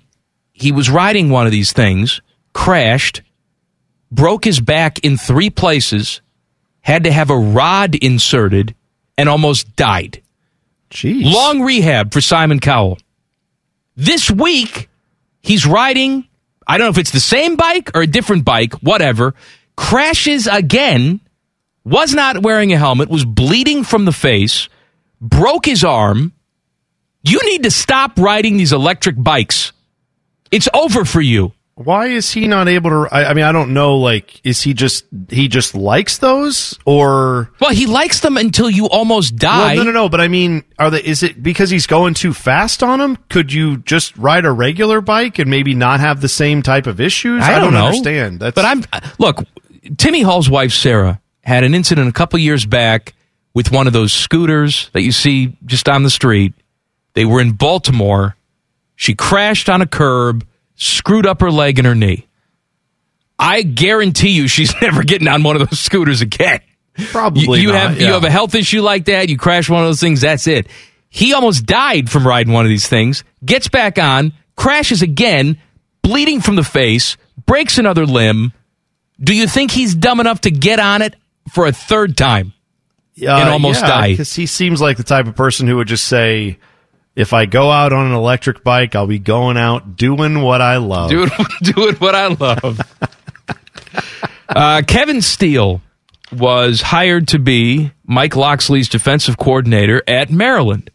he 0.53 0.71
was 0.71 0.89
riding 0.89 1.29
one 1.29 1.45
of 1.45 1.51
these 1.51 1.73
things, 1.73 2.21
crashed, 2.53 3.21
broke 4.11 4.45
his 4.45 4.59
back 4.59 4.99
in 4.99 5.17
three 5.17 5.49
places, 5.49 6.21
had 6.81 7.03
to 7.03 7.11
have 7.11 7.29
a 7.29 7.37
rod 7.37 7.95
inserted, 7.95 8.75
and 9.17 9.29
almost 9.29 9.75
died. 9.75 10.21
Jeez. 10.89 11.31
Long 11.31 11.61
rehab 11.61 12.13
for 12.13 12.21
Simon 12.21 12.59
Cowell. 12.59 12.97
This 13.99 14.31
week, 14.31 14.87
he's 15.41 15.65
riding, 15.65 16.25
I 16.65 16.77
don't 16.77 16.85
know 16.85 16.91
if 16.91 16.97
it's 16.97 17.11
the 17.11 17.19
same 17.19 17.57
bike 17.57 17.91
or 17.93 18.01
a 18.01 18.07
different 18.07 18.45
bike, 18.45 18.75
whatever, 18.75 19.35
crashes 19.75 20.47
again, 20.47 21.19
was 21.83 22.13
not 22.13 22.41
wearing 22.41 22.71
a 22.71 22.77
helmet, 22.77 23.09
was 23.09 23.25
bleeding 23.25 23.83
from 23.83 24.05
the 24.05 24.13
face, 24.13 24.69
broke 25.19 25.65
his 25.65 25.83
arm. 25.83 26.31
You 27.23 27.41
need 27.43 27.63
to 27.63 27.71
stop 27.71 28.17
riding 28.17 28.55
these 28.55 28.71
electric 28.71 29.21
bikes. 29.21 29.73
It's 30.49 30.69
over 30.73 31.03
for 31.03 31.19
you. 31.19 31.51
Why 31.81 32.07
is 32.07 32.29
he 32.29 32.45
not 32.45 32.67
able 32.67 32.89
to? 32.89 33.07
I, 33.09 33.29
I 33.29 33.33
mean, 33.33 33.45
I 33.45 33.53
don't 33.53 33.73
know. 33.73 33.95
Like, 33.95 34.45
is 34.45 34.61
he 34.61 34.73
just 34.73 35.05
he 35.29 35.47
just 35.47 35.73
likes 35.73 36.17
those, 36.17 36.77
or 36.85 37.51
Well, 37.61 37.71
he 37.71 37.85
likes 37.85 38.19
them 38.19 38.35
until 38.35 38.69
you 38.69 38.89
almost 38.89 39.37
die. 39.37 39.75
well, 39.75 39.85
no, 39.85 39.91
no, 39.91 39.91
no. 39.91 40.09
But 40.09 40.19
I 40.19 40.27
mean, 40.27 40.65
are 40.77 40.89
they? 40.89 41.01
Is 41.01 41.23
it 41.23 41.41
because 41.41 41.69
he's 41.69 41.87
going 41.87 42.15
too 42.15 42.33
fast 42.33 42.83
on 42.83 42.99
them? 42.99 43.17
Could 43.29 43.53
you 43.53 43.77
just 43.77 44.17
ride 44.17 44.43
a 44.43 44.51
regular 44.51 44.99
bike 44.99 45.39
and 45.39 45.49
maybe 45.49 45.73
not 45.73 46.01
have 46.01 46.19
the 46.19 46.27
same 46.27 46.61
type 46.61 46.85
of 46.85 46.99
issues? 46.99 47.43
I 47.43 47.59
don't, 47.59 47.73
know. 47.73 47.85
understand. 47.87 48.41
That's 48.41 48.55
but 48.55 48.65
I'm 48.65 48.83
look. 49.17 49.45
Timmy 49.97 50.21
Hall's 50.21 50.49
wife 50.49 50.73
Sarah 50.73 51.21
had 51.45 51.63
an 51.63 51.73
incident 51.73 52.09
a 52.09 52.11
couple 52.11 52.37
years 52.39 52.65
back 52.65 53.13
with 53.53 53.71
one 53.71 53.87
of 53.87 53.93
those 53.93 54.11
scooters 54.11 54.89
that 54.91 55.01
you 55.01 55.13
see 55.13 55.55
just 55.65 55.87
on 55.87 56.03
the 56.03 56.09
street. 56.09 56.53
They 57.13 57.23
were 57.23 57.39
in 57.39 57.53
Baltimore. 57.53 58.35
She 58.97 59.15
crashed 59.15 59.69
on 59.69 59.81
a 59.81 59.87
curb, 59.87 60.45
screwed 60.79 61.27
up 61.27 61.41
her 61.41 61.51
leg 61.51 61.77
and 61.77 61.85
her 61.85 61.93
knee. 61.93 62.25
I 63.37 63.61
guarantee 63.61 64.31
you, 64.31 64.47
she's 64.47 64.73
never 64.81 65.03
getting 65.03 65.27
on 65.27 65.43
one 65.43 65.55
of 65.55 65.69
those 65.69 65.79
scooters 65.79 66.21
again. 66.21 66.61
Probably 67.11 67.59
You, 67.61 67.67
you 67.67 67.71
not, 67.71 67.91
have 67.91 68.01
you 68.01 68.07
have 68.07 68.23
a 68.23 68.31
health 68.31 68.55
issue 68.55 68.81
like 68.81 69.05
that. 69.05 69.29
You 69.29 69.37
crash 69.37 69.69
one 69.69 69.81
of 69.81 69.87
those 69.87 70.01
things. 70.01 70.21
That's 70.21 70.47
it. 70.47 70.67
He 71.09 71.33
almost 71.33 71.65
died 71.65 72.09
from 72.09 72.27
riding 72.27 72.53
one 72.53 72.65
of 72.65 72.69
these 72.69 72.87
things. 72.87 73.23
Gets 73.43 73.67
back 73.69 73.97
on, 73.97 74.33
crashes 74.55 75.01
again, 75.01 75.59
bleeding 76.01 76.41
from 76.41 76.55
the 76.55 76.63
face, 76.63 77.17
breaks 77.45 77.77
another 77.77 78.05
limb. 78.05 78.53
Do 79.19 79.33
you 79.33 79.47
think 79.47 79.71
he's 79.71 79.95
dumb 79.95 80.19
enough 80.19 80.41
to 80.41 80.51
get 80.51 80.79
on 80.79 81.01
it 81.01 81.15
for 81.53 81.65
a 81.65 81.71
third 81.71 82.15
time 82.17 82.53
uh, 83.21 83.31
and 83.31 83.49
almost 83.49 83.81
die? 83.81 84.11
because 84.11 84.33
he 84.33 84.45
seems 84.45 84.81
like 84.81 84.97
the 84.97 85.03
type 85.03 85.27
of 85.27 85.35
person 85.35 85.67
who 85.67 85.77
would 85.77 85.87
just 85.87 86.07
say, 86.07 86.57
"If 87.19 87.33
I 87.33 87.45
go 87.45 87.69
out 87.69 87.91
on 87.91 88.05
an 88.05 88.13
electric 88.13 88.63
bike, 88.63 88.95
I'll 88.95 89.05
be 89.05 89.19
going 89.19 89.57
out 89.57 89.97
doing 89.97 90.41
what 90.41 90.61
I 90.61 90.77
love." 90.77 91.09
Doing, 91.09 91.29
doing 91.61 91.95
what 91.95 92.15
I 92.15 92.27
love. 92.27 92.79
uh, 94.49 94.81
Kevin 94.87 95.21
Steele 95.21 95.81
was 96.31 96.81
hired 96.81 97.27
to 97.29 97.39
be 97.39 97.91
Mike 98.05 98.35
Locksley's 98.35 98.87
defensive 98.87 99.37
coordinator 99.37 100.01
at 100.07 100.31
Maryland. 100.31 100.91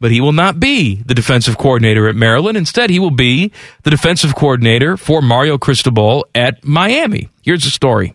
But 0.00 0.10
he 0.10 0.20
will 0.20 0.32
not 0.32 0.60
be 0.60 0.96
the 0.96 1.14
defensive 1.14 1.56
coordinator 1.56 2.08
at 2.08 2.16
Maryland. 2.16 2.58
Instead, 2.58 2.90
he 2.90 2.98
will 2.98 3.10
be 3.10 3.52
the 3.84 3.90
defensive 3.90 4.34
coordinator 4.34 4.96
for 4.98 5.22
Mario 5.22 5.56
Cristobal 5.56 6.26
at 6.34 6.62
Miami. 6.62 7.30
Here's 7.42 7.64
the 7.64 7.70
story. 7.70 8.14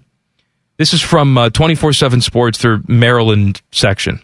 This 0.77 0.93
is 0.93 1.01
from 1.01 1.37
uh, 1.37 1.49
24 1.49 1.93
7 1.93 2.21
Sports, 2.21 2.59
their 2.59 2.81
Maryland 2.87 3.61
section. 3.71 4.21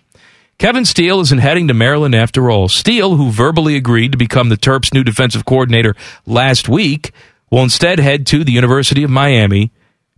Kevin 0.57 0.85
Steele 0.85 1.19
isn't 1.19 1.39
heading 1.39 1.67
to 1.67 1.73
Maryland 1.73 2.15
after 2.15 2.49
all. 2.49 2.69
Steele, 2.69 3.17
who 3.17 3.29
verbally 3.29 3.75
agreed 3.75 4.13
to 4.13 4.17
become 4.17 4.47
the 4.47 4.55
Terps' 4.55 4.93
new 4.93 5.03
defensive 5.03 5.43
coordinator 5.43 5.95
last 6.25 6.69
week, 6.69 7.11
will 7.51 7.63
instead 7.63 7.99
head 7.99 8.25
to 8.27 8.43
the 8.43 8.53
University 8.53 9.03
of 9.03 9.09
Miami 9.09 9.71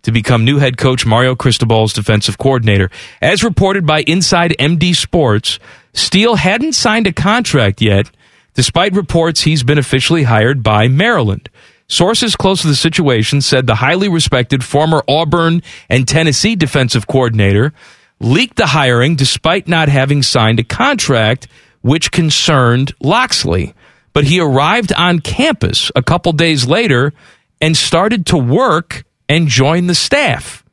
to 0.04 0.12
become 0.12 0.46
new 0.46 0.60
head 0.60 0.78
coach 0.78 1.08
Mario 1.08 1.36
Cristobal's 1.36 1.92
defensive 1.92 2.38
coordinator. 2.38 2.92
As 3.20 3.44
reported 3.44 3.86
by 3.88 4.02
Inside 4.02 4.56
MD 4.60 4.96
Sports, 4.96 5.58
Steele 5.94 6.36
hadn't 6.36 6.74
signed 6.74 7.08
a 7.08 7.14
contract 7.14 7.82
yet, 7.82 8.12
despite 8.54 8.94
reports 8.94 9.42
he's 9.42 9.64
been 9.64 9.80
officially 9.80 10.24
hired 10.24 10.62
by 10.62 10.88
Maryland. 10.88 11.50
Sources 11.88 12.36
close 12.36 12.62
to 12.62 12.68
the 12.68 12.76
situation 12.76 13.42
said 13.42 13.66
the 13.66 13.76
highly 13.76 14.08
respected 14.08 14.64
former 14.64 15.04
Auburn 15.08 15.64
and 15.90 16.08
Tennessee 16.08 16.56
defensive 16.56 17.08
coordinator 17.08 17.74
leaked 18.20 18.58
the 18.58 18.68
hiring 18.68 19.16
despite 19.16 19.68
not 19.68 19.90
having 19.90 20.24
signed 20.24 20.60
a 20.60 20.64
contract, 20.64 21.48
which 21.82 22.12
concerned 22.12 22.94
Locksley. 23.00 23.74
But 24.14 24.24
he 24.26 24.40
arrived 24.40 24.92
on 24.94 25.20
campus 25.20 25.92
a 25.96 26.02
couple 26.02 26.32
days 26.34 26.66
later 26.68 27.14
and 27.62 27.78
started 27.78 28.26
to 28.28 28.38
work 28.38 29.04
and 29.30 29.48
join 29.48 29.88
the 29.88 29.96
staff. 29.96 30.64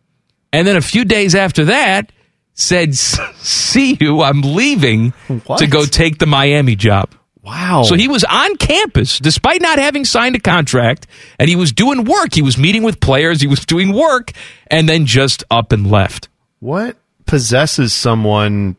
And 0.53 0.67
then 0.67 0.77
a 0.77 0.81
few 0.81 1.05
days 1.05 1.35
after 1.35 1.67
that, 1.67 2.11
said, 2.55 2.95
See 2.95 3.99
you, 4.01 4.23
I'm 4.23 4.41
leaving 4.43 5.11
What? 5.47 5.59
to 5.59 5.67
go 5.67 5.85
take 5.85 6.19
the 6.19 6.27
Miami 6.27 6.77
job. 6.77 7.11
wow. 7.43 7.83
So 7.83 7.97
he 7.97 8.07
was 8.09 8.23
on 8.25 8.57
campus 8.57 9.19
despite 9.19 9.61
not 9.61 9.79
having 9.79 10.05
signed 10.05 10.37
a 10.37 10.41
contract 10.41 11.07
and 11.39 11.49
he 11.49 11.57
was 11.57 11.73
doing 11.73 12.05
work. 12.05 12.33
He 12.33 12.43
was 12.43 12.57
meeting 12.57 12.85
with 12.85 13.01
players, 13.01 13.41
he 13.41 13.49
was 13.49 13.67
doing 13.67 13.93
work, 13.93 14.31
and 14.69 14.89
then 14.89 15.05
just 15.05 15.43
up 15.51 15.73
and 15.73 15.91
left. 15.91 16.29
what 16.61 16.97
possesses 17.27 17.93
someone 17.93 18.77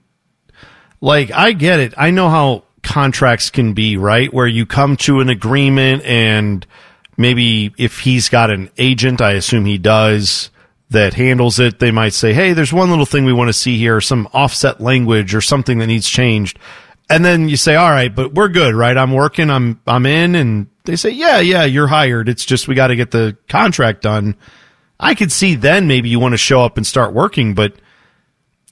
like 1.02 1.32
I 1.32 1.54
get 1.54 1.80
it. 1.80 1.94
I 1.98 2.12
know 2.12 2.30
how 2.30 2.64
contracts 2.84 3.50
can 3.50 3.74
be, 3.74 3.98
right? 3.98 4.34
Where 4.34 4.48
you 4.48 4.66
come 4.66 4.98
to 4.98 5.20
an 5.20 5.30
agreement 5.30 6.04
and 6.04 6.66
maybe 7.18 7.74
if 7.78 8.00
he's 8.00 8.30
got 8.30 8.50
an 8.50 8.70
agent, 8.78 9.22
I 9.22 9.32
assume 9.34 9.66
he 9.66 9.78
does, 9.78 10.52
that 10.92 11.14
handles 11.14 11.60
it, 11.60 11.80
they 11.80 11.92
might 11.92 12.14
say, 12.14 12.34
"Hey, 12.34 12.54
there's 12.54 12.74
one 12.74 12.90
little 12.90 13.06
thing 13.06 13.26
we 13.26 13.34
want 13.34 13.50
to 13.50 13.54
see 13.54 13.78
here, 13.78 14.00
some 14.02 14.28
offset 14.34 14.80
language 14.80 15.34
or 15.34 15.42
something 15.42 15.80
that 15.80 15.88
needs 15.88 16.08
changed." 16.08 16.60
And 17.10 17.24
then 17.26 17.50
you 17.50 17.58
say, 17.58 17.76
"All 17.76 17.90
right, 17.90 18.14
but 18.14 18.34
we're 18.34 18.50
good, 18.50 18.76
right? 18.76 18.98
I'm 18.98 19.12
working, 19.12 19.50
I'm 19.50 19.80
I'm 19.88 20.06
in." 20.06 20.36
And 20.36 20.68
they 20.86 20.96
say, 20.96 21.10
"Yeah, 21.10 21.40
yeah, 21.40 21.64
you're 21.64 21.88
hired. 21.88 22.30
It's 22.30 22.46
just 22.46 22.68
we 22.68 22.76
got 22.76 22.88
to 22.88 22.96
get 22.96 23.12
the 23.12 23.36
contract 23.50 24.04
done." 24.04 24.36
I 25.00 25.16
could 25.16 25.32
see 25.32 25.56
then 25.56 25.88
maybe 25.88 26.08
you 26.08 26.20
want 26.20 26.34
to 26.34 26.38
show 26.38 26.64
up 26.64 26.78
and 26.78 26.88
start 26.88 27.14
working, 27.14 27.54
but 27.54 27.74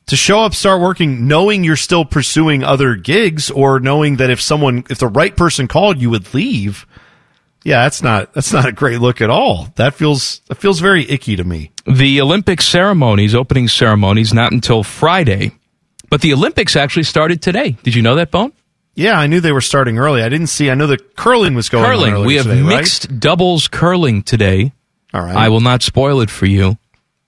to 0.08 0.16
show 0.16 0.42
up, 0.42 0.54
start 0.54 0.82
working, 0.82 1.28
knowing 1.28 1.64
you're 1.64 1.76
still 1.76 2.06
pursuing 2.06 2.64
other 2.64 2.96
gigs, 2.96 3.50
or 3.50 3.80
knowing 3.80 4.18
that 4.18 4.30
if 4.30 4.42
someone, 4.42 4.84
if 4.90 5.00
the 5.00 5.08
right 5.08 5.36
person 5.36 5.68
called, 5.68 6.02
you 6.02 6.10
would 6.10 6.34
leave. 6.34 6.86
Yeah, 7.64 7.84
that's 7.84 8.04
not 8.04 8.34
that's 8.34 8.52
not 8.52 8.66
a 8.66 8.74
great 8.74 9.00
look 9.00 9.22
at 9.22 9.30
all. 9.30 9.70
That 9.76 9.94
feels 9.94 10.42
that 10.50 10.56
feels 10.56 10.80
very 10.82 11.10
icky 11.10 11.38
to 11.38 11.44
me. 11.44 11.72
The 11.88 12.20
Olympic 12.20 12.62
ceremonies, 12.62 13.34
opening 13.34 13.70
ceremonies, 13.70 14.34
not 14.34 14.52
until 14.52 14.84
Friday. 14.84 15.52
But 16.10 16.22
the 16.22 16.34
Olympics 16.34 16.76
actually 16.76 17.04
started 17.04 17.42
today. 17.42 17.78
Did 17.84 17.96
you 17.96 18.02
know 18.02 18.16
that, 18.16 18.30
Bone? 18.30 18.52
Yeah, 18.96 19.18
I 19.18 19.26
knew 19.28 19.40
they 19.40 19.52
were 19.52 19.62
starting 19.62 19.98
early. 19.98 20.22
I 20.22 20.30
didn't 20.30 20.48
see. 20.48 20.70
I 20.70 20.76
know 20.76 20.86
the 20.86 20.98
curling 20.98 21.56
was 21.56 21.70
going. 21.70 21.84
on 21.86 21.90
curling. 21.90 22.26
We 22.28 22.36
have 22.36 22.46
today, 22.46 22.62
right? 22.62 22.78
mixed 22.78 23.20
doubles 23.20 23.68
curling 23.68 24.22
today. 24.22 24.74
All 25.14 25.22
right. 25.22 25.36
I 25.36 25.50
will 25.50 25.62
not 25.62 25.82
spoil 25.82 26.22
it 26.22 26.30
for 26.30 26.46
you. 26.46 26.78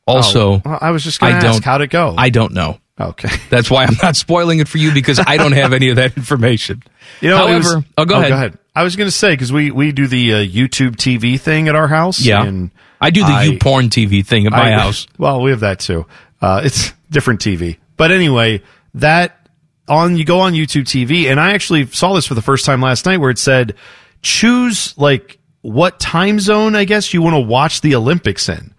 Also, 0.07 0.53
Oh, 0.55 0.61
well, 0.63 0.77
I 0.81 0.91
was 0.91 1.03
just 1.03 1.19
going 1.19 1.39
to 1.39 1.47
ask 1.47 1.63
how'd 1.63 1.81
it 1.81 1.89
go. 1.89 2.13
I 2.17 2.29
don't 2.29 2.53
know. 2.53 2.79
okay. 2.99 3.29
That's 3.49 3.69
why 3.71 3.85
I'm 3.85 3.97
not 4.03 4.15
spoiling 4.15 4.59
it 4.59 4.67
for 4.67 4.77
you 4.77 4.93
because 4.93 5.19
I 5.19 5.37
don't 5.37 5.51
have 5.53 5.73
any 5.73 5.89
of 5.89 5.95
that 5.95 6.15
information. 6.15 6.83
You 7.21 7.29
know, 7.29 7.47
it 7.47 7.55
was- 7.57 7.65
However, 7.71 7.85
oh, 7.97 8.05
go 8.05 8.19
ahead. 8.21 8.57
I 8.75 8.83
was 8.83 8.95
going 8.97 9.07
to 9.07 9.11
say 9.11 9.31
because 9.31 9.51
we 9.53 9.71
we 9.71 9.91
do 9.93 10.05
the 10.05 10.33
uh, 10.33 10.37
YouTube 10.39 10.97
TV 10.97 11.39
thing 11.39 11.69
at 11.69 11.75
our 11.75 11.87
house. 11.87 12.19
Yeah, 12.19 12.43
and 12.43 12.71
I 12.99 13.09
do 13.09 13.25
the 13.25 13.51
U 13.53 13.57
porn 13.59 13.89
TV 13.89 14.25
thing 14.25 14.45
at 14.47 14.51
my 14.51 14.73
I- 14.75 14.77
house. 14.77 15.07
Well, 15.17 15.41
we 15.41 15.51
have 15.51 15.61
that 15.61 15.79
too. 15.79 16.05
Uh, 16.41 16.61
it's 16.65 16.91
different 17.09 17.39
TV, 17.39 17.77
but 17.95 18.11
anyway, 18.11 18.61
that 18.95 19.47
on 19.87 20.17
you 20.17 20.25
go 20.25 20.41
on 20.41 20.51
YouTube 20.53 20.83
TV, 20.83 21.31
and 21.31 21.39
I 21.39 21.53
actually 21.53 21.85
saw 21.87 22.13
this 22.15 22.27
for 22.27 22.33
the 22.33 22.41
first 22.41 22.65
time 22.65 22.81
last 22.81 23.05
night, 23.05 23.17
where 23.17 23.29
it 23.31 23.37
said 23.39 23.75
choose 24.21 24.97
like 24.97 25.37
what 25.61 25.99
time 25.99 26.39
zone 26.39 26.75
I 26.75 26.83
guess 26.85 27.13
you 27.13 27.21
want 27.21 27.35
to 27.35 27.39
watch 27.39 27.79
the 27.81 27.95
Olympics 27.95 28.49
in. 28.49 28.73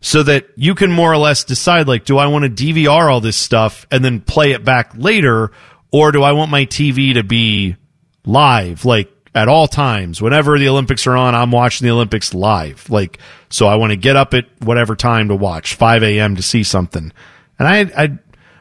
So 0.00 0.22
that 0.22 0.48
you 0.54 0.76
can 0.76 0.92
more 0.92 1.12
or 1.12 1.16
less 1.16 1.42
decide, 1.42 1.88
like, 1.88 2.04
do 2.04 2.18
I 2.18 2.28
want 2.28 2.44
to 2.44 2.64
DVR 2.64 3.12
all 3.12 3.20
this 3.20 3.36
stuff 3.36 3.86
and 3.90 4.04
then 4.04 4.20
play 4.20 4.52
it 4.52 4.64
back 4.64 4.92
later, 4.94 5.50
or 5.90 6.12
do 6.12 6.22
I 6.22 6.32
want 6.32 6.52
my 6.52 6.66
TV 6.66 7.14
to 7.14 7.24
be 7.24 7.76
live, 8.24 8.84
like 8.84 9.10
at 9.34 9.48
all 9.48 9.66
times. 9.66 10.20
Whenever 10.20 10.58
the 10.58 10.68
Olympics 10.68 11.06
are 11.06 11.16
on, 11.16 11.34
I'm 11.34 11.50
watching 11.50 11.86
the 11.86 11.92
Olympics 11.92 12.34
live. 12.34 12.88
Like, 12.90 13.18
so 13.50 13.66
I 13.66 13.76
want 13.76 13.90
to 13.90 13.96
get 13.96 14.16
up 14.16 14.34
at 14.34 14.46
whatever 14.60 14.96
time 14.96 15.28
to 15.28 15.36
watch, 15.36 15.74
5 15.74 16.02
a.m. 16.02 16.36
to 16.36 16.42
see 16.42 16.62
something. 16.62 17.12
And 17.58 17.68
I, 17.68 18.04
I, 18.04 18.18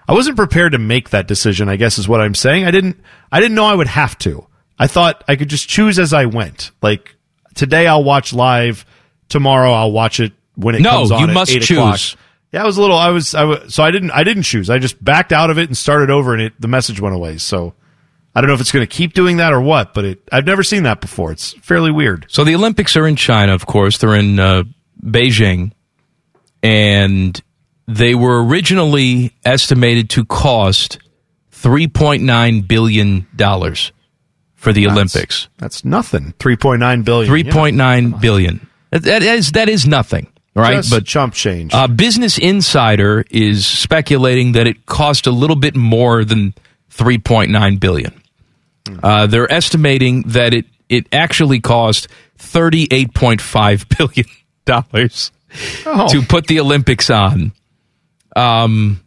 I 0.07 0.13
wasn't 0.13 0.37
prepared 0.37 0.73
to 0.73 0.77
make 0.77 1.09
that 1.09 1.27
decision, 1.27 1.69
I 1.69 1.75
guess 1.75 1.97
is 1.97 2.07
what 2.07 2.21
I'm 2.21 2.35
saying. 2.35 2.65
I 2.65 2.71
didn't, 2.71 2.99
I 3.31 3.39
didn't 3.39 3.55
know 3.55 3.65
I 3.65 3.75
would 3.75 3.87
have 3.87 4.17
to. 4.19 4.47
I 4.79 4.87
thought 4.87 5.23
I 5.27 5.35
could 5.35 5.49
just 5.49 5.67
choose 5.67 5.99
as 5.99 6.13
I 6.13 6.25
went. 6.25 6.71
Like, 6.81 7.15
today 7.55 7.87
I'll 7.87 8.03
watch 8.03 8.33
live. 8.33 8.85
Tomorrow 9.29 9.71
I'll 9.71 9.91
watch 9.91 10.19
it 10.19 10.33
when 10.57 10.75
it 10.75 10.81
No, 10.81 10.89
comes 10.91 11.11
on 11.11 11.21
you 11.21 11.27
must 11.33 11.51
8 11.51 11.69
o'clock. 11.71 11.97
choose. 11.97 12.17
Yeah, 12.51 12.63
I 12.63 12.65
was 12.65 12.77
a 12.77 12.81
little. 12.81 12.97
I 12.97 13.09
was. 13.09 13.33
I 13.35 13.43
was. 13.45 13.73
So 13.73 13.83
I 13.83 13.91
didn't. 13.91 14.11
I 14.11 14.23
didn't 14.23 14.43
choose. 14.43 14.69
I 14.69 14.79
just 14.79 15.01
backed 15.03 15.31
out 15.31 15.49
of 15.49 15.57
it 15.57 15.67
and 15.69 15.77
started 15.77 16.09
over, 16.09 16.33
and 16.33 16.41
it 16.41 16.53
the 16.59 16.67
message 16.67 16.99
went 16.99 17.13
away. 17.13 17.37
So 17.37 17.73
I 18.33 18.41
don't 18.41 18.47
know 18.47 18.53
if 18.53 18.61
it's 18.61 18.71
going 18.71 18.85
to 18.85 18.93
keep 18.93 19.13
doing 19.13 19.37
that 19.37 19.51
or 19.53 19.59
what. 19.61 19.93
But 19.93 20.05
it. 20.05 20.19
I've 20.31 20.45
never 20.45 20.63
seen 20.63 20.83
that 20.83 21.01
before. 21.01 21.31
It's 21.31 21.53
fairly 21.55 21.91
weird. 21.91 22.25
So 22.29 22.43
the 22.43 22.55
Olympics 22.55 22.95
are 22.95 23.05
in 23.07 23.15
China, 23.17 23.53
of 23.53 23.65
course. 23.65 23.97
They're 23.97 24.15
in 24.15 24.39
uh, 24.39 24.63
Beijing, 25.05 25.71
and 26.63 27.39
they 27.87 28.15
were 28.15 28.43
originally 28.45 29.33
estimated 29.45 30.09
to 30.11 30.25
cost 30.25 30.99
three 31.51 31.87
point 31.87 32.23
nine 32.23 32.61
billion 32.61 33.27
dollars 33.35 33.91
for 34.55 34.73
the 34.73 34.87
Olympics. 34.87 35.49
That's 35.57 35.83
nothing. 35.85 36.33
Three 36.39 36.55
point 36.55 36.79
nine 36.79 37.03
billion. 37.03 37.27
Three 37.27 37.43
point 37.43 37.75
nine 37.75 38.11
billion. 38.11 38.67
That 38.91 39.21
is 39.21 39.51
that 39.51 39.67
is 39.69 39.85
nothing, 39.85 40.27
right? 40.57 40.77
Just 40.77 40.89
but 40.89 41.05
chump 41.05 41.33
change. 41.33 41.73
uh, 41.73 41.87
Business 41.87 42.37
Insider 42.37 43.23
is 43.31 43.65
speculating 43.65 44.53
that 44.53 44.67
it 44.67 44.85
cost 44.85 45.27
a 45.27 45.31
little 45.31 45.55
bit 45.55 45.75
more 45.75 46.23
than 46.25 46.53
3.9 46.91 47.79
billion. 47.79 48.21
Uh, 49.03 49.27
they're 49.27 49.51
estimating 49.51 50.23
that 50.23 50.53
it 50.53 50.65
it 50.89 51.07
actually 51.11 51.59
cost 51.59 52.07
38.5 52.39 53.97
billion 53.97 54.25
dollars 54.65 55.31
to 56.09 56.21
put 56.27 56.47
the 56.47 56.59
Olympics 56.59 57.09
on. 57.09 57.51
Um, 58.35 59.01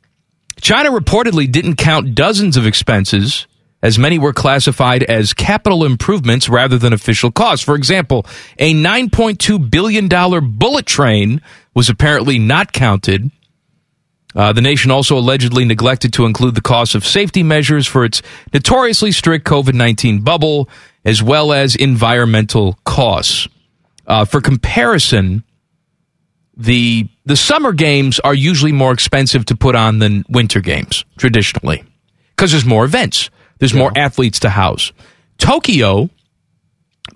China 0.60 0.90
reportedly 0.90 1.51
didn't 1.51 1.77
count 1.77 2.14
dozens 2.14 2.56
of 2.56 2.66
expenses, 2.66 3.47
as 3.82 3.98
many 3.98 4.19
were 4.19 4.32
classified 4.32 5.02
as 5.05 5.32
capital 5.32 5.85
improvements 5.85 6.48
rather 6.48 6.78
than 6.78 6.93
official 6.93 7.31
costs. 7.31 7.65
For 7.65 7.74
example, 7.74 8.27
a 8.59 8.74
$9.2 8.74 9.70
billion 9.70 10.09
bullet 10.59 10.86
train 10.86 11.40
was 11.74 11.89
apparently 11.89 12.39
not 12.39 12.73
counted. 12.73 13.31
Uh, 14.35 14.52
the 14.52 14.61
nation 14.61 14.90
also 14.90 15.19
allegedly 15.19 15.65
neglected 15.65 16.12
to 16.12 16.27
include 16.27 16.55
the 16.55 16.61
cost 16.61 16.94
of 16.94 17.05
safety 17.05 17.43
measures 17.43 17.86
for 17.86 18.05
its 18.05 18.23
notoriously 18.52 19.11
strict 19.11 19.47
COVID 19.47 19.74
19 19.74 20.20
bubble, 20.20 20.69
as 21.05 21.23
well 21.23 21.52
as 21.52 21.74
environmental 21.74 22.78
costs. 22.85 23.48
Uh, 24.07 24.24
for 24.24 24.40
comparison, 24.40 25.43
the 26.57 27.09
the 27.24 27.36
summer 27.36 27.73
games 27.73 28.20
are 28.20 28.35
usually 28.35 28.73
more 28.73 28.93
expensive 28.93 29.44
to 29.47 29.57
put 29.57 29.74
on 29.74 29.98
than 29.98 30.24
winter 30.28 30.61
games 30.61 31.05
traditionally 31.16 31.82
because 32.36 32.51
there's 32.52 32.66
more 32.66 32.85
events 32.85 33.31
there's 33.60 33.72
more 33.74 33.92
athletes 33.96 34.40
to 34.40 34.50
house 34.50 34.92
tokyo 35.38 36.10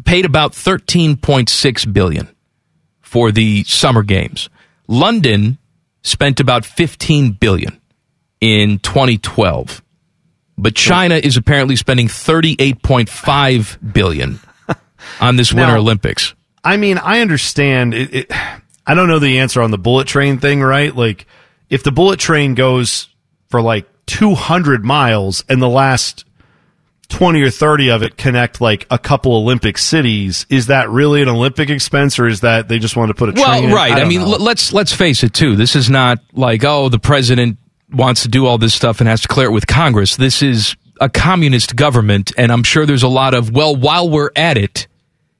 paid 0.04 0.24
about 0.24 0.52
13.6 0.52 1.92
billion 1.92 2.28
for 3.00 3.32
the 3.32 3.64
summer 3.64 4.02
games 4.04 4.48
london 4.86 5.58
spent 6.02 6.38
about 6.38 6.64
15 6.64 7.32
billion 7.32 7.80
in 8.40 8.78
2012 8.78 9.82
but 10.56 10.74
china 10.76 11.16
is 11.16 11.36
apparently 11.36 11.74
spending 11.74 12.06
38.5 12.06 13.92
billion 13.92 14.38
on 15.20 15.36
this 15.36 15.52
winter 15.52 15.72
Now- 15.72 15.78
olympics 15.78 16.34
I 16.66 16.78
mean, 16.78 16.96
I 16.96 17.20
understand 17.20 17.92
it, 17.92 18.14
it. 18.14 18.32
I 18.86 18.94
don't 18.94 19.06
know 19.06 19.18
the 19.18 19.40
answer 19.40 19.60
on 19.60 19.70
the 19.70 19.76
bullet 19.76 20.08
train 20.08 20.38
thing, 20.38 20.62
right? 20.62 20.96
Like, 20.96 21.26
if 21.68 21.82
the 21.82 21.92
bullet 21.92 22.18
train 22.18 22.54
goes 22.54 23.08
for 23.50 23.60
like 23.60 23.86
200 24.06 24.82
miles 24.82 25.44
and 25.48 25.60
the 25.60 25.68
last 25.68 26.24
20 27.14 27.42
or 27.42 27.50
30 27.50 27.90
of 27.90 28.02
it 28.02 28.16
connect 28.16 28.60
like 28.60 28.86
a 28.90 28.98
couple 28.98 29.36
Olympic 29.36 29.78
cities, 29.78 30.46
is 30.50 30.66
that 30.66 30.90
really 30.90 31.22
an 31.22 31.28
Olympic 31.28 31.70
expense 31.70 32.18
or 32.18 32.26
is 32.26 32.40
that 32.40 32.66
they 32.66 32.80
just 32.80 32.96
want 32.96 33.08
to 33.10 33.14
put 33.14 33.28
a 33.28 33.32
train 33.32 33.66
well, 33.66 33.74
right. 33.76 33.92
I, 33.92 34.00
don't 34.00 34.08
mean, 34.08 34.22
know. 34.22 34.30
let's 34.30 34.72
let's 34.72 34.92
face 34.92 35.22
it 35.22 35.32
too. 35.32 35.54
This 35.54 35.76
is 35.76 35.88
not 35.88 36.18
like 36.32 36.64
oh, 36.64 36.88
the 36.88 36.98
president 36.98 37.58
wants 37.92 38.22
to 38.22 38.28
do 38.28 38.46
all 38.46 38.58
this 38.58 38.74
stuff 38.74 39.00
and 39.00 39.08
has 39.08 39.20
to 39.20 39.28
clear 39.28 39.46
it 39.46 39.52
with 39.52 39.68
Congress. 39.68 40.16
This 40.16 40.42
is 40.42 40.74
a 41.00 41.08
communist 41.08 41.76
government, 41.76 42.32
and 42.36 42.50
I'm 42.50 42.64
sure 42.64 42.84
there's 42.84 43.04
a 43.04 43.08
lot 43.08 43.32
of 43.32 43.52
well, 43.52 43.76
while 43.76 44.10
we're 44.10 44.30
at 44.34 44.58
it, 44.58 44.88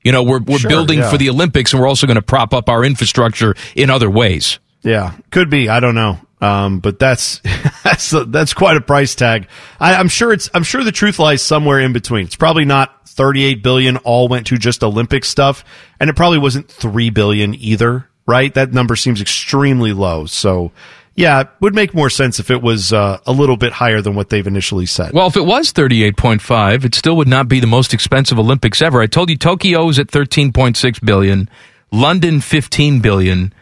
you 0.03 0.13
know, 0.13 0.23
we're 0.23 0.41
we're 0.41 0.59
Sure, 0.59 0.71
building 0.71 1.01
yeah. 1.01 1.11
for 1.11 1.19
the 1.19 1.29
Olympics, 1.29 1.73
and 1.73 1.83
we're 1.83 1.89
also 1.89 2.07
going 2.07 2.15
to 2.17 2.23
prop 2.23 2.55
up 2.55 2.69
our 2.69 2.85
infrastructure 2.85 3.57
in 3.75 3.91
other 3.91 4.09
ways. 4.09 4.61
Yeah, 4.83 5.15
could 5.33 5.51
be. 5.51 5.69
I 5.69 5.81
don't 5.81 5.97
know. 5.97 6.21
Um, 6.40 6.81
but 6.81 6.98
that's 6.98 7.40
that's 7.85 8.11
that's 8.27 8.55
quite 8.55 8.77
a 8.77 8.81
price 8.81 9.15
tag. 9.15 9.48
I, 9.81 9.94
I'm 9.94 10.09
sure 10.09 10.32
it's. 10.32 10.51
I'm 10.55 10.62
sure 10.62 10.85
the 10.85 10.93
truth 10.93 11.19
lies 11.19 11.43
somewhere 11.43 11.81
in 11.81 11.93
between. 11.93 12.27
It's 12.27 12.36
probably 12.36 12.65
not 12.65 13.09
38 13.09 13.62
billion. 13.62 13.97
All 13.98 14.28
went 14.28 14.47
to 14.48 14.59
just 14.59 14.82
Olympic 14.82 15.24
stuff, 15.24 15.65
and 16.01 16.11
it 16.11 16.16
probably 16.16 16.39
wasn't 16.39 16.69
three 16.69 17.11
billion 17.11 17.55
either. 17.55 18.09
Right? 18.27 18.52
That 18.55 18.73
number 18.73 18.97
seems 18.97 19.20
extremely 19.20 19.93
low. 19.93 20.24
So, 20.24 20.73
yeah, 21.15 21.40
it 21.40 21.48
would 21.61 21.74
make 21.74 21.93
more 21.93 22.09
sense 22.09 22.40
if 22.40 22.51
it 22.51 22.62
was 22.62 22.90
uh, 22.90 23.19
a 23.27 23.32
little 23.32 23.59
bit 23.59 23.74
higher 23.74 24.01
than 24.01 24.15
what 24.15 24.31
they've 24.31 24.47
initially 24.47 24.86
said. 24.86 25.12
Well, 25.12 25.27
if 25.27 25.36
it 25.36 25.44
was 25.44 25.74
38.5, 25.74 26.86
it 26.86 26.94
still 26.94 27.19
would 27.19 27.28
not 27.28 27.48
be 27.48 27.61
the 27.61 27.66
most 27.66 27.93
expensive 27.93 28.39
Olympics 28.39 28.81
ever. 28.81 29.02
I 29.02 29.06
told 29.09 29.28
you 29.28 29.36
Tokyo 29.36 29.90
is 29.90 29.98
at 29.98 30.06
13.6 30.06 31.05
billion, 31.05 31.51
London 31.93 32.40
15 32.40 33.01
billion, 33.01 33.52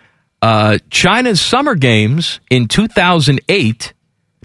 uh, 0.43 0.79
China's 0.91 1.41
summer 1.41 1.75
games 1.75 2.41
in 2.51 2.69
2008. 2.69 3.93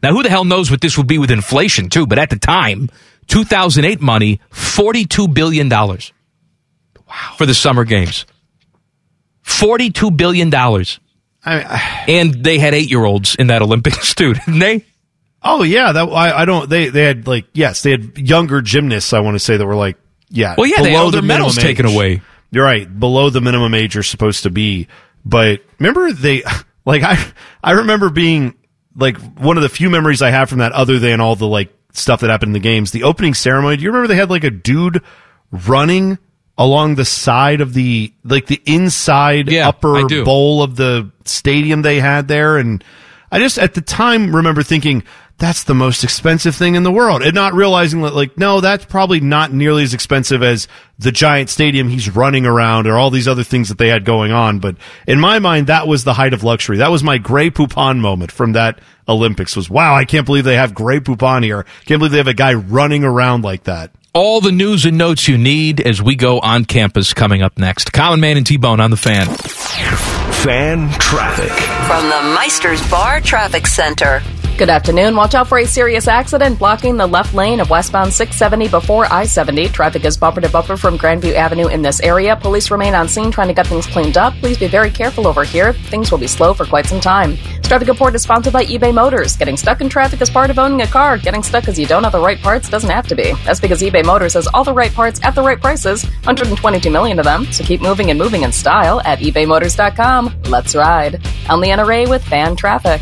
Now, 0.03 0.11
who 0.13 0.21
the 0.23 0.29
hell 0.29 0.45
knows 0.45 0.69
what 0.69 0.79
this 0.79 0.97
would 0.97 1.07
be 1.07 1.17
with 1.17 1.31
inflation 1.31 1.89
too? 1.89 2.05
But 2.05 2.19
at 2.19 2.29
the 2.29 2.37
time, 2.37 2.89
2008 3.27 3.99
money, 3.99 4.39
42 4.51 5.27
billion 5.27 5.67
dollars. 5.69 6.13
Wow. 7.09 7.35
For 7.37 7.45
the 7.45 7.53
summer 7.53 7.83
games. 7.83 8.25
42 9.41 10.11
billion 10.11 10.49
dollars. 10.49 10.99
I, 11.45 12.05
And 12.07 12.43
they 12.43 12.59
had 12.59 12.73
8-year-olds 12.73 13.35
in 13.35 13.47
that 13.47 13.61
Olympics 13.61 14.13
too, 14.15 14.33
didn't 14.33 14.59
they? 14.59 14.85
oh 15.41 15.63
yeah, 15.63 15.93
that 15.93 16.03
I, 16.09 16.41
I 16.41 16.45
don't. 16.45 16.69
They 16.69 16.89
they 16.89 17.03
had 17.03 17.25
like 17.25 17.45
yes, 17.53 17.81
they 17.83 17.91
had 17.91 18.17
younger 18.17 18.59
gymnasts. 18.61 19.13
I 19.13 19.21
want 19.21 19.35
to 19.35 19.39
say 19.39 19.55
that 19.55 19.65
were 19.65 19.75
like 19.75 19.97
yeah. 20.29 20.55
Well, 20.57 20.67
yeah, 20.67 20.81
they 20.81 20.89
below 20.91 21.05
had 21.05 21.13
their 21.13 21.21
the 21.21 21.27
medals 21.27 21.55
minimum 21.55 21.69
taken 21.75 21.85
age. 21.87 21.95
away. 21.95 22.21
You're 22.51 22.65
right. 22.65 22.99
Below 22.99 23.29
the 23.29 23.39
minimum 23.39 23.73
age 23.73 23.93
you're 23.95 24.03
supposed 24.03 24.43
to 24.43 24.49
be. 24.49 24.87
But 25.27 25.61
remember 25.79 26.11
they 26.11 26.43
like 26.85 27.03
I 27.03 27.17
I 27.63 27.71
remember 27.71 28.09
being 28.09 28.55
like 28.95 29.17
one 29.37 29.57
of 29.57 29.63
the 29.63 29.69
few 29.69 29.89
memories 29.89 30.21
I 30.21 30.29
have 30.31 30.49
from 30.49 30.59
that 30.59 30.71
other 30.71 30.99
than 30.99 31.21
all 31.21 31.35
the 31.35 31.47
like 31.47 31.73
stuff 31.91 32.21
that 32.21 32.29
happened 32.29 32.49
in 32.49 32.53
the 32.53 32.59
games. 32.59 32.91
The 32.91 33.03
opening 33.03 33.33
ceremony, 33.33 33.77
do 33.77 33.83
you 33.83 33.89
remember 33.89 34.07
they 34.07 34.15
had 34.15 34.29
like 34.29 34.43
a 34.43 34.49
dude 34.49 35.01
running 35.51 36.17
along 36.57 36.95
the 36.95 37.05
side 37.05 37.61
of 37.61 37.73
the 37.73 38.13
like 38.23 38.47
the 38.47 38.61
inside 38.65 39.51
Yeah, 39.51 39.67
upper 39.67 40.07
bowl 40.23 40.63
of 40.63 40.75
the 40.75 41.11
stadium 41.25 41.81
they 41.83 41.99
had 41.99 42.27
there 42.27 42.57
and 42.57 42.83
I 43.31 43.39
just 43.39 43.59
at 43.59 43.73
the 43.73 43.81
time 43.81 44.35
remember 44.35 44.63
thinking 44.63 45.03
that's 45.39 45.63
the 45.65 45.75
most 45.75 46.03
expensive 46.03 46.55
thing 46.55 46.75
in 46.75 46.83
the 46.83 46.91
world 46.91 47.21
and 47.21 47.33
not 47.35 47.53
realizing 47.53 48.01
that 48.01 48.13
like 48.15 48.37
no 48.37 48.59
that's 48.59 48.85
probably 48.85 49.19
not 49.19 49.53
nearly 49.53 49.83
as 49.83 49.93
expensive 49.93 50.41
as 50.41 50.67
the 50.97 51.11
giant 51.11 51.49
stadium 51.49 51.89
he's 51.89 52.09
running 52.09 52.45
around 52.45 52.87
or 52.87 52.97
all 52.97 53.11
these 53.11 53.27
other 53.27 53.43
things 53.43 53.69
that 53.69 53.77
they 53.77 53.87
had 53.87 54.03
going 54.03 54.31
on 54.31 54.59
but 54.59 54.75
in 55.07 55.19
my 55.19 55.39
mind 55.39 55.67
that 55.67 55.87
was 55.87 56.03
the 56.03 56.13
height 56.13 56.33
of 56.33 56.43
luxury 56.43 56.77
that 56.77 56.91
was 56.91 57.03
my 57.03 57.17
Grey 57.17 57.49
Poupon 57.49 57.99
moment 57.99 58.31
from 58.31 58.53
that 58.53 58.79
olympics 59.07 59.55
was 59.55 59.69
wow 59.69 59.93
i 59.95 60.05
can't 60.05 60.25
believe 60.25 60.43
they 60.43 60.55
have 60.55 60.73
Grey 60.73 60.99
Poupon 60.99 61.43
here 61.43 61.65
can't 61.85 61.99
believe 61.99 62.11
they 62.11 62.17
have 62.17 62.27
a 62.27 62.33
guy 62.33 62.53
running 62.53 63.03
around 63.03 63.43
like 63.43 63.63
that 63.65 63.91
all 64.13 64.41
the 64.41 64.51
news 64.51 64.85
and 64.85 64.97
notes 64.97 65.27
you 65.27 65.37
need 65.37 65.79
as 65.79 66.01
we 66.01 66.15
go 66.15 66.39
on 66.39 66.65
campus 66.65 67.13
coming 67.13 67.43
up 67.43 67.59
next. 67.59 67.93
Common 67.93 68.19
Man 68.19 68.35
and 68.35 68.47
T 68.47 68.57
Bone 68.57 68.79
on 68.79 68.89
the 68.89 68.97
fan. 68.97 69.27
Fan 69.27 70.89
traffic. 70.93 71.51
From 71.85 72.09
the 72.09 72.33
Meister's 72.33 72.81
Bar 72.89 73.21
Traffic 73.21 73.67
Center. 73.67 74.23
Good 74.57 74.71
afternoon. 74.71 75.15
Watch 75.15 75.35
out 75.35 75.47
for 75.47 75.59
a 75.59 75.67
serious 75.67 76.07
accident 76.07 76.57
blocking 76.57 76.97
the 76.97 77.05
left 77.05 77.35
lane 77.35 77.59
of 77.59 77.69
westbound 77.69 78.11
670 78.11 78.69
before 78.69 79.05
I 79.13 79.23
70. 79.23 79.67
Traffic 79.67 80.03
is 80.03 80.17
bumper 80.17 80.41
to 80.41 80.49
bumper 80.49 80.75
from 80.75 80.97
Grandview 80.97 81.35
Avenue 81.35 81.67
in 81.67 81.83
this 81.83 81.99
area. 81.99 82.35
Police 82.35 82.71
remain 82.71 82.95
on 82.95 83.07
scene 83.07 83.29
trying 83.29 83.49
to 83.49 83.53
get 83.53 83.67
things 83.67 83.85
cleaned 83.85 84.17
up. 84.17 84.33
Please 84.39 84.57
be 84.57 84.65
very 84.65 84.89
careful 84.89 85.27
over 85.27 85.43
here. 85.43 85.73
Things 85.73 86.09
will 86.09 86.17
be 86.17 86.25
slow 86.25 86.55
for 86.55 86.65
quite 86.65 86.87
some 86.87 86.99
time. 86.99 87.35
This 87.35 87.67
traffic 87.67 87.87
report 87.87 88.15
is 88.15 88.23
sponsored 88.23 88.51
by 88.51 88.65
eBay 88.65 88.91
Motors. 88.91 89.37
Getting 89.37 89.57
stuck 89.57 89.79
in 89.79 89.89
traffic 89.89 90.21
is 90.21 90.29
part 90.31 90.49
of 90.49 90.57
owning 90.57 90.81
a 90.81 90.87
car. 90.87 91.19
Getting 91.19 91.43
stuck 91.43 91.61
because 91.61 91.77
you 91.77 91.85
don't 91.85 92.03
have 92.03 92.13
the 92.13 92.19
right 92.19 92.41
parts 92.41 92.67
doesn't 92.67 92.89
have 92.89 93.05
to 93.09 93.15
be. 93.15 93.33
That's 93.45 93.59
because 93.59 93.83
eBay 93.83 94.03
Motors 94.03 94.33
has 94.33 94.47
all 94.55 94.63
the 94.63 94.73
right 94.73 94.91
parts 94.91 95.19
at 95.21 95.35
the 95.35 95.43
right 95.43 95.61
prices. 95.61 96.03
122 96.23 96.89
million 96.89 97.19
of 97.19 97.25
them. 97.25 97.45
So 97.51 97.63
keep 97.63 97.81
moving 97.81 98.09
and 98.09 98.17
moving 98.17 98.41
in 98.41 98.51
style 98.51 99.01
at 99.01 99.19
ebaymotors.com. 99.19 100.41
Let's 100.45 100.73
ride. 100.73 101.23
I'm 101.47 101.59
Leanna 101.59 101.85
Ray 101.85 102.07
with 102.07 102.23
Fan 102.23 102.55
Traffic. 102.55 103.01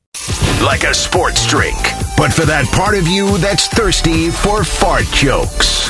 Like 0.63 0.83
a 0.83 0.93
sports 0.93 1.47
drink, 1.47 1.77
but 2.15 2.31
for 2.31 2.45
that 2.45 2.65
part 2.73 2.95
of 2.95 3.07
you 3.07 3.37
that's 3.39 3.67
thirsty 3.67 4.29
for 4.29 4.63
fart 4.63 5.05
jokes. 5.05 5.89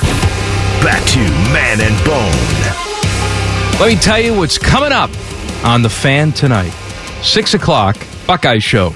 Back 0.82 1.06
to 1.10 1.20
Man 1.52 1.82
and 1.82 1.96
Bone. 2.06 3.80
Let 3.80 3.94
me 3.94 3.96
tell 4.00 4.20
you 4.22 4.34
what's 4.38 4.58
coming 4.58 4.92
up 4.94 5.10
on 5.66 5.82
the 5.82 5.90
fan 5.90 6.32
tonight. 6.32 6.72
Six 7.22 7.54
o'clock, 7.54 7.98
Buckeye 8.26 8.60
Show. 8.60 8.94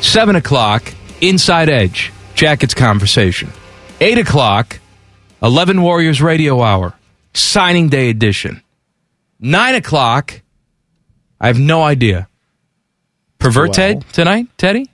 Seven 0.00 0.36
o'clock, 0.36 0.92
Inside 1.20 1.68
Edge, 1.68 2.10
Jackets 2.34 2.74
Conversation. 2.74 3.50
Eight 4.00 4.18
o'clock, 4.18 4.80
11 5.42 5.82
Warriors 5.82 6.22
Radio 6.22 6.62
Hour, 6.62 6.94
Signing 7.34 7.88
Day 7.90 8.08
Edition. 8.08 8.62
Nine 9.38 9.74
o'clock, 9.74 10.40
I 11.40 11.48
have 11.48 11.58
no 11.60 11.82
idea. 11.82 12.28
Perverted 13.44 13.96
Well. 13.96 14.04
tonight, 14.12 14.46
Teddy? 14.56 14.90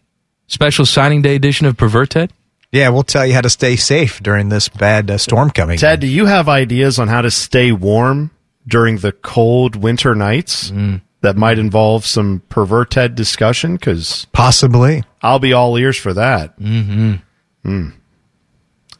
Special 0.48 0.84
Signing 0.84 1.22
Day 1.22 1.36
edition 1.36 1.66
of 1.66 1.76
Perverted? 1.76 2.32
Yeah, 2.72 2.88
we'll 2.90 3.04
tell 3.04 3.24
you 3.26 3.34
how 3.34 3.40
to 3.40 3.50
stay 3.50 3.76
safe 3.76 4.20
during 4.22 4.48
this 4.48 4.68
bad 4.68 5.10
uh, 5.10 5.18
storm 5.18 5.50
coming. 5.50 5.78
Ted, 5.78 6.00
do 6.00 6.06
you 6.06 6.26
have 6.26 6.48
ideas 6.48 6.98
on 6.98 7.08
how 7.08 7.20
to 7.20 7.30
stay 7.30 7.72
warm 7.72 8.30
during 8.66 8.98
the 8.98 9.12
cold 9.12 9.76
winter 9.76 10.14
nights 10.14 10.72
that 11.20 11.36
might 11.36 11.58
involve 11.58 12.04
some 12.06 12.42
perverted 12.48 13.14
discussion? 13.14 13.74
Because 13.74 14.26
Possibly. 14.32 15.04
I'll 15.22 15.38
be 15.38 15.52
all 15.52 15.76
ears 15.76 15.96
for 15.96 16.12
that. 16.14 16.58
Mm-hmm. 16.58 17.88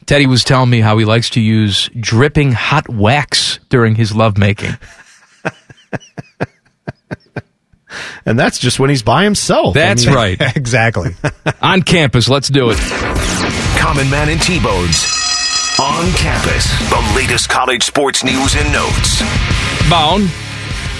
Teddy 0.05 0.25
was 0.27 0.43
telling 0.43 0.69
me 0.69 0.79
how 0.81 0.97
he 0.97 1.05
likes 1.05 1.29
to 1.31 1.41
use 1.41 1.89
dripping 1.99 2.51
hot 2.53 2.89
wax 2.89 3.59
during 3.69 3.95
his 3.95 4.13
lovemaking. 4.15 4.75
And 8.25 8.39
that's 8.39 8.59
just 8.59 8.79
when 8.79 8.89
he's 8.89 9.03
by 9.03 9.23
himself. 9.23 9.73
That's 9.73 10.07
right. 10.07 10.37
exactly. 10.55 11.15
On 11.61 11.81
campus, 11.81 12.29
let's 12.29 12.47
do 12.49 12.69
it. 12.71 12.77
Common 13.77 14.09
Man 14.09 14.29
and 14.29 14.41
T-Bones. 14.41 15.05
On 15.79 16.11
campus, 16.13 16.69
the 16.89 17.13
latest 17.15 17.49
college 17.49 17.83
sports 17.83 18.23
news 18.23 18.55
and 18.55 18.71
notes. 18.71 19.21
Bone. 19.89 20.27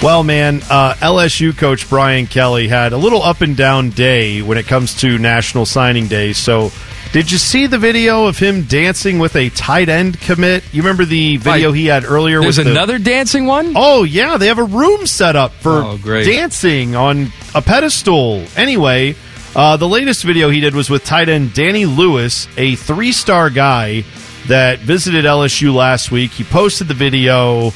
Well, 0.02 0.24
man, 0.24 0.62
uh, 0.68 0.94
LSU 0.94 1.56
coach 1.56 1.88
Brian 1.88 2.26
Kelly 2.26 2.66
had 2.66 2.92
a 2.92 2.96
little 2.96 3.22
up 3.22 3.40
and 3.40 3.56
down 3.56 3.90
day 3.90 4.42
when 4.42 4.58
it 4.58 4.66
comes 4.66 4.96
to 5.02 5.18
National 5.18 5.64
Signing 5.64 6.08
Day. 6.08 6.32
So, 6.32 6.72
did 7.12 7.30
you 7.30 7.36
see 7.38 7.66
the 7.66 7.78
video 7.78 8.26
of 8.26 8.38
him 8.38 8.62
dancing 8.62 9.18
with 9.18 9.36
a 9.36 9.50
tight 9.50 9.88
end 9.90 10.18
commit? 10.20 10.64
You 10.72 10.82
remember 10.82 11.04
the 11.04 11.36
video 11.36 11.68
Like, 11.68 11.76
he 11.76 11.86
had 11.86 12.04
earlier? 12.04 12.40
There's 12.40 12.56
with 12.56 12.66
the- 12.66 12.72
another 12.72 12.98
dancing 12.98 13.46
one? 13.46 13.74
Oh 13.76 14.02
yeah, 14.04 14.38
they 14.38 14.46
have 14.46 14.58
a 14.58 14.64
room 14.64 15.06
set 15.06 15.36
up 15.36 15.52
for 15.52 15.82
Oh, 15.84 15.98
dancing 15.98 16.96
on 16.96 17.30
a 17.54 17.60
pedestal. 17.60 18.44
Anyway, 18.56 19.14
uh, 19.54 19.76
the 19.76 19.88
latest 19.88 20.24
video 20.24 20.48
he 20.48 20.60
did 20.60 20.74
was 20.74 20.88
with 20.88 21.04
tight 21.04 21.28
end 21.28 21.52
Danny 21.52 21.84
Lewis, 21.84 22.48
a 22.56 22.76
three-star 22.76 23.50
guy 23.50 24.04
that 24.48 24.78
visited 24.78 25.24
LSU 25.26 25.74
last 25.74 26.10
week. 26.10 26.30
He 26.30 26.44
posted 26.44 26.88
the 26.88 26.94
video. 26.94 27.72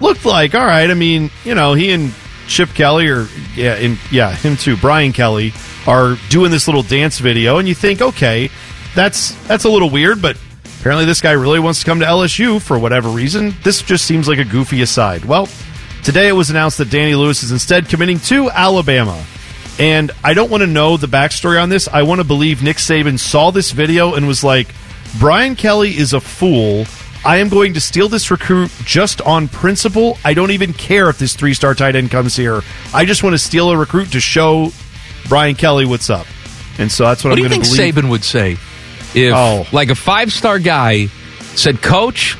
Looked 0.00 0.26
like 0.26 0.54
all 0.54 0.66
right. 0.66 0.90
I 0.90 0.94
mean, 0.94 1.30
you 1.44 1.54
know, 1.54 1.72
he 1.72 1.90
and 1.92 2.12
Chip 2.46 2.68
Kelly 2.74 3.08
or 3.08 3.26
yeah, 3.54 3.74
and 3.76 3.98
yeah, 4.12 4.34
him 4.34 4.58
too. 4.58 4.76
Brian 4.76 5.12
Kelly 5.14 5.52
are 5.86 6.16
doing 6.28 6.50
this 6.50 6.68
little 6.68 6.82
dance 6.82 7.18
video, 7.18 7.58
and 7.58 7.68
you 7.68 7.74
think, 7.74 8.02
okay, 8.02 8.50
that's 8.94 9.34
that's 9.46 9.64
a 9.64 9.68
little 9.68 9.90
weird, 9.90 10.20
but 10.20 10.38
apparently 10.80 11.04
this 11.04 11.20
guy 11.20 11.32
really 11.32 11.60
wants 11.60 11.80
to 11.80 11.84
come 11.86 12.00
to 12.00 12.06
LSU 12.06 12.60
for 12.60 12.78
whatever 12.78 13.08
reason. 13.08 13.54
This 13.62 13.82
just 13.82 14.04
seems 14.04 14.28
like 14.28 14.38
a 14.38 14.44
goofy 14.44 14.82
aside. 14.82 15.24
Well, 15.24 15.48
today 16.02 16.28
it 16.28 16.32
was 16.32 16.50
announced 16.50 16.78
that 16.78 16.90
Danny 16.90 17.14
Lewis 17.14 17.42
is 17.42 17.52
instead 17.52 17.88
committing 17.88 18.18
to 18.20 18.50
Alabama. 18.50 19.24
And 19.78 20.10
I 20.24 20.32
don't 20.32 20.50
want 20.50 20.62
to 20.62 20.66
know 20.66 20.96
the 20.96 21.06
backstory 21.06 21.62
on 21.62 21.68
this. 21.68 21.86
I 21.86 22.02
want 22.02 22.20
to 22.20 22.26
believe 22.26 22.62
Nick 22.62 22.78
Saban 22.78 23.18
saw 23.18 23.50
this 23.50 23.72
video 23.72 24.14
and 24.14 24.26
was 24.26 24.42
like, 24.42 24.68
Brian 25.18 25.54
Kelly 25.54 25.96
is 25.96 26.14
a 26.14 26.20
fool. 26.20 26.86
I 27.24 27.38
am 27.38 27.48
going 27.48 27.74
to 27.74 27.80
steal 27.80 28.08
this 28.08 28.30
recruit 28.30 28.70
just 28.84 29.20
on 29.20 29.48
principle. 29.48 30.16
I 30.24 30.32
don't 30.32 30.52
even 30.52 30.72
care 30.72 31.10
if 31.10 31.18
this 31.18 31.34
three 31.34 31.52
star 31.52 31.74
tight 31.74 31.96
end 31.96 32.10
comes 32.10 32.36
here. 32.36 32.62
I 32.94 33.04
just 33.04 33.22
want 33.22 33.34
to 33.34 33.38
steal 33.38 33.70
a 33.70 33.76
recruit 33.76 34.12
to 34.12 34.20
show 34.20 34.70
Brian 35.28 35.54
Kelly 35.54 35.84
what's 35.86 36.10
up. 36.10 36.26
And 36.78 36.90
so 36.92 37.04
that's 37.04 37.24
what, 37.24 37.30
What 37.30 37.38
I'm 37.38 37.42
you 37.44 37.48
going 37.48 37.62
think 37.62 37.74
to 37.76 37.76
believe. 37.76 37.94
Saban 37.94 38.10
would 38.10 38.24
say 38.24 38.52
if, 39.14 39.32
Oh. 39.34 39.66
like, 39.72 39.90
a 39.90 39.94
five 39.94 40.32
star 40.32 40.58
guy 40.58 41.06
said, 41.54 41.80
Coach, 41.82 42.36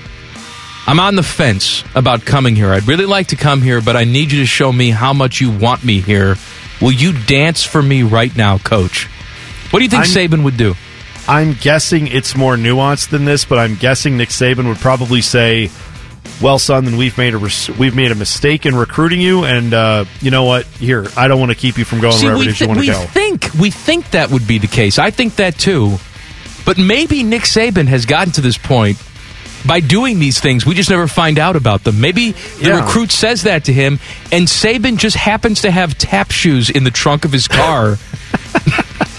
I'm 0.86 1.00
on 1.00 1.16
the 1.16 1.22
fence 1.22 1.82
about 1.94 2.24
coming 2.24 2.54
here. 2.54 2.72
I'd 2.72 2.86
really 2.86 3.06
like 3.06 3.28
to 3.28 3.36
come 3.36 3.62
here, 3.62 3.80
but 3.80 3.96
I 3.96 4.04
need 4.04 4.30
you 4.32 4.40
to 4.40 4.46
show 4.46 4.70
me 4.72 4.90
how 4.90 5.12
much 5.12 5.40
you 5.40 5.50
want 5.50 5.84
me 5.84 6.00
here. 6.00 6.36
Will 6.80 6.92
you 6.92 7.12
dance 7.24 7.64
for 7.64 7.82
me 7.82 8.02
right 8.02 8.34
now, 8.36 8.58
Coach? 8.58 9.06
What 9.70 9.78
do 9.80 9.84
you 9.84 9.88
think 9.90 10.04
I'm- 10.04 10.10
Saban 10.12 10.42
would 10.44 10.56
do? 10.56 10.76
I'm 11.28 11.54
guessing 11.54 12.06
it's 12.06 12.36
more 12.36 12.54
nuanced 12.56 13.08
than 13.08 13.24
this, 13.24 13.44
but 13.44 13.58
I'm 13.58 13.74
guessing 13.74 14.16
Nick 14.16 14.28
Saban 14.28 14.68
would 14.68 14.78
probably 14.78 15.22
say, 15.22 15.70
"Well, 16.40 16.58
son, 16.58 16.84
then 16.84 16.96
we've 16.96 17.16
made 17.16 17.34
a 17.34 17.38
res- 17.38 17.70
we've 17.70 17.94
made 17.96 18.10
a 18.12 18.14
mistake 18.14 18.66
in 18.66 18.74
recruiting 18.76 19.20
you, 19.20 19.44
and 19.44 19.72
uh, 19.72 20.04
you 20.20 20.30
know 20.30 20.44
what? 20.44 20.64
Here, 20.66 21.06
I 21.16 21.28
don't 21.28 21.40
want 21.40 21.50
to 21.52 21.56
keep 21.56 21.78
you 21.78 21.84
from 21.84 22.00
going 22.00 22.14
See, 22.14 22.26
wherever 22.26 22.38
we, 22.40 22.46
it 22.46 22.50
is 22.50 22.60
you 22.60 22.68
want 22.68 22.78
to 22.80 22.86
we 22.86 22.86
go." 22.92 22.98
think 23.00 23.52
we 23.58 23.70
think 23.70 24.10
that 24.10 24.30
would 24.30 24.46
be 24.46 24.58
the 24.58 24.66
case. 24.66 24.98
I 24.98 25.10
think 25.10 25.36
that 25.36 25.58
too. 25.58 25.96
But 26.64 26.78
maybe 26.78 27.22
Nick 27.22 27.42
Saban 27.42 27.86
has 27.86 28.06
gotten 28.06 28.32
to 28.34 28.40
this 28.40 28.58
point 28.58 28.98
by 29.66 29.80
doing 29.80 30.18
these 30.18 30.38
things. 30.40 30.66
We 30.66 30.74
just 30.74 30.90
never 30.90 31.06
find 31.06 31.38
out 31.38 31.56
about 31.56 31.84
them. 31.84 32.00
Maybe 32.00 32.32
the 32.32 32.68
Yeah. 32.68 32.84
recruit 32.84 33.10
says 33.12 33.44
that 33.44 33.64
to 33.64 33.72
him, 33.72 33.98
and 34.32 34.46
Saban 34.46 34.96
just 34.98 35.16
happens 35.16 35.62
to 35.62 35.70
have 35.70 35.96
tap 35.96 36.30
shoes 36.32 36.68
in 36.70 36.84
the 36.84 36.90
trunk 36.90 37.24
of 37.24 37.32
his 37.32 37.48
car. 37.48 37.98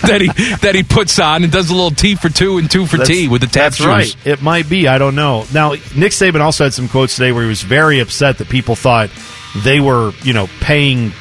that 0.08 0.22
he 0.22 0.28
that 0.58 0.76
he 0.76 0.84
puts 0.84 1.20
on 1.20 1.44
and 1.44 1.52
does 1.52 1.70
a 1.70 1.74
little 1.74 1.92
T 1.92 2.16
for 2.16 2.30
two 2.30 2.58
and 2.58 2.70
two 2.70 2.86
for 2.86 2.98
That's- 2.98 3.16
T 3.16 3.28
with 3.28 3.42
the 3.42 3.48
tap 3.48 3.74
That's 3.74 3.82
right. 3.82 4.16
It 4.26 4.42
might 4.42 4.68
be. 4.68 4.88
I 4.88 4.98
don't 4.98 5.16
know. 5.16 5.46
Now, 5.54 5.72
Nick 5.96 6.12
Saban 6.12 6.42
also 6.42 6.64
had 6.64 6.74
some 6.74 6.90
quotes 6.90 7.16
today 7.16 7.32
where 7.32 7.44
he 7.44 7.50
was 7.50 7.62
very 7.62 8.00
upset 8.00 8.40
that 8.40 8.50
people 8.50 8.76
thought 8.76 9.10
they 9.64 9.80
were, 9.80 10.12
you 10.24 10.34
know, 10.34 10.48
paying 10.60 11.12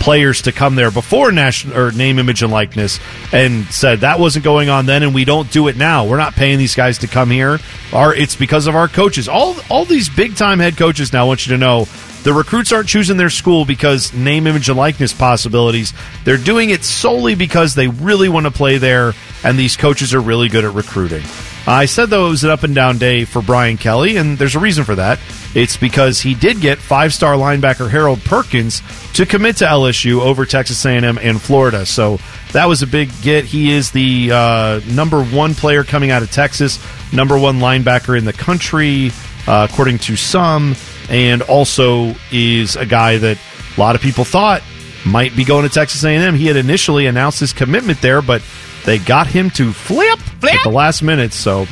players 0.00 0.42
to 0.42 0.52
come 0.52 0.74
there 0.76 0.90
before 0.90 1.30
national 1.30 1.76
or 1.76 1.92
name, 1.92 2.18
image, 2.18 2.42
and 2.42 2.50
likeness, 2.50 2.98
and 3.32 3.66
said 3.66 4.00
that 4.00 4.18
wasn't 4.18 4.44
going 4.44 4.68
on 4.70 4.86
then, 4.86 5.02
and 5.02 5.14
we 5.14 5.24
don't 5.24 5.50
do 5.52 5.68
it 5.68 5.76
now. 5.76 6.06
We're 6.06 6.16
not 6.16 6.34
paying 6.34 6.58
these 6.58 6.74
guys 6.74 6.98
to 6.98 7.06
come 7.06 7.30
here. 7.30 7.58
Our 7.92 8.14
it's 8.14 8.34
because 8.34 8.66
of 8.66 8.74
our 8.74 8.88
coaches. 8.88 9.28
All 9.28 9.56
all 9.68 9.84
these 9.84 10.08
big 10.08 10.36
time 10.36 10.58
head 10.58 10.76
coaches 10.76 11.12
now 11.12 11.26
want 11.26 11.46
you 11.46 11.52
to 11.52 11.58
know. 11.58 11.86
The 12.22 12.34
recruits 12.34 12.70
aren't 12.70 12.88
choosing 12.88 13.16
their 13.16 13.30
school 13.30 13.64
because 13.64 14.12
name, 14.12 14.46
image, 14.46 14.68
and 14.68 14.76
likeness 14.76 15.12
possibilities. 15.12 15.94
They're 16.24 16.36
doing 16.36 16.68
it 16.68 16.84
solely 16.84 17.34
because 17.34 17.74
they 17.74 17.88
really 17.88 18.28
want 18.28 18.44
to 18.44 18.52
play 18.52 18.76
there, 18.76 19.14
and 19.42 19.58
these 19.58 19.76
coaches 19.76 20.12
are 20.12 20.20
really 20.20 20.48
good 20.48 20.64
at 20.64 20.74
recruiting. 20.74 21.22
I 21.66 21.86
said, 21.86 22.10
though, 22.10 22.26
it 22.26 22.30
was 22.30 22.44
an 22.44 22.50
up 22.50 22.62
and 22.62 22.74
down 22.74 22.98
day 22.98 23.24
for 23.24 23.40
Brian 23.40 23.76
Kelly, 23.76 24.16
and 24.16 24.36
there's 24.38 24.54
a 24.54 24.58
reason 24.58 24.84
for 24.84 24.94
that. 24.96 25.18
It's 25.54 25.76
because 25.76 26.20
he 26.20 26.34
did 26.34 26.60
get 26.60 26.78
five 26.78 27.14
star 27.14 27.34
linebacker 27.34 27.88
Harold 27.88 28.20
Perkins 28.20 28.82
to 29.14 29.24
commit 29.24 29.56
to 29.58 29.66
LSU 29.66 30.20
over 30.20 30.46
Texas 30.46 30.84
A&M 30.84 31.18
and 31.18 31.40
Florida. 31.40 31.86
So 31.86 32.18
that 32.52 32.66
was 32.66 32.82
a 32.82 32.86
big 32.86 33.10
get. 33.22 33.44
He 33.44 33.72
is 33.72 33.90
the 33.90 34.30
uh, 34.32 34.80
number 34.88 35.22
one 35.22 35.54
player 35.54 35.84
coming 35.84 36.10
out 36.10 36.22
of 36.22 36.30
Texas, 36.30 36.78
number 37.12 37.38
one 37.38 37.60
linebacker 37.60 38.16
in 38.16 38.24
the 38.24 38.32
country, 38.32 39.10
uh, 39.46 39.66
according 39.70 39.98
to 39.98 40.16
some, 40.16 40.74
and 41.10 41.42
also 41.42 42.14
is 42.32 42.76
a 42.76 42.86
guy 42.86 43.18
that 43.18 43.38
a 43.76 43.80
lot 43.80 43.94
of 43.94 44.00
people 44.00 44.24
thought 44.24 44.62
might 45.04 45.34
be 45.34 45.44
going 45.44 45.64
to 45.64 45.68
Texas 45.68 46.04
A&M. 46.04 46.34
He 46.34 46.46
had 46.46 46.56
initially 46.56 47.06
announced 47.06 47.40
his 47.40 47.52
commitment 47.52 48.00
there, 48.00 48.22
but 48.22 48.42
they 48.84 48.98
got 48.98 49.26
him 49.26 49.50
to 49.50 49.72
flip, 49.72 50.18
flip. 50.18 50.54
at 50.54 50.62
the 50.64 50.70
last 50.70 51.02
minute. 51.02 51.32
So 51.32 51.66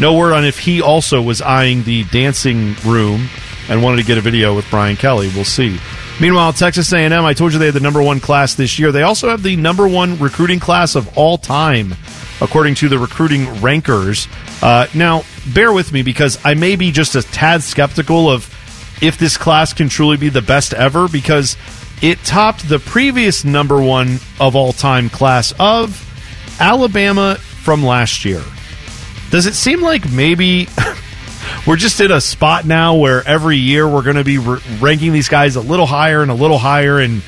no 0.00 0.16
word 0.16 0.32
on 0.32 0.44
if 0.44 0.58
he 0.58 0.80
also 0.80 1.20
was 1.20 1.42
eyeing 1.42 1.82
the 1.82 2.04
dancing 2.04 2.74
room 2.84 3.28
and 3.68 3.82
wanted 3.82 3.98
to 3.98 4.04
get 4.04 4.16
a 4.18 4.20
video 4.20 4.54
with 4.54 4.68
Brian 4.70 4.96
Kelly. 4.96 5.30
We'll 5.34 5.44
see. 5.44 5.78
Meanwhile, 6.20 6.54
Texas 6.54 6.92
A&M, 6.92 7.12
I 7.12 7.32
told 7.34 7.52
you 7.52 7.58
they 7.58 7.66
had 7.66 7.74
the 7.74 7.80
number 7.80 8.02
one 8.02 8.18
class 8.18 8.54
this 8.54 8.78
year. 8.78 8.90
They 8.90 9.02
also 9.02 9.28
have 9.28 9.42
the 9.42 9.56
number 9.56 9.86
one 9.86 10.18
recruiting 10.18 10.58
class 10.58 10.94
of 10.94 11.16
all 11.16 11.38
time, 11.38 11.94
according 12.40 12.76
to 12.76 12.88
the 12.88 12.98
recruiting 12.98 13.60
rankers. 13.60 14.26
Uh, 14.62 14.86
now, 14.94 15.22
bear 15.54 15.72
with 15.72 15.92
me 15.92 16.02
because 16.02 16.38
I 16.44 16.54
may 16.54 16.74
be 16.76 16.90
just 16.90 17.14
a 17.14 17.22
tad 17.22 17.62
skeptical 17.62 18.28
of 18.30 18.52
if 19.00 19.18
this 19.18 19.36
class 19.36 19.72
can 19.72 19.88
truly 19.88 20.16
be 20.16 20.28
the 20.28 20.42
best 20.42 20.74
ever 20.74 21.08
because 21.08 21.56
it 22.02 22.18
topped 22.24 22.68
the 22.68 22.78
previous 22.78 23.44
number 23.44 23.80
one 23.80 24.18
of 24.40 24.54
all 24.54 24.72
time 24.72 25.08
class 25.10 25.52
of 25.58 26.04
Alabama 26.60 27.36
from 27.36 27.84
last 27.84 28.24
year. 28.24 28.42
Does 29.30 29.46
it 29.46 29.54
seem 29.54 29.82
like 29.82 30.10
maybe 30.10 30.68
we're 31.66 31.76
just 31.76 32.00
in 32.00 32.10
a 32.10 32.20
spot 32.20 32.64
now 32.64 32.94
where 32.96 33.26
every 33.26 33.56
year 33.56 33.86
we're 33.86 34.02
going 34.02 34.16
to 34.16 34.24
be 34.24 34.38
ranking 34.38 35.12
these 35.12 35.28
guys 35.28 35.56
a 35.56 35.60
little 35.60 35.86
higher 35.86 36.22
and 36.22 36.30
a 36.30 36.34
little 36.34 36.58
higher 36.58 36.98
and 36.98 37.22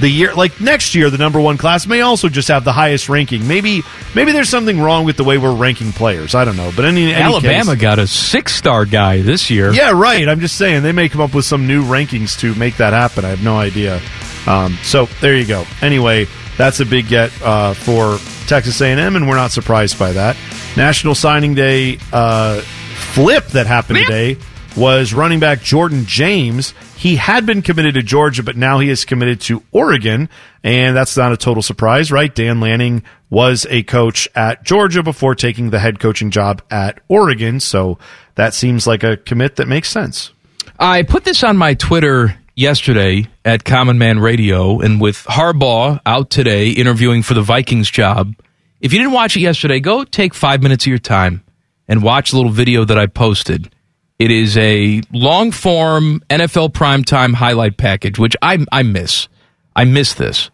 the 0.00 0.08
year 0.08 0.34
like 0.34 0.60
next 0.60 0.94
year 0.94 1.10
the 1.10 1.18
number 1.18 1.40
1 1.40 1.58
class 1.58 1.86
may 1.86 2.00
also 2.00 2.28
just 2.28 2.48
have 2.48 2.64
the 2.64 2.72
highest 2.72 3.08
ranking. 3.08 3.46
Maybe 3.46 3.82
maybe 4.14 4.32
there's 4.32 4.48
something 4.48 4.80
wrong 4.80 5.04
with 5.04 5.16
the 5.16 5.24
way 5.24 5.38
we're 5.38 5.54
ranking 5.54 5.92
players. 5.92 6.34
I 6.34 6.44
don't 6.44 6.56
know. 6.56 6.72
But 6.74 6.86
in 6.86 6.96
any, 6.96 7.12
any 7.12 7.22
Alabama 7.22 7.72
case- 7.72 7.80
got 7.80 7.98
a 7.98 8.06
six 8.06 8.54
star 8.54 8.84
guy 8.84 9.22
this 9.22 9.50
year. 9.50 9.72
yeah, 9.72 9.90
right. 9.92 10.28
I'm 10.28 10.40
just 10.40 10.56
saying 10.56 10.82
they 10.82 10.92
may 10.92 11.08
come 11.08 11.20
up 11.20 11.34
with 11.34 11.44
some 11.44 11.66
new 11.66 11.84
rankings 11.84 12.38
to 12.40 12.54
make 12.54 12.76
that 12.78 12.92
happen. 12.92 13.24
I 13.24 13.28
have 13.30 13.44
no 13.44 13.56
idea. 13.58 14.00
Um, 14.46 14.76
so 14.82 15.06
there 15.20 15.36
you 15.36 15.46
go. 15.46 15.64
Anyway, 15.82 16.26
that's 16.56 16.80
a 16.80 16.86
big 16.86 17.06
get 17.08 17.30
uh, 17.42 17.74
for 17.74 18.18
Texas 18.48 18.80
A&M, 18.80 19.14
and 19.16 19.28
we're 19.28 19.36
not 19.36 19.52
surprised 19.52 19.98
by 19.98 20.12
that. 20.12 20.36
National 20.76 21.14
Signing 21.14 21.54
Day 21.54 21.98
uh, 22.12 22.60
flip 22.60 23.46
that 23.48 23.66
happened 23.66 23.98
today 24.00 24.36
was 24.76 25.14
running 25.14 25.38
back 25.38 25.62
Jordan 25.62 26.06
James. 26.06 26.74
He 27.02 27.16
had 27.16 27.46
been 27.46 27.62
committed 27.62 27.94
to 27.94 28.02
Georgia, 28.04 28.44
but 28.44 28.56
now 28.56 28.78
he 28.78 28.88
is 28.88 29.04
committed 29.04 29.40
to 29.40 29.64
Oregon, 29.72 30.28
and 30.62 30.96
that's 30.96 31.16
not 31.16 31.32
a 31.32 31.36
total 31.36 31.60
surprise, 31.60 32.12
right? 32.12 32.32
Dan 32.32 32.60
Lanning 32.60 33.02
was 33.28 33.66
a 33.70 33.82
coach 33.82 34.28
at 34.36 34.62
Georgia 34.62 35.02
before 35.02 35.34
taking 35.34 35.70
the 35.70 35.80
head 35.80 35.98
coaching 35.98 36.30
job 36.30 36.62
at 36.70 37.00
Oregon, 37.08 37.58
so 37.58 37.98
that 38.36 38.54
seems 38.54 38.86
like 38.86 39.02
a 39.02 39.16
commit 39.16 39.56
that 39.56 39.66
makes 39.66 39.90
sense. 39.90 40.30
I 40.78 41.02
put 41.02 41.24
this 41.24 41.42
on 41.42 41.56
my 41.56 41.74
Twitter 41.74 42.38
yesterday 42.54 43.26
at 43.44 43.64
Common 43.64 43.98
Man 43.98 44.20
Radio, 44.20 44.78
and 44.78 45.00
with 45.00 45.24
Harbaugh 45.24 46.00
out 46.06 46.30
today 46.30 46.68
interviewing 46.68 47.24
for 47.24 47.34
the 47.34 47.42
Vikings 47.42 47.90
job, 47.90 48.32
If 48.80 48.92
you 48.92 49.00
didn't 49.00 49.12
watch 49.12 49.36
it 49.36 49.40
yesterday, 49.40 49.80
go 49.80 50.04
take 50.04 50.34
five 50.34 50.62
minutes 50.62 50.84
of 50.84 50.90
your 50.90 50.98
time 50.98 51.42
and 51.88 52.00
watch 52.00 52.32
a 52.32 52.36
little 52.36 52.52
video 52.52 52.84
that 52.84 52.96
I 52.96 53.06
posted. 53.06 53.74
It 54.22 54.30
is 54.30 54.56
a 54.56 55.02
long 55.12 55.50
form 55.50 56.22
NFL 56.30 56.74
primetime 56.74 57.34
highlight 57.34 57.76
package, 57.76 58.20
which 58.20 58.36
I, 58.40 58.64
I 58.70 58.84
miss. 58.84 59.26
I 59.74 59.82
miss 59.82 60.14
this. 60.14 60.48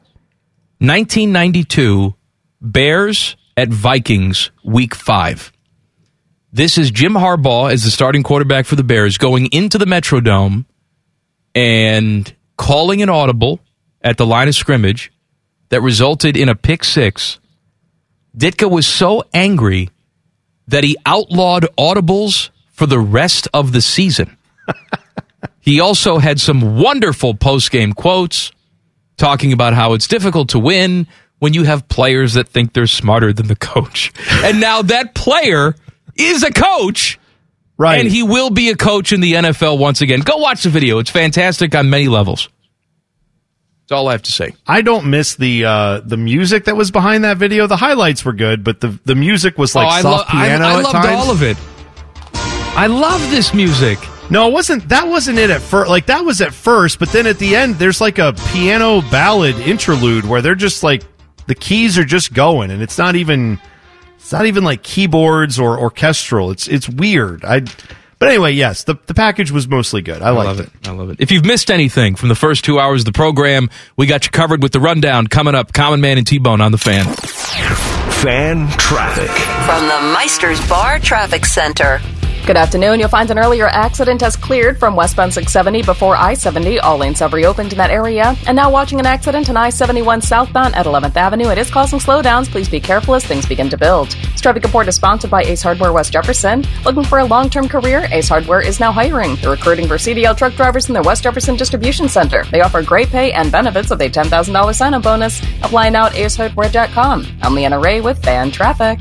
1992 0.78 2.14
Bears 2.62 3.36
at 3.58 3.68
Vikings, 3.68 4.50
week 4.64 4.94
five. 4.94 5.52
This 6.50 6.78
is 6.78 6.90
Jim 6.90 7.12
Harbaugh 7.12 7.70
as 7.70 7.84
the 7.84 7.90
starting 7.90 8.22
quarterback 8.22 8.64
for 8.64 8.74
the 8.74 8.82
Bears 8.82 9.18
going 9.18 9.48
into 9.52 9.76
the 9.76 9.84
Metrodome 9.84 10.64
and 11.54 12.34
calling 12.56 13.02
an 13.02 13.10
audible 13.10 13.60
at 14.00 14.16
the 14.16 14.24
line 14.24 14.48
of 14.48 14.54
scrimmage 14.54 15.12
that 15.68 15.82
resulted 15.82 16.38
in 16.38 16.48
a 16.48 16.54
pick 16.54 16.84
six. 16.84 17.38
Ditka 18.34 18.70
was 18.70 18.86
so 18.86 19.24
angry 19.34 19.90
that 20.68 20.84
he 20.84 20.96
outlawed 21.04 21.66
audibles 21.78 22.48
for 22.78 22.86
the 22.86 22.98
rest 22.98 23.48
of 23.52 23.72
the 23.72 23.80
season. 23.82 24.36
he 25.60 25.80
also 25.80 26.18
had 26.18 26.38
some 26.38 26.78
wonderful 26.78 27.34
post 27.34 27.72
game 27.72 27.92
quotes 27.92 28.52
talking 29.16 29.52
about 29.52 29.74
how 29.74 29.94
it's 29.94 30.06
difficult 30.06 30.50
to 30.50 30.60
win 30.60 31.08
when 31.40 31.54
you 31.54 31.64
have 31.64 31.88
players 31.88 32.34
that 32.34 32.48
think 32.48 32.72
they're 32.72 32.86
smarter 32.86 33.32
than 33.32 33.48
the 33.48 33.56
coach. 33.56 34.12
and 34.30 34.60
now 34.60 34.82
that 34.82 35.16
player 35.16 35.74
is 36.16 36.44
a 36.44 36.52
coach. 36.52 37.18
Right. 37.76 38.00
And 38.00 38.08
he 38.08 38.22
will 38.22 38.50
be 38.50 38.70
a 38.70 38.76
coach 38.76 39.12
in 39.12 39.20
the 39.20 39.32
NFL 39.34 39.78
once 39.78 40.00
again. 40.00 40.20
Go 40.20 40.36
watch 40.36 40.62
the 40.62 40.70
video. 40.70 41.00
It's 41.00 41.10
fantastic 41.10 41.74
on 41.74 41.90
many 41.90 42.06
levels. 42.06 42.48
That's 43.82 43.92
all 43.92 44.06
I 44.06 44.12
have 44.12 44.22
to 44.22 44.32
say. 44.32 44.54
I 44.66 44.82
don't 44.82 45.06
miss 45.10 45.34
the 45.34 45.64
uh, 45.64 46.00
the 46.00 46.16
music 46.16 46.66
that 46.66 46.76
was 46.76 46.90
behind 46.90 47.24
that 47.24 47.38
video. 47.38 47.66
The 47.66 47.76
highlights 47.76 48.24
were 48.24 48.34
good, 48.34 48.62
but 48.62 48.80
the 48.80 48.98
the 49.04 49.14
music 49.14 49.58
was 49.58 49.74
like 49.74 49.88
oh, 49.88 50.02
soft 50.02 50.34
lo- 50.34 50.40
piano 50.40 50.64
I, 50.64 50.72
I 50.72 50.80
loved 50.80 50.92
times. 50.92 51.06
all 51.06 51.30
of 51.30 51.42
it. 51.42 51.56
I 52.78 52.86
love 52.86 53.20
this 53.32 53.52
music. 53.52 53.98
No, 54.30 54.46
it 54.46 54.52
wasn't. 54.52 54.88
That 54.88 55.08
wasn't 55.08 55.40
it 55.40 55.50
at 55.50 55.60
first. 55.60 55.90
Like 55.90 56.06
that 56.06 56.24
was 56.24 56.40
at 56.40 56.54
first, 56.54 57.00
but 57.00 57.08
then 57.08 57.26
at 57.26 57.36
the 57.40 57.56
end, 57.56 57.74
there's 57.74 58.00
like 58.00 58.18
a 58.18 58.34
piano 58.52 59.00
ballad 59.10 59.56
interlude 59.56 60.24
where 60.24 60.40
they're 60.40 60.54
just 60.54 60.84
like 60.84 61.02
the 61.48 61.56
keys 61.56 61.98
are 61.98 62.04
just 62.04 62.32
going, 62.32 62.70
and 62.70 62.80
it's 62.80 62.96
not 62.96 63.16
even 63.16 63.60
it's 64.16 64.30
not 64.30 64.46
even 64.46 64.62
like 64.62 64.84
keyboards 64.84 65.58
or 65.58 65.76
orchestral. 65.76 66.52
It's 66.52 66.68
it's 66.68 66.88
weird. 66.88 67.44
I. 67.44 67.62
But 68.20 68.28
anyway, 68.28 68.52
yes, 68.52 68.84
the 68.84 68.94
the 69.06 69.14
package 69.14 69.50
was 69.50 69.66
mostly 69.66 70.00
good. 70.00 70.22
I, 70.22 70.28
I 70.28 70.30
liked 70.30 70.46
love 70.46 70.60
it. 70.60 70.70
I 70.86 70.92
love 70.92 71.10
it. 71.10 71.16
If 71.18 71.32
you've 71.32 71.44
missed 71.44 71.72
anything 71.72 72.14
from 72.14 72.28
the 72.28 72.36
first 72.36 72.64
two 72.64 72.78
hours 72.78 73.00
of 73.00 73.06
the 73.06 73.12
program, 73.12 73.70
we 73.96 74.06
got 74.06 74.24
you 74.24 74.30
covered 74.30 74.62
with 74.62 74.70
the 74.70 74.80
rundown 74.80 75.26
coming 75.26 75.56
up. 75.56 75.72
Common 75.72 76.00
Man 76.00 76.16
and 76.16 76.26
T 76.26 76.38
Bone 76.38 76.60
on 76.60 76.70
the 76.70 76.78
fan. 76.78 77.06
Fan 78.22 78.68
traffic. 78.78 79.30
From 79.66 79.86
the 79.88 80.16
Meisters 80.16 80.68
Bar 80.68 81.00
Traffic 81.00 81.44
Center. 81.44 82.00
Good 82.48 82.56
afternoon. 82.56 82.98
You'll 82.98 83.10
find 83.10 83.30
an 83.30 83.38
earlier 83.38 83.66
accident 83.66 84.22
has 84.22 84.34
cleared 84.34 84.80
from 84.80 84.96
westbound 84.96 85.34
670 85.34 85.82
before 85.82 86.16
I 86.16 86.32
70. 86.32 86.78
All 86.78 86.96
lanes 86.96 87.20
have 87.20 87.34
reopened 87.34 87.72
in 87.72 87.76
that 87.76 87.90
area. 87.90 88.34
And 88.46 88.56
now 88.56 88.70
watching 88.70 88.98
an 88.98 89.04
accident 89.04 89.50
on 89.50 89.58
I 89.58 89.68
71 89.68 90.22
southbound 90.22 90.74
at 90.74 90.86
11th 90.86 91.14
Avenue. 91.14 91.50
It 91.50 91.58
is 91.58 91.70
causing 91.70 91.98
slowdowns. 91.98 92.48
Please 92.48 92.66
be 92.66 92.80
careful 92.80 93.14
as 93.14 93.22
things 93.22 93.44
begin 93.44 93.68
to 93.68 93.76
build. 93.76 94.12
This 94.32 94.40
traffic 94.40 94.64
report 94.64 94.88
is 94.88 94.94
sponsored 94.94 95.30
by 95.30 95.42
Ace 95.42 95.60
Hardware 95.60 95.92
West 95.92 96.10
Jefferson. 96.10 96.64
Looking 96.86 97.04
for 97.04 97.18
a 97.18 97.24
long 97.26 97.50
term 97.50 97.68
career? 97.68 98.08
Ace 98.12 98.30
Hardware 98.30 98.62
is 98.62 98.80
now 98.80 98.92
hiring. 98.92 99.36
They're 99.36 99.50
recruiting 99.50 99.86
for 99.86 99.96
CDL 99.96 100.34
truck 100.34 100.54
drivers 100.54 100.88
in 100.88 100.94
their 100.94 101.02
West 101.02 101.24
Jefferson 101.24 101.54
distribution 101.54 102.08
center. 102.08 102.44
They 102.44 102.62
offer 102.62 102.82
great 102.82 103.08
pay 103.08 103.30
and 103.32 103.52
benefits 103.52 103.90
with 103.90 104.00
a 104.00 104.08
$10,000 104.08 104.74
sign 104.74 104.94
up 104.94 105.02
bonus. 105.02 105.42
Apply 105.62 105.90
now 105.90 106.06
at 106.06 106.12
acehardware.com. 106.12 107.26
I'm 107.42 107.54
Leanna 107.54 107.78
Ray 107.78 108.00
with 108.00 108.24
Fan 108.24 108.50
Traffic. 108.50 109.00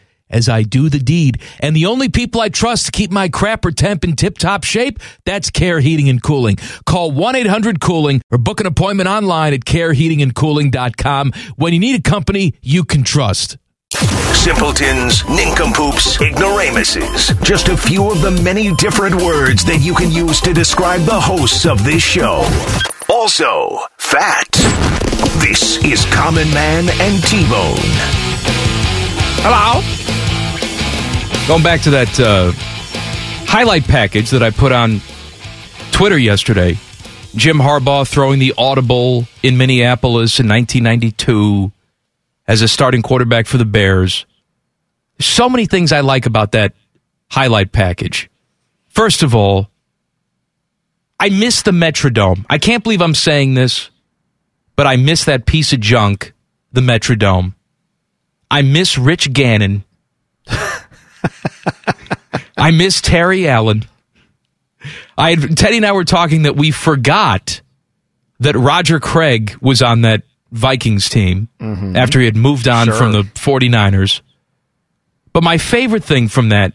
as 0.31 0.49
I 0.49 0.63
do 0.63 0.89
the 0.89 0.99
deed. 0.99 1.41
And 1.59 1.75
the 1.75 1.85
only 1.85 2.09
people 2.09 2.41
I 2.41 2.49
trust 2.49 2.87
to 2.87 2.91
keep 2.91 3.11
my 3.11 3.29
crapper 3.29 3.75
temp 3.75 4.03
in 4.03 4.15
tip 4.15 4.37
top 4.37 4.63
shape, 4.63 4.99
that's 5.25 5.49
Care 5.49 5.79
Heating 5.79 6.09
and 6.09 6.21
Cooling. 6.21 6.57
Call 6.85 7.11
1 7.11 7.35
800 7.35 7.79
Cooling 7.79 8.21
or 8.31 8.37
book 8.37 8.59
an 8.59 8.65
appointment 8.65 9.09
online 9.09 9.53
at 9.53 9.61
careheatingandcooling.com 9.61 11.33
when 11.55 11.73
you 11.73 11.79
need 11.79 11.99
a 11.99 12.01
company 12.01 12.55
you 12.61 12.83
can 12.83 13.03
trust. 13.03 13.57
Simpletons, 14.33 15.27
nincompoops, 15.27 16.19
ignoramuses. 16.21 17.27
Just 17.43 17.67
a 17.67 17.77
few 17.77 18.09
of 18.09 18.21
the 18.21 18.31
many 18.31 18.73
different 18.75 19.15
words 19.15 19.63
that 19.65 19.81
you 19.81 19.93
can 19.93 20.11
use 20.11 20.39
to 20.41 20.53
describe 20.53 21.01
the 21.01 21.19
hosts 21.19 21.65
of 21.65 21.83
this 21.83 22.01
show. 22.01 22.43
Also, 23.09 23.79
fat. 23.97 24.47
This 25.41 25.83
is 25.83 26.05
Common 26.05 26.49
Man 26.53 26.87
and 27.01 27.21
T-Bone. 27.23 27.75
Hello. 29.43 30.20
Going 31.47 31.63
back 31.63 31.81
to 31.81 31.89
that 31.89 32.19
uh, 32.19 32.51
highlight 33.47 33.83
package 33.83 34.29
that 34.29 34.41
I 34.41 34.51
put 34.51 34.71
on 34.71 35.01
Twitter 35.91 36.17
yesterday. 36.17 36.77
Jim 37.35 37.57
Harbaugh 37.57 38.07
throwing 38.07 38.39
the 38.39 38.53
audible 38.57 39.25
in 39.43 39.57
Minneapolis 39.57 40.39
in 40.39 40.47
1992 40.47 41.71
as 42.47 42.61
a 42.61 42.67
starting 42.67 43.01
quarterback 43.01 43.47
for 43.47 43.57
the 43.57 43.65
Bears. 43.65 44.25
So 45.19 45.49
many 45.49 45.65
things 45.65 45.91
I 45.91 46.01
like 46.01 46.25
about 46.25 46.53
that 46.53 46.73
highlight 47.29 47.71
package. 47.71 48.29
First 48.89 49.23
of 49.23 49.35
all, 49.35 49.69
I 51.19 51.29
miss 51.29 51.61
the 51.61 51.71
Metrodome. 51.71 52.45
I 52.49 52.57
can't 52.57 52.83
believe 52.83 53.01
I'm 53.01 53.15
saying 53.15 53.53
this, 53.53 53.89
but 54.75 54.87
I 54.87 54.95
miss 54.95 55.25
that 55.25 55.45
piece 55.45 55.71
of 55.73 55.79
junk, 55.79 56.33
the 56.71 56.81
Metrodome. 56.81 57.53
I 58.49 58.61
miss 58.61 58.97
Rich 58.97 59.33
Gannon. 59.33 59.83
I 62.57 62.71
miss 62.71 63.01
Terry 63.01 63.47
Allen. 63.47 63.85
I 65.17 65.31
had, 65.31 65.57
Teddy 65.57 65.77
and 65.77 65.85
I 65.85 65.91
were 65.91 66.05
talking 66.05 66.43
that 66.43 66.55
we 66.55 66.71
forgot 66.71 67.61
that 68.39 68.55
Roger 68.55 68.99
Craig 68.99 69.55
was 69.61 69.81
on 69.81 70.01
that 70.01 70.23
Vikings 70.51 71.09
team 71.09 71.47
mm-hmm. 71.59 71.95
after 71.95 72.19
he 72.19 72.25
had 72.25 72.35
moved 72.35 72.67
on 72.67 72.87
Sure. 72.87 72.95
from 72.95 73.11
the 73.11 73.23
49ers. 73.23 74.21
But 75.33 75.43
my 75.43 75.57
favorite 75.57 76.03
thing 76.03 76.27
from 76.27 76.49
that 76.49 76.73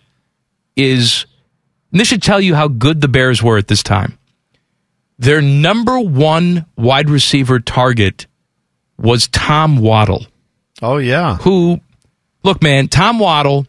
is 0.77 1.27
and 1.97 2.01
this 2.01 2.09
should 2.09 2.23
tell 2.23 2.41
you 2.41 2.55
how 2.55 2.69
good 2.69 3.01
the 3.01 3.09
Bears 3.09 3.43
were 3.43 3.57
at 3.57 3.69
this 3.69 3.83
time. 3.83 4.19
Their 5.19 5.41
number 5.41 5.99
one 5.99 6.67
wide 6.77 7.09
receiver 7.09 7.59
target 7.59 8.27
was 8.99 9.29
Tom 9.29 9.79
Waddle. 9.79 10.27
Oh 10.83 10.99
yeah. 10.99 11.37
Who 11.37 11.81
look, 12.43 12.63
man, 12.63 12.89
Tom 12.89 13.19
Waddle 13.19 13.67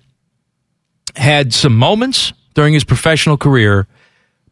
had 1.18 1.54
some 1.54 1.76
moments 1.76 2.34
during 2.54 2.74
his 2.74 2.84
professional 2.84 3.38
career, 3.38 3.88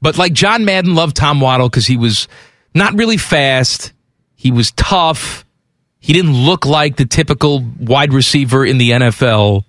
but 0.02 0.18
like 0.18 0.34
John 0.34 0.66
Madden 0.66 0.96
loved 0.96 1.16
Tom 1.16 1.40
Waddle 1.40 1.70
because 1.70 1.88
he 1.88 1.98
was 1.98 2.28
not 2.74 2.94
really 2.96 3.18
fast. 3.18 3.94
He 4.36 4.52
was 4.52 4.72
tough. 4.72 5.46
He 6.00 6.14
didn't 6.14 6.34
look 6.34 6.66
like 6.66 6.98
the 6.98 7.06
typical 7.06 7.66
wide 7.80 8.14
receiver 8.14 8.66
in 8.66 8.78
the 8.78 8.92
NFL. 8.92 9.64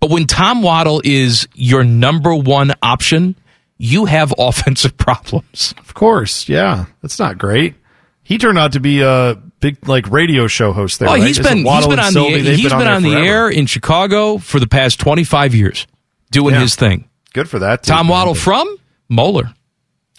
But 0.00 0.10
when 0.10 0.26
Tom 0.26 0.62
Waddle 0.62 1.02
is 1.04 1.48
your 1.54 1.84
number 1.84 2.34
one 2.34 2.72
option, 2.82 3.36
you 3.78 4.06
have 4.06 4.32
offensive 4.38 4.96
problems. 4.96 5.74
Of 5.78 5.94
course, 5.94 6.48
yeah. 6.48 6.86
That's 7.02 7.18
not 7.18 7.38
great. 7.38 7.74
He 8.22 8.38
turned 8.38 8.58
out 8.58 8.72
to 8.72 8.80
be 8.80 9.02
a 9.02 9.36
big 9.60 9.86
like 9.88 10.10
radio 10.10 10.46
show 10.46 10.72
host 10.72 10.98
there. 10.98 11.08
Oh, 11.08 11.12
right? 11.12 11.22
he's 11.22 11.38
been 11.38 11.58
he's 11.66 11.86
been 11.86 11.98
on 11.98 12.12
Sylvie, 12.12 12.40
the 12.40 12.54
he's 12.54 12.70
been, 12.70 12.80
there 12.80 12.94
on 12.94 13.02
the 13.02 13.14
air 13.14 13.50
in 13.50 13.66
Chicago 13.66 14.38
for 14.38 14.58
the 14.58 14.66
past 14.66 14.98
twenty 14.98 15.24
five 15.24 15.54
years, 15.54 15.86
doing 16.34 16.54
Yeah. 16.54 16.60
his 16.60 16.74
thing. 16.76 17.08
Good 17.32 17.48
for 17.48 17.58
that. 17.60 17.82
Tom. 17.82 18.08
Waddle 18.08 18.34
from 18.34 18.68
Moeller. 19.08 19.52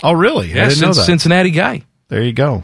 Oh, 0.03 0.11
really? 0.13 0.51
I 0.51 0.55
Yeah, 0.55 0.69
didn't 0.69 0.81
know 0.81 0.93
that. 0.93 1.05
Cincinnati 1.05 1.51
guy. 1.51 1.83
There 2.09 2.21
you 2.23 2.33
go. 2.33 2.63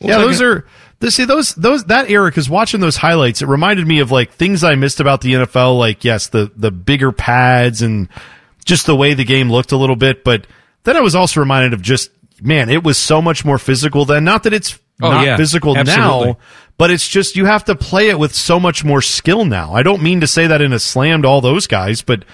We'll 0.00 0.10
yeah, 0.10 0.18
those 0.18 0.40
it. 0.40 0.46
are 0.46 0.66
the 1.00 1.10
see 1.10 1.24
those 1.24 1.54
those 1.54 1.84
that 1.84 2.10
era 2.10 2.28
because 2.30 2.50
watching 2.50 2.80
those 2.80 2.96
highlights, 2.96 3.42
it 3.42 3.46
reminded 3.48 3.86
me 3.86 4.00
of 4.00 4.10
like 4.10 4.32
things 4.32 4.64
I 4.64 4.74
missed 4.74 4.98
about 5.00 5.20
the 5.20 5.34
NFL. 5.34 5.78
Like 5.78 6.04
yes, 6.04 6.28
the 6.28 6.50
the 6.56 6.70
bigger 6.70 7.12
pads 7.12 7.82
and 7.82 8.08
just 8.64 8.86
the 8.86 8.96
way 8.96 9.14
the 9.14 9.24
game 9.24 9.50
looked 9.50 9.72
a 9.72 9.76
little 9.76 9.96
bit. 9.96 10.24
But 10.24 10.46
then 10.84 10.96
I 10.96 11.00
was 11.00 11.14
also 11.14 11.40
reminded 11.40 11.72
of 11.72 11.80
just 11.82 12.10
man, 12.42 12.68
it 12.68 12.82
was 12.84 12.98
so 12.98 13.22
much 13.22 13.44
more 13.44 13.58
physical 13.58 14.04
then. 14.04 14.24
Not 14.24 14.42
that 14.42 14.52
it's 14.52 14.78
Oh, 15.00 15.10
not 15.10 15.26
yeah. 15.26 15.36
physical 15.36 15.76
Absolutely. 15.76 16.28
now, 16.28 16.38
but 16.78 16.90
it's 16.90 17.06
just 17.06 17.36
you 17.36 17.44
have 17.44 17.64
to 17.66 17.74
play 17.74 18.08
it 18.08 18.18
with 18.18 18.34
so 18.34 18.58
much 18.58 18.82
more 18.82 19.02
skill 19.02 19.44
now. 19.44 19.74
I 19.74 19.82
don't 19.82 20.00
mean 20.02 20.20
to 20.22 20.26
say 20.26 20.46
that 20.46 20.62
in 20.62 20.72
a 20.72 20.78
slam 20.78 21.20
to 21.22 21.28
all 21.28 21.42
those 21.42 21.66
guys, 21.66 22.00
but 22.00 22.24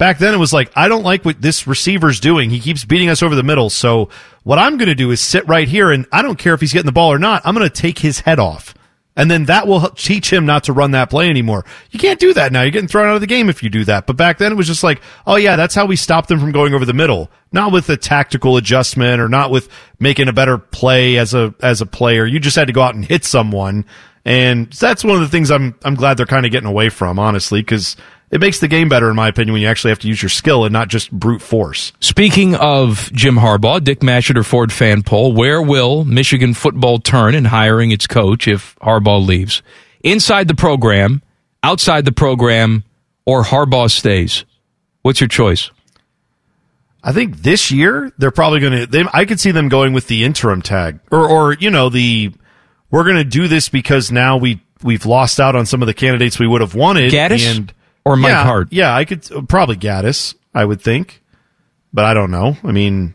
Back 0.00 0.16
then, 0.16 0.32
it 0.32 0.38
was 0.38 0.54
like, 0.54 0.72
I 0.74 0.88
don't 0.88 1.02
like 1.02 1.26
what 1.26 1.42
this 1.42 1.66
receiver's 1.66 2.20
doing. 2.20 2.48
He 2.48 2.58
keeps 2.58 2.86
beating 2.86 3.10
us 3.10 3.22
over 3.22 3.34
the 3.34 3.42
middle. 3.42 3.68
So 3.68 4.08
what 4.44 4.58
I'm 4.58 4.78
going 4.78 4.88
to 4.88 4.94
do 4.94 5.10
is 5.10 5.20
sit 5.20 5.46
right 5.46 5.68
here, 5.68 5.90
and 5.90 6.06
I 6.10 6.22
don't 6.22 6.38
care 6.38 6.54
if 6.54 6.60
he's 6.62 6.72
getting 6.72 6.86
the 6.86 6.92
ball 6.92 7.12
or 7.12 7.18
not. 7.18 7.42
I'm 7.44 7.54
going 7.54 7.68
to 7.68 7.82
take 7.82 7.98
his 7.98 8.20
head 8.20 8.38
off. 8.38 8.72
And 9.14 9.30
then 9.30 9.44
that 9.44 9.66
will 9.66 9.90
teach 9.90 10.32
him 10.32 10.46
not 10.46 10.64
to 10.64 10.72
run 10.72 10.92
that 10.92 11.10
play 11.10 11.28
anymore. 11.28 11.66
You 11.90 11.98
can't 11.98 12.18
do 12.18 12.32
that 12.32 12.50
now. 12.50 12.62
You're 12.62 12.70
getting 12.70 12.88
thrown 12.88 13.10
out 13.10 13.16
of 13.16 13.20
the 13.20 13.26
game 13.26 13.50
if 13.50 13.62
you 13.62 13.68
do 13.68 13.84
that. 13.84 14.06
But 14.06 14.16
back 14.16 14.38
then 14.38 14.52
it 14.52 14.54
was 14.54 14.68
just 14.68 14.82
like, 14.82 15.02
oh 15.26 15.36
yeah, 15.36 15.56
that's 15.56 15.74
how 15.74 15.84
we 15.84 15.96
stopped 15.96 16.30
them 16.30 16.40
from 16.40 16.52
going 16.52 16.72
over 16.72 16.86
the 16.86 16.94
middle. 16.94 17.30
Not 17.52 17.70
with 17.70 17.90
a 17.90 17.98
tactical 17.98 18.56
adjustment 18.56 19.20
or 19.20 19.28
not 19.28 19.50
with 19.50 19.68
making 19.98 20.28
a 20.28 20.32
better 20.32 20.56
play 20.56 21.18
as 21.18 21.34
a, 21.34 21.54
as 21.60 21.82
a 21.82 21.86
player. 21.86 22.24
You 22.24 22.40
just 22.40 22.56
had 22.56 22.68
to 22.68 22.72
go 22.72 22.80
out 22.80 22.94
and 22.94 23.04
hit 23.04 23.26
someone. 23.26 23.84
And 24.24 24.72
that's 24.72 25.04
one 25.04 25.16
of 25.16 25.20
the 25.20 25.28
things 25.28 25.50
I'm, 25.50 25.74
I'm 25.82 25.96
glad 25.96 26.16
they're 26.16 26.24
kind 26.24 26.46
of 26.46 26.52
getting 26.52 26.68
away 26.68 26.88
from, 26.88 27.18
honestly, 27.18 27.60
because 27.60 27.96
it 28.30 28.40
makes 28.40 28.60
the 28.60 28.68
game 28.68 28.88
better, 28.88 29.10
in 29.10 29.16
my 29.16 29.28
opinion, 29.28 29.52
when 29.52 29.62
you 29.62 29.68
actually 29.68 29.90
have 29.90 29.98
to 30.00 30.08
use 30.08 30.22
your 30.22 30.28
skill 30.28 30.64
and 30.64 30.72
not 30.72 30.88
just 30.88 31.10
brute 31.10 31.42
force. 31.42 31.92
Speaking 31.98 32.54
of 32.54 33.10
Jim 33.12 33.36
Harbaugh, 33.36 33.82
Dick 33.82 34.00
Masheter 34.00 34.44
Ford 34.44 34.72
fan 34.72 35.02
poll, 35.02 35.32
where 35.32 35.60
will 35.60 36.04
Michigan 36.04 36.54
football 36.54 36.98
turn 36.98 37.34
in 37.34 37.44
hiring 37.44 37.90
its 37.90 38.06
coach 38.06 38.46
if 38.46 38.76
Harbaugh 38.76 39.24
leaves? 39.24 39.62
Inside 40.02 40.46
the 40.46 40.54
program, 40.54 41.22
outside 41.62 42.04
the 42.04 42.12
program, 42.12 42.84
or 43.26 43.42
Harbaugh 43.42 43.90
stays? 43.90 44.44
What's 45.02 45.20
your 45.20 45.28
choice? 45.28 45.70
I 47.02 47.12
think 47.12 47.38
this 47.38 47.70
year 47.70 48.12
they're 48.18 48.30
probably 48.30 48.60
going 48.60 48.86
to. 48.86 49.10
I 49.12 49.24
could 49.24 49.40
see 49.40 49.50
them 49.50 49.68
going 49.68 49.92
with 49.92 50.06
the 50.06 50.24
interim 50.24 50.62
tag, 50.62 51.00
or, 51.10 51.26
or 51.26 51.54
you 51.54 51.70
know, 51.70 51.88
the 51.88 52.32
we're 52.90 53.04
going 53.04 53.16
to 53.16 53.24
do 53.24 53.48
this 53.48 53.68
because 53.68 54.12
now 54.12 54.36
we 54.36 54.60
we've 54.82 55.06
lost 55.06 55.40
out 55.40 55.56
on 55.56 55.66
some 55.66 55.82
of 55.82 55.86
the 55.86 55.94
candidates 55.94 56.38
we 56.38 56.46
would 56.46 56.60
have 56.60 56.74
wanted. 56.74 57.12
Gaddis? 57.12 57.56
and 57.56 57.72
Or 58.04 58.16
Mike 58.16 58.30
yeah, 58.30 58.44
Hart? 58.44 58.68
Yeah, 58.70 58.94
I 58.94 59.04
could 59.04 59.26
probably 59.48 59.76
Gaddis. 59.76 60.34
I 60.54 60.64
would 60.64 60.80
think, 60.80 61.22
but 61.92 62.04
I 62.04 62.14
don't 62.14 62.30
know. 62.30 62.56
I 62.64 62.72
mean, 62.72 63.14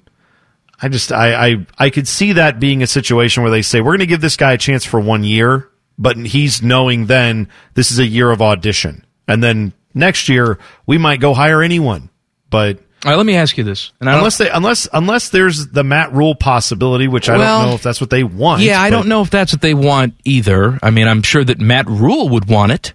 I 0.81 0.89
just 0.89 1.11
I 1.11 1.47
I 1.49 1.65
I 1.77 1.89
could 1.89 2.07
see 2.07 2.33
that 2.33 2.59
being 2.59 2.83
a 2.83 2.87
situation 2.87 3.43
where 3.43 3.51
they 3.51 3.61
say 3.61 3.81
we're 3.81 3.91
going 3.91 3.99
to 3.99 4.05
give 4.05 4.21
this 4.21 4.37
guy 4.37 4.53
a 4.53 4.57
chance 4.57 4.85
for 4.85 4.99
one 4.99 5.23
year, 5.23 5.69
but 5.97 6.17
he's 6.17 6.61
knowing 6.61 7.07
then 7.07 7.49
this 7.73 7.91
is 7.91 7.99
a 7.99 8.05
year 8.05 8.29
of 8.31 8.41
audition, 8.41 9.05
and 9.27 9.43
then 9.43 9.73
next 9.93 10.29
year 10.29 10.59
we 10.85 10.97
might 10.97 11.19
go 11.19 11.33
hire 11.33 11.61
anyone, 11.61 12.09
but. 12.49 12.79
All 13.03 13.11
right, 13.11 13.17
let 13.17 13.25
me 13.27 13.35
ask 13.35 13.55
you 13.55 13.63
this. 13.63 13.91
And 13.99 14.09
I 14.09 14.17
unless 14.17 14.39
they, 14.39 14.49
unless 14.49 14.87
unless 14.91 15.29
there's 15.29 15.67
the 15.67 15.83
Matt 15.83 16.11
Rhule 16.13 16.33
possibility, 16.33 17.07
which 17.07 17.29
I 17.29 17.37
Well, 17.37 17.59
don't 17.59 17.69
know 17.69 17.75
if 17.75 17.83
that's 17.83 18.01
what 18.01 18.09
they 18.09 18.23
want. 18.23 18.63
yeah, 18.63 18.81
I 18.81 18.89
but 18.89 18.95
don't 18.95 19.07
know 19.07 19.21
if 19.21 19.29
that's 19.29 19.53
what 19.53 19.61
they 19.61 19.75
want 19.75 20.15
either. 20.23 20.79
I 20.81 20.89
mean, 20.89 21.07
I'm 21.07 21.21
sure 21.21 21.43
that 21.43 21.59
Matt 21.59 21.87
Rhule 21.87 22.29
would 22.29 22.47
want 22.49 22.71
it. 22.71 22.93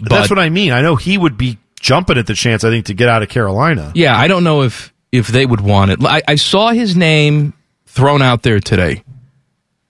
But 0.00 0.10
That's 0.10 0.30
what 0.30 0.38
I 0.38 0.48
mean. 0.48 0.72
I 0.72 0.82
know 0.82 0.96
he 0.96 1.18
would 1.18 1.36
be 1.36 1.58
jumping 1.80 2.18
at 2.18 2.26
the 2.26 2.34
chance. 2.34 2.64
I 2.64 2.70
think 2.70 2.86
to 2.86 2.94
get 2.94 3.08
out 3.08 3.22
of 3.22 3.28
Carolina. 3.28 3.92
Yeah, 3.94 4.16
I 4.16 4.28
don't 4.28 4.44
know 4.44 4.62
if 4.62 4.92
if 5.12 5.28
they 5.28 5.44
would 5.44 5.60
want 5.60 5.90
it. 5.90 6.04
I, 6.04 6.22
I 6.26 6.34
saw 6.36 6.70
his 6.70 6.96
name 6.96 7.54
thrown 7.86 8.22
out 8.22 8.42
there 8.42 8.60
today. 8.60 9.02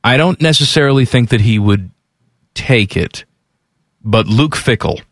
I 0.02 0.16
don't 0.16 0.40
necessarily 0.40 1.04
think 1.04 1.28
that 1.30 1.42
he 1.42 1.58
would 1.58 1.90
take 2.54 2.96
it, 2.96 3.24
but 4.02 4.26
Luke 4.26 4.56
Fickell. 4.56 5.02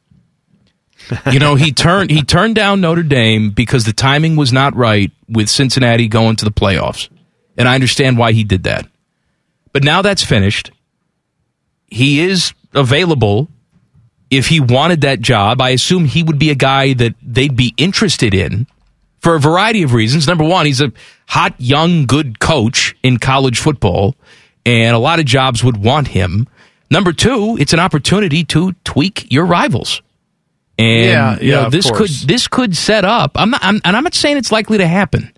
you 1.32 1.38
know, 1.38 1.54
he 1.54 1.72
turned 1.72 2.10
he 2.10 2.22
turned 2.22 2.54
down 2.54 2.80
Notre 2.80 3.02
Dame 3.02 3.50
because 3.50 3.84
the 3.84 3.92
timing 3.92 4.36
was 4.36 4.52
not 4.52 4.74
right 4.74 5.10
with 5.28 5.48
Cincinnati 5.48 6.08
going 6.08 6.36
to 6.36 6.44
the 6.44 6.50
playoffs. 6.50 7.08
And 7.56 7.68
I 7.68 7.74
understand 7.74 8.18
why 8.18 8.32
he 8.32 8.44
did 8.44 8.64
that. 8.64 8.86
But 9.72 9.84
now 9.84 10.00
that's 10.02 10.24
finished. 10.24 10.70
He 11.86 12.20
is 12.20 12.52
available 12.74 13.48
if 14.30 14.48
he 14.48 14.60
wanted 14.60 15.02
that 15.02 15.20
job, 15.20 15.60
I 15.60 15.70
assume 15.70 16.04
he 16.04 16.22
would 16.22 16.38
be 16.38 16.50
a 16.50 16.54
guy 16.54 16.92
that 16.94 17.14
they'd 17.22 17.56
be 17.56 17.74
interested 17.76 18.34
in 18.34 18.66
for 19.20 19.34
a 19.34 19.40
variety 19.40 19.82
of 19.82 19.94
reasons. 19.94 20.26
Number 20.26 20.44
one, 20.44 20.66
he's 20.66 20.80
a 20.80 20.92
hot, 21.28 21.54
young, 21.58 22.06
good 22.06 22.38
coach 22.38 22.94
in 23.02 23.18
college 23.18 23.58
football, 23.58 24.14
and 24.66 24.94
a 24.94 24.98
lot 24.98 25.18
of 25.18 25.24
jobs 25.24 25.64
would 25.64 25.76
want 25.76 26.08
him. 26.08 26.46
Number 26.90 27.12
two, 27.12 27.56
it's 27.58 27.72
an 27.72 27.80
opportunity 27.80 28.44
to 28.44 28.72
tweak 28.84 29.30
your 29.30 29.44
rivals. 29.44 30.02
And 30.78 31.04
Yeah, 31.06 31.38
you 31.40 31.50
yeah, 31.50 31.62
know, 31.62 31.70
this 31.70 31.90
could 31.90 32.08
this 32.08 32.46
could 32.48 32.76
set 32.76 33.04
up. 33.04 33.32
I'm 33.34 33.50
not, 33.50 33.64
I'm, 33.64 33.80
and 33.84 33.96
I'm 33.96 34.04
not 34.04 34.14
saying 34.14 34.36
it's 34.36 34.52
likely 34.52 34.78
to 34.78 34.86
happen, 34.86 35.32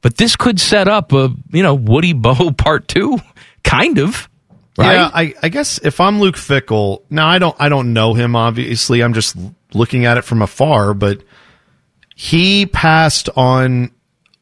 but 0.00 0.16
this 0.16 0.36
could 0.36 0.60
set 0.60 0.88
up 0.88 1.12
a 1.12 1.30
you 1.50 1.62
know 1.62 1.74
Woody 1.74 2.12
Bow 2.12 2.50
part 2.56 2.86
two, 2.88 3.18
kind 3.64 3.98
of. 3.98 4.28
Right? 4.78 4.92
Yeah, 4.92 5.10
I, 5.12 5.34
I 5.42 5.48
guess 5.48 5.78
if 5.78 6.00
I'm 6.00 6.20
Luke 6.20 6.36
Fickell, 6.36 7.02
now 7.08 7.28
I 7.28 7.38
don't 7.38 7.56
I 7.58 7.68
don't 7.68 7.92
know 7.92 8.14
him 8.14 8.36
obviously. 8.36 9.02
I'm 9.02 9.14
just 9.14 9.36
looking 9.72 10.04
at 10.04 10.18
it 10.18 10.22
from 10.22 10.42
afar, 10.42 10.92
but 10.92 11.22
he 12.14 12.66
passed 12.66 13.28
on 13.36 13.90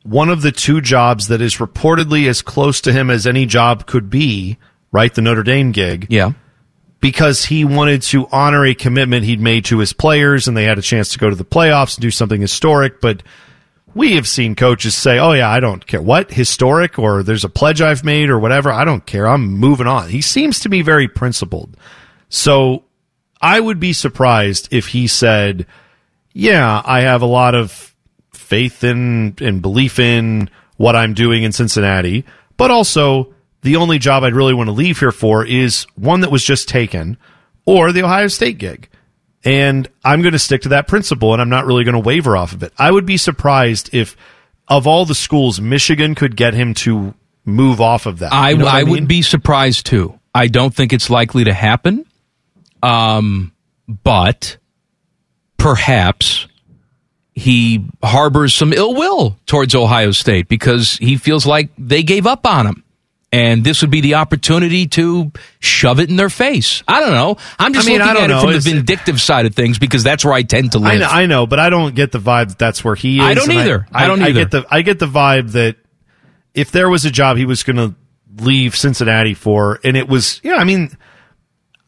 one 0.03 0.29
of 0.29 0.43
the 0.43 0.53
two 0.53 0.81
jobs 0.81 1.29
that 1.29 1.41
is 1.41 1.57
reportedly 1.57 2.29
as 2.29 2.43
close 2.43 2.81
to 2.83 2.93
him 2.93 3.11
as 3.11 3.27
any 3.27 3.47
job 3.47 3.87
could 3.87 4.11
be, 4.11 4.59
right? 4.93 5.13
The 5.15 5.23
Notre 5.23 5.43
Dame 5.43 5.73
gig. 5.73 6.07
Yeah. 6.11 6.33
Because 7.01 7.45
he 7.45 7.65
wanted 7.65 8.03
to 8.03 8.27
honor 8.29 8.65
a 8.65 8.75
commitment 8.75 9.25
he'd 9.25 9.41
made 9.41 9.67
to 9.67 9.79
his 9.79 9.93
players 9.93 10.49
and 10.49 10.57
they 10.57 10.65
had 10.65 10.79
a 10.79 10.83
chance 10.83 11.11
to 11.11 11.19
go 11.19 11.29
to 11.29 11.37
the 11.37 11.45
playoffs 11.45 11.97
and 11.97 12.03
do 12.03 12.11
something 12.11 12.41
historic, 12.41 13.01
but 13.01 13.23
we 13.95 14.15
have 14.15 14.27
seen 14.27 14.55
coaches 14.55 14.95
say, 14.95 15.19
"Oh 15.19 15.33
yeah, 15.33 15.49
I 15.49 15.61
don't 15.61 15.87
care 15.87 16.03
what 16.03 16.33
historic 16.33 16.99
or 16.99 17.23
there's 17.23 17.45
a 17.45 17.49
pledge 17.49 17.81
I've 17.81 18.05
made 18.05 18.31
or 18.31 18.39
whatever. 18.39 18.71
I 18.71 18.85
don't 18.85 19.07
care. 19.07 19.27
I'm 19.27 19.47
moving 19.47 19.87
on." 19.87 20.09
He 20.11 20.21
seems 20.21 20.61
to 20.61 20.69
be 20.69 20.83
very 20.83 21.09
principled. 21.09 21.77
So 22.29 22.85
I 23.41 23.61
would 23.61 23.79
be 23.79 23.93
surprised 23.93 24.69
if 24.71 24.89
he 24.89 25.07
said, 25.07 25.67
"Yeah, 26.33 26.83
I 26.85 27.01
have 27.01 27.23
a 27.23 27.27
lot 27.27 27.55
of 27.55 27.95
faith 28.33 28.85
in 28.85 29.37
and 29.41 29.63
belief 29.63 29.99
in 29.99 30.51
what 30.77 30.97
I'm 30.97 31.15
doing 31.15 31.45
in 31.45 31.53
Cincinnati, 31.53 32.25
but 32.57 32.71
also 32.71 33.33
the 33.63 33.77
only 33.77 33.99
job 33.99 34.25
I'd 34.25 34.35
really 34.35 34.55
want 34.55 34.69
to 34.69 34.73
leave 34.73 34.99
here 34.99 35.13
for 35.13 35.45
is 35.45 35.87
one 35.95 36.21
that 36.21 36.33
was 36.33 36.45
just 36.45 36.69
taken 36.69 37.17
or 37.65 37.93
the 37.93 38.03
Ohio 38.03 38.29
State 38.29 38.59
gig." 38.59 38.89
And 39.45 39.89
I'm 40.05 40.23
going 40.23 40.33
to 40.33 40.39
stick 40.39 40.63
to 40.63 40.71
that 40.71 40.89
principle 40.89 41.33
and 41.33 41.43
I'm 41.43 41.49
not 41.49 41.67
really 41.67 41.85
going 41.85 41.95
to 41.95 42.01
waver 42.01 42.37
off 42.37 42.53
of 42.53 42.63
it. 42.63 42.73
I 42.79 42.91
would 42.91 43.07
be 43.07 43.17
surprised 43.17 43.91
if 43.95 44.17
of 44.69 44.87
all 44.87 45.05
the 45.05 45.15
schools 45.15 45.61
Michigan 45.61 46.15
could 46.15 46.37
get 46.37 46.55
him 46.55 46.73
to 46.75 47.15
move 47.45 47.81
off 47.81 48.07
of 48.07 48.21
that. 48.21 48.33
I, 48.33 48.51
You 48.51 48.59
know 48.59 48.65
what 48.65 48.75
I 48.75 48.83
mean? 48.85 48.91
would 48.93 49.09
be 49.09 49.23
surprised 49.23 49.87
too. 49.87 50.19
I 50.35 50.49
don't 50.49 50.75
think 50.75 50.93
it's 50.93 51.11
likely 51.11 51.45
to 51.45 51.53
happen. 51.53 52.07
Um, 52.83 53.53
but 53.87 54.57
perhaps 55.59 56.47
he 57.35 57.85
harbors 58.03 58.55
some 58.55 58.73
ill 58.73 58.95
will 58.95 59.39
towards 59.47 59.75
Ohio 59.75 60.11
State 60.13 60.49
because 60.49 60.97
he 60.99 61.17
feels 61.17 61.47
like 61.47 61.71
they 61.77 62.03
gave 62.03 62.27
up 62.27 62.47
on 62.47 62.67
him. 62.67 62.84
And 63.35 63.65
this 63.65 63.81
would 63.83 63.91
be 63.91 64.01
the 64.01 64.15
opportunity 64.15 64.87
to 64.89 65.33
shove 65.61 65.99
it 66.01 66.09
in 66.11 66.17
their 66.17 66.29
face. 66.31 66.83
I 66.87 67.01
don't 67.01 67.13
know. 67.13 67.37
I'm 67.59 67.73
just 67.75 67.89
I 67.89 67.91
mean, 67.93 68.01
I 68.03 68.13
looking 68.13 68.15
don't 68.15 68.25
at 68.25 68.31
it 68.31 68.35
know. 68.35 68.41
from 68.43 68.51
the 68.53 68.57
it- 68.59 68.63
vindictive 68.63 69.21
side 69.21 69.47
of 69.47 69.55
things 69.55 69.79
because 69.79 70.05
that's 70.05 70.25
where 70.25 70.35
I 70.35 70.43
tend 70.43 70.73
to 70.73 70.79
live. 70.79 70.93
I 70.93 70.97
know, 70.99 71.09
I 71.09 71.27
know, 71.27 71.47
but 71.47 71.59
I 71.59 71.71
don't 71.71 71.95
get 71.95 72.13
the 72.13 72.19
vibe 72.21 72.49
that 72.49 72.59
that's 72.59 72.85
where 72.85 72.95
he 72.95 73.19
is. 73.19 73.25
I 73.25 73.35
don't 73.35 73.51
either. 73.51 73.87
I 73.93 74.07
don't 74.07 74.23
I 74.23 74.29
either. 74.29 74.41
get 74.45 74.51
the 74.53 74.67
I 74.71 74.83
get 74.83 74.99
the 74.99 75.07
vibe 75.07 75.53
that 75.53 75.77
if 76.55 76.71
there 76.71 76.89
was 76.89 77.05
a 77.05 77.11
job 77.11 77.37
he 77.37 77.45
was 77.45 77.63
going 77.65 77.77
to 77.77 77.95
leave 78.43 78.77
Cincinnati 78.77 79.35
for, 79.35 79.81
and 79.85 79.97
it 79.97 80.09
was, 80.09 80.41
yeah, 80.45 80.55
I 80.55 80.65
mean, 80.65 80.97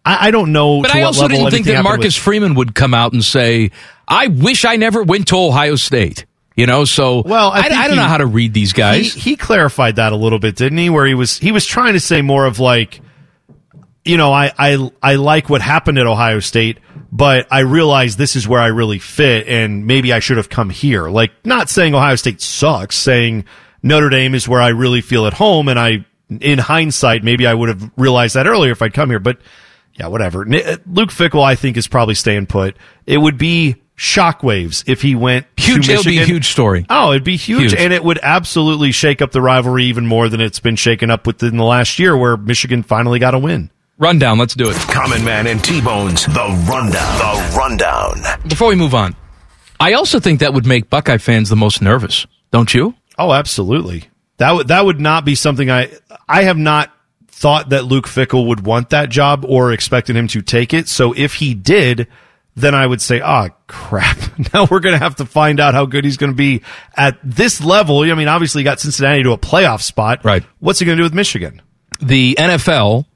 I, 0.05 0.29
I 0.29 0.31
don't 0.31 0.53
know. 0.53 0.83
But 0.83 0.95
I 0.95 1.03
also 1.03 1.29
didn't 1.29 1.51
think 1.51 1.67
that 1.67 1.83
Marcus 1.83 2.17
with- 2.17 2.23
Freeman 2.25 2.55
would 2.55 2.75
come 2.75 2.95
out 2.95 3.13
and 3.13 3.25
say, 3.25 3.71
"I 4.09 4.29
wish 4.29 4.65
I 4.65 4.77
never 4.77 5.03
went 5.03 5.29
to 5.29 5.37
Ohio 5.37 5.77
State." 5.77 6.27
You 6.57 6.67
know, 6.67 6.85
so 6.87 7.23
Well, 7.23 7.51
I, 7.51 7.59
I, 7.59 7.61
I 7.67 7.69
don't 7.87 7.91
he- 7.91 7.97
know 7.97 8.09
how 8.09 8.17
to 8.17 8.27
read 8.27 8.55
these 8.55 8.73
guys. 8.73 9.13
He, 9.13 9.21
he 9.33 9.37
clarified 9.37 9.97
that 9.97 10.13
a 10.13 10.17
little 10.17 10.39
bit, 10.39 10.57
didn't 10.57 10.79
he? 10.79 10.89
Where 10.91 11.07
he 11.07 11.15
was 11.15 11.39
he 11.39 11.53
was 11.53 11.67
trying 11.67 11.93
to 11.93 12.01
say 12.01 12.23
more 12.23 12.47
of 12.47 12.59
like, 12.59 13.01
you 14.05 14.17
know, 14.17 14.33
I 14.33 14.53
I 14.59 14.91
I 15.03 15.15
like 15.17 15.51
what 15.51 15.61
happened 15.61 15.99
at 15.99 16.07
Ohio 16.07 16.41
State, 16.41 16.79
but 17.13 17.47
I 17.51 17.61
realize 17.61 18.17
this 18.17 18.37
is 18.37 18.49
where 18.49 18.61
I 18.61 18.69
really 18.69 18.99
fit, 18.99 19.47
and 19.49 19.87
maybe 19.87 20.13
I 20.15 20.21
should 20.21 20.39
have 20.39 20.49
come 20.49 20.71
here. 20.71 21.09
Like, 21.11 21.33
not 21.45 21.69
saying 21.69 21.95
Ohio 21.95 22.15
State 22.17 22.41
sucks, 22.41 22.97
saying 22.97 23.45
Notre 23.83 24.09
Dame 24.09 24.35
is 24.35 24.49
where 24.49 24.61
I 24.63 24.69
really 24.69 25.03
feel 25.03 25.27
at 25.27 25.35
home, 25.35 25.69
and 25.69 25.79
I, 25.79 26.07
in 26.41 26.59
hindsight, 26.59 27.23
maybe 27.23 27.47
I 27.47 27.53
would 27.53 27.69
have 27.69 27.91
realized 27.97 28.35
that 28.37 28.47
earlier 28.47 28.73
if 28.73 28.81
I'd 28.83 28.95
come 28.95 29.11
here, 29.11 29.21
but. 29.21 29.39
Yeah, 29.99 30.09
whatever. 30.09 30.45
Luke 30.45 31.09
Fickell, 31.09 31.43
I 31.43 31.55
think, 31.55 31.79
is 31.79 31.89
probably 31.89 32.15
staying 32.17 32.49
put. 32.49 32.77
It 33.07 33.17
would 33.17 33.39
be 33.39 33.77
shockwaves 33.97 34.85
if 34.87 35.03
he 35.03 35.15
went 35.15 35.47
Huge. 35.57 35.87
To 35.87 35.93
It'll 35.93 36.05
be 36.05 36.19
a 36.19 36.25
huge 36.25 36.49
story. 36.49 36.87
Oh, 36.91 37.11
it'd 37.13 37.25
be 37.25 37.37
huge, 37.37 37.73
Huge. 37.73 37.75
and 37.75 37.93
it 37.93 38.05
would 38.05 38.19
absolutely 38.23 38.93
shake 38.93 39.23
up 39.23 39.33
the 39.33 39.41
rivalry 39.41 39.85
even 39.85 40.07
more 40.07 40.29
than 40.29 40.41
it's 40.41 40.61
been 40.61 40.77
shaken 40.77 41.11
up 41.11 41.27
within 41.27 41.57
the 41.57 41.65
last 41.65 41.99
year, 41.99 42.17
where 42.17 42.37
Michigan 42.37 42.83
finally 42.83 43.19
got 43.19 43.35
a 43.35 43.39
win. 43.39 43.71
Rundown. 43.99 44.39
Let's 44.39 44.55
do 44.55 44.69
it. 44.69 44.77
Common 44.77 45.25
Man 45.25 45.47
and 45.47 45.65
T-Bones, 45.65 46.27
The 46.27 46.67
Rundown. 46.69 47.19
The 47.19 47.57
Rundown. 47.57 48.21
Before 48.47 48.69
we 48.69 48.75
move 48.75 48.95
on, 48.95 49.17
I 49.81 49.95
also 49.95 50.21
think 50.21 50.41
that 50.41 50.53
would 50.53 50.67
make 50.67 50.91
Buckeye 50.91 51.17
fans 51.17 51.49
the 51.49 51.57
most 51.57 51.81
nervous. 51.81 52.27
Don't 52.51 52.73
you? 52.75 52.95
Oh, 53.19 53.33
absolutely. 53.33 54.05
That 54.37 54.53
would 54.53 54.69
that 54.69 54.85
would 54.85 55.01
not 55.01 55.25
be 55.25 55.35
something 55.35 55.71
I 55.71 55.91
I 56.29 56.43
have 56.43 56.59
not 56.59 56.93
thought 57.29 57.71
that 57.71 57.85
Luke 57.87 58.07
Fickell 58.07 58.47
would 58.49 58.67
want 58.67 58.91
that 58.91 59.09
job 59.09 59.47
or 59.49 59.73
expected 59.73 60.15
him 60.15 60.29
to 60.29 60.43
take 60.43 60.75
it. 60.75 60.89
So 60.89 61.15
if 61.15 61.35
he 61.35 61.55
did, 61.55 62.07
then 62.57 62.75
I 62.75 62.87
would 62.87 63.03
say, 63.03 63.21
ah, 63.21 63.51
crap. 63.67 64.17
Now 64.53 64.67
we're 64.71 64.81
going 64.81 64.95
to 64.95 64.99
have 64.99 65.17
to 65.17 65.27
find 65.27 65.61
out 65.61 65.75
how 65.75 65.87
good 65.87 66.05
he's 66.05 66.19
going 66.19 66.33
to 66.33 66.37
be 66.37 66.63
at 66.95 67.19
this 67.23 67.63
level. 67.63 68.01
I 68.01 68.15
mean, 68.15 68.29
obviously, 68.29 68.61
he 68.61 68.65
got 68.65 68.81
Cincinnati 68.81 69.23
to 69.23 69.33
a 69.33 69.39
playoff 69.39 69.83
spot. 69.83 70.25
Right. 70.25 70.45
What's 70.59 70.79
he 70.79 70.85
going 70.85 70.97
to 70.97 71.01
do 71.01 71.05
with 71.05 71.15
Michigan? 71.15 71.63
The 72.01 72.37
NFL 72.39 73.07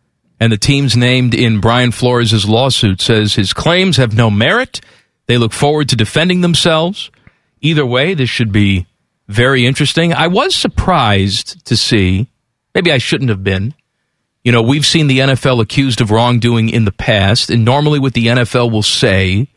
and 0.41 0.51
the 0.51 0.57
teams 0.57 0.97
named 0.97 1.35
in 1.35 1.61
Brian 1.61 1.93
Flores' 1.93 2.49
lawsuit 2.49 3.01
says 3.03 3.35
his 3.35 3.53
claims 3.53 3.99
have 3.99 4.17
no 4.17 4.31
merit. 4.31 4.81
They 5.27 5.37
look 5.37 5.53
forward 5.53 5.91
to 5.91 5.97
defending 5.97 6.41
themselves. 6.41 7.11
Either 7.61 7.85
way, 7.85 8.15
this 8.15 8.31
should 8.31 8.53
be 8.53 8.87
very 9.29 9.67
interesting. 9.67 10.15
I 10.15 10.27
was 10.27 10.55
surprised 10.55 11.67
to 11.67 11.77
see, 11.77 12.29
maybe 12.75 12.91
I 12.91 12.99
shouldn't 12.99 13.31
have 13.31 13.45
been. 13.45 13.75
You 14.43 14.53
know, 14.53 14.63
we've 14.63 14.87
seen 14.87 15.07
the 15.07 15.19
NFL 15.19 15.61
accused 15.61 16.01
of 16.01 16.11
wrongdoing 16.11 16.71
in 16.71 16.87
the 16.87 16.93
past, 16.93 17.51
and 17.51 17.65
normally 17.65 17.99
what 17.99 18.15
the 18.15 18.29
NFL 18.29 18.73
will 18.73 18.83
say 18.83 19.49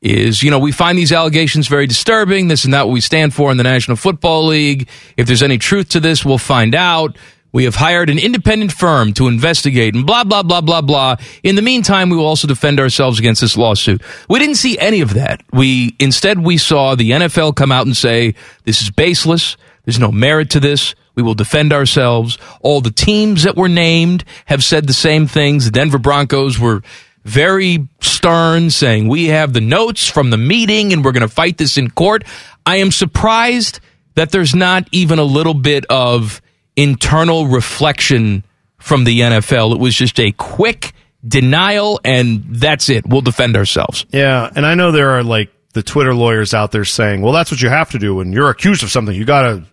is, 0.00 0.42
you 0.42 0.50
know, 0.50 0.58
we 0.58 0.72
find 0.72 0.98
these 0.98 1.12
allegations 1.12 1.68
very 1.68 1.86
disturbing. 1.86 2.48
This 2.48 2.62
is 2.62 2.68
not 2.68 2.86
what 2.86 2.92
we 2.92 3.00
stand 3.00 3.34
for 3.34 3.50
in 3.50 3.56
the 3.56 3.62
National 3.62 3.96
Football 3.96 4.46
League. 4.46 4.88
If 5.16 5.26
there's 5.26 5.42
any 5.42 5.58
truth 5.58 5.90
to 5.90 6.00
this, 6.00 6.24
we'll 6.24 6.38
find 6.38 6.74
out. 6.74 7.16
We 7.52 7.64
have 7.64 7.74
hired 7.74 8.08
an 8.08 8.18
independent 8.18 8.72
firm 8.72 9.12
to 9.14 9.28
investigate 9.28 9.94
and 9.94 10.06
blah, 10.06 10.24
blah, 10.24 10.42
blah, 10.42 10.62
blah, 10.62 10.80
blah. 10.80 11.16
In 11.42 11.54
the 11.54 11.62
meantime, 11.62 12.08
we 12.08 12.16
will 12.16 12.26
also 12.26 12.48
defend 12.48 12.80
ourselves 12.80 13.18
against 13.18 13.42
this 13.42 13.58
lawsuit. 13.58 14.02
We 14.28 14.38
didn't 14.38 14.54
see 14.54 14.78
any 14.78 15.02
of 15.02 15.14
that. 15.14 15.42
We, 15.52 15.94
instead, 15.98 16.38
we 16.38 16.56
saw 16.56 16.94
the 16.94 17.10
NFL 17.10 17.54
come 17.54 17.70
out 17.70 17.84
and 17.84 17.94
say, 17.94 18.34
this 18.64 18.80
is 18.80 18.90
baseless. 18.90 19.58
There's 19.84 19.98
no 19.98 20.10
merit 20.10 20.48
to 20.50 20.60
this. 20.60 20.94
We 21.14 21.22
will 21.22 21.34
defend 21.34 21.72
ourselves. 21.72 22.38
All 22.60 22.80
the 22.80 22.90
teams 22.90 23.42
that 23.44 23.56
were 23.56 23.68
named 23.68 24.24
have 24.46 24.64
said 24.64 24.86
the 24.86 24.92
same 24.92 25.26
things. 25.26 25.66
The 25.66 25.70
Denver 25.70 25.98
Broncos 25.98 26.58
were 26.58 26.82
very 27.24 27.86
stern, 28.00 28.70
saying, 28.70 29.08
we 29.08 29.26
have 29.26 29.52
the 29.52 29.60
notes 29.60 30.08
from 30.08 30.30
the 30.30 30.36
meeting 30.36 30.92
and 30.92 31.04
we're 31.04 31.12
going 31.12 31.20
to 31.22 31.28
fight 31.28 31.58
this 31.58 31.78
in 31.78 31.90
court. 31.90 32.24
I 32.66 32.76
am 32.76 32.90
surprised 32.90 33.80
that 34.14 34.30
there's 34.30 34.54
not 34.54 34.88
even 34.92 35.18
a 35.18 35.24
little 35.24 35.54
bit 35.54 35.84
of 35.86 36.40
internal 36.76 37.46
reflection 37.46 38.44
from 38.78 39.04
the 39.04 39.20
NFL. 39.20 39.74
It 39.74 39.80
was 39.80 39.94
just 39.94 40.18
a 40.18 40.32
quick 40.32 40.92
denial, 41.26 42.00
and 42.04 42.44
that's 42.48 42.88
it. 42.88 43.06
We'll 43.06 43.20
defend 43.20 43.56
ourselves. 43.56 44.04
Yeah, 44.10 44.50
and 44.54 44.66
I 44.66 44.74
know 44.74 44.90
there 44.92 45.10
are 45.10 45.22
like 45.22 45.50
the 45.72 45.82
Twitter 45.82 46.14
lawyers 46.14 46.52
out 46.52 46.72
there 46.72 46.84
saying, 46.84 47.22
"Well, 47.22 47.32
that's 47.32 47.50
what 47.50 47.62
you 47.62 47.68
have 47.68 47.90
to 47.90 47.98
do 47.98 48.16
when 48.16 48.32
you're 48.32 48.50
accused 48.50 48.82
of 48.82 48.90
something. 48.90 49.14
You 49.14 49.24
gotta, 49.24 49.64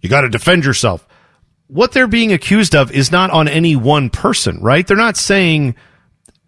you 0.00 0.08
gotta 0.08 0.28
defend 0.28 0.64
yourself." 0.64 1.06
What 1.68 1.92
they're 1.92 2.08
being 2.08 2.32
accused 2.32 2.74
of 2.74 2.90
is 2.90 3.12
not 3.12 3.30
on 3.30 3.46
any 3.46 3.76
one 3.76 4.10
person, 4.10 4.60
right? 4.60 4.84
They're 4.84 4.96
not 4.96 5.16
saying, 5.16 5.76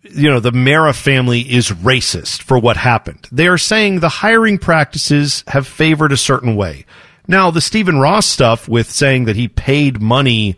you 0.03 0.29
know, 0.29 0.41
the 0.41 0.51
Mara 0.51 0.93
family 0.93 1.41
is 1.41 1.71
racist 1.71 2.43
for 2.43 2.59
what 2.59 2.77
happened. 2.77 3.29
They 3.31 3.47
are 3.47 3.59
saying 3.59 4.01
the 4.01 4.09
hiring 4.09 4.59
practices 4.59 5.45
have 5.47 5.67
favored 5.67 6.11
a 6.11 6.17
certain 6.17 6.57
way. 6.57 6.87
Now, 7.29 7.53
the 7.53 7.61
Stephen 7.61 7.99
Ross 7.99 8.27
stuff 8.27 8.69
with 8.69 8.91
saying 8.91 9.27
that 9.27 9.37
he 9.37 9.47
paid 9.47 10.03
money 10.03 10.57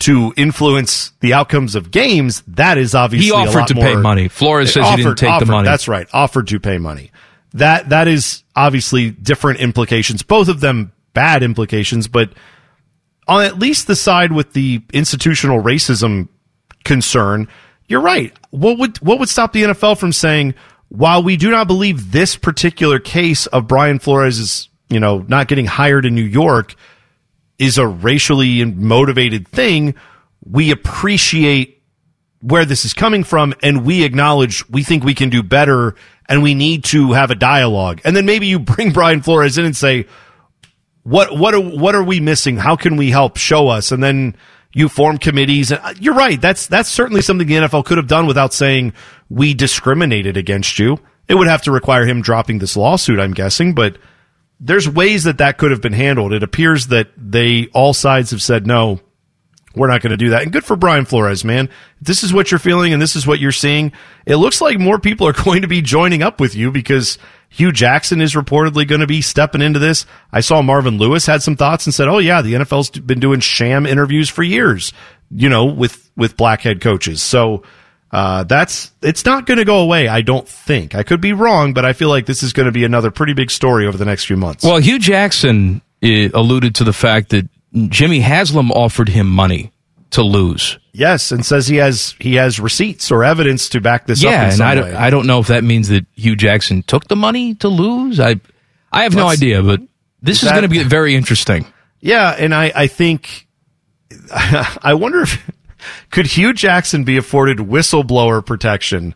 to 0.00 0.32
influence 0.36 1.12
the 1.20 1.32
outcomes 1.34 1.74
of 1.74 1.90
games, 1.90 2.42
that 2.46 2.78
is 2.78 2.94
obviously 2.94 3.28
He 3.28 3.32
offered 3.32 3.66
to 3.68 3.74
more, 3.74 3.84
pay 3.84 3.96
money. 3.96 4.28
Flores 4.28 4.72
says 4.72 4.84
offered, 4.84 4.98
he 4.98 5.04
didn't 5.04 5.18
take 5.18 5.30
offered, 5.30 5.48
the 5.48 5.52
money. 5.52 5.66
That's 5.66 5.88
right. 5.88 6.06
Offered 6.12 6.48
to 6.48 6.60
pay 6.60 6.78
money. 6.78 7.10
That 7.54 7.88
that 7.88 8.06
is 8.06 8.44
obviously 8.54 9.10
different 9.10 9.60
implications. 9.60 10.22
Both 10.22 10.48
of 10.48 10.60
them 10.60 10.92
bad 11.18 11.42
implications, 11.42 12.06
but 12.06 12.30
on 13.26 13.44
at 13.44 13.58
least 13.58 13.88
the 13.88 13.96
side 13.96 14.30
with 14.30 14.52
the 14.52 14.80
institutional 14.92 15.60
racism 15.60 16.28
concern, 16.84 17.48
you're 17.88 18.00
right. 18.00 18.32
What 18.50 18.78
would 18.78 18.98
what 18.98 19.18
would 19.18 19.28
stop 19.28 19.52
the 19.52 19.64
NFL 19.64 19.98
from 19.98 20.12
saying, 20.12 20.54
while 20.90 21.24
we 21.24 21.36
do 21.36 21.50
not 21.50 21.66
believe 21.66 22.12
this 22.12 22.36
particular 22.36 23.00
case 23.00 23.48
of 23.48 23.66
Brian 23.66 23.98
Flores' 23.98 24.68
you 24.88 25.00
know, 25.00 25.24
not 25.26 25.48
getting 25.48 25.66
hired 25.66 26.06
in 26.06 26.14
New 26.14 26.22
York 26.22 26.76
is 27.58 27.78
a 27.78 27.86
racially 27.86 28.64
motivated 28.64 29.48
thing. 29.48 29.96
We 30.44 30.70
appreciate 30.70 31.82
where 32.40 32.64
this 32.64 32.84
is 32.84 32.94
coming 32.94 33.24
from 33.24 33.54
and 33.60 33.84
we 33.84 34.04
acknowledge 34.04 34.68
we 34.68 34.84
think 34.84 35.02
we 35.02 35.14
can 35.14 35.30
do 35.30 35.42
better 35.42 35.96
and 36.28 36.44
we 36.44 36.54
need 36.54 36.84
to 36.84 37.10
have 37.12 37.32
a 37.32 37.34
dialogue. 37.34 38.00
And 38.04 38.14
then 38.14 38.24
maybe 38.24 38.46
you 38.46 38.60
bring 38.60 38.92
Brian 38.92 39.20
Flores 39.20 39.58
in 39.58 39.64
and 39.64 39.76
say, 39.76 40.06
what, 41.08 41.36
what, 41.36 41.54
are, 41.54 41.60
what 41.60 41.94
are 41.94 42.04
we 42.04 42.20
missing? 42.20 42.56
How 42.58 42.76
can 42.76 42.96
we 42.96 43.10
help 43.10 43.38
show 43.38 43.68
us? 43.68 43.92
And 43.92 44.02
then 44.02 44.36
you 44.72 44.88
form 44.88 45.16
committees. 45.16 45.70
And 45.70 45.80
uh, 45.82 45.94
you're 45.98 46.14
right. 46.14 46.40
That's, 46.40 46.66
that's 46.66 46.90
certainly 46.90 47.22
something 47.22 47.46
the 47.46 47.54
NFL 47.54 47.86
could 47.86 47.96
have 47.96 48.06
done 48.06 48.26
without 48.26 48.52
saying 48.52 48.92
we 49.30 49.54
discriminated 49.54 50.36
against 50.36 50.78
you. 50.78 50.98
It 51.26 51.34
would 51.34 51.48
have 51.48 51.62
to 51.62 51.72
require 51.72 52.06
him 52.06 52.20
dropping 52.20 52.58
this 52.58 52.76
lawsuit, 52.76 53.20
I'm 53.20 53.32
guessing, 53.32 53.74
but 53.74 53.96
there's 54.60 54.88
ways 54.88 55.24
that 55.24 55.38
that 55.38 55.56
could 55.56 55.70
have 55.70 55.80
been 55.80 55.92
handled. 55.92 56.32
It 56.32 56.42
appears 56.42 56.88
that 56.88 57.08
they 57.16 57.68
all 57.72 57.94
sides 57.94 58.30
have 58.30 58.42
said 58.42 58.66
no. 58.66 59.00
We're 59.74 59.88
not 59.88 60.02
going 60.02 60.10
to 60.10 60.16
do 60.16 60.30
that. 60.30 60.42
And 60.42 60.52
good 60.52 60.64
for 60.64 60.76
Brian 60.76 61.04
Flores, 61.04 61.44
man. 61.44 61.70
This 62.02 62.22
is 62.22 62.32
what 62.32 62.50
you're 62.50 62.58
feeling 62.58 62.92
and 62.92 63.00
this 63.00 63.16
is 63.16 63.26
what 63.26 63.38
you're 63.38 63.52
seeing. 63.52 63.92
It 64.26 64.36
looks 64.36 64.60
like 64.60 64.78
more 64.78 64.98
people 64.98 65.26
are 65.26 65.32
going 65.44 65.62
to 65.62 65.68
be 65.68 65.80
joining 65.80 66.22
up 66.22 66.40
with 66.40 66.54
you 66.54 66.70
because 66.70 67.18
Hue 67.50 67.72
Jackson 67.72 68.20
is 68.20 68.34
reportedly 68.34 68.86
going 68.86 69.00
to 69.00 69.06
be 69.06 69.22
stepping 69.22 69.62
into 69.62 69.78
this. 69.78 70.06
I 70.32 70.40
saw 70.40 70.62
Marvin 70.62 70.98
Lewis 70.98 71.26
had 71.26 71.42
some 71.42 71.56
thoughts 71.56 71.86
and 71.86 71.94
said, 71.94 72.08
"Oh 72.08 72.18
yeah, 72.18 72.42
the 72.42 72.54
NFL's 72.54 72.90
been 72.90 73.20
doing 73.20 73.40
sham 73.40 73.86
interviews 73.86 74.28
for 74.28 74.42
years, 74.42 74.92
you 75.30 75.48
know, 75.48 75.64
with 75.64 76.10
with 76.16 76.36
black 76.36 76.60
head 76.60 76.80
coaches." 76.80 77.22
So 77.22 77.62
uh, 78.10 78.44
that's 78.44 78.92
it's 79.02 79.24
not 79.24 79.46
going 79.46 79.58
to 79.58 79.64
go 79.64 79.80
away. 79.80 80.08
I 80.08 80.20
don't 80.20 80.48
think. 80.48 80.94
I 80.94 81.02
could 81.02 81.20
be 81.20 81.32
wrong, 81.32 81.72
but 81.72 81.84
I 81.84 81.94
feel 81.94 82.08
like 82.08 82.26
this 82.26 82.42
is 82.42 82.52
going 82.52 82.66
to 82.66 82.72
be 82.72 82.84
another 82.84 83.10
pretty 83.10 83.32
big 83.32 83.50
story 83.50 83.86
over 83.86 83.96
the 83.96 84.04
next 84.04 84.26
few 84.26 84.36
months. 84.36 84.64
Well, 84.64 84.78
Hue 84.78 84.98
Jackson 84.98 85.80
uh, 86.02 86.28
alluded 86.34 86.74
to 86.76 86.84
the 86.84 86.92
fact 86.92 87.30
that 87.30 87.48
Jimmy 87.88 88.20
Haslam 88.20 88.70
offered 88.72 89.08
him 89.08 89.28
money 89.28 89.72
to 90.10 90.22
lose. 90.22 90.78
Yes, 90.92 91.30
and 91.32 91.44
says 91.44 91.66
he 91.66 91.76
has 91.76 92.14
he 92.18 92.36
has 92.36 92.58
receipts 92.58 93.10
or 93.10 93.24
evidence 93.24 93.68
to 93.70 93.80
back 93.80 94.06
this 94.06 94.22
yeah, 94.22 94.30
up. 94.30 94.34
Yeah, 94.34 94.52
and 94.52 94.62
I 94.62 94.74
don't, 94.74 94.84
way. 94.84 94.94
I 94.94 95.10
don't 95.10 95.26
know 95.26 95.38
if 95.38 95.48
that 95.48 95.64
means 95.64 95.88
that 95.88 96.06
Hue 96.14 96.36
Jackson 96.36 96.82
took 96.82 97.08
the 97.08 97.16
money 97.16 97.54
to 97.56 97.68
lose. 97.68 98.18
I 98.18 98.40
I 98.90 99.04
have 99.04 99.14
no 99.14 99.28
idea, 99.28 99.62
but 99.62 99.80
this 100.22 100.42
is, 100.42 100.48
that- 100.48 100.54
going 100.54 100.62
to 100.62 100.68
be 100.68 100.82
very 100.82 101.14
interesting. 101.14 101.66
Yeah, 102.00 102.30
and 102.30 102.54
I, 102.54 102.72
I 102.74 102.86
think 102.86 103.48
I 104.32 104.94
wonder 104.94 105.22
if 105.22 105.50
could 106.10 106.26
Hue 106.26 106.52
Jackson 106.52 107.04
be 107.04 107.16
afforded 107.16 107.58
whistleblower 107.58 108.44
protection 108.44 109.14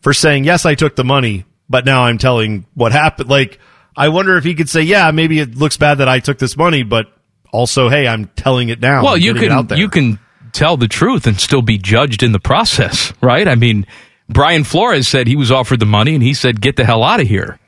for 0.00 0.12
saying, 0.12 0.44
Yes, 0.44 0.66
I 0.66 0.74
took 0.74 0.96
the 0.96 1.04
money, 1.04 1.44
but 1.68 1.84
now 1.84 2.04
I'm 2.04 2.18
telling 2.18 2.66
what 2.74 2.92
happened. 2.92 3.28
Like, 3.28 3.58
I 3.96 4.08
wonder 4.08 4.36
if 4.36 4.44
he 4.44 4.54
could 4.54 4.68
say, 4.68 4.82
Yeah, 4.82 5.10
maybe 5.10 5.40
it 5.40 5.56
looks 5.56 5.76
bad 5.76 5.98
that 5.98 6.08
I 6.08 6.20
took 6.20 6.38
this 6.38 6.56
money, 6.56 6.82
but 6.82 7.06
also, 7.52 7.88
hey, 7.88 8.06
I'm 8.06 8.26
telling 8.36 8.68
it 8.68 8.80
now. 8.80 9.02
well, 9.02 9.14
I'm 9.14 9.20
you 9.20 9.34
can 9.34 9.66
there. 9.66 9.78
you 9.78 9.88
can 9.88 10.18
tell 10.52 10.76
the 10.76 10.88
truth 10.88 11.26
and 11.26 11.40
still 11.40 11.62
be 11.62 11.78
judged 11.78 12.22
in 12.22 12.32
the 12.32 12.40
process, 12.40 13.12
right? 13.20 13.46
I 13.46 13.54
mean, 13.54 13.86
Brian 14.28 14.64
Flores 14.64 15.08
said 15.08 15.26
he 15.26 15.36
was 15.36 15.50
offered 15.50 15.80
the 15.80 15.86
money 15.86 16.14
and 16.14 16.22
he 16.22 16.34
said, 16.34 16.60
"Get 16.60 16.76
the 16.76 16.84
hell 16.84 17.02
out 17.02 17.20
of 17.20 17.26
here." 17.26 17.58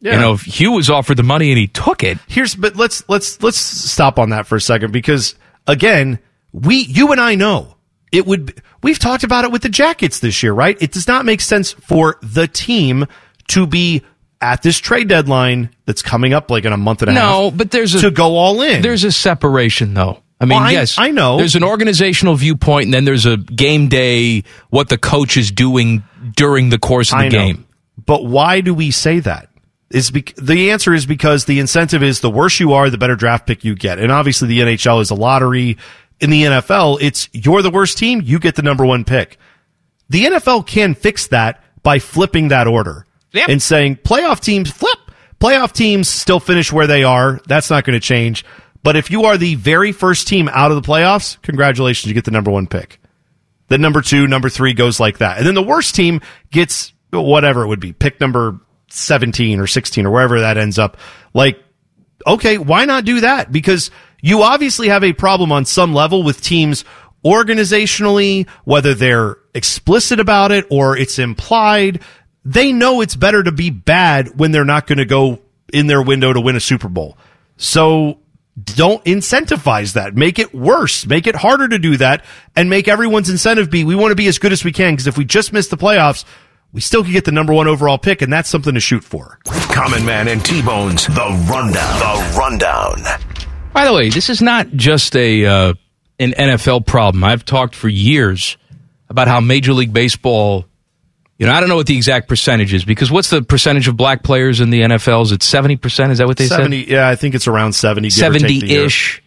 Yeah. 0.00 0.14
You 0.14 0.20
know, 0.20 0.32
if 0.34 0.42
Hue 0.42 0.72
was 0.72 0.90
offered 0.90 1.16
the 1.16 1.22
money 1.22 1.50
and 1.50 1.58
he 1.58 1.66
took 1.68 2.02
it, 2.02 2.18
here's 2.28 2.54
but 2.54 2.76
let's 2.76 3.08
let's 3.08 3.42
let's 3.42 3.58
stop 3.58 4.18
on 4.18 4.30
that 4.30 4.46
for 4.46 4.56
a 4.56 4.60
second 4.60 4.92
because 4.92 5.34
again 5.66 6.18
we 6.52 6.76
you 6.76 7.12
and 7.12 7.20
i 7.20 7.34
know 7.34 7.76
it 8.12 8.26
would 8.26 8.62
we've 8.82 8.98
talked 8.98 9.24
about 9.24 9.44
it 9.44 9.52
with 9.52 9.62
the 9.62 9.68
jackets 9.68 10.20
this 10.20 10.42
year 10.42 10.52
right 10.52 10.80
it 10.80 10.92
does 10.92 11.06
not 11.08 11.24
make 11.24 11.40
sense 11.40 11.72
for 11.72 12.18
the 12.22 12.46
team 12.46 13.04
to 13.48 13.66
be 13.66 14.02
at 14.40 14.62
this 14.62 14.78
trade 14.78 15.08
deadline 15.08 15.70
that's 15.86 16.02
coming 16.02 16.32
up 16.32 16.50
like 16.50 16.64
in 16.64 16.72
a 16.72 16.76
month 16.76 17.02
and 17.02 17.10
a 17.10 17.14
half 17.14 17.22
No, 17.22 17.50
but 17.50 17.70
there's 17.70 17.94
a 17.94 18.00
to 18.02 18.10
go 18.10 18.36
all 18.36 18.60
in 18.62 18.82
There's 18.82 19.04
a 19.04 19.12
separation, 19.12 19.94
though. 19.94 20.22
I 20.40 20.44
mean, 20.44 20.58
Well, 20.58 20.68
I- 20.68 20.72
yes, 20.72 20.96
I 20.98 21.10
know. 21.10 21.38
There's 21.38 21.56
an 21.56 21.64
organizational 21.64 22.34
viewpoint, 22.36 22.84
and 22.86 22.94
then 22.94 23.04
there's 23.06 23.24
a 23.24 23.38
game 23.38 23.88
day, 23.88 24.44
what 24.68 24.90
the 24.90 24.98
coach 24.98 25.36
is 25.38 25.50
doing 25.50 26.04
during 26.36 26.68
the 26.68 26.78
course 26.78 27.12
of 27.12 27.20
the 27.20 27.28
game. 27.30 27.66
But 28.04 28.26
why 28.26 28.60
do 28.60 28.74
we 28.74 28.90
say 28.90 29.20
that? 29.20 29.48
Is 29.88 30.10
bec- 30.10 30.34
the 30.36 30.72
answer 30.72 30.92
is 30.92 31.06
because 31.06 31.44
the 31.46 31.58
incentive 31.60 32.02
is 32.02 32.20
the 32.20 32.28
worse 32.28 32.60
you 32.60 32.72
are, 32.74 32.90
the 32.90 32.98
better 32.98 33.16
draft 33.16 33.46
pick 33.46 33.64
you 33.64 33.74
get. 33.74 33.98
And 33.98 34.12
obviously 34.12 34.48
the 34.48 34.60
NHL 34.60 35.00
is 35.00 35.10
a 35.10 35.14
lottery. 35.14 35.78
In 36.20 36.28
the 36.30 36.42
NFL, 36.42 36.98
it's 37.00 37.28
you're 37.32 37.62
the 37.62 37.70
worst 37.70 37.96
team, 37.96 38.20
you 38.22 38.38
get 38.38 38.56
the 38.56 38.62
number 38.62 38.84
one 38.84 39.04
pick. 39.04 39.38
The 40.10 40.24
NFL 40.26 40.66
can 40.66 40.94
fix 40.94 41.28
that 41.28 41.62
by 41.82 41.98
flipping 42.00 42.48
that 42.48 42.66
order 42.66 43.05
Yep. 43.36 43.48
and 43.48 43.62
saying 43.62 43.96
playoff 43.96 44.40
teams 44.40 44.70
flip. 44.70 44.98
Playoff 45.38 45.72
teams 45.72 46.08
still 46.08 46.40
finish 46.40 46.72
where 46.72 46.86
they 46.86 47.04
are. 47.04 47.40
That's 47.46 47.68
not 47.68 47.84
going 47.84 47.98
to 47.98 48.00
change. 48.00 48.44
But 48.82 48.96
if 48.96 49.10
you 49.10 49.24
are 49.24 49.36
the 49.36 49.56
very 49.56 49.92
first 49.92 50.28
team 50.28 50.48
out 50.48 50.70
of 50.70 50.82
the 50.82 50.88
playoffs, 50.88 51.40
congratulations, 51.42 52.08
you 52.08 52.14
get 52.14 52.24
the 52.24 52.30
number 52.30 52.50
one 52.50 52.66
pick. 52.66 53.00
Then 53.68 53.80
number 53.80 54.00
two, 54.00 54.26
number 54.26 54.48
three 54.48 54.74
goes 54.74 55.00
like 55.00 55.18
that. 55.18 55.38
And 55.38 55.46
then 55.46 55.54
the 55.54 55.62
worst 55.62 55.94
team 55.94 56.20
gets 56.50 56.92
whatever 57.10 57.64
it 57.64 57.68
would 57.68 57.80
be, 57.80 57.92
pick 57.92 58.20
number 58.20 58.60
17 58.90 59.60
or 59.60 59.66
16 59.66 60.06
or 60.06 60.10
wherever 60.10 60.40
that 60.40 60.56
ends 60.56 60.78
up. 60.78 60.96
Like, 61.34 61.62
okay, 62.26 62.58
why 62.58 62.84
not 62.84 63.04
do 63.04 63.20
that? 63.20 63.50
Because 63.50 63.90
you 64.22 64.42
obviously 64.42 64.88
have 64.88 65.04
a 65.04 65.12
problem 65.12 65.52
on 65.52 65.64
some 65.64 65.92
level 65.92 66.22
with 66.22 66.40
teams 66.40 66.84
organizationally, 67.24 68.48
whether 68.64 68.94
they're 68.94 69.36
explicit 69.54 70.20
about 70.20 70.52
it 70.52 70.66
or 70.70 70.96
it's 70.96 71.18
implied. 71.18 72.00
They 72.46 72.72
know 72.72 73.00
it's 73.00 73.16
better 73.16 73.42
to 73.42 73.50
be 73.50 73.70
bad 73.70 74.38
when 74.38 74.52
they're 74.52 74.64
not 74.64 74.86
going 74.86 74.98
to 74.98 75.04
go 75.04 75.40
in 75.72 75.88
their 75.88 76.00
window 76.00 76.32
to 76.32 76.40
win 76.40 76.54
a 76.54 76.60
Super 76.60 76.88
Bowl. 76.88 77.18
So 77.56 78.20
don't 78.64 79.04
incentivize 79.04 79.94
that. 79.94 80.14
Make 80.14 80.38
it 80.38 80.54
worse. 80.54 81.04
Make 81.06 81.26
it 81.26 81.34
harder 81.34 81.66
to 81.66 81.78
do 81.78 81.96
that 81.96 82.24
and 82.54 82.70
make 82.70 82.86
everyone's 82.86 83.28
incentive 83.28 83.68
be 83.68 83.82
we 83.82 83.96
want 83.96 84.12
to 84.12 84.16
be 84.16 84.28
as 84.28 84.38
good 84.38 84.52
as 84.52 84.64
we 84.64 84.70
can 84.70 84.92
because 84.92 85.08
if 85.08 85.18
we 85.18 85.24
just 85.24 85.52
miss 85.52 85.66
the 85.66 85.76
playoffs, 85.76 86.24
we 86.72 86.80
still 86.80 87.02
could 87.02 87.12
get 87.12 87.24
the 87.24 87.32
number 87.32 87.52
one 87.52 87.66
overall 87.66 87.98
pick, 87.98 88.22
and 88.22 88.32
that's 88.32 88.48
something 88.48 88.74
to 88.74 88.80
shoot 88.80 89.02
for. 89.02 89.38
Common 89.44 90.04
Man 90.04 90.28
and 90.28 90.44
T 90.44 90.62
Bones, 90.62 91.06
the 91.06 91.46
rundown. 91.50 91.98
The 91.98 92.36
rundown. 92.38 93.02
By 93.72 93.86
the 93.86 93.92
way, 93.92 94.08
this 94.10 94.30
is 94.30 94.40
not 94.40 94.68
just 94.72 95.16
a 95.16 95.46
uh, 95.46 95.74
an 96.18 96.32
NFL 96.32 96.86
problem. 96.86 97.24
I've 97.24 97.44
talked 97.44 97.74
for 97.74 97.88
years 97.88 98.56
about 99.08 99.26
how 99.26 99.40
Major 99.40 99.72
League 99.72 99.92
Baseball. 99.92 100.66
You 101.38 101.46
know, 101.46 101.52
I 101.52 101.60
don't 101.60 101.68
know 101.68 101.76
what 101.76 101.86
the 101.86 101.96
exact 101.96 102.28
percentage 102.28 102.72
is 102.72 102.84
because 102.84 103.10
what's 103.10 103.28
the 103.28 103.42
percentage 103.42 103.88
of 103.88 103.96
black 103.96 104.22
players 104.22 104.60
in 104.60 104.70
the 104.70 104.80
NFL? 104.80 105.22
Is 105.24 105.32
it 105.32 105.42
seventy 105.42 105.76
percent? 105.76 106.12
Is 106.12 106.18
that 106.18 106.26
what 106.26 106.38
they 106.38 106.46
70, 106.46 106.84
said? 106.84 106.90
Yeah, 106.90 107.08
I 107.08 107.14
think 107.14 107.34
it's 107.34 107.46
around 107.46 107.74
70. 107.74 108.08
give 108.08 108.30
or 108.30 108.38
take 108.38 108.42
the 108.42 108.54
year. 108.54 108.60
Seventy 108.60 108.84
ish. 108.86 109.22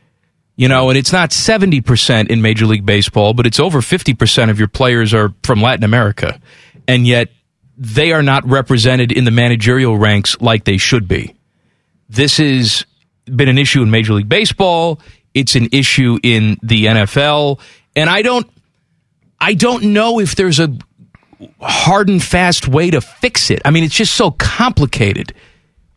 You 0.56 0.68
know, 0.68 0.90
and 0.90 0.98
it's 0.98 1.14
not 1.14 1.32
seventy 1.32 1.82
percent 1.82 2.32
in 2.32 2.42
Major 2.42 2.66
League 2.66 2.86
Baseball, 2.86 3.34
but 3.34 3.46
it's 3.46 3.60
over 3.60 3.82
fifty 3.82 4.14
percent 4.14 4.50
of 4.50 4.58
your 4.58 4.68
players 4.68 5.14
are 5.14 5.34
from 5.44 5.62
Latin 5.62 5.84
America, 5.84 6.42
and 6.88 7.06
yet 7.08 7.30
they 7.78 8.12
are 8.12 8.24
not 8.24 8.46
represented 8.46 9.12
in 9.12 9.24
the 9.24 9.32
managerial 9.32 9.98
ranks 9.98 10.40
like 10.42 10.66
they 10.66 10.78
should 10.78 11.08
be. 11.08 11.36
This 12.10 12.38
has 12.38 12.86
been 13.26 13.48
an 13.48 13.58
issue 13.58 13.82
in 13.84 13.92
Major 13.92 14.14
League 14.14 14.28
Baseball. 14.28 15.00
It's 15.34 15.56
an 15.56 15.70
issue 15.72 16.18
in 16.24 16.58
the 16.62 16.88
NFL, 16.88 17.62
and 17.96 18.10
I 18.10 18.22
don't, 18.24 18.50
I 19.40 19.54
don't 19.54 19.94
know 19.94 20.20
if 20.20 20.36
there's 20.36 20.60
a 20.60 20.76
hard 21.62 22.10
and 22.10 22.22
fast 22.22 22.68
way 22.68 22.92
to 22.92 23.02
fix 23.02 23.50
it. 23.50 23.62
I 23.66 23.72
mean, 23.72 23.84
it's 23.84 23.96
just 23.96 24.16
so 24.16 24.32
complicated. 24.32 25.34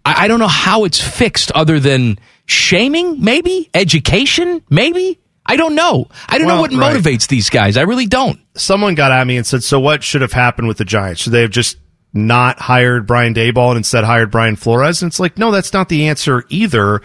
I, 0.04 0.24
I 0.24 0.28
don't 0.28 0.38
know 0.38 0.48
how 0.48 0.84
it's 0.84 1.00
fixed 1.00 1.52
other 1.52 1.80
than 1.80 2.18
shaming, 2.46 3.22
maybe 3.22 3.70
education, 3.74 4.62
maybe. 4.70 5.18
I 5.44 5.56
don't 5.56 5.74
know. 5.74 6.06
I 6.28 6.38
don't 6.38 6.46
know 6.46 6.60
what 6.60 6.72
right. 6.72 6.96
motivates 6.96 7.26
these 7.26 7.50
guys. 7.50 7.76
I 7.76 7.82
really 7.82 8.06
don't. 8.06 8.38
Someone 8.54 8.94
got 8.94 9.10
at 9.10 9.26
me 9.26 9.36
and 9.36 9.46
said, 9.46 9.64
"So 9.64 9.80
what 9.80 10.04
should 10.04 10.22
have 10.22 10.32
happened 10.32 10.68
with 10.68 10.78
the 10.78 10.84
Giants? 10.84 11.22
Should 11.22 11.32
they 11.32 11.42
have 11.42 11.50
just 11.50 11.78
not 12.14 12.60
hired 12.60 13.06
Brian 13.08 13.34
Daboll 13.34 13.70
and 13.70 13.78
instead 13.78 14.04
hired 14.04 14.30
Brian 14.30 14.54
Flores?" 14.54 15.02
And 15.02 15.10
it's 15.10 15.18
like, 15.18 15.38
no, 15.38 15.50
that's 15.50 15.72
not 15.72 15.88
the 15.88 16.06
answer 16.06 16.44
either. 16.48 17.02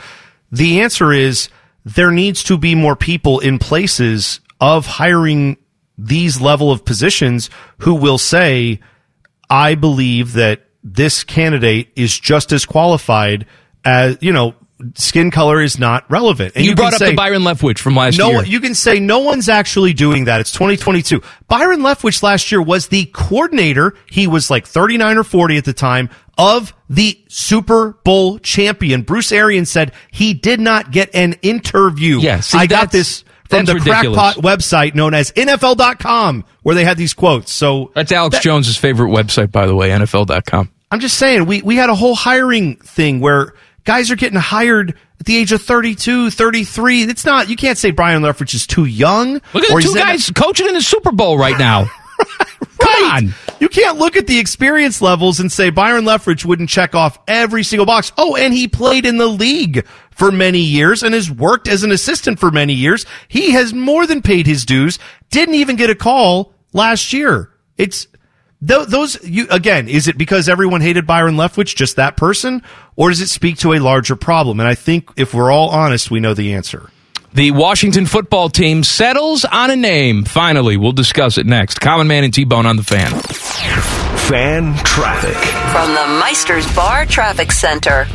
The 0.52 0.82
answer 0.82 1.12
is 1.12 1.50
there 1.84 2.12
needs 2.12 2.44
to 2.44 2.58
be 2.58 2.76
more 2.76 2.96
people 2.96 3.40
in 3.40 3.58
places 3.58 4.40
of 4.62 4.86
hiring 4.86 5.58
these 5.98 6.40
level 6.40 6.72
of 6.72 6.86
positions 6.86 7.50
who 7.80 7.96
will 7.96 8.18
say, 8.18 8.80
I 9.50 9.76
believe 9.76 10.34
that 10.34 10.64
this 10.84 11.24
candidate 11.24 11.90
is 11.96 12.18
just 12.18 12.52
as 12.52 12.66
qualified 12.66 13.46
as, 13.84 14.18
you 14.22 14.32
know, 14.32 14.56
skin 14.96 15.32
color 15.32 15.62
is 15.62 15.80
not 15.80 16.10
relevant. 16.10 16.56
And 16.56 16.64
you, 16.64 16.72
can 16.72 16.76
brought 16.76 16.94
up 16.94 17.00
say- 17.00 17.10
the 17.12 17.16
Byron 17.16 17.42
Leftwich 17.42 17.80
from 17.80 17.96
last 17.96 18.18
no, 18.18 18.30
year. 18.32 18.46
you 18.46 18.60
can 18.60 18.76
say 18.76 19.00
no 19.00 19.20
one's 19.20 19.50
actually 19.50 19.94
doing 19.94 20.26
that. 20.26 20.40
It's 20.40 20.52
2022. 20.52 21.22
Byron 21.48 21.80
Leftwich 21.80 22.22
last 22.22 22.52
year 22.52 22.62
was 22.62 22.88
the 22.88 23.06
coordinator. 23.06 23.96
He 24.10 24.28
was 24.28 24.50
like 24.50 24.68
39 24.68 25.18
or 25.18 25.24
40 25.24 25.58
at 25.58 25.66
the 25.66 25.74
time 25.74 26.10
of 26.38 26.74
the 26.90 27.20
Super 27.28 27.94
Bowl 28.04 28.38
champion. 28.40 29.02
Bruce 29.02 29.32
Arians 29.32 29.72
said 29.72 29.94
he 30.12 30.34
did 30.34 30.60
not 30.60 30.92
get 30.92 31.14
an 31.16 31.34
interview. 31.42 32.20
Yeah, 32.20 32.42
I 32.54 32.68
got 32.68 32.92
this 32.92 33.24
from 33.50 33.66
that's 33.66 33.70
the 33.70 33.74
ridiculous. 33.76 34.18
crackpot 34.18 34.44
website 34.44 34.96
known 34.96 35.14
as 35.14 35.32
NFL.com 35.32 36.46
where 36.64 36.76
they 36.76 36.84
had 36.84 36.98
these 36.98 37.14
quotes. 37.14 37.52
So 37.52 37.92
That's 37.96 38.12
Alex 38.12 38.40
Jones's 38.40 38.78
favorite 38.78 39.10
website, 39.10 39.52
by 39.52 39.66
the 39.66 39.76
way, 39.76 39.90
NFL.com. 39.90 40.72
I'm 40.92 41.00
just 41.00 41.18
saying, 41.18 41.46
we, 41.46 41.62
we 41.62 41.76
had 41.76 41.90
a 41.90 41.96
whole 41.96 42.16
hiring 42.16 42.76
thing 42.78 43.20
where 43.20 43.54
guys 43.84 44.10
are 44.12 44.16
getting 44.16 44.40
hired 44.40 44.96
at 45.20 45.26
the 45.26 45.36
age 45.38 45.52
of 45.52 45.62
32, 45.62 46.30
33. 46.32 47.04
It's 47.04 47.26
not, 47.26 47.50
you 47.50 47.56
can't 47.56 47.78
say 47.78 47.92
Brian 47.92 48.22
Leftwich 48.22 48.54
is 48.54 48.66
too 48.68 48.86
young. 48.86 49.34
Look 49.54 49.64
at 49.64 49.72
or 49.72 49.82
the 49.82 49.88
two 49.88 49.96
guys 49.96 50.30
coaching 50.32 50.68
in 50.68 50.74
the 50.74 50.82
Super 50.82 51.12
Bowl 51.12 51.38
right 51.38 51.58
now. 51.60 51.90
Come 52.80 53.04
on. 53.04 53.34
You 53.60 53.70
can't 53.70 53.98
look 53.98 54.16
at 54.16 54.28
the 54.28 54.40
experience 54.40 55.02
levels 55.02 55.40
and 55.40 55.52
say 55.52 55.70
Byron 55.72 56.06
Leftwich 56.06 56.46
wouldn't 56.46 56.70
check 56.70 56.96
off 56.96 57.18
every 57.28 57.64
single 57.64 57.86
box. 57.86 58.12
Oh, 58.18 58.36
and 58.36 58.54
he 58.54 58.68
played 58.68 59.06
in 59.06 59.18
the 59.18 59.28
league 59.28 59.86
for 60.18 60.32
many 60.32 60.60
years 60.60 61.04
and 61.04 61.14
has 61.14 61.30
worked 61.30 61.68
as 61.68 61.84
an 61.84 61.92
assistant 61.92 62.40
for 62.40 62.50
many 62.50 62.74
years. 62.74 63.06
He 63.28 63.52
has 63.52 63.74
more 63.74 64.08
than 64.08 64.22
paid 64.22 64.48
his 64.48 64.66
dues. 64.66 64.98
Didn't 65.30 65.56
even 65.56 65.76
get 65.76 65.92
a 65.92 65.96
call 65.96 66.54
last 66.74 67.14
year. 67.14 67.52
It's 67.78 68.08
th- 68.66 68.88
those 68.88 69.24
you 69.24 69.48
again. 69.50 69.88
Is 69.88 70.08
it 70.08 70.18
because 70.18 70.50
everyone 70.50 70.82
hated 70.82 71.06
Byron 71.06 71.36
Leftwich, 71.36 71.76
just 71.76 71.98
that 71.98 72.18
person, 72.18 72.64
or 72.96 73.10
does 73.10 73.22
it 73.22 73.30
speak 73.30 73.60
to 73.60 73.74
a 73.74 73.80
larger 73.80 74.16
problem? 74.16 74.60
And 74.60 74.68
I 74.68 74.76
think 74.76 75.12
if 75.16 75.34
we're 75.34 75.52
all 75.52 75.70
honest, 75.70 76.10
we 76.10 76.20
know 76.20 76.34
the 76.34 76.54
answer. 76.54 76.90
The 77.34 77.52
Washington 77.52 78.08
football 78.08 78.50
team 78.50 78.84
settles 78.84 79.46
on 79.46 79.70
a 79.70 79.76
name. 79.76 80.24
Finally, 80.24 80.78
we'll 80.78 80.94
discuss 80.94 81.38
it 81.38 81.46
next. 81.46 81.80
Common 81.80 82.08
Man 82.08 82.24
and 82.24 82.34
T 82.34 82.44
Bone 82.44 82.66
on 82.66 82.78
the 82.78 82.84
fan. 82.84 83.12
Fan 83.12 84.76
traffic. 84.84 85.38
From 85.72 85.94
the 85.94 86.24
Meisters 86.26 86.76
Bar 86.76 87.06
Traffic 87.06 87.52
Center. 87.52 88.08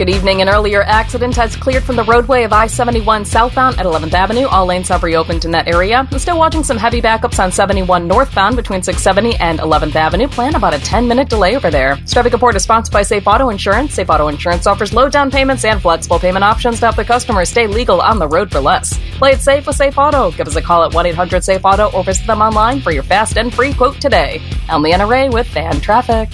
Good 0.00 0.08
evening. 0.08 0.40
An 0.40 0.48
earlier 0.48 0.82
accident 0.82 1.36
has 1.36 1.54
cleared 1.54 1.84
from 1.84 1.94
the 1.94 2.04
roadway 2.04 2.44
of 2.44 2.54
I 2.54 2.68
71 2.68 3.26
southbound 3.26 3.78
at 3.78 3.84
11th 3.84 4.14
Avenue. 4.14 4.46
All 4.46 4.64
lanes 4.64 4.88
have 4.88 5.02
reopened 5.02 5.44
in 5.44 5.50
that 5.50 5.68
area. 5.68 6.08
I'm 6.10 6.18
still 6.18 6.38
watching 6.38 6.64
some 6.64 6.78
heavy 6.78 7.02
backups 7.02 7.38
on 7.38 7.52
71 7.52 8.08
northbound 8.08 8.56
between 8.56 8.82
670 8.82 9.38
and 9.40 9.58
11th 9.58 9.94
Avenue. 9.96 10.26
Plan 10.26 10.54
about 10.54 10.72
a 10.72 10.78
10 10.78 11.06
minute 11.06 11.28
delay 11.28 11.54
over 11.54 11.70
there. 11.70 11.96
Traffic 12.08 12.32
report 12.32 12.56
is 12.56 12.62
sponsored 12.62 12.94
by 12.94 13.02
Safe 13.02 13.26
Auto 13.26 13.50
Insurance. 13.50 13.92
Safe 13.92 14.08
Auto 14.08 14.28
Insurance 14.28 14.66
offers 14.66 14.94
low 14.94 15.10
down 15.10 15.30
payments 15.30 15.66
and 15.66 15.82
flexible 15.82 16.18
payment 16.18 16.44
options 16.44 16.80
to 16.80 16.86
help 16.86 16.96
the 16.96 17.04
customer 17.04 17.44
stay 17.44 17.66
legal 17.66 18.00
on 18.00 18.18
the 18.18 18.26
road 18.26 18.50
for 18.50 18.60
less. 18.60 18.98
Play 19.18 19.32
it 19.32 19.42
safe 19.42 19.66
with 19.66 19.76
Safe 19.76 19.98
Auto. 19.98 20.30
Give 20.30 20.48
us 20.48 20.56
a 20.56 20.62
call 20.62 20.82
at 20.82 20.94
1 20.94 21.04
800 21.04 21.44
Safe 21.44 21.60
Auto 21.62 21.90
or 21.90 22.04
visit 22.04 22.26
them 22.26 22.40
online 22.40 22.80
for 22.80 22.90
your 22.90 23.02
fast 23.02 23.36
and 23.36 23.52
free 23.52 23.74
quote 23.74 24.00
today. 24.00 24.40
I'm 24.66 24.80
Leanna 24.80 25.06
Ray 25.06 25.28
with 25.28 25.46
Fan 25.46 25.78
Traffic. 25.82 26.30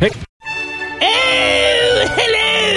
Hey. 0.00 0.10
Oh, 1.00 2.06
hello! 2.16 2.43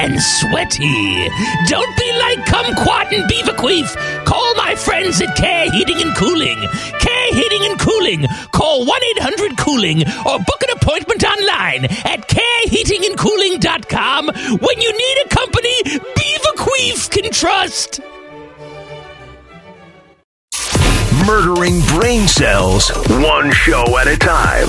and 0.00 0.20
sweaty. 0.20 1.28
Don't 1.66 1.96
be 1.96 2.12
like 2.18 2.38
Kumquat 2.46 3.12
and 3.12 3.30
Beaverqueef. 3.30 3.94
Call 4.24 4.54
my 4.54 4.74
friends 4.74 5.20
at 5.20 5.36
Care 5.36 5.70
Heating 5.70 6.00
and 6.00 6.16
Cooling. 6.16 6.58
Care 6.98 7.34
Heating 7.34 7.66
and 7.70 7.78
Cooling. 7.78 8.26
Call 8.52 8.86
1 8.86 9.00
800 9.18 9.58
Cooling 9.58 10.08
or 10.24 10.38
book 10.38 10.62
an 10.62 10.70
appointment 10.70 11.22
online 11.22 11.84
at 11.84 12.26
careheatingandcooling.com 12.28 14.28
when 14.60 14.80
you 14.80 14.90
need 14.90 15.18
a 15.26 15.28
company 15.28 15.82
Beaverqueef 15.84 17.10
can 17.10 17.30
trust. 17.30 18.00
Murdering 21.26 21.82
brain 21.82 22.26
cells, 22.26 22.90
one 23.08 23.52
show 23.52 23.98
at 23.98 24.08
a 24.08 24.16
time. 24.16 24.66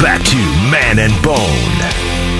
Back 0.00 0.22
to 0.22 0.36
Man 0.70 0.98
and 0.98 1.22
Bone. 1.22 2.33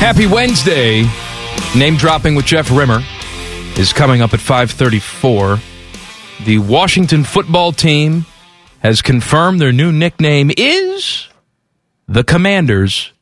Happy 0.00 0.26
Wednesday. 0.26 1.04
Name 1.76 1.96
dropping 1.96 2.34
with 2.34 2.46
Jeff 2.46 2.70
Rimmer 2.70 3.00
is 3.78 3.92
coming 3.92 4.22
up 4.22 4.32
at 4.32 4.40
534. 4.40 5.58
The 6.44 6.58
Washington 6.58 7.22
football 7.22 7.70
team 7.72 8.24
has 8.80 9.02
confirmed 9.02 9.60
their 9.60 9.72
new 9.72 9.92
nickname 9.92 10.50
is 10.56 11.28
the 12.08 12.24
Commanders. 12.24 13.12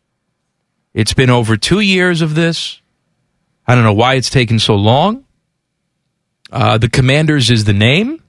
It's 0.94 1.12
been 1.14 1.30
over 1.30 1.56
two 1.56 1.80
years 1.80 2.22
of 2.22 2.34
this. 2.36 2.80
I 3.66 3.74
don't 3.74 3.84
know 3.84 3.92
why 3.92 4.14
it's 4.14 4.30
taken 4.30 4.58
so 4.58 4.76
long. 4.76 5.24
Uh, 6.50 6.78
the 6.78 6.88
Commanders 6.88 7.50
is 7.50 7.64
the 7.64 7.74
name. 7.74 8.22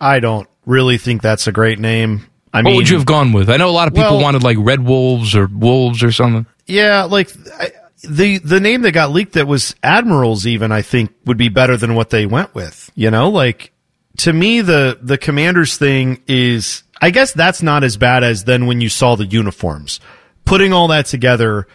I 0.00 0.18
don't 0.20 0.48
really 0.64 0.96
think 0.98 1.20
that's 1.22 1.46
a 1.46 1.52
great 1.52 1.78
name. 1.78 2.26
I 2.52 2.58
what 2.58 2.64
mean, 2.64 2.76
would 2.76 2.88
you 2.88 2.96
have 2.96 3.06
gone 3.06 3.32
with? 3.32 3.50
I 3.50 3.58
know 3.58 3.68
a 3.68 3.70
lot 3.70 3.86
of 3.86 3.94
people 3.94 4.12
Well- 4.16 4.22
wanted 4.22 4.42
like 4.42 4.56
Red 4.58 4.80
Wolves 4.84 5.36
or 5.36 5.46
Wolves 5.46 6.02
or 6.02 6.10
something. 6.10 6.46
Yeah, 6.68 7.04
like 7.04 7.30
I, 7.58 7.72
the 8.02 8.38
the 8.38 8.60
name 8.60 8.82
that 8.82 8.92
got 8.92 9.10
leaked 9.10 9.32
that 9.32 9.48
was 9.48 9.74
Admirals. 9.82 10.46
Even 10.46 10.70
I 10.70 10.82
think 10.82 11.12
would 11.24 11.38
be 11.38 11.48
better 11.48 11.76
than 11.76 11.94
what 11.94 12.10
they 12.10 12.26
went 12.26 12.54
with. 12.54 12.90
You 12.94 13.10
know, 13.10 13.30
like 13.30 13.72
to 14.18 14.32
me 14.32 14.60
the 14.60 14.98
the 15.02 15.18
Commanders 15.18 15.76
thing 15.76 16.22
is. 16.28 16.84
I 17.00 17.10
guess 17.10 17.32
that's 17.32 17.62
not 17.62 17.84
as 17.84 17.96
bad 17.96 18.24
as 18.24 18.42
then 18.42 18.66
when 18.66 18.80
you 18.80 18.88
saw 18.88 19.14
the 19.14 19.24
uniforms. 19.24 20.00
Putting 20.44 20.72
all 20.72 20.88
that 20.88 21.06
together, 21.06 21.68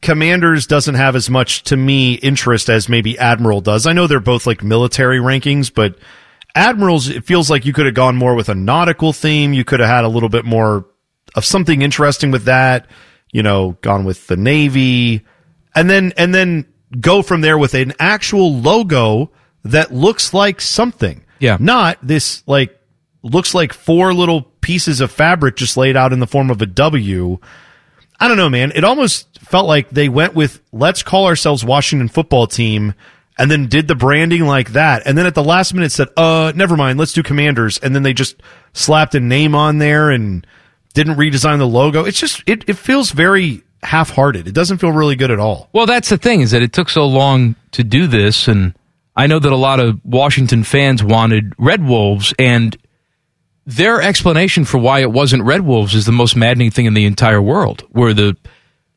Commanders 0.00 0.66
doesn't 0.66 0.94
have 0.94 1.14
as 1.14 1.28
much 1.28 1.62
to 1.64 1.76
me 1.76 2.14
interest 2.14 2.70
as 2.70 2.88
maybe 2.88 3.18
Admiral 3.18 3.60
does. 3.60 3.86
I 3.86 3.92
know 3.92 4.06
they're 4.06 4.18
both 4.18 4.46
like 4.46 4.62
military 4.62 5.18
rankings, 5.18 5.72
but 5.72 5.96
Admirals 6.54 7.08
it 7.08 7.24
feels 7.24 7.50
like 7.50 7.64
you 7.66 7.72
could 7.72 7.86
have 7.86 7.94
gone 7.94 8.16
more 8.16 8.34
with 8.34 8.48
a 8.48 8.54
nautical 8.54 9.12
theme. 9.12 9.52
You 9.52 9.64
could 9.64 9.80
have 9.80 9.88
had 9.88 10.04
a 10.04 10.08
little 10.08 10.28
bit 10.28 10.44
more 10.44 10.86
of 11.34 11.44
something 11.44 11.82
interesting 11.82 12.30
with 12.30 12.44
that. 12.44 12.86
You 13.32 13.42
know, 13.42 13.76
gone 13.80 14.04
with 14.04 14.26
the 14.28 14.36
Navy, 14.36 15.24
and 15.74 15.90
then 15.90 16.12
and 16.16 16.34
then 16.34 16.66
go 17.00 17.22
from 17.22 17.40
there 17.40 17.58
with 17.58 17.74
an 17.74 17.94
actual 17.98 18.54
logo 18.54 19.30
that 19.64 19.92
looks 19.92 20.34
like 20.34 20.60
something. 20.60 21.24
Yeah. 21.38 21.56
Not 21.58 21.98
this 22.02 22.42
like 22.46 22.78
looks 23.22 23.54
like 23.54 23.72
four 23.72 24.12
little 24.14 24.42
pieces 24.42 25.00
of 25.00 25.10
fabric 25.10 25.56
just 25.56 25.76
laid 25.76 25.96
out 25.96 26.12
in 26.12 26.20
the 26.20 26.26
form 26.26 26.50
of 26.50 26.60
a 26.62 26.66
W. 26.66 27.38
I 28.20 28.28
don't 28.28 28.36
know, 28.36 28.48
man. 28.48 28.72
It 28.74 28.84
almost 28.84 29.40
felt 29.40 29.66
like 29.66 29.90
they 29.90 30.08
went 30.08 30.34
with 30.34 30.60
let's 30.72 31.02
call 31.02 31.26
ourselves 31.26 31.64
Washington 31.64 32.08
football 32.08 32.46
team 32.46 32.94
and 33.38 33.50
then 33.50 33.66
did 33.66 33.88
the 33.88 33.94
branding 33.94 34.42
like 34.42 34.72
that. 34.72 35.02
And 35.06 35.16
then 35.16 35.26
at 35.26 35.34
the 35.34 35.42
last 35.42 35.74
minute 35.74 35.90
said, 35.90 36.08
uh, 36.16 36.52
never 36.54 36.76
mind, 36.76 36.98
let's 36.98 37.12
do 37.12 37.22
commanders. 37.22 37.78
And 37.78 37.94
then 37.94 38.02
they 38.02 38.12
just 38.12 38.36
slapped 38.72 39.14
a 39.14 39.20
name 39.20 39.54
on 39.54 39.78
there 39.78 40.10
and 40.10 40.46
didn't 40.92 41.16
redesign 41.16 41.58
the 41.58 41.66
logo. 41.66 42.04
It's 42.04 42.20
just, 42.20 42.42
it, 42.46 42.68
it 42.68 42.74
feels 42.74 43.10
very 43.10 43.62
half 43.82 44.10
hearted. 44.10 44.46
It 44.46 44.54
doesn't 44.54 44.78
feel 44.78 44.92
really 44.92 45.16
good 45.16 45.30
at 45.30 45.38
all. 45.38 45.68
Well, 45.72 45.86
that's 45.86 46.08
the 46.08 46.18
thing 46.18 46.40
is 46.40 46.52
that 46.52 46.62
it 46.62 46.72
took 46.72 46.88
so 46.88 47.06
long 47.06 47.56
to 47.72 47.84
do 47.84 48.06
this, 48.06 48.48
and 48.48 48.74
I 49.16 49.26
know 49.26 49.38
that 49.38 49.52
a 49.52 49.56
lot 49.56 49.80
of 49.80 50.00
Washington 50.04 50.64
fans 50.64 51.02
wanted 51.02 51.52
Red 51.58 51.84
Wolves, 51.84 52.32
and 52.38 52.76
their 53.66 54.00
explanation 54.00 54.64
for 54.64 54.78
why 54.78 55.00
it 55.00 55.10
wasn't 55.10 55.44
Red 55.44 55.62
Wolves 55.62 55.94
is 55.94 56.06
the 56.06 56.12
most 56.12 56.36
maddening 56.36 56.70
thing 56.70 56.86
in 56.86 56.94
the 56.94 57.04
entire 57.04 57.42
world. 57.42 57.84
Where 57.90 58.14
the 58.14 58.36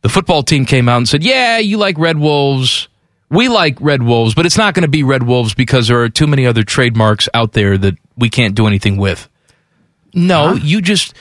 the 0.01 0.09
football 0.09 0.43
team 0.43 0.65
came 0.65 0.87
out 0.87 0.97
and 0.97 1.07
said, 1.09 1.23
"Yeah, 1.23 1.57
you 1.57 1.77
like 1.77 1.97
Red 1.97 2.17
Wolves." 2.17 2.87
We 3.27 3.49
like 3.49 3.81
Red 3.81 4.03
Wolves, 4.03 4.35
but 4.35 4.45
it's 4.45 4.55
not 4.55 4.75
going 4.75 4.83
to 4.83 4.87
be 4.87 5.01
Red 5.01 5.23
Wolves 5.23 5.55
because 5.55 5.87
there 5.87 5.99
are 6.01 6.09
too 6.09 6.27
many 6.27 6.45
other 6.45 6.61
trademarks 6.61 7.27
out 7.33 7.53
there 7.53 7.75
that 7.75 7.95
we 8.15 8.29
can't 8.29 8.53
do 8.53 8.67
anything 8.67 8.97
with. 8.97 9.27
No, 10.13 10.53
you 10.53 10.79
just 10.79 11.15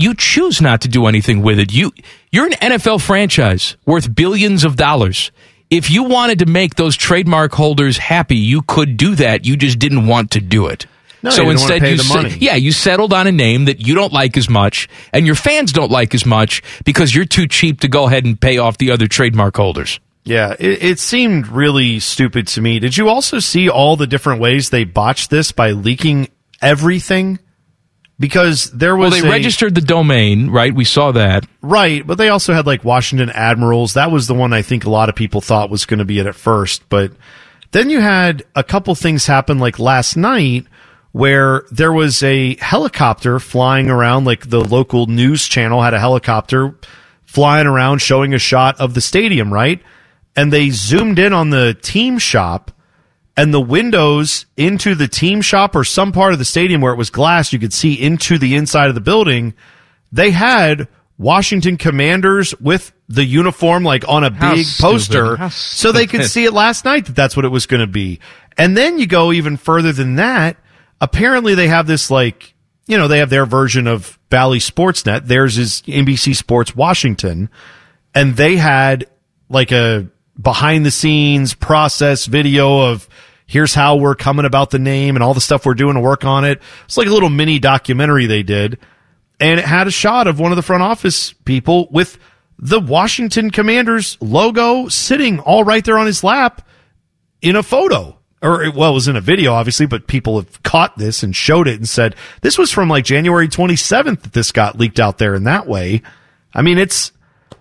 you 0.00 0.14
choose 0.14 0.60
not 0.60 0.80
to 0.82 0.88
do 0.88 1.06
anything 1.06 1.42
with 1.42 1.58
it. 1.58 1.72
You 1.72 1.92
you're 2.30 2.46
an 2.46 2.52
NFL 2.52 3.00
franchise 3.02 3.76
worth 3.86 4.14
billions 4.14 4.64
of 4.64 4.76
dollars. 4.76 5.30
If 5.70 5.90
you 5.90 6.04
wanted 6.04 6.40
to 6.40 6.46
make 6.46 6.74
those 6.74 6.96
trademark 6.96 7.52
holders 7.52 7.96
happy, 7.98 8.36
you 8.36 8.62
could 8.62 8.96
do 8.96 9.14
that. 9.16 9.44
You 9.44 9.56
just 9.56 9.78
didn't 9.78 10.06
want 10.06 10.32
to 10.32 10.40
do 10.40 10.66
it. 10.66 10.86
No, 11.22 11.30
so 11.30 11.42
you 11.42 11.48
didn't 11.48 11.60
wanna 11.60 11.74
instead, 11.74 12.22
you 12.24 12.30
se- 12.30 12.38
yeah, 12.40 12.54
you 12.54 12.72
settled 12.72 13.12
on 13.12 13.26
a 13.26 13.32
name 13.32 13.66
that 13.66 13.86
you 13.86 13.94
don't 13.94 14.12
like 14.12 14.36
as 14.36 14.48
much, 14.48 14.88
and 15.12 15.26
your 15.26 15.34
fans 15.34 15.72
don't 15.72 15.90
like 15.90 16.14
as 16.14 16.24
much 16.24 16.62
because 16.84 17.14
you're 17.14 17.26
too 17.26 17.46
cheap 17.46 17.80
to 17.80 17.88
go 17.88 18.06
ahead 18.06 18.24
and 18.24 18.40
pay 18.40 18.58
off 18.58 18.78
the 18.78 18.90
other 18.90 19.06
trademark 19.06 19.56
holders. 19.56 20.00
Yeah, 20.24 20.54
it, 20.58 20.82
it 20.82 20.98
seemed 20.98 21.48
really 21.48 22.00
stupid 22.00 22.46
to 22.48 22.60
me. 22.60 22.78
Did 22.78 22.96
you 22.96 23.08
also 23.08 23.38
see 23.38 23.68
all 23.68 23.96
the 23.96 24.06
different 24.06 24.40
ways 24.40 24.70
they 24.70 24.84
botched 24.84 25.30
this 25.30 25.52
by 25.52 25.72
leaking 25.72 26.28
everything? 26.62 27.38
Because 28.20 28.70
there 28.72 28.94
Well, 28.96 29.10
was 29.10 29.20
they 29.22 29.26
a- 29.26 29.30
registered 29.30 29.74
the 29.74 29.80
domain, 29.80 30.50
right? 30.50 30.72
We 30.74 30.84
saw 30.84 31.10
that. 31.12 31.46
Right, 31.62 32.06
but 32.06 32.18
they 32.18 32.28
also 32.28 32.52
had 32.52 32.66
like 32.66 32.84
Washington 32.84 33.30
Admirals. 33.30 33.94
That 33.94 34.10
was 34.12 34.26
the 34.28 34.34
one 34.34 34.52
I 34.52 34.60
think 34.62 34.84
a 34.84 34.90
lot 34.90 35.08
of 35.08 35.14
people 35.16 35.40
thought 35.40 35.70
was 35.70 35.86
going 35.86 35.98
to 35.98 36.04
be 36.04 36.18
it 36.18 36.26
at 36.26 36.34
first. 36.34 36.86
But 36.90 37.12
then 37.72 37.88
you 37.90 38.00
had 38.00 38.42
a 38.54 38.62
couple 38.62 38.94
things 38.94 39.26
happen 39.26 39.58
like 39.58 39.78
last 39.78 40.16
night 40.16 40.66
where 41.12 41.64
there 41.72 41.92
was 41.94 42.22
a 42.22 42.56
helicopter 42.56 43.40
flying 43.40 43.88
around, 43.88 44.26
like 44.26 44.50
the 44.50 44.60
local 44.60 45.06
news 45.06 45.48
channel 45.48 45.80
had 45.82 45.94
a 45.94 45.98
helicopter 45.98 46.74
flying 47.24 47.66
around 47.66 48.00
showing 48.02 48.34
a 48.34 48.38
shot 48.38 48.78
of 48.80 48.92
the 48.94 49.00
stadium, 49.00 49.52
right? 49.52 49.80
And 50.36 50.52
they 50.52 50.68
zoomed 50.70 51.18
in 51.18 51.32
on 51.32 51.50
the 51.50 51.74
team 51.80 52.18
shop 52.18 52.70
and 53.40 53.54
the 53.54 53.60
windows 53.60 54.44
into 54.58 54.94
the 54.94 55.08
team 55.08 55.40
shop 55.40 55.74
or 55.74 55.82
some 55.82 56.12
part 56.12 56.34
of 56.34 56.38
the 56.38 56.44
stadium 56.44 56.82
where 56.82 56.92
it 56.92 56.96
was 56.96 57.08
glass, 57.08 57.54
you 57.54 57.58
could 57.58 57.72
see 57.72 57.94
into 57.94 58.36
the 58.36 58.54
inside 58.54 58.90
of 58.90 58.94
the 58.94 59.00
building. 59.00 59.54
They 60.12 60.30
had 60.30 60.88
Washington 61.16 61.78
Commanders 61.78 62.54
with 62.60 62.92
the 63.08 63.24
uniform 63.24 63.82
like 63.82 64.06
on 64.06 64.24
a 64.24 64.30
How 64.30 64.54
big 64.54 64.66
stupid. 64.66 64.92
poster 65.38 65.48
so 65.48 65.90
they 65.90 66.06
could 66.06 66.26
see 66.26 66.44
it 66.44 66.52
last 66.52 66.84
night 66.84 67.06
that 67.06 67.16
that's 67.16 67.34
what 67.34 67.46
it 67.46 67.48
was 67.48 67.64
going 67.64 67.80
to 67.80 67.86
be. 67.86 68.20
And 68.58 68.76
then 68.76 68.98
you 68.98 69.06
go 69.06 69.32
even 69.32 69.56
further 69.56 69.92
than 69.92 70.16
that. 70.16 70.58
Apparently 71.00 71.54
they 71.54 71.68
have 71.68 71.86
this 71.86 72.10
like, 72.10 72.52
you 72.86 72.98
know, 72.98 73.08
they 73.08 73.20
have 73.20 73.30
their 73.30 73.46
version 73.46 73.86
of 73.86 74.18
Bally 74.28 74.58
Sportsnet. 74.58 75.28
Theirs 75.28 75.56
is 75.56 75.80
NBC 75.86 76.36
Sports 76.36 76.76
Washington. 76.76 77.48
And 78.14 78.36
they 78.36 78.56
had 78.58 79.06
like 79.48 79.72
a 79.72 80.08
behind 80.38 80.84
the 80.84 80.90
scenes 80.90 81.54
process 81.54 82.26
video 82.26 82.80
of 82.80 83.08
here's 83.50 83.74
how 83.74 83.96
we're 83.96 84.14
coming 84.14 84.44
about 84.44 84.70
the 84.70 84.78
name 84.78 85.16
and 85.16 85.24
all 85.24 85.34
the 85.34 85.40
stuff 85.40 85.66
we're 85.66 85.74
doing 85.74 85.94
to 85.94 86.00
work 86.00 86.24
on 86.24 86.44
it. 86.44 86.62
It's 86.84 86.96
like 86.96 87.08
a 87.08 87.12
little 87.12 87.28
mini 87.28 87.58
documentary 87.58 88.26
they 88.26 88.44
did. 88.44 88.78
And 89.40 89.58
it 89.58 89.66
had 89.66 89.88
a 89.88 89.90
shot 89.90 90.28
of 90.28 90.38
one 90.38 90.52
of 90.52 90.56
the 90.56 90.62
front 90.62 90.84
office 90.84 91.32
people 91.32 91.88
with 91.90 92.16
the 92.60 92.78
Washington 92.78 93.50
Commanders 93.50 94.16
logo 94.20 94.86
sitting 94.86 95.40
all 95.40 95.64
right 95.64 95.84
there 95.84 95.98
on 95.98 96.06
his 96.06 96.22
lap 96.22 96.64
in 97.42 97.56
a 97.56 97.62
photo. 97.64 98.16
Or, 98.40 98.70
well, 98.70 98.92
it 98.92 98.94
was 98.94 99.08
in 99.08 99.16
a 99.16 99.20
video, 99.20 99.52
obviously, 99.52 99.86
but 99.86 100.06
people 100.06 100.36
have 100.36 100.62
caught 100.62 100.96
this 100.96 101.24
and 101.24 101.34
showed 101.34 101.66
it 101.66 101.74
and 101.74 101.88
said, 101.88 102.14
this 102.42 102.56
was 102.56 102.70
from 102.70 102.88
like 102.88 103.04
January 103.04 103.48
27th 103.48 104.22
that 104.22 104.32
this 104.32 104.52
got 104.52 104.78
leaked 104.78 105.00
out 105.00 105.18
there 105.18 105.34
in 105.34 105.42
that 105.44 105.66
way. 105.66 106.02
I 106.54 106.62
mean, 106.62 106.78
it's, 106.78 107.10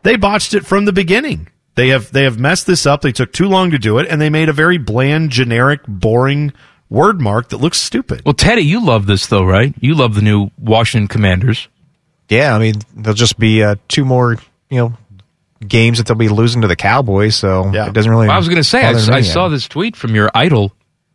they 0.03 0.17
botched 0.17 0.53
it 0.53 0.67
from 0.67 0.85
the 0.85 0.93
beginning. 0.93 1.49
They 1.79 1.89
have, 1.89 2.11
they 2.11 2.23
have 2.23 2.37
messed 2.37 2.67
this 2.67 2.85
up. 2.85 3.01
They 3.01 3.13
took 3.13 3.31
too 3.31 3.47
long 3.47 3.71
to 3.71 3.79
do 3.79 3.99
it 3.99 4.07
and 4.09 4.19
they 4.19 4.29
made 4.29 4.49
a 4.49 4.53
very 4.53 4.77
bland, 4.77 5.29
generic, 5.29 5.81
boring 5.87 6.51
word 6.89 7.21
mark 7.21 7.49
that 7.49 7.57
looks 7.57 7.77
stupid. 7.77 8.23
Well, 8.25 8.33
Teddy, 8.33 8.63
you 8.63 8.83
love 8.83 9.05
this 9.05 9.27
though, 9.27 9.45
right? 9.45 9.73
You 9.79 9.95
love 9.95 10.15
the 10.15 10.21
new 10.21 10.51
Washington 10.57 11.07
Commanders. 11.07 11.69
Yeah, 12.27 12.53
I 12.53 12.59
mean, 12.59 12.75
there'll 12.95 13.15
just 13.15 13.39
be 13.39 13.63
uh, 13.63 13.75
two 13.87 14.03
more, 14.03 14.35
you 14.69 14.77
know, 14.77 14.97
games 15.65 15.97
that 15.97 16.07
they'll 16.07 16.17
be 16.17 16.27
losing 16.27 16.61
to 16.61 16.67
the 16.67 16.75
Cowboys, 16.75 17.35
so 17.35 17.71
yeah. 17.71 17.87
it 17.87 17.93
doesn't 17.93 18.11
really. 18.11 18.27
Well, 18.27 18.35
I 18.35 18.39
was 18.39 18.47
going 18.47 18.57
to 18.57 18.63
say, 18.63 18.83
I, 18.83 18.91
I 18.91 19.21
saw 19.21 19.47
this 19.47 19.67
tweet 19.67 19.95
from 19.95 20.15
your 20.15 20.29
idol, 20.35 20.73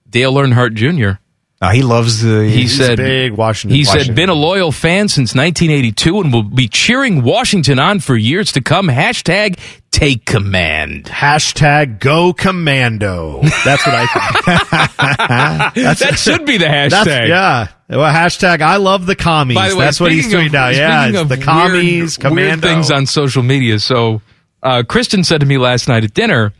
Dale 0.08 0.34
Earnhardt 0.34 0.74
Jr. 0.74 1.20
Uh, 1.64 1.70
he 1.70 1.82
loves 1.82 2.20
the. 2.20 2.44
He 2.48 2.68
said, 2.68 2.98
big 2.98 3.32
Washington. 3.32 3.76
He 3.76 3.84
said, 3.84 4.14
been 4.14 4.28
a 4.28 4.34
loyal 4.34 4.70
fan 4.70 5.08
since 5.08 5.34
1982 5.34 6.20
and 6.20 6.32
will 6.32 6.42
be 6.42 6.68
cheering 6.68 7.22
Washington 7.22 7.78
on 7.78 8.00
for 8.00 8.14
years 8.16 8.52
to 8.52 8.60
come. 8.60 8.88
Hashtag 8.88 9.58
take 9.90 10.26
command. 10.26 11.04
Hashtag 11.04 12.00
go 12.00 12.34
commando. 12.34 13.40
That's 13.64 13.86
what 13.86 13.94
I 13.94 14.06
think. 14.06 15.74
that 15.98 16.18
should 16.18 16.44
be 16.44 16.58
the 16.58 16.66
hashtag. 16.66 17.28
Yeah. 17.28 17.68
Well, 17.88 18.12
hashtag 18.12 18.60
I 18.60 18.76
love 18.76 19.06
the 19.06 19.16
commies. 19.16 19.56
By 19.56 19.70
the 19.70 19.76
way, 19.76 19.84
That's 19.86 20.00
what 20.00 20.12
he's 20.12 20.28
doing 20.28 20.48
of- 20.48 20.52
now. 20.52 20.68
Yeah. 20.68 21.22
The 21.22 21.38
commies, 21.38 22.18
weird, 22.18 22.34
weird 22.34 22.60
things 22.60 22.90
on 22.90 23.06
social 23.06 23.42
media. 23.42 23.78
So, 23.78 24.20
uh, 24.62 24.82
Kristen 24.86 25.24
said 25.24 25.40
to 25.40 25.46
me 25.46 25.56
last 25.56 25.88
night 25.88 26.04
at 26.04 26.12
dinner, 26.12 26.52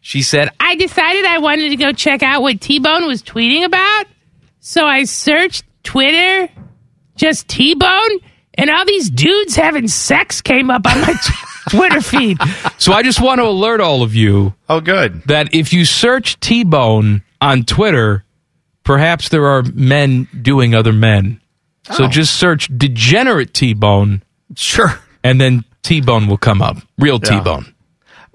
she 0.00 0.22
said, 0.22 0.50
I 0.60 0.76
decided 0.76 1.24
I 1.24 1.38
wanted 1.38 1.70
to 1.70 1.76
go 1.76 1.92
check 1.92 2.22
out 2.22 2.42
what 2.42 2.60
T 2.60 2.78
Bone 2.78 3.06
was 3.06 3.22
tweeting 3.22 3.64
about. 3.64 4.06
So 4.60 4.84
I 4.86 5.04
searched 5.04 5.64
Twitter, 5.82 6.48
just 7.16 7.48
T 7.48 7.74
Bone, 7.74 8.10
and 8.54 8.70
all 8.70 8.84
these 8.84 9.10
dudes 9.10 9.56
having 9.56 9.88
sex 9.88 10.40
came 10.40 10.70
up 10.70 10.86
on 10.86 11.00
my 11.00 11.12
t- 11.14 11.34
Twitter 11.76 12.00
feed. 12.00 12.38
So 12.78 12.92
I 12.92 13.02
just 13.02 13.20
want 13.20 13.38
to 13.40 13.44
alert 13.46 13.80
all 13.80 14.02
of 14.02 14.14
you. 14.14 14.54
Oh, 14.68 14.80
good. 14.80 15.22
That 15.24 15.54
if 15.54 15.72
you 15.72 15.84
search 15.84 16.38
T 16.40 16.64
Bone 16.64 17.22
on 17.40 17.64
Twitter, 17.64 18.24
perhaps 18.84 19.28
there 19.30 19.46
are 19.46 19.62
men 19.74 20.28
doing 20.42 20.74
other 20.74 20.92
men. 20.92 21.40
So 21.92 22.04
Oh. 22.04 22.08
just 22.08 22.34
search 22.34 22.68
degenerate 22.76 23.54
T 23.54 23.72
Bone. 23.74 24.22
Sure. 24.56 24.98
And 25.24 25.40
then 25.40 25.64
T 25.82 26.00
Bone 26.00 26.26
will 26.26 26.36
come 26.38 26.60
up. 26.60 26.76
Real 26.98 27.18
Yeah. 27.22 27.30
T 27.38 27.40
Bone. 27.40 27.74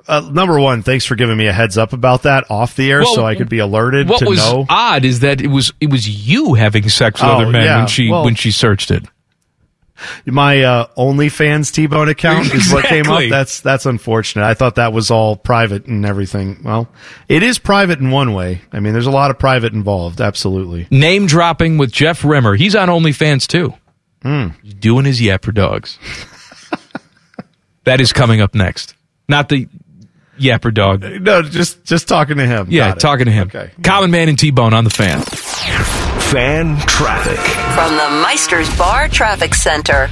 Uh, 0.07 0.22
number 0.32 0.60
one, 0.60 0.84
thanks 0.84 1.06
for 1.06 1.15
giving 1.15 1.36
me 1.38 1.48
a 1.48 1.53
heads 1.53 1.77
up 1.77 1.91
about 1.94 2.23
that 2.23 2.49
off 2.52 2.76
the 2.76 2.91
air 2.91 2.99
Well, 3.02 3.15
so 3.15 3.26
I 3.26 3.36
could 3.36 3.49
be 3.49 3.57
alerted 3.60 4.07
What 4.07 4.23
was 4.27 4.38
know. 4.40 4.65
odd 4.69 5.03
is 5.03 5.22
that 5.22 5.41
it 5.41 5.48
was 5.48 5.73
it 5.82 5.90
was 5.90 6.07
you 6.27 6.53
having 6.53 6.88
sex 6.90 7.22
with 7.22 7.30
Oh, 7.30 7.34
other 7.36 7.49
men 7.52 7.64
yeah. 7.64 7.77
when 7.80 7.88
she 7.88 8.10
Well- 8.10 8.23
when 8.23 8.36
she 8.36 8.52
searched 8.52 8.91
it. 8.91 9.03
My 10.26 10.61
uh, 10.61 10.88
OnlyFans 10.98 11.72
T-Bone 11.72 12.10
account 12.10 12.53
is 12.53 12.69
what 12.69 12.84
came 12.84 13.10
up. 13.10 13.23
That's 13.30 13.61
that's 13.61 13.86
unfortunate. 13.86 14.44
I 14.45 14.53
thought 14.53 14.76
that 14.76 14.91
was 14.91 15.10
all 15.10 15.38
private 15.38 15.86
and 15.86 16.06
everything. 16.06 16.60
Well, 16.65 16.90
it 17.30 17.44
is 17.44 17.60
private 17.60 17.99
in 17.99 18.11
one 18.11 18.34
way. 18.34 18.60
I 18.73 18.82
mean, 18.82 18.91
there's 18.91 19.07
a 19.07 19.11
lot 19.11 19.32
of 19.32 19.40
private 19.40 19.72
involved. 19.72 20.19
Absolutely. 20.19 20.86
Name 20.91 21.27
dropping 21.27 21.77
with 21.77 21.94
Jeff 21.94 22.26
Rimmer. 22.26 22.56
He's 22.56 22.76
on 22.76 22.90
OnlyFans 22.90 23.48
too. 23.48 23.73
He's 24.61 24.73
doing 24.73 25.06
his 25.06 25.22
yapper 25.22 25.53
dogs. 25.53 25.98
that 27.86 28.02
is 28.02 28.11
coming 28.11 28.41
up 28.41 28.53
next. 28.53 28.95
Not 29.30 29.48
the 29.49 29.68
yapper 30.37 30.73
dog. 30.73 31.03
Uh, 31.03 31.09
no, 31.19 31.41
just 31.41 31.83
just 31.83 32.07
talking 32.07 32.37
to 32.37 32.45
him. 32.45 32.67
Yeah, 32.69 32.93
talking 32.93 33.25
to 33.25 33.31
him. 33.31 33.47
Okay. 33.47 33.71
Common 33.83 34.11
Man 34.11 34.29
and 34.29 34.37
T 34.37 34.51
Bone 34.51 34.73
on 34.73 34.83
the 34.83 34.89
fan. 34.89 35.21
Fan 35.21 36.77
traffic. 36.87 37.39
From 37.75 37.91
the 37.95 38.21
Meister's 38.23 38.75
Bar 38.77 39.07
Traffic 39.09 39.53
Center. 39.53 40.09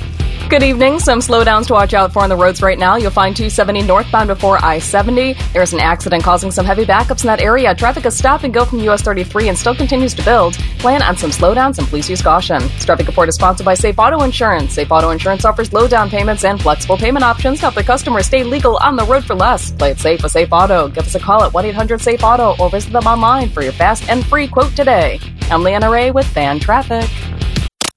Good 0.53 0.61
evening. 0.61 0.99
Some 0.99 1.17
slowdowns 1.17 1.65
to 1.65 1.73
watch 1.73 1.95
out 1.95 2.13
for 2.13 2.21
on 2.21 2.29
the 2.29 2.35
roads 2.35 2.61
right 2.61 2.77
now. 2.77 2.95
You'll 2.95 3.09
find 3.09 3.35
270 3.35 3.81
northbound 3.87 4.27
before 4.27 4.63
I 4.63 4.77
70. 4.77 5.33
There's 5.51 5.73
an 5.73 5.79
accident 5.79 6.23
causing 6.23 6.51
some 6.51 6.63
heavy 6.63 6.85
backups 6.85 7.23
in 7.23 7.27
that 7.27 7.41
area. 7.41 7.73
Traffic 7.73 8.05
is 8.05 8.15
stop 8.15 8.43
and 8.43 8.53
go 8.53 8.63
from 8.63 8.77
US 8.81 9.01
33 9.01 9.49
and 9.49 9.57
still 9.57 9.73
continues 9.73 10.13
to 10.13 10.23
build. 10.23 10.53
Plan 10.77 11.01
on 11.01 11.17
some 11.17 11.31
slowdowns 11.31 11.79
and 11.79 11.87
please 11.87 12.07
use 12.07 12.21
caution. 12.21 12.61
This 12.61 12.85
traffic 12.85 13.07
report 13.07 13.29
is 13.29 13.33
sponsored 13.33 13.65
by 13.65 13.73
Safe 13.73 13.97
Auto 13.97 14.21
Insurance. 14.21 14.73
Safe 14.73 14.91
Auto 14.91 15.09
Insurance 15.09 15.43
offers 15.43 15.73
low 15.73 15.87
down 15.87 16.07
payments 16.11 16.43
and 16.45 16.61
flexible 16.61 16.97
payment 16.97 17.25
options 17.25 17.57
to 17.57 17.61
help 17.63 17.73
their 17.73 17.83
customers 17.83 18.27
stay 18.27 18.43
legal 18.43 18.77
on 18.77 18.95
the 18.95 19.05
road 19.05 19.25
for 19.25 19.33
less. 19.33 19.71
Play 19.71 19.89
it 19.89 19.99
safe 19.99 20.21
with 20.21 20.33
Safe 20.33 20.49
Auto. 20.51 20.87
Give 20.87 21.03
us 21.03 21.15
a 21.15 21.19
call 21.19 21.41
at 21.41 21.51
1 21.51 21.65
800 21.65 21.99
Safe 21.99 22.23
Auto 22.23 22.55
or 22.59 22.69
visit 22.69 22.93
them 22.93 23.07
online 23.07 23.49
for 23.49 23.63
your 23.63 23.73
fast 23.73 24.07
and 24.07 24.23
free 24.23 24.47
quote 24.47 24.75
today. 24.75 25.19
I'm 25.49 25.63
Leanna 25.63 25.89
Ray 25.89 26.11
with 26.11 26.27
Fan 26.27 26.59
Traffic. 26.59 27.09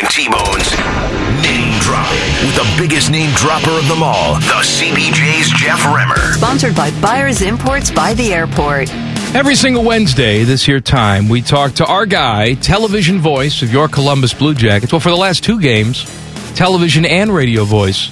Common 0.00 0.06
Man 0.06 0.06
and 0.06 0.10
T-Bones. 0.10 1.42
Name 1.42 1.80
dropping 1.80 2.46
with 2.46 2.54
the 2.54 2.74
biggest 2.78 3.10
name 3.10 3.30
dropper 3.34 3.70
of 3.70 3.86
them 3.88 4.02
all, 4.02 4.34
the 4.34 4.62
CBJ's 4.62 5.50
Jeff 5.50 5.84
Rimmer. 5.84 6.32
Sponsored 6.34 6.74
by 6.74 6.90
Byers 7.00 7.42
Imports 7.42 7.90
by 7.90 8.14
the 8.14 8.32
Airport. 8.32 8.90
Every 9.34 9.54
single 9.54 9.84
Wednesday 9.84 10.44
this 10.44 10.66
year 10.66 10.80
time, 10.80 11.28
we 11.28 11.40
talk 11.40 11.74
to 11.74 11.86
our 11.86 12.06
guy, 12.06 12.54
television 12.54 13.18
voice 13.18 13.62
of 13.62 13.72
your 13.72 13.88
Columbus 13.88 14.34
Blue 14.34 14.54
Jackets. 14.54 14.92
Well, 14.92 15.00
for 15.00 15.10
the 15.10 15.16
last 15.16 15.44
two 15.44 15.60
games, 15.60 16.04
television 16.54 17.04
and 17.04 17.32
radio 17.32 17.64
voice 17.64 18.10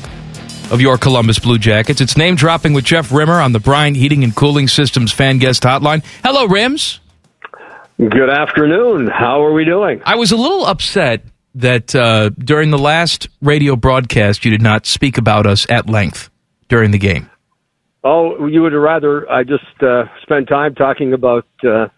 of 0.70 0.80
your 0.80 0.98
Columbus 0.98 1.38
Blue 1.38 1.58
Jackets. 1.58 2.00
It's 2.00 2.16
name 2.16 2.34
dropping 2.34 2.72
with 2.72 2.84
Jeff 2.84 3.10
Rimmer 3.10 3.40
on 3.40 3.52
the 3.52 3.60
Bryant 3.60 3.96
Heating 3.96 4.24
and 4.24 4.34
Cooling 4.34 4.68
Systems 4.68 5.12
fan 5.12 5.38
guest 5.38 5.62
hotline. 5.62 6.04
Hello, 6.22 6.46
Rims. 6.46 7.00
Good 7.98 8.30
afternoon. 8.30 9.08
How 9.08 9.42
are 9.44 9.52
we 9.52 9.64
doing? 9.64 10.02
I 10.04 10.14
was 10.14 10.30
a 10.30 10.36
little 10.36 10.64
upset 10.64 11.22
that 11.58 11.94
uh, 11.94 12.30
during 12.30 12.70
the 12.70 12.78
last 12.78 13.28
radio 13.42 13.76
broadcast, 13.76 14.44
you 14.44 14.50
did 14.50 14.62
not 14.62 14.86
speak 14.86 15.18
about 15.18 15.46
us 15.46 15.68
at 15.70 15.88
length 15.88 16.30
during 16.68 16.90
the 16.90 16.98
game. 16.98 17.30
Oh, 18.04 18.46
you 18.46 18.62
would 18.62 18.72
rather 18.72 19.30
I 19.30 19.42
just 19.42 19.64
uh, 19.82 20.04
spend 20.22 20.48
time 20.48 20.74
talking 20.74 21.12
about 21.12 21.46
uh, 21.68 21.88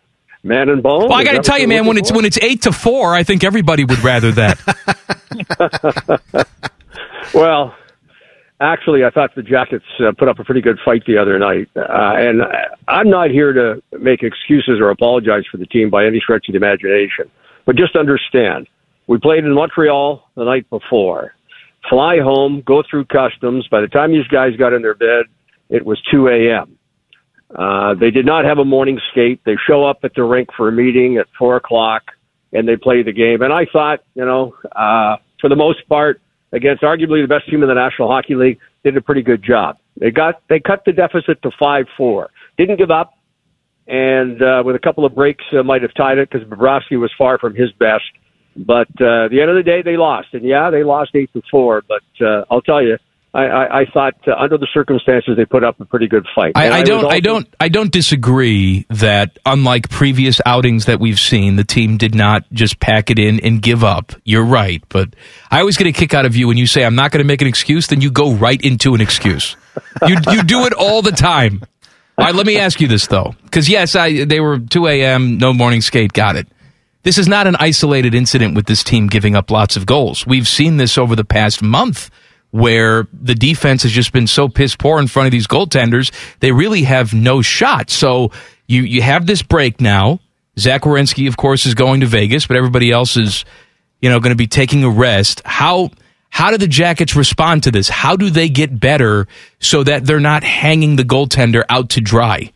Man 0.43 0.69
and 0.70 0.82
Bone? 0.82 1.09
Well, 1.09 1.12
I 1.12 1.24
got 1.24 1.32
to 1.32 1.43
tell 1.43 1.59
you, 1.59 1.69
man, 1.69 1.87
when 1.87 1.99
it's 1.99 2.11
for? 2.11 2.16
when 2.16 2.24
it's 2.24 2.39
eight 2.39 2.62
to 2.62 2.73
four, 2.73 3.15
I 3.15 3.23
think 3.23 3.45
everybody 3.45 3.85
would 3.85 4.03
rather 4.03 4.32
that. 4.32 4.59
well, 7.35 7.74
actually, 8.61 9.05
I 9.05 9.11
thought 9.11 9.35
the 9.35 9.43
Jackets 9.43 9.85
uh, 10.01 10.12
put 10.19 10.28
up 10.28 10.39
a 10.39 10.45
pretty 10.45 10.62
good 10.62 10.78
fight 10.85 11.05
the 11.07 11.19
other 11.19 11.39
night, 11.39 11.69
uh, 11.77 11.82
and 12.16 12.41
I'm 12.89 13.11
not 13.11 13.31
here 13.31 13.53
to 13.53 13.82
make 13.99 14.23
excuses 14.23 14.81
or 14.81 14.91
apologize 14.91 15.45
for 15.51 15.59
the 15.59 15.66
team 15.66 15.91
by 15.91 16.07
any 16.07 16.20
stretch 16.20 16.49
of 16.49 16.55
the 16.55 16.57
imagination, 16.57 17.31
but 17.66 17.77
just 17.77 17.95
understand 17.95 18.66
we 19.11 19.19
played 19.19 19.45
in 19.45 19.53
Montreal 19.53 20.31
the 20.37 20.45
night 20.45 20.70
before. 20.70 21.35
Fly 21.89 22.20
home, 22.20 22.62
go 22.65 22.85
through 22.89 23.07
customs. 23.07 23.66
By 23.66 23.81
the 23.81 23.89
time 23.89 24.12
these 24.12 24.27
guys 24.28 24.55
got 24.57 24.73
in 24.73 24.82
their 24.82 24.95
bed, 24.95 25.24
it 25.69 25.85
was 25.85 26.01
2 26.12 26.28
a.m. 26.28 26.78
Uh, 27.53 27.95
they 27.95 28.12
did 28.12 28.24
not 28.24 28.45
have 28.45 28.59
a 28.59 28.65
morning 28.65 29.01
skate. 29.11 29.41
They 29.45 29.57
show 29.66 29.85
up 29.85 30.05
at 30.05 30.15
the 30.15 30.23
rink 30.23 30.51
for 30.57 30.69
a 30.69 30.73
meeting 30.73 31.16
at 31.16 31.27
four 31.37 31.57
o'clock, 31.57 32.05
and 32.53 32.69
they 32.69 32.77
play 32.77 33.03
the 33.03 33.11
game. 33.11 33.43
And 33.43 33.53
I 33.53 33.66
thought, 33.73 33.99
you 34.15 34.24
know, 34.24 34.55
uh, 34.77 35.16
for 35.41 35.49
the 35.49 35.57
most 35.57 35.89
part, 35.89 36.23
against 36.53 36.85
arguably 36.85 37.20
the 37.20 37.27
best 37.28 37.51
team 37.51 37.65
in 37.65 37.69
the 37.69 37.74
National 37.74 38.07
Hockey 38.07 38.37
League, 38.37 38.61
did 38.85 38.97
a 38.97 39.01
pretty 39.01 39.23
good 39.23 39.43
job. 39.43 39.78
They 39.97 40.12
got 40.12 40.41
they 40.49 40.61
cut 40.61 40.85
the 40.87 40.93
deficit 40.93 41.43
to 41.43 41.51
five 41.59 41.87
four. 41.97 42.31
Didn't 42.57 42.77
give 42.77 42.93
up, 42.93 43.15
and 43.89 44.41
uh, 44.41 44.62
with 44.65 44.77
a 44.77 44.81
couple 44.81 45.05
of 45.05 45.16
breaks, 45.16 45.45
uh, 45.53 45.65
might 45.65 45.82
have 45.82 45.95
tied 45.95 46.19
it 46.19 46.31
because 46.31 46.47
Bobrovsky 46.47 46.97
was 46.97 47.11
far 47.19 47.39
from 47.39 47.57
his 47.57 47.73
best. 47.73 48.05
But 48.56 48.89
uh, 49.01 49.24
at 49.24 49.31
the 49.31 49.40
end 49.40 49.51
of 49.51 49.56
the 49.56 49.62
day, 49.64 49.82
they 49.82 49.97
lost, 49.97 50.28
and 50.32 50.44
yeah, 50.44 50.70
they 50.70 50.82
lost 50.82 51.10
eight 51.14 51.32
to 51.35 51.43
four. 51.51 51.82
But 51.86 52.02
uh, 52.24 52.44
I'll 52.51 52.62
tell 52.62 52.82
you, 52.82 52.98
I, 53.32 53.44
I, 53.44 53.81
I 53.81 53.85
thought 53.93 54.14
uh, 54.27 54.32
under 54.36 54.59
the 54.59 54.66
circumstances 54.74 55.36
they 55.36 55.44
put 55.44 55.62
up 55.62 55.81
a 55.81 55.85
pretty 55.85 56.09
good 56.09 56.27
fight. 56.35 56.52
I, 56.56 56.70
I 56.70 56.82
don't, 56.82 57.05
I 57.12 57.20
don't, 57.20 57.47
I 57.60 57.68
don't 57.68 57.93
disagree 57.93 58.86
that 58.90 59.39
unlike 59.47 59.89
previous 59.89 60.40
outings 60.44 60.86
that 60.86 60.98
we've 60.98 61.20
seen, 61.20 61.55
the 61.55 61.64
team 61.64 61.97
did 61.97 62.12
not 62.14 62.44
just 62.52 62.81
pack 62.81 63.09
it 63.09 63.20
in 63.20 63.39
and 63.40 63.62
give 63.62 63.85
up. 63.85 64.12
You're 64.24 64.44
right, 64.44 64.82
but 64.89 65.14
I 65.48 65.60
always 65.60 65.77
get 65.77 65.86
a 65.86 65.93
kick 65.93 66.12
out 66.12 66.27
of 66.27 66.35
you 66.35 66.48
when 66.48 66.56
you 66.56 66.66
say 66.66 66.85
I'm 66.85 66.97
not 66.97 67.12
going 67.12 67.22
to 67.22 67.27
make 67.27 67.40
an 67.40 67.47
excuse, 67.48 67.86
then 67.86 68.01
you 68.01 68.10
go 68.10 68.32
right 68.32 68.60
into 68.60 68.94
an 68.94 69.01
excuse. 69.01 69.56
You 70.06 70.16
you 70.32 70.43
do 70.43 70.66
it 70.66 70.72
all 70.72 71.01
the 71.01 71.12
time. 71.12 71.62
All 72.18 72.27
right, 72.27 72.35
let 72.35 72.47
me 72.47 72.59
ask 72.59 72.81
you 72.81 72.89
this 72.89 73.06
though, 73.06 73.35
because 73.44 73.68
yes, 73.68 73.94
I 73.94 74.24
they 74.24 74.40
were 74.40 74.59
2 74.59 74.89
a.m. 74.89 75.39
no 75.39 75.52
morning 75.52 75.81
skate, 75.81 76.12
got 76.12 76.35
it. 76.35 76.48
This 77.02 77.16
is 77.16 77.28
not 77.28 77.47
an 77.47 77.56
isolated 77.59 78.14
incident 78.14 78.55
with 78.55 78.66
this 78.66 78.85
team 78.85 79.06
giving 79.06 79.35
up 79.35 79.51
lots 79.51 79.77
of 79.77 79.86
goals. 79.86 80.27
We've 80.27 80.48
seen 80.48 80.77
this 80.77 80.98
over 80.98 81.16
the 81.16 81.24
past 81.24 81.62
month 81.62 82.10
where 82.51 83.06
the 83.12 83.35
defense 83.35 83.85
has 83.85 83.93
just 83.93 84.12
been 84.12 84.27
so 84.27 84.48
piss 84.48 84.77
poor 84.77 84.98
in 84.98 85.06
front 85.06 85.27
of 85.27 85.32
these 85.32 85.47
goaltenders, 85.47 86.12
they 86.40 86.52
really 86.52 86.82
have 86.82 87.14
no 87.14 87.43
shot. 87.43 87.90
So 87.90 88.32
you, 88.66 88.82
you 88.82 89.02
have 89.02 89.27
this 89.27 89.43
break 89.43 89.81
now. 89.81 90.20
Zach 90.59 90.82
Werenski, 90.82 91.28
of 91.28 91.36
course, 91.36 91.64
is 91.64 91.74
going 91.74 92.01
to 92.01 92.06
Vegas, 92.06 92.47
but 92.47 92.56
everybody 92.56 92.90
else 92.90 93.16
is, 93.16 93.44
you 94.01 94.10
know, 94.10 94.20
going 94.20 94.32
to 94.32 94.36
be 94.36 94.48
taking 94.48 94.85
a 94.85 94.90
rest. 94.90 95.43
How, 95.44 95.90
how 96.28 96.51
do 96.51 96.59
the 96.59 96.66
Jackets 96.66 97.14
respond 97.16 97.62
to 97.62 97.70
this? 97.70 97.89
How 97.89 98.16
do 98.16 98.31
they 98.31 98.48
get 98.48 98.78
better 98.78 99.27
so 99.60 99.85
that 99.85 100.05
they're 100.05 100.20
not 100.20 100.43
hanging 100.43 100.97
the 100.97 101.05
goaltender 101.05 101.62
out 101.70 101.90
to 101.90 102.01
dry? 102.01 102.52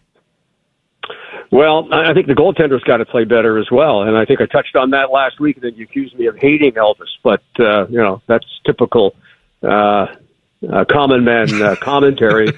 Well, 1.54 1.86
I 1.94 2.12
think 2.14 2.26
the 2.26 2.32
goaltender's 2.34 2.82
got 2.82 2.96
to 2.96 3.04
play 3.04 3.22
better 3.22 3.60
as 3.60 3.70
well, 3.70 4.02
and 4.02 4.18
I 4.18 4.24
think 4.24 4.40
I 4.40 4.46
touched 4.46 4.74
on 4.74 4.90
that 4.90 5.12
last 5.12 5.38
week. 5.38 5.54
And 5.54 5.62
then 5.62 5.76
you 5.76 5.84
accused 5.84 6.18
me 6.18 6.26
of 6.26 6.36
hating 6.36 6.72
Elvis, 6.72 7.06
but 7.22 7.44
uh, 7.60 7.86
you 7.86 7.98
know 7.98 8.20
that's 8.26 8.44
typical 8.66 9.14
uh, 9.62 10.06
uh, 10.68 10.84
common 10.90 11.22
man 11.22 11.62
uh, 11.62 11.76
commentary 11.80 12.48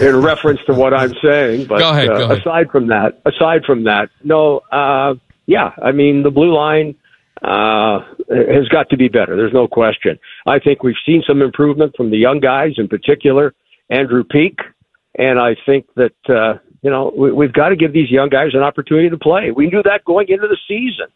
in 0.00 0.22
reference 0.22 0.60
to 0.66 0.74
what 0.74 0.94
I'm 0.94 1.12
saying. 1.24 1.66
But 1.66 1.80
Go 1.80 1.90
ahead, 1.90 2.08
uh, 2.08 2.18
go 2.18 2.24
ahead. 2.26 2.38
aside 2.38 2.70
from 2.70 2.86
that, 2.86 3.20
aside 3.26 3.64
from 3.64 3.82
that, 3.82 4.10
no, 4.22 4.60
uh, 4.70 5.14
yeah, 5.46 5.72
I 5.82 5.90
mean 5.90 6.22
the 6.22 6.30
blue 6.30 6.54
line 6.54 6.94
uh, 7.42 7.98
has 8.30 8.68
got 8.68 8.90
to 8.90 8.96
be 8.96 9.08
better. 9.08 9.36
There's 9.36 9.52
no 9.52 9.66
question. 9.66 10.20
I 10.46 10.60
think 10.60 10.84
we've 10.84 10.94
seen 11.04 11.24
some 11.26 11.42
improvement 11.42 11.96
from 11.96 12.12
the 12.12 12.16
young 12.16 12.38
guys, 12.38 12.74
in 12.76 12.86
particular 12.86 13.54
Andrew 13.90 14.22
Peeke, 14.22 14.60
and 15.18 15.40
I 15.40 15.56
think 15.66 15.86
that 15.96 16.14
uh, 16.28 16.58
you 16.82 16.90
know 16.90 17.12
we, 17.16 17.32
we've 17.32 17.52
got 17.52 17.70
to 17.70 17.76
give 17.76 17.92
these 17.92 18.10
young 18.10 18.28
guys 18.28 18.50
an 18.54 18.62
opportunity 18.62 19.10
to 19.10 19.18
play. 19.18 19.50
We 19.50 19.68
knew 19.68 19.82
that 19.84 20.04
going 20.04 20.28
into 20.28 20.48
the 20.48 20.58
season, 20.68 21.06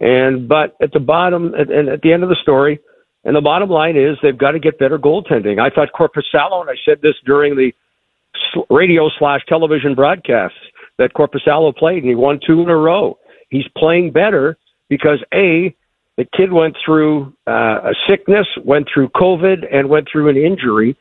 and 0.00 0.48
but 0.48 0.76
at 0.80 0.92
the 0.92 1.00
bottom 1.00 1.54
and 1.54 1.70
and 1.70 1.88
at 1.88 2.02
the 2.02 2.12
end 2.12 2.22
of 2.22 2.28
the 2.28 2.36
story, 2.42 2.80
and 3.24 3.36
the 3.36 3.40
bottom 3.40 3.68
line 3.68 3.96
is 3.96 4.16
they've 4.22 4.36
got 4.36 4.52
to 4.52 4.58
get 4.58 4.78
better 4.78 4.98
goaltending. 4.98 5.60
I 5.60 5.70
thought 5.70 5.88
Korpisalo, 5.92 6.60
and 6.60 6.70
I 6.70 6.76
said 6.84 7.00
this 7.02 7.14
during 7.24 7.56
the 7.56 7.72
radio 8.70 9.08
slash 9.18 9.40
television 9.48 9.94
broadcasts 9.94 10.58
that 10.98 11.12
Korpisalo 11.14 11.74
played, 11.76 12.02
and 12.02 12.08
he 12.08 12.14
won 12.14 12.40
two 12.44 12.60
in 12.62 12.68
a 12.68 12.76
row. 12.76 13.18
He's 13.50 13.66
playing 13.76 14.12
better 14.12 14.56
because 14.88 15.22
a 15.32 15.74
the 16.18 16.26
kid 16.36 16.52
went 16.52 16.76
through 16.84 17.32
uh, 17.46 17.90
a 17.90 17.92
sickness, 18.08 18.46
went 18.64 18.86
through 18.92 19.08
COVID, 19.10 19.66
and 19.72 19.88
went 19.88 20.08
through 20.10 20.28
an 20.28 20.36
injury. 20.36 20.96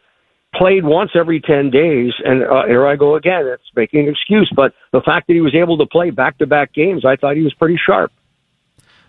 Played 0.54 0.84
once 0.84 1.12
every 1.16 1.40
ten 1.40 1.70
days, 1.70 2.12
and 2.26 2.44
uh, 2.44 2.66
here 2.68 2.86
I 2.86 2.98
go 2.98 3.16
again. 3.16 3.48
It's 3.48 3.64
making 3.74 4.02
an 4.02 4.10
excuse, 4.10 4.52
but 4.54 4.74
the 4.92 5.02
fact 5.02 5.28
that 5.28 5.34
he 5.34 5.42
was 5.42 5.56
able 5.56 5.78
to 5.78 5.86
play 5.86 6.10
back 6.10 6.38
to 6.40 6.46
back 6.46 6.74
games, 6.74 7.06
I 7.06 7.16
thought 7.16 7.38
he 7.38 7.42
was 7.42 7.54
pretty 7.54 7.80
sharp. 7.84 8.12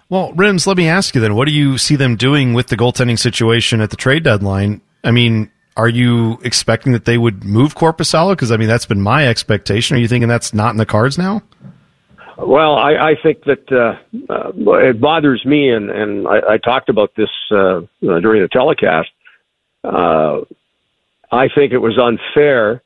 Well, 0.09 0.33
Rims, 0.35 0.67
let 0.67 0.77
me 0.77 0.89
ask 0.89 1.15
you 1.15 1.21
then, 1.21 1.35
what 1.35 1.49
do 1.49 1.53
you 1.53 1.79
see 1.79 1.97
them 1.97 2.17
doing 2.17 2.53
with 2.55 2.69
the 2.69 2.77
goaltending 2.77 3.19
situation 3.19 3.81
at 3.81 3.91
the 3.91 3.97
trade 3.97 4.23
deadline? 4.23 4.83
I 5.03 5.11
mean, 5.11 5.51
are 5.77 5.89
you 5.89 6.39
expecting 6.45 6.93
that 6.93 7.07
they 7.07 7.19
would 7.19 7.45
move 7.45 7.75
Korpisalo? 7.75 8.33
Because, 8.33 8.53
I 8.53 8.57
mean, 8.57 8.69
that's 8.69 8.87
been 8.87 9.01
my 9.01 9.27
expectation. 9.27 9.97
Are 9.97 10.01
you 10.01 10.09
thinking 10.09 10.29
that's 10.29 10.53
not 10.53 10.71
in 10.71 10.77
the 10.77 10.87
cards 10.87 11.17
now? 11.17 11.43
Well, 12.39 12.77
I, 12.77 12.93
I 12.93 13.15
think 13.23 13.45
that 13.45 13.73
uh, 13.73 14.33
uh, 14.33 14.53
it 14.75 15.01
bothers 15.01 15.45
me, 15.45 15.71
and, 15.71 15.91
and 15.91 16.29
I, 16.29 16.53
I 16.53 16.59
talked 16.59 16.89
about 16.89 17.13
this 17.17 17.31
uh, 17.51 17.81
during 18.01 18.43
the 18.43 18.49
telecast. 18.53 19.09
Uh, 19.83 20.43
I 21.33 21.49
think 21.49 21.73
it 21.73 21.79
was 21.79 21.99
unfair, 21.99 22.83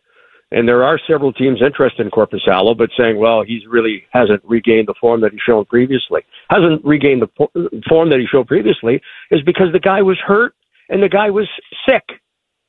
and 0.53 0.69
there 0.69 0.85
are 0.85 1.01
several 1.09 1.33
teams 1.33 1.61
interested 1.61 2.07
in 2.07 2.13
Korpisalo, 2.13 2.79
but 2.79 2.91
saying, 2.97 3.19
well, 3.19 3.43
he's 3.43 3.67
really 3.67 4.05
hasn't 4.11 4.43
regained 4.45 4.87
the 4.87 4.95
form 5.01 5.21
that 5.23 5.33
he's 5.33 5.41
shown 5.41 5.65
previously. 5.65 6.23
Hasn't 6.49 6.85
regained 6.85 7.23
the 7.23 7.83
form 7.89 8.11
that 8.11 8.21
he 8.21 8.27
showed 8.31 8.47
previously 8.47 9.03
is 9.33 9.43
because 9.43 9.73
the 9.73 9.81
guy 9.81 10.01
was 10.01 10.17
hurt 10.25 10.55
and 10.89 11.03
the 11.03 11.09
guy 11.09 11.29
was 11.29 11.49
sick, 11.85 12.05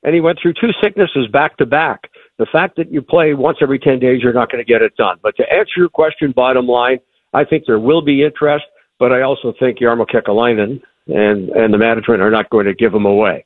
and 0.03 0.15
he 0.15 0.21
went 0.21 0.39
through 0.41 0.53
two 0.53 0.71
sicknesses 0.81 1.27
back 1.31 1.57
to 1.57 1.65
back. 1.67 2.09
The 2.39 2.47
fact 2.51 2.75
that 2.77 2.91
you 2.91 3.03
play 3.03 3.35
once 3.35 3.59
every 3.61 3.77
10 3.77 3.99
days, 3.99 4.21
you're 4.23 4.33
not 4.33 4.51
going 4.51 4.63
to 4.63 4.67
get 4.67 4.81
it 4.81 4.95
done. 4.95 5.17
But 5.21 5.37
to 5.37 5.43
answer 5.43 5.73
your 5.77 5.89
question, 5.89 6.31
bottom 6.31 6.67
line, 6.67 6.99
I 7.33 7.45
think 7.45 7.65
there 7.67 7.79
will 7.79 8.01
be 8.01 8.23
interest, 8.23 8.65
but 8.97 9.11
I 9.11 9.21
also 9.21 9.53
think 9.59 9.77
Jarmo 9.77 10.07
Kekalainen 10.07 10.81
and, 11.07 11.49
and 11.49 11.71
the 11.71 11.77
management 11.77 12.21
are 12.21 12.31
not 12.31 12.49
going 12.49 12.65
to 12.65 12.73
give 12.73 12.93
him 12.93 13.05
away. 13.05 13.45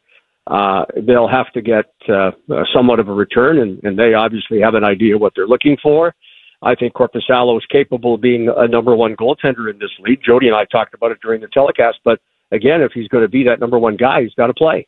Uh, 0.52 0.84
they'll 1.08 1.30
have 1.30 1.50
to 1.54 1.62
get 1.62 1.86
uh, 2.10 2.32
somewhat 2.76 3.00
of 3.00 3.08
a 3.08 3.14
return, 3.14 3.58
and, 3.58 3.82
and 3.84 3.98
they 3.98 4.14
obviously 4.14 4.60
have 4.60 4.74
an 4.74 4.84
idea 4.84 5.18
what 5.18 5.32
they're 5.34 5.48
looking 5.48 5.78
for. 5.82 6.14
I 6.62 6.76
think 6.76 6.94
Korpisalo 6.94 7.58
is 7.58 7.66
capable 7.72 8.16
of 8.16 8.22
being 8.22 8.52
a 8.54 8.68
number 8.68 8.94
one 8.94 9.16
goaltender 9.16 9.72
in 9.72 9.80
this 9.80 9.90
league. 10.02 10.20
Jody 10.26 10.48
and 10.48 10.56
I 10.56 10.66
talked 10.66 10.94
about 10.94 11.12
it 11.12 11.20
during 11.22 11.40
the 11.40 11.48
telecast, 11.48 12.00
but 12.04 12.20
again, 12.52 12.82
if 12.82 12.92
he's 12.94 13.08
going 13.08 13.24
to 13.24 13.30
be 13.30 13.46
that 13.46 13.62
number 13.62 13.80
one 13.80 13.96
guy, 13.96 14.24
he's 14.24 14.34
got 14.34 14.48
to 14.48 14.54
play. 14.54 14.88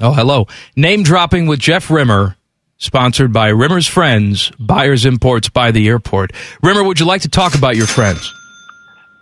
Oh, 0.00 0.12
hello. 0.12 0.46
Name 0.74 1.04
dropping 1.04 1.46
with 1.46 1.60
Jeff 1.60 1.88
Rimmer, 1.88 2.36
sponsored 2.78 3.32
by 3.32 3.48
Rimmer's 3.48 3.86
Friends, 3.86 4.50
Byers 4.58 5.06
Imports 5.06 5.48
by 5.50 5.70
the 5.70 5.86
Airport. 5.86 6.32
Rimmer, 6.64 6.82
would 6.82 6.98
you 6.98 7.06
like 7.06 7.22
to 7.22 7.28
talk 7.28 7.54
about 7.54 7.76
your 7.76 7.86
friends? 7.86 8.32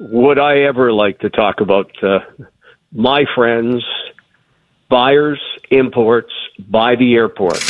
Would 0.00 0.38
I 0.38 0.60
ever 0.60 0.92
like 0.92 1.18
to 1.20 1.30
talk 1.30 1.60
about 1.60 1.90
uh, 2.02 2.20
my 2.92 3.24
friends, 3.34 3.84
Byers 4.88 5.40
Imports 5.70 6.32
by 6.68 6.96
the 6.96 7.14
Airport? 7.14 7.62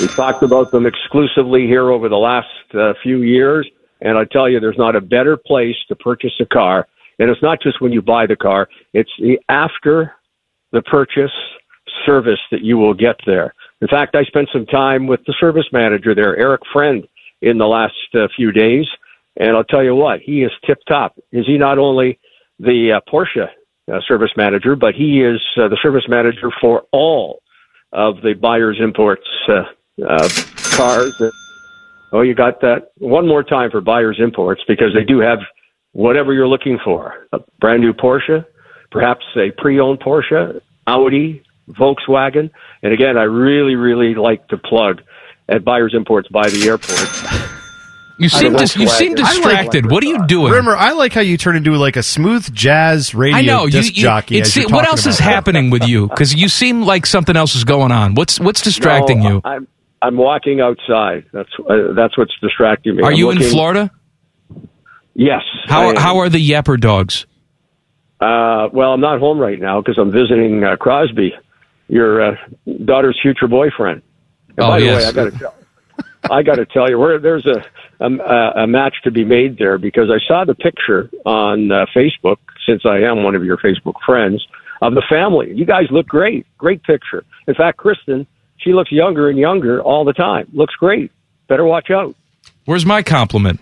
We 0.00 0.08
talked 0.08 0.42
about 0.42 0.70
them 0.70 0.86
exclusively 0.86 1.66
here 1.66 1.90
over 1.90 2.08
the 2.08 2.16
last 2.16 2.48
uh, 2.74 2.94
few 3.02 3.22
years, 3.22 3.68
and 4.00 4.18
I 4.18 4.24
tell 4.24 4.48
you, 4.48 4.60
there's 4.60 4.78
not 4.78 4.96
a 4.96 5.00
better 5.00 5.36
place 5.36 5.76
to 5.88 5.94
purchase 5.94 6.32
a 6.40 6.46
car. 6.46 6.86
And 7.18 7.30
it's 7.30 7.42
not 7.42 7.62
just 7.62 7.80
when 7.80 7.92
you 7.92 8.02
buy 8.02 8.26
the 8.26 8.34
car; 8.34 8.68
it's 8.92 9.10
the 9.20 9.38
after 9.48 10.14
the 10.72 10.82
purchase 10.82 11.30
service 12.04 12.40
that 12.50 12.62
you 12.62 12.76
will 12.76 12.94
get 12.94 13.16
there. 13.24 13.54
In 13.80 13.88
fact, 13.88 14.16
I 14.16 14.24
spent 14.24 14.48
some 14.52 14.66
time 14.66 15.06
with 15.06 15.20
the 15.26 15.34
service 15.38 15.66
manager 15.72 16.14
there, 16.14 16.36
Eric 16.36 16.62
Friend, 16.72 17.06
in 17.42 17.58
the 17.58 17.66
last 17.66 17.94
uh, 18.14 18.26
few 18.34 18.50
days, 18.50 18.86
and 19.36 19.50
I'll 19.56 19.64
tell 19.64 19.84
you 19.84 19.94
what, 19.94 20.20
he 20.20 20.42
is 20.42 20.50
tip 20.66 20.78
top. 20.88 21.16
Is 21.30 21.46
he 21.46 21.58
not 21.58 21.78
only 21.78 22.18
the 22.58 22.92
uh, 22.96 23.10
Porsche 23.10 23.48
uh, 23.92 24.00
service 24.06 24.30
manager, 24.36 24.76
but 24.76 24.94
he 24.94 25.22
is 25.22 25.40
uh, 25.56 25.68
the 25.68 25.78
service 25.82 26.04
manager 26.08 26.50
for 26.60 26.84
all 26.92 27.42
of 27.92 28.16
the 28.22 28.34
Byers 28.34 28.78
imports 28.82 29.26
uh, 29.48 29.64
uh, 30.04 30.28
cars. 30.76 31.20
oh, 32.12 32.22
you 32.22 32.34
got 32.34 32.60
that 32.60 32.92
one 32.98 33.26
more 33.26 33.42
time 33.42 33.70
for 33.70 33.80
Byers 33.80 34.18
imports 34.20 34.62
because 34.66 34.92
they 34.94 35.04
do 35.04 35.20
have 35.20 35.38
whatever 35.92 36.32
you're 36.32 36.48
looking 36.48 36.78
for: 36.84 37.26
a 37.32 37.38
brand 37.60 37.82
new 37.82 37.92
Porsche, 37.92 38.44
perhaps 38.90 39.24
a 39.36 39.50
pre-owned 39.60 40.00
Porsche, 40.00 40.60
Audi, 40.86 41.42
Volkswagen. 41.68 42.50
And 42.82 42.92
again, 42.92 43.16
I 43.16 43.24
really, 43.24 43.76
really 43.76 44.14
like 44.14 44.48
to 44.48 44.58
plug 44.58 45.02
at 45.48 45.64
Byers 45.64 45.94
Imports 45.94 46.28
by 46.28 46.48
the 46.48 46.66
airport. 46.66 47.50
You 48.16 48.28
seem 48.28 48.52
dis- 48.54 48.76
you 48.76 48.86
seem 48.88 49.14
distracted. 49.14 49.90
what 49.90 50.02
are 50.04 50.06
you 50.06 50.24
doing? 50.26 50.52
Rimmer, 50.52 50.76
I 50.76 50.92
like 50.92 51.12
how 51.12 51.20
you 51.20 51.36
turn 51.36 51.56
into 51.56 51.72
like 51.76 51.96
a 51.96 52.02
smooth 52.02 52.52
jazz 52.54 53.14
radio 53.14 53.36
I 53.36 53.42
know. 53.42 53.64
You, 53.64 53.70
disc 53.72 53.96
you, 53.96 54.02
jockey. 54.02 54.36
it's- 54.36 54.50
as 54.50 54.56
you're 54.56 54.64
what 54.66 54.82
talking 54.82 54.88
else 54.90 55.06
is 55.06 55.18
about 55.18 55.26
that. 55.26 55.34
happening 55.34 55.70
with 55.70 55.84
you? 55.84 56.08
Because 56.08 56.32
you 56.34 56.48
seem 56.48 56.82
like 56.82 57.06
something 57.06 57.36
else 57.36 57.56
is 57.56 57.64
going 57.64 57.90
on. 57.92 58.14
What's 58.14 58.38
what's 58.38 58.60
distracting 58.62 59.20
No, 59.20 59.28
you? 59.30 59.40
I'm 59.44 59.66
I'm 60.00 60.16
walking 60.16 60.60
outside. 60.60 61.24
That's 61.32 61.48
uh, 61.58 61.92
that's 61.96 62.16
what's 62.16 62.32
distracting 62.40 62.96
me. 62.96 63.02
Are 63.02 63.10
I'm 63.10 63.16
you 63.16 63.30
in 63.30 63.40
Florida? 63.42 63.90
Yes. 65.14 65.42
How 65.66 65.88
are, 65.88 65.98
how 65.98 66.18
are 66.18 66.28
the 66.28 66.38
Yapper 66.50 66.78
dogs? 66.78 67.26
Uh, 68.20 68.68
well, 68.72 68.92
I'm 68.92 69.00
not 69.00 69.18
home 69.20 69.38
right 69.38 69.58
now 69.60 69.80
because 69.80 69.98
I'm 69.98 70.10
visiting 70.10 70.62
uh, 70.64 70.76
Crosby, 70.76 71.34
your 71.88 72.22
uh, 72.32 72.36
daughter's 72.84 73.18
future 73.22 73.48
boyfriend. 73.48 74.02
And 74.50 74.60
Oh, 74.60 74.68
by 74.68 74.80
the 74.80 74.86
yes. 74.86 75.02
way, 75.02 75.08
I 75.08 75.12
got 75.12 75.32
to 75.32 75.38
tell, 75.38 75.54
I 76.30 76.42
got 76.42 76.56
to 76.56 76.66
tell 76.66 76.88
you, 76.88 76.98
where 76.98 77.18
there's 77.18 77.46
a, 77.46 77.64
a 78.00 78.62
a 78.62 78.66
match 78.66 78.94
to 79.04 79.10
be 79.10 79.24
made 79.24 79.58
there 79.58 79.78
because 79.78 80.10
I 80.10 80.18
saw 80.26 80.44
the 80.44 80.54
picture 80.54 81.10
on 81.24 81.70
uh, 81.70 81.86
Facebook. 81.94 82.36
Since 82.66 82.82
I 82.86 82.98
am 83.00 83.22
one 83.22 83.34
of 83.34 83.44
your 83.44 83.58
Facebook 83.58 83.94
friends 84.06 84.46
of 84.80 84.94
the 84.94 85.02
family, 85.08 85.52
you 85.54 85.66
guys 85.66 85.84
look 85.90 86.06
great. 86.06 86.46
Great 86.56 86.82
picture. 86.82 87.24
In 87.46 87.54
fact, 87.54 87.76
Kristen, 87.76 88.26
she 88.56 88.72
looks 88.72 88.90
younger 88.90 89.28
and 89.28 89.38
younger 89.38 89.82
all 89.82 90.04
the 90.04 90.14
time. 90.14 90.48
Looks 90.54 90.74
great. 90.76 91.12
Better 91.46 91.64
watch 91.64 91.90
out. 91.90 92.14
Where's 92.64 92.86
my 92.86 93.02
compliment? 93.02 93.60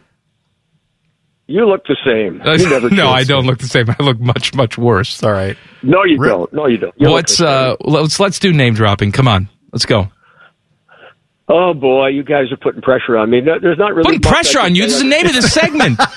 You 1.48 1.66
look 1.66 1.84
the 1.86 1.96
same. 2.06 2.40
You 2.44 2.70
never 2.70 2.90
no, 2.90 3.08
I 3.08 3.24
don't 3.24 3.44
look 3.44 3.58
the 3.58 3.66
same. 3.66 3.90
I 3.90 4.02
look 4.02 4.20
much 4.20 4.54
much 4.54 4.78
worse. 4.78 5.22
All 5.22 5.32
right. 5.32 5.56
No, 5.82 6.04
you 6.04 6.16
don't. 6.18 6.52
No, 6.52 6.66
you 6.66 6.78
don't. 6.78 6.94
You 6.96 7.08
the 7.08 7.46
uh? 7.46 7.76
Let's 7.80 8.20
let's 8.20 8.38
do 8.38 8.52
name 8.52 8.74
dropping. 8.74 9.12
Come 9.12 9.28
on, 9.28 9.48
let's 9.72 9.84
go. 9.84 10.08
Oh 11.48 11.74
boy, 11.74 12.08
you 12.08 12.22
guys 12.22 12.52
are 12.52 12.56
putting 12.56 12.82
pressure 12.82 13.16
on 13.16 13.30
me. 13.30 13.40
No, 13.40 13.58
there's 13.60 13.78
not 13.78 13.94
really 13.94 14.04
Putting 14.04 14.20
pressure 14.20 14.60
on 14.60 14.74
you. 14.74 14.84
This 14.84 14.94
is 14.94 15.02
the 15.02 15.08
name 15.08 15.26
of 15.26 15.34
the 15.34 15.42
segment. 15.42 15.98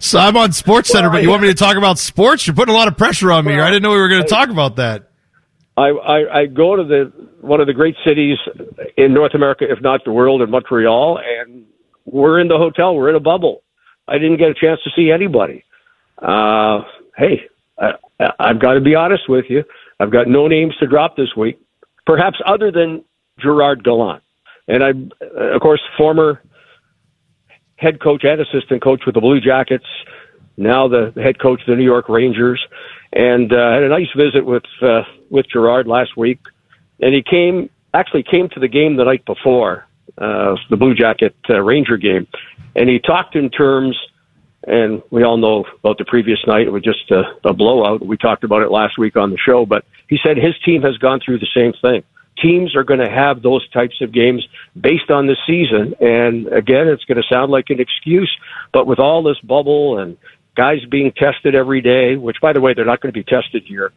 So 0.00 0.18
I'm 0.18 0.36
on 0.36 0.52
Sports 0.52 0.90
Center, 0.90 1.10
but 1.10 1.22
you 1.22 1.30
want 1.30 1.42
me 1.42 1.48
to 1.48 1.54
talk 1.54 1.76
about 1.76 1.98
sports? 1.98 2.46
You're 2.46 2.56
putting 2.56 2.74
a 2.74 2.78
lot 2.78 2.88
of 2.88 2.96
pressure 2.96 3.30
on 3.32 3.44
me. 3.44 3.58
I 3.58 3.70
didn't 3.70 3.82
know 3.82 3.90
we 3.90 3.98
were 3.98 4.08
going 4.08 4.22
to 4.22 4.28
talk 4.28 4.48
about 4.48 4.76
that. 4.76 5.10
I, 5.76 5.88
I 5.90 6.40
I 6.40 6.46
go 6.46 6.76
to 6.76 6.84
the 6.84 7.12
one 7.40 7.60
of 7.60 7.66
the 7.66 7.72
great 7.72 7.94
cities 8.06 8.38
in 8.96 9.12
North 9.12 9.34
America, 9.34 9.64
if 9.68 9.80
not 9.80 10.04
the 10.04 10.12
world, 10.12 10.42
in 10.42 10.50
Montreal, 10.50 11.18
and 11.18 11.64
we're 12.04 12.40
in 12.40 12.48
the 12.48 12.56
hotel. 12.56 12.94
We're 12.94 13.10
in 13.10 13.16
a 13.16 13.20
bubble. 13.20 13.62
I 14.06 14.14
didn't 14.14 14.38
get 14.38 14.48
a 14.48 14.54
chance 14.54 14.80
to 14.84 14.90
see 14.96 15.10
anybody. 15.10 15.64
Uh, 16.16 16.80
hey, 17.16 17.42
I, 17.78 17.92
I've 18.38 18.60
got 18.60 18.74
to 18.74 18.80
be 18.80 18.94
honest 18.94 19.28
with 19.28 19.44
you. 19.48 19.64
I've 20.00 20.10
got 20.10 20.26
no 20.26 20.48
names 20.48 20.74
to 20.80 20.86
drop 20.86 21.16
this 21.16 21.28
week, 21.36 21.58
perhaps 22.08 22.40
other 22.46 22.72
than 22.72 23.04
Gerard 23.38 23.84
Gallant, 23.84 24.22
and 24.66 24.82
I'm 24.82 25.12
uh, 25.22 25.54
of 25.54 25.60
course 25.60 25.82
former 25.98 26.42
head 27.76 28.00
coach 28.00 28.24
and 28.24 28.40
assistant 28.40 28.82
coach 28.82 29.02
with 29.04 29.14
the 29.14 29.20
Blue 29.20 29.40
Jackets, 29.40 29.84
now 30.56 30.88
the 30.88 31.12
head 31.16 31.38
coach 31.38 31.60
of 31.60 31.66
the 31.66 31.76
New 31.76 31.84
York 31.84 32.08
Rangers, 32.08 32.66
and 33.12 33.52
uh, 33.52 33.74
had 33.74 33.82
a 33.82 33.88
nice 33.90 34.08
visit 34.16 34.46
with 34.46 34.64
uh, 34.80 35.02
with 35.28 35.46
Gerard 35.52 35.86
last 35.86 36.16
week. 36.16 36.40
And 37.00 37.14
he 37.14 37.22
came 37.22 37.68
actually 37.92 38.22
came 38.22 38.48
to 38.48 38.60
the 38.60 38.68
game 38.68 38.96
the 38.96 39.04
night 39.04 39.26
before 39.26 39.86
uh, 40.16 40.56
the 40.70 40.78
Blue 40.78 40.94
Jacket 40.94 41.36
uh, 41.50 41.60
Ranger 41.60 41.98
game, 41.98 42.26
and 42.74 42.88
he 42.88 42.98
talked 42.98 43.36
in 43.36 43.50
terms. 43.50 43.96
And 44.68 45.02
we 45.10 45.24
all 45.24 45.38
know 45.38 45.64
about 45.82 45.98
the 45.98 46.04
previous 46.04 46.38
night; 46.46 46.66
it 46.66 46.70
was 46.70 46.82
just 46.82 47.10
a, 47.10 47.22
a 47.44 47.52
blowout. 47.52 48.04
We 48.04 48.16
talked 48.16 48.44
about 48.44 48.62
it 48.62 48.70
last 48.70 48.98
week 48.98 49.16
on 49.16 49.30
the 49.30 49.38
show, 49.38 49.64
but 49.66 49.84
he 50.08 50.18
said 50.24 50.36
his 50.36 50.54
team 50.64 50.82
has 50.82 50.96
gone 50.98 51.20
through 51.24 51.38
the 51.38 51.48
same 51.54 51.72
thing 51.80 52.02
teams 52.40 52.76
are 52.76 52.84
going 52.84 53.00
to 53.00 53.10
have 53.10 53.42
those 53.42 53.68
types 53.70 54.00
of 54.00 54.12
games 54.12 54.46
based 54.80 55.10
on 55.10 55.26
the 55.26 55.36
season. 55.46 55.94
And 56.00 56.46
again, 56.48 56.88
it's 56.88 57.04
going 57.04 57.20
to 57.20 57.28
sound 57.28 57.50
like 57.50 57.70
an 57.70 57.80
excuse, 57.80 58.30
but 58.72 58.86
with 58.86 58.98
all 58.98 59.22
this 59.22 59.38
bubble 59.40 59.98
and 59.98 60.16
guys 60.56 60.84
being 60.90 61.12
tested 61.12 61.54
every 61.54 61.80
day, 61.80 62.16
which 62.16 62.36
by 62.40 62.52
the 62.52 62.60
way, 62.60 62.74
they're 62.74 62.84
not 62.84 63.00
going 63.00 63.12
to 63.12 63.18
be 63.18 63.24
tested 63.24 63.64
here 63.66 63.92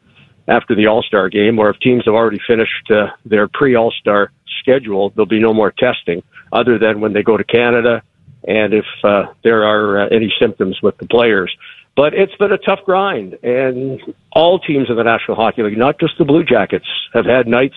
after 0.47 0.75
the 0.75 0.87
All 0.87 1.03
Star 1.03 1.29
game, 1.29 1.59
or 1.59 1.69
if 1.69 1.79
teams 1.79 2.03
have 2.05 2.13
already 2.13 2.39
finished 2.47 2.89
uh, 2.89 3.07
their 3.25 3.47
pre 3.47 3.75
All 3.75 3.91
Star 3.91 4.31
schedule, 4.59 5.11
there'll 5.11 5.25
be 5.27 5.39
no 5.39 5.53
more 5.53 5.71
testing 5.71 6.23
other 6.51 6.77
than 6.77 6.99
when 6.99 7.13
they 7.13 7.23
go 7.23 7.37
to 7.37 7.43
Canada 7.43 8.01
and 8.47 8.73
if 8.73 8.85
uh, 9.03 9.25
there 9.43 9.63
are 9.63 10.03
uh, 10.03 10.07
any 10.09 10.33
symptoms 10.39 10.79
with 10.81 10.97
the 10.97 11.07
players. 11.07 11.55
But 11.95 12.13
it's 12.13 12.35
been 12.35 12.53
a 12.53 12.57
tough 12.57 12.79
grind, 12.85 13.37
and 13.43 13.99
all 14.31 14.59
teams 14.59 14.89
in 14.89 14.95
the 14.95 15.03
National 15.03 15.35
Hockey 15.35 15.63
League, 15.63 15.77
not 15.77 15.99
just 15.99 16.13
the 16.17 16.23
Blue 16.23 16.43
Jackets, 16.43 16.85
have 17.13 17.25
had 17.25 17.47
nights 17.47 17.75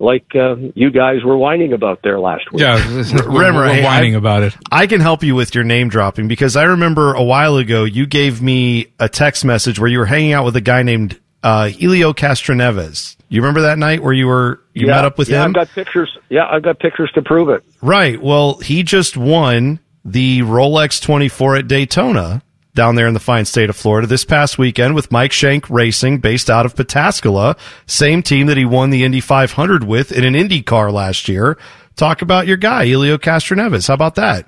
like 0.00 0.26
uh, 0.34 0.56
you 0.74 0.90
guys 0.90 1.22
were 1.24 1.36
whining 1.36 1.72
about 1.72 2.00
there 2.02 2.18
last 2.18 2.50
week. 2.52 2.62
Yeah, 2.62 2.76
Rimmer, 3.26 3.60
we're 3.60 3.74
hey, 3.74 3.84
whining 3.84 4.14
I- 4.14 4.18
about 4.18 4.42
it. 4.42 4.56
I 4.72 4.86
can 4.86 5.00
help 5.00 5.22
you 5.22 5.34
with 5.34 5.54
your 5.54 5.64
name 5.64 5.88
dropping 5.88 6.28
because 6.28 6.56
I 6.56 6.64
remember 6.64 7.14
a 7.14 7.22
while 7.22 7.56
ago 7.56 7.84
you 7.84 8.06
gave 8.06 8.42
me 8.42 8.88
a 8.98 9.08
text 9.08 9.44
message 9.44 9.78
where 9.78 9.88
you 9.88 9.98
were 9.98 10.06
hanging 10.06 10.32
out 10.32 10.44
with 10.44 10.56
a 10.56 10.60
guy 10.60 10.82
named 10.82 11.20
uh, 11.42 11.68
Helio 11.68 12.12
Castroneves. 12.12 13.16
You 13.28 13.40
remember 13.40 13.62
that 13.62 13.78
night 13.78 14.02
where 14.02 14.12
you 14.12 14.26
were 14.26 14.60
you 14.72 14.86
yeah, 14.86 14.94
met 14.94 15.04
up 15.04 15.18
with 15.18 15.28
yeah, 15.28 15.42
him? 15.42 15.50
I've 15.50 15.54
got 15.54 15.68
pictures. 15.68 16.18
Yeah, 16.28 16.46
I've 16.50 16.62
got 16.62 16.78
pictures 16.78 17.10
to 17.14 17.22
prove 17.22 17.48
it. 17.48 17.64
Right. 17.82 18.20
Well, 18.20 18.58
he 18.58 18.82
just 18.82 19.16
won 19.16 19.80
the 20.04 20.40
Rolex 20.40 21.00
24 21.00 21.56
at 21.56 21.68
Daytona 21.68 22.42
down 22.74 22.96
there 22.96 23.06
in 23.06 23.14
the 23.14 23.20
fine 23.20 23.44
state 23.44 23.70
of 23.70 23.76
Florida 23.76 24.06
this 24.06 24.24
past 24.24 24.58
weekend 24.58 24.94
with 24.94 25.10
Mike 25.10 25.32
Shank 25.32 25.70
Racing 25.70 26.18
based 26.18 26.50
out 26.50 26.66
of 26.66 26.74
Pataskala. 26.74 27.56
Same 27.86 28.22
team 28.22 28.48
that 28.48 28.56
he 28.56 28.64
won 28.64 28.90
the 28.90 29.04
Indy 29.04 29.20
500 29.20 29.84
with 29.84 30.12
in 30.12 30.24
an 30.24 30.34
Indy 30.34 30.62
car 30.62 30.90
last 30.90 31.28
year. 31.28 31.56
Talk 31.96 32.22
about 32.22 32.46
your 32.46 32.56
guy, 32.56 32.84
Helio 32.86 33.16
Castroneves. 33.16 33.88
How 33.88 33.94
about 33.94 34.16
that? 34.16 34.46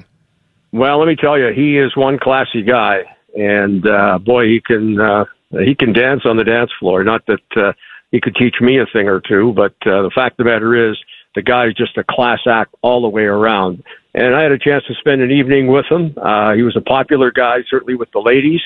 Well, 0.72 0.98
let 0.98 1.06
me 1.06 1.16
tell 1.16 1.38
you, 1.38 1.52
he 1.54 1.78
is 1.78 1.96
one 1.96 2.18
classy 2.18 2.62
guy, 2.62 3.02
and 3.36 3.86
uh, 3.86 4.18
boy, 4.18 4.46
he 4.46 4.60
can 4.60 5.00
uh, 5.00 5.24
he 5.52 5.74
can 5.74 5.92
dance 5.92 6.22
on 6.24 6.36
the 6.36 6.44
dance 6.44 6.70
floor. 6.78 7.04
Not 7.04 7.24
that 7.26 7.56
uh, 7.56 7.72
he 8.10 8.20
could 8.20 8.34
teach 8.34 8.56
me 8.60 8.78
a 8.78 8.86
thing 8.92 9.08
or 9.08 9.20
two, 9.20 9.52
but 9.54 9.74
uh, 9.86 10.02
the 10.02 10.10
fact 10.14 10.38
of 10.38 10.44
the 10.44 10.50
matter 10.50 10.90
is, 10.90 10.98
the 11.36 11.42
guy 11.42 11.66
is 11.66 11.74
just 11.74 11.96
a 11.96 12.04
class 12.04 12.40
act 12.46 12.74
all 12.82 13.02
the 13.02 13.08
way 13.08 13.22
around. 13.22 13.84
And 14.16 14.34
I 14.34 14.42
had 14.42 14.50
a 14.50 14.58
chance 14.58 14.82
to 14.88 14.94
spend 14.94 15.20
an 15.20 15.30
evening 15.30 15.66
with 15.68 15.84
him. 15.90 16.14
Uh, 16.20 16.54
he 16.54 16.62
was 16.62 16.74
a 16.76 16.80
popular 16.80 17.30
guy, 17.30 17.58
certainly 17.70 17.94
with 17.94 18.10
the 18.12 18.18
ladies. 18.20 18.60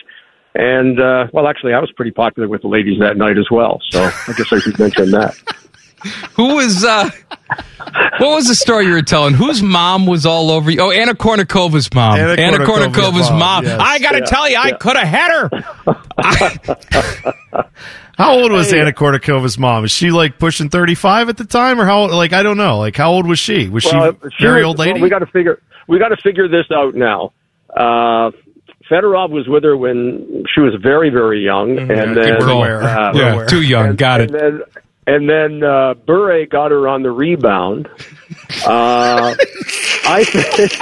And 0.55 0.99
uh, 1.01 1.27
well, 1.33 1.49
actually, 1.49 1.75
I 1.75 1.81
was 1.81 1.91
pretty 1.93 2.13
popular 2.13 2.49
with 2.49 2.63
the 2.63 2.69
ladies 2.69 3.01
that 3.01 3.17
night 3.17 3.37
as 3.37 3.49
well. 3.51 3.81
So 3.91 4.03
I 4.05 4.33
guess 4.37 4.53
I 4.53 4.59
should 4.61 4.79
mention 4.79 5.11
that. 5.11 5.35
Who 6.35 6.55
was? 6.55 6.83
uh 6.83 7.11
What 8.19 8.37
was 8.37 8.47
the 8.49 8.55
story 8.55 8.87
you 8.87 8.93
were 8.93 9.03
telling? 9.03 9.35
Whose 9.35 9.63
mom 9.63 10.07
was 10.07 10.25
all 10.25 10.51
over 10.51 10.71
you? 10.71 10.81
Oh, 10.81 10.91
Anna 10.91 11.13
Kournikova's 11.15 11.93
mom. 11.93 12.19
Anna 12.19 12.41
Anna, 12.41 12.59
Kournikova's 12.59 12.97
Kournikova's 12.97 13.31
mom, 13.31 13.39
mom. 13.39 13.65
yes. 13.65 13.79
I 13.83 13.99
got 13.99 14.13
to 14.13 14.19
Yeah, 14.21 14.25
tell 14.25 14.49
you, 14.49 14.57
I 14.57 14.69
yeah. 14.69 14.77
could 14.79 14.97
have 14.97 15.09
had 15.09 15.51
her. 15.51 15.65
How 18.21 18.39
old 18.39 18.53
was 18.53 18.71
Anna 18.73 18.93
Kournikova's 18.93 19.59
mom? 19.59 19.85
Is 19.85 19.91
she 19.93 20.11
like 20.11 20.39
pushing 20.39 20.69
35 20.69 21.31
at 21.31 21.37
the 21.39 21.45
time 21.47 21.81
or 21.81 21.87
how 21.87 22.07
like 22.09 22.33
I 22.35 22.43
don't 22.43 22.59
know. 22.59 22.79
Like 22.79 22.95
how 22.97 23.13
old 23.13 23.27
was 23.27 23.39
she? 23.39 23.69
Was 23.69 23.87
Well, 23.87 24.13
she 24.37 24.45
very 24.45 24.61
was- 24.61 24.67
old 24.69 24.79
lady? 24.79 24.93
well, 24.95 25.03
we 25.03 25.09
got 25.09 25.21
to 25.21 25.27
figure. 25.27 25.63
We 25.89 25.99
got 25.99 26.09
to 26.09 26.19
figure 26.19 26.47
this 26.47 26.67
out 26.71 26.95
now. 26.95 27.33
Uh, 27.75 28.31
Fedorov 28.91 29.31
was 29.31 29.49
with 29.49 29.65
her 29.65 29.77
when 29.77 30.45
she 30.55 30.61
was 30.61 30.75
very, 30.83 31.09
very 31.11 31.43
young, 31.45 31.79
and 31.79 31.91
I 31.93 32.05
think 32.05 32.15
then 32.15 32.37
we're 32.41 32.51
aware. 32.51 32.83
uh, 32.83 33.13
We're 33.15 33.21
yeah, 33.23 33.33
aware. 33.33 33.47
too 33.47 33.63
young. 33.63 33.87
and, 33.91 33.99
got 33.99 34.21
and 34.21 34.31
it. 34.35 34.39
then 34.39 34.63
and 35.07 35.29
then 35.29 35.63
uh, 35.65 35.95
Bure 35.95 36.45
got 36.47 36.73
her 36.73 36.87
on 36.89 37.03
the 37.03 37.11
rebound. 37.11 37.89
Uh, 38.67 39.35
I 40.07 40.25
think. 40.25 40.73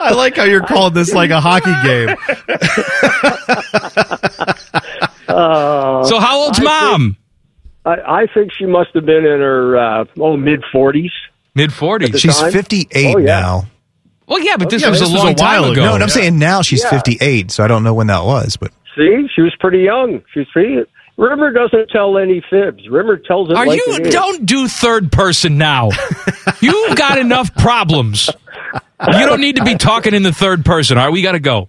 I 0.00 0.12
like 0.12 0.36
how 0.36 0.44
you're 0.44 0.62
calling 0.64 0.94
this 0.94 1.12
like 1.12 1.30
a 1.30 1.40
hockey 1.40 1.74
game. 1.86 2.16
Uh, 5.36 6.04
So 6.04 6.18
how 6.18 6.38
old's 6.40 6.58
I 6.60 6.64
mom? 6.64 7.16
I, 7.84 8.22
I 8.22 8.26
think 8.32 8.52
she 8.52 8.66
must 8.66 8.90
have 8.94 9.06
been 9.06 9.24
in 9.24 9.40
her 9.40 9.76
uh, 9.76 10.04
oh 10.18 10.36
mid 10.36 10.62
forties. 10.72 11.12
Mid 11.54 11.72
forties. 11.72 12.18
She's 12.20 12.36
time? 12.38 12.52
58 12.52 13.14
Oh, 13.14 13.18
yeah. 13.18 13.24
now. 13.26 13.64
Well, 14.26 14.40
yeah, 14.40 14.56
but 14.56 14.70
this 14.70 14.82
yeah, 14.82 14.90
was 14.90 14.98
this 15.00 15.08
a 15.08 15.12
was 15.12 15.22
long 15.22 15.32
a 15.34 15.36
while 15.36 15.62
time 15.62 15.62
ago. 15.64 15.72
ago. 15.72 15.84
No, 15.84 15.94
and 15.94 16.02
I'm 16.02 16.08
Yeah. 16.08 16.14
saying 16.14 16.38
now 16.38 16.62
she's 16.62 16.82
Yeah. 16.82 16.90
58, 16.90 17.50
so 17.52 17.62
I 17.62 17.68
don't 17.68 17.84
know 17.84 17.94
when 17.94 18.08
that 18.08 18.24
was, 18.24 18.56
but 18.56 18.72
See, 18.96 19.28
she 19.34 19.42
was 19.42 19.54
pretty 19.60 19.80
young. 19.80 20.22
She's 20.34 20.46
pretty. 20.52 20.78
Rimmer 21.18 21.52
doesn't 21.52 21.88
tell 21.90 22.18
any 22.18 22.42
fibs. 22.50 22.88
Rimmer 22.88 23.16
tells 23.18 23.50
it 23.50 23.56
Are 23.56 23.64
like 23.66 23.78
you? 23.78 23.94
it 23.94 24.06
is. 24.08 24.12
Don't 24.12 24.44
do 24.44 24.68
third 24.68 25.10
person 25.12 25.56
now. 25.58 25.90
You've 26.60 26.96
got 26.96 27.18
enough 27.18 27.54
problems. 27.54 28.28
You 29.06 29.26
don't 29.26 29.40
need 29.40 29.56
to 29.56 29.64
be 29.64 29.76
talking 29.76 30.12
in 30.14 30.22
the 30.22 30.32
third 30.32 30.64
person. 30.64 30.98
All 30.98 31.04
right, 31.04 31.12
we 31.12 31.22
got 31.22 31.32
to 31.32 31.40
go. 31.40 31.68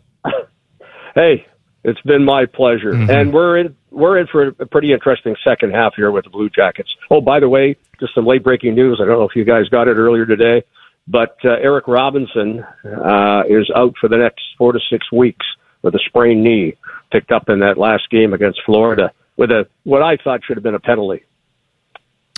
Hey, 1.16 1.47
it's 1.88 2.02
been 2.02 2.24
my 2.24 2.46
pleasure, 2.46 2.92
Mm-hmm. 2.94 3.10
and 3.10 3.34
we're 3.34 3.58
in 3.58 3.76
we're 3.90 4.20
in 4.20 4.28
for 4.28 4.48
a 4.50 4.66
pretty 4.68 4.94
interesting 4.94 5.36
second 5.44 5.72
half 5.74 5.96
here 5.96 6.12
with 6.12 6.26
the 6.26 6.30
Blue 6.30 6.50
Jackets. 6.50 6.94
Oh, 7.10 7.22
by 7.22 7.40
the 7.40 7.50
way, 7.50 7.76
just 8.00 8.14
some 8.14 8.26
late 8.28 8.44
breaking 8.44 8.76
news. 8.76 9.00
I 9.02 9.06
don't 9.08 9.18
know 9.18 9.28
if 9.28 9.36
you 9.36 9.44
guys 9.46 9.68
got 9.70 9.88
it 9.88 9.96
earlier 9.96 10.26
today, 10.28 10.64
but 11.08 11.38
uh, 11.44 11.54
Eric 11.54 11.88
Robinson 11.88 12.64
uh, 12.86 13.44
is 13.50 13.72
out 13.76 13.96
for 14.00 14.08
the 14.08 14.18
next 14.18 14.42
four 14.60 14.74
to 14.74 14.80
six 14.92 15.12
weeks 15.12 15.46
with 15.82 15.96
a 15.96 16.00
sprained 16.06 16.44
knee, 16.44 16.76
picked 17.12 17.32
up 17.32 17.50
in 17.50 17.60
that 17.60 17.78
last 17.80 18.10
game 18.12 18.34
against 18.34 18.62
Florida 18.66 19.12
with 19.38 19.50
a 19.50 19.68
what 19.84 20.04
I 20.04 20.18
thought 20.18 20.42
should 20.46 20.58
have 20.58 20.64
been 20.64 20.76
a 20.76 20.80
penalty. 20.80 21.24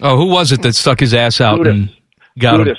Oh, 0.02 0.16
who 0.16 0.28
was 0.28 0.52
it 0.54 0.62
that 0.62 0.76
stuck 0.76 1.00
his 1.02 1.14
ass 1.14 1.42
out 1.42 1.58
Judas. 1.58 1.74
and 1.74 1.90
got 2.38 2.66
him? 2.66 2.76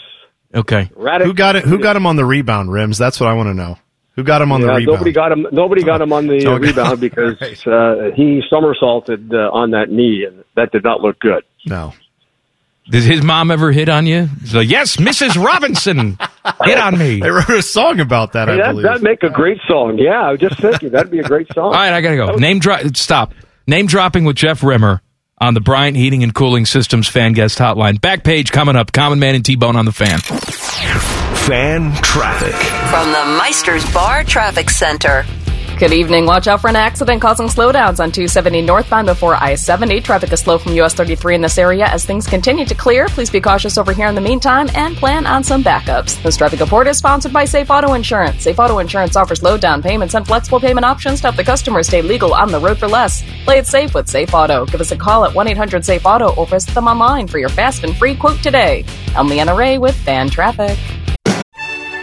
Okay. 0.55 0.91
Radic- 0.97 1.25
Who 1.25 1.35
got 1.35 1.57
it? 1.57 1.65
Who 1.65 1.79
got 1.79 1.97
him 1.97 2.07
on 2.07 2.17
the 2.17 2.25
rebound 2.25 2.73
rims? 2.73 2.97
That's 2.99 3.21
what 3.21 3.29
I 3.29 3.35
want 3.35 3.49
to 3.49 3.55
know. 3.55 3.77
Who 4.21 4.25
got 4.25 4.43
him 4.43 4.53
on 4.53 4.61
the 4.61 4.67
rebound? 4.69 4.87
nobody 4.87 5.13
got 5.13 5.33
him. 5.33 5.47
Nobody 5.51 5.83
got 5.83 6.01
him 6.03 6.13
on 6.13 6.27
the 6.27 6.47
Okay. 6.47 6.67
rebound 6.67 7.01
because 7.09 7.41
uh, 7.67 8.11
he 8.15 8.43
somersaulted 8.51 9.33
uh, 9.33 9.51
on 9.53 9.71
that 9.71 9.91
knee, 9.91 10.25
and 10.29 10.45
that 10.57 10.71
did 10.73 10.85
not 10.85 11.01
look 11.01 11.19
good. 11.19 11.43
no. 11.67 11.95
Did 12.91 13.05
his 13.05 13.23
mom 13.23 13.53
ever 13.53 13.71
hit 13.71 13.89
on 13.89 14.05
you? 14.07 14.29
So, 14.47 14.59
yes, 14.59 14.97
Mrs. 14.97 15.41
Robinson, 15.41 16.19
hit 16.65 16.77
on 16.79 16.99
me. 16.99 17.21
They 17.21 17.31
wrote 17.31 17.49
a 17.51 17.63
song 17.63 18.01
about 18.01 18.33
that, 18.33 18.49
Hey, 18.49 18.55
I 18.55 18.57
that, 18.57 18.71
believe. 18.73 18.83
that'd 18.83 19.03
make 19.03 19.23
a 19.23 19.31
great 19.31 19.59
song. 19.69 19.97
Yeah, 19.97 20.21
I 20.21 20.33
was 20.33 20.41
just 20.41 20.59
thinking 20.61 20.91
that'd 20.91 21.11
be 21.11 21.21
a 21.21 21.23
great 21.23 21.47
song. 21.55 21.67
All 21.67 21.71
right, 21.73 21.93
I 21.93 22.01
gotta 22.01 22.17
go. 22.17 22.35
Name 22.35 22.59
drop. 22.59 22.81
Stop. 22.97 23.33
Name 23.69 23.87
dropping 23.87 24.25
with 24.25 24.35
Jeff 24.35 24.65
Rimmer 24.65 25.03
on 25.39 25.55
the 25.55 25.61
Bryant 25.61 25.97
Heating 25.97 26.25
and 26.25 26.35
Cooling 26.35 26.67
Systems 26.67 27.07
fan 27.07 27.33
guest 27.33 27.59
hotline. 27.59 28.01
Back 28.01 28.25
page 28.25 28.51
coming 28.51 28.75
up. 28.75 28.91
Common 28.91 29.21
Man 29.21 29.37
and 29.37 29.45
T 29.45 29.55
Bone 29.55 29.77
on 29.77 29.85
the 29.85 29.93
fan. 29.93 31.30
Fan 31.51 31.93
traffic. 31.95 32.55
From 32.91 33.11
the 33.11 33.37
Meister's 33.37 33.85
Bar 33.93 34.23
Traffic 34.23 34.71
Center. 34.71 35.25
Good 35.81 35.93
evening. 35.93 36.25
Watch 36.25 36.47
out 36.47 36.61
for 36.61 36.69
an 36.69 36.77
accident 36.77 37.21
causing 37.21 37.49
slowdowns 37.49 37.99
on 37.99 38.13
270 38.13 38.63
northbound 38.63 39.07
before 39.07 39.35
I 39.35 39.57
70. 39.57 40.01
Traffic 40.03 40.33
is 40.33 40.39
slow 40.39 40.59
from 40.59 40.75
US 40.75 40.95
33 40.95 41.35
in 41.35 41.41
this 41.41 41.59
area 41.59 41.87
as 41.87 42.05
things 42.05 42.29
continue 42.29 42.65
to 42.67 42.75
clear. 42.77 43.09
Please 43.09 43.31
be 43.31 43.41
cautious 43.41 43.79
over 43.79 43.93
here 43.93 44.07
in 44.07 44.15
the 44.15 44.21
meantime 44.21 44.69
and 44.77 44.95
plan 44.97 45.27
on 45.27 45.43
some 45.43 45.65
backups. 45.65 46.23
This 46.23 46.37
traffic 46.37 46.61
report 46.61 46.87
is 46.87 46.99
sponsored 46.99 47.33
by 47.33 47.47
Safe 47.47 47.69
Auto 47.69 47.95
Insurance. 47.95 48.45
Safe 48.45 48.59
Auto 48.61 48.79
Insurance 48.79 49.17
offers 49.17 49.43
low 49.43 49.59
down 49.59 49.83
payments 49.83 50.15
and 50.15 50.25
flexible 50.25 50.61
payment 50.61 50.87
options 50.87 51.19
to 51.21 51.29
help 51.29 51.37
the 51.37 51.43
customer 51.43 51.83
stay 51.83 52.01
legal 52.01 52.33
on 52.33 52.53
the 52.53 52.61
road 52.61 52.79
for 52.79 52.87
less. 52.87 53.25
Play 53.43 53.59
it 53.59 53.67
safe 53.67 53.93
with 53.93 54.09
Safe 54.09 54.33
Auto. 54.33 54.67
Give 54.67 54.81
us 54.81 54.93
a 54.93 54.97
call 54.97 55.25
at 55.25 55.35
1 55.35 55.49
800 55.49 55.85
Safe 55.85 56.07
Auto 56.07 56.33
or 56.37 56.47
visit 56.47 56.77
them 56.77 56.87
online 56.87 57.27
for 57.27 57.39
your 57.39 57.49
fast 57.49 57.83
and 57.83 57.97
free 57.97 58.15
quote 58.15 58.41
today. 58.41 58.85
I'm 59.17 59.27
Leanna 59.27 59.57
Ray 59.57 59.79
with 59.79 59.97
Fan 59.97 60.31
Traffic. 60.31 60.79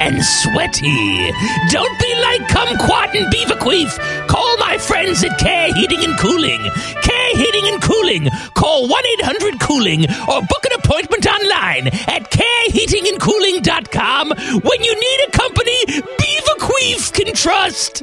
and 0.00 0.22
sweaty. 0.22 1.32
Don't 1.70 1.98
be 2.00 2.14
like 2.20 2.42
Kumquat 2.48 3.14
and 3.14 3.32
Beaverqueef. 3.32 3.96
Call 4.28 4.56
my 4.58 4.76
friends 4.78 5.22
at 5.24 5.38
Care 5.38 5.72
Heating 5.74 6.04
and 6.04 6.16
Cooling. 6.18 6.60
Care 7.02 7.36
Heating 7.36 7.66
and 7.72 7.82
Cooling. 7.82 8.28
Call 8.54 8.88
1 8.88 9.02
800 9.20 9.60
Cooling 9.60 10.04
or 10.28 10.40
book 10.42 10.64
an 10.66 10.72
appointment 10.78 11.26
online 11.26 11.88
at 12.08 12.30
careheatingandcooling.com 12.30 14.30
when 14.62 14.84
you 14.84 14.94
need 14.94 15.20
a 15.28 15.30
company 15.32 15.86
Beaverqueef 15.86 17.12
can 17.12 17.34
trust. 17.34 18.02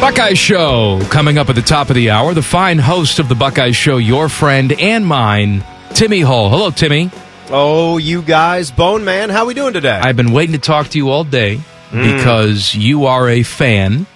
Buckeye 0.00 0.32
Show 0.32 0.98
coming 1.10 1.36
up 1.36 1.50
at 1.50 1.56
the 1.56 1.62
top 1.62 1.90
of 1.90 1.94
the 1.94 2.08
hour. 2.08 2.32
The 2.32 2.40
fine 2.40 2.78
host 2.78 3.18
of 3.18 3.28
the 3.28 3.34
Buckeye 3.34 3.72
Show, 3.72 3.98
your 3.98 4.30
friend 4.30 4.72
and 4.72 5.04
mine, 5.04 5.62
Timmy 5.92 6.20
Hall. 6.20 6.48
Hello, 6.48 6.70
Timmy. 6.70 7.10
Oh, 7.50 7.98
you 7.98 8.22
guys, 8.22 8.70
Bone 8.70 9.04
Man, 9.04 9.28
how 9.28 9.44
we 9.44 9.52
doing 9.52 9.74
today? 9.74 10.00
I've 10.02 10.16
been 10.16 10.32
waiting 10.32 10.54
to 10.54 10.58
talk 10.58 10.88
to 10.88 10.98
you 10.98 11.10
all 11.10 11.22
day 11.22 11.56
hmm. 11.56 12.00
because 12.00 12.74
you 12.74 13.04
are 13.04 13.28
a 13.28 13.42
fan 13.42 14.06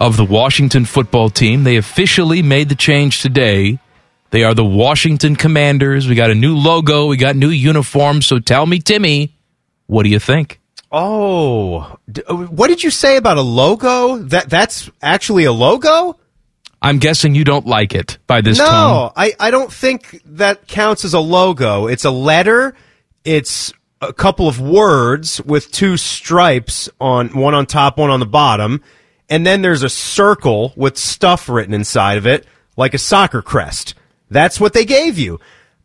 of 0.00 0.16
the 0.16 0.24
Washington 0.24 0.84
football 0.84 1.30
team. 1.30 1.64
They 1.64 1.78
officially 1.78 2.40
made 2.40 2.68
the 2.68 2.76
change 2.76 3.20
today. 3.20 3.80
They 4.30 4.44
are 4.44 4.54
the 4.54 4.64
Washington 4.64 5.34
Commanders. 5.34 6.06
We 6.06 6.14
got 6.14 6.30
a 6.30 6.36
new 6.36 6.56
logo, 6.56 7.06
we 7.06 7.16
got 7.16 7.34
new 7.34 7.50
uniforms. 7.50 8.26
So 8.26 8.38
tell 8.38 8.66
me, 8.66 8.78
Timmy, 8.78 9.34
what 9.86 10.04
do 10.04 10.10
you 10.10 10.20
think? 10.20 10.60
Oh, 10.96 11.96
D- 12.10 12.22
uh, 12.24 12.36
what 12.36 12.68
did 12.68 12.84
you 12.84 12.90
say 12.90 13.16
about 13.16 13.36
a 13.36 13.42
logo? 13.42 14.18
That 14.18 14.48
that's 14.48 14.88
actually 15.02 15.42
a 15.42 15.50
logo? 15.52 16.20
I'm 16.80 16.98
guessing 16.98 17.34
you 17.34 17.42
don't 17.42 17.66
like 17.66 17.94
it 17.94 18.18
by 18.28 18.42
this 18.42 18.58
no, 18.58 18.64
tone. 18.64 19.10
I, 19.16 19.32
I 19.40 19.50
don't 19.50 19.72
think 19.72 20.22
that 20.24 20.68
counts 20.68 21.04
as 21.04 21.12
a 21.12 21.18
logo. 21.18 21.88
It's 21.88 22.04
a 22.04 22.12
letter. 22.12 22.76
It's 23.24 23.72
a 24.00 24.12
couple 24.12 24.46
of 24.46 24.60
words 24.60 25.40
with 25.42 25.72
two 25.72 25.96
stripes 25.96 26.88
on 27.00 27.30
one 27.30 27.54
on 27.54 27.66
top, 27.66 27.98
one 27.98 28.10
on 28.10 28.20
the 28.20 28.26
bottom, 28.26 28.80
and 29.28 29.44
then 29.44 29.62
there's 29.62 29.82
a 29.82 29.88
circle 29.88 30.72
with 30.76 30.96
stuff 30.96 31.48
written 31.48 31.74
inside 31.74 32.18
of 32.18 32.26
it, 32.28 32.46
like 32.76 32.94
a 32.94 32.98
soccer 32.98 33.42
crest. 33.42 33.94
That's 34.30 34.60
what 34.60 34.74
they 34.74 34.84
gave 34.84 35.18
you. 35.18 35.40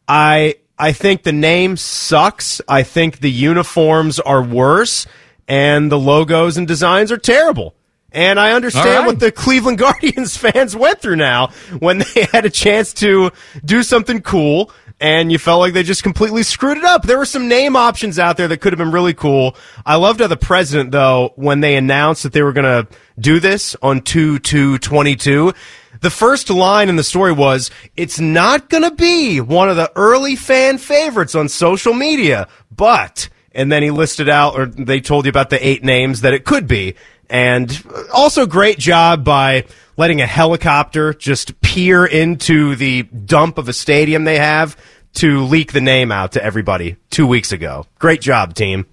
I 0.07 0.57
I 0.79 0.93
think 0.93 1.23
the 1.23 1.33
name 1.33 1.75
sucks. 1.75 2.61
I 2.67 2.83
think 2.83 3.19
the 3.19 3.29
uniforms 3.29 4.19
are 4.19 4.41
worse, 4.41 5.05
and 5.47 5.91
the 5.91 5.99
logos 5.99 6.57
and 6.57 6.67
designs 6.67 7.11
are 7.11 7.17
terrible. 7.17 7.75
And 8.11 8.39
I 8.39 8.53
understand 8.53 8.99
right. 8.99 9.05
what 9.05 9.19
the 9.19 9.31
Cleveland 9.31 9.77
Guardians 9.79 10.37
fans 10.37 10.75
went 10.75 11.01
through 11.01 11.17
now 11.17 11.47
when 11.79 11.99
they 11.99 12.27
had 12.31 12.45
a 12.45 12.49
chance 12.49 12.93
to 12.95 13.31
do 13.63 13.83
something 13.83 14.21
cool 14.21 14.71
and 15.01 15.31
you 15.31 15.37
felt 15.37 15.59
like 15.59 15.73
they 15.73 15.83
just 15.83 16.03
completely 16.03 16.43
screwed 16.43 16.77
it 16.77 16.83
up. 16.83 17.03
There 17.03 17.17
were 17.17 17.25
some 17.25 17.47
name 17.47 17.75
options 17.75 18.19
out 18.19 18.37
there 18.37 18.47
that 18.49 18.57
could 18.57 18.73
have 18.73 18.77
been 18.77 18.91
really 18.91 19.13
cool. 19.13 19.55
I 19.85 19.95
loved 19.95 20.19
how 20.19 20.27
the 20.27 20.37
president, 20.37 20.91
though, 20.91 21.31
when 21.35 21.61
they 21.61 21.75
announced 21.75 22.23
that 22.23 22.33
they 22.33 22.41
were 22.41 22.53
going 22.53 22.85
to 22.85 22.87
do 23.17 23.39
this 23.39 23.75
on 23.81 24.01
2 24.01 24.39
2 24.39 24.77
22, 24.79 25.53
the 26.01 26.09
first 26.09 26.49
line 26.49 26.89
in 26.89 26.95
the 26.95 27.03
story 27.03 27.31
was, 27.31 27.71
It's 27.95 28.19
not 28.19 28.69
going 28.69 28.83
to 28.83 28.91
be 28.91 29.41
one 29.41 29.69
of 29.69 29.75
the 29.75 29.91
early 29.95 30.35
fan 30.35 30.77
favorites 30.77 31.35
on 31.35 31.49
social 31.49 31.93
media, 31.93 32.47
but. 32.75 33.29
And 33.51 33.71
then 33.71 33.81
he 33.81 33.89
listed 33.89 34.29
out, 34.29 34.55
or 34.55 34.67
they 34.67 35.01
told 35.01 35.25
you 35.25 35.29
about 35.29 35.49
the 35.49 35.67
eight 35.67 35.83
names 35.83 36.21
that 36.21 36.33
it 36.33 36.45
could 36.45 36.67
be. 36.67 36.95
And 37.29 37.71
also 38.13 38.45
great 38.45 38.77
job 38.79 39.23
by 39.23 39.65
letting 39.97 40.21
a 40.21 40.25
helicopter 40.25 41.13
just 41.13 41.59
peer 41.61 42.05
into 42.05 42.75
the 42.75 43.03
dump 43.03 43.57
of 43.57 43.67
a 43.67 43.73
stadium 43.73 44.23
they 44.23 44.37
have 44.37 44.77
to 45.15 45.43
leak 45.45 45.73
the 45.73 45.81
name 45.81 46.11
out 46.11 46.33
to 46.33 46.43
everybody 46.43 46.95
two 47.09 47.27
weeks 47.27 47.51
ago. 47.51 47.85
Great 47.97 48.21
job, 48.21 48.53
team. 48.53 48.85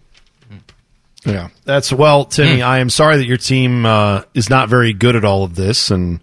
Yeah, 1.24 1.48
that's 1.64 1.92
well, 1.92 2.24
Timmy. 2.24 2.62
I 2.62 2.78
am 2.78 2.88
sorry 2.88 3.16
that 3.16 3.26
your 3.26 3.36
team 3.36 3.84
uh, 3.84 4.22
is 4.32 4.48
not 4.48 4.68
very 4.68 4.92
good 4.92 5.16
at 5.16 5.24
all 5.24 5.44
of 5.44 5.54
this, 5.56 5.90
and 5.90 6.20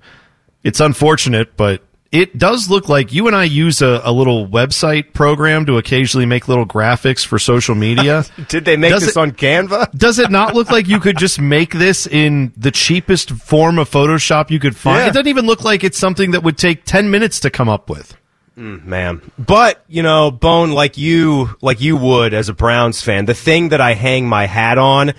it's 0.64 0.80
unfortunate. 0.80 1.56
But 1.58 1.84
it 2.12 2.38
does 2.38 2.70
look 2.70 2.90
like 2.90 3.12
you 3.12 3.26
and 3.28 3.36
I 3.36 3.44
use 3.46 3.82
a, 3.82 4.02
a 4.04 4.12
little 4.12 4.48
website 4.48 5.14
program 5.14 5.66
to 5.66 5.78
occasionally 5.78 6.26
make 6.28 6.48
little 6.48 6.66
graphics 6.66 7.26
for 7.26 7.40
social 7.40 7.74
media. 7.74 8.24
Did 8.50 8.66
they 8.66 8.78
make 8.78 8.92
Does 8.92 9.02
this 9.06 9.18
it- 9.18 9.20
on 9.20 9.32
Canva? 9.32 9.92
Does 9.98 10.20
it 10.20 10.30
not 10.30 10.54
look 10.54 10.70
like 10.70 10.88
you 10.88 11.00
could 11.00 11.18
just 11.18 11.40
make 11.40 11.74
this 11.74 12.06
in 12.06 12.54
the 12.56 12.70
cheapest 12.72 13.32
form 13.32 13.80
of 13.80 13.90
Photoshop 13.90 14.52
you 14.52 14.60
could 14.60 14.76
find? 14.78 15.00
Yeah. 15.00 15.06
It 15.08 15.14
doesn't 15.14 15.28
even 15.28 15.46
look 15.48 15.64
like 15.64 15.84
it's 15.84 15.98
something 15.98 16.32
that 16.32 16.44
would 16.44 16.58
take 16.58 16.86
ten 16.86 17.10
minutes 17.10 17.40
to 17.42 17.50
come 17.50 17.68
up 17.70 17.90
with. 17.90 18.16
Mm, 18.56 18.86
man. 18.86 19.32
But, 19.40 19.84
you 19.88 20.04
know, 20.04 20.30
Bone, 20.30 20.70
like 20.74 20.96
you, 20.96 21.50
like 21.62 21.82
you 21.82 21.98
would 21.98 22.36
as 22.36 22.50
a 22.50 22.54
Browns 22.54 23.02
fan, 23.02 23.26
the 23.26 23.34
thing 23.34 23.70
that 23.70 23.82
I 23.82 23.96
hang 23.96 24.28
my 24.30 24.46
hat 24.46 24.78
on 24.78 25.14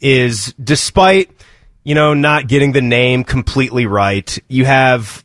is 0.00 0.54
despite, 0.54 1.30
you 1.88 1.94
know, 1.94 2.12
not 2.12 2.46
getting 2.46 2.72
the 2.72 2.82
name 2.82 3.24
completely 3.24 3.86
right, 3.86 4.38
you 4.46 4.66
have 4.66 5.24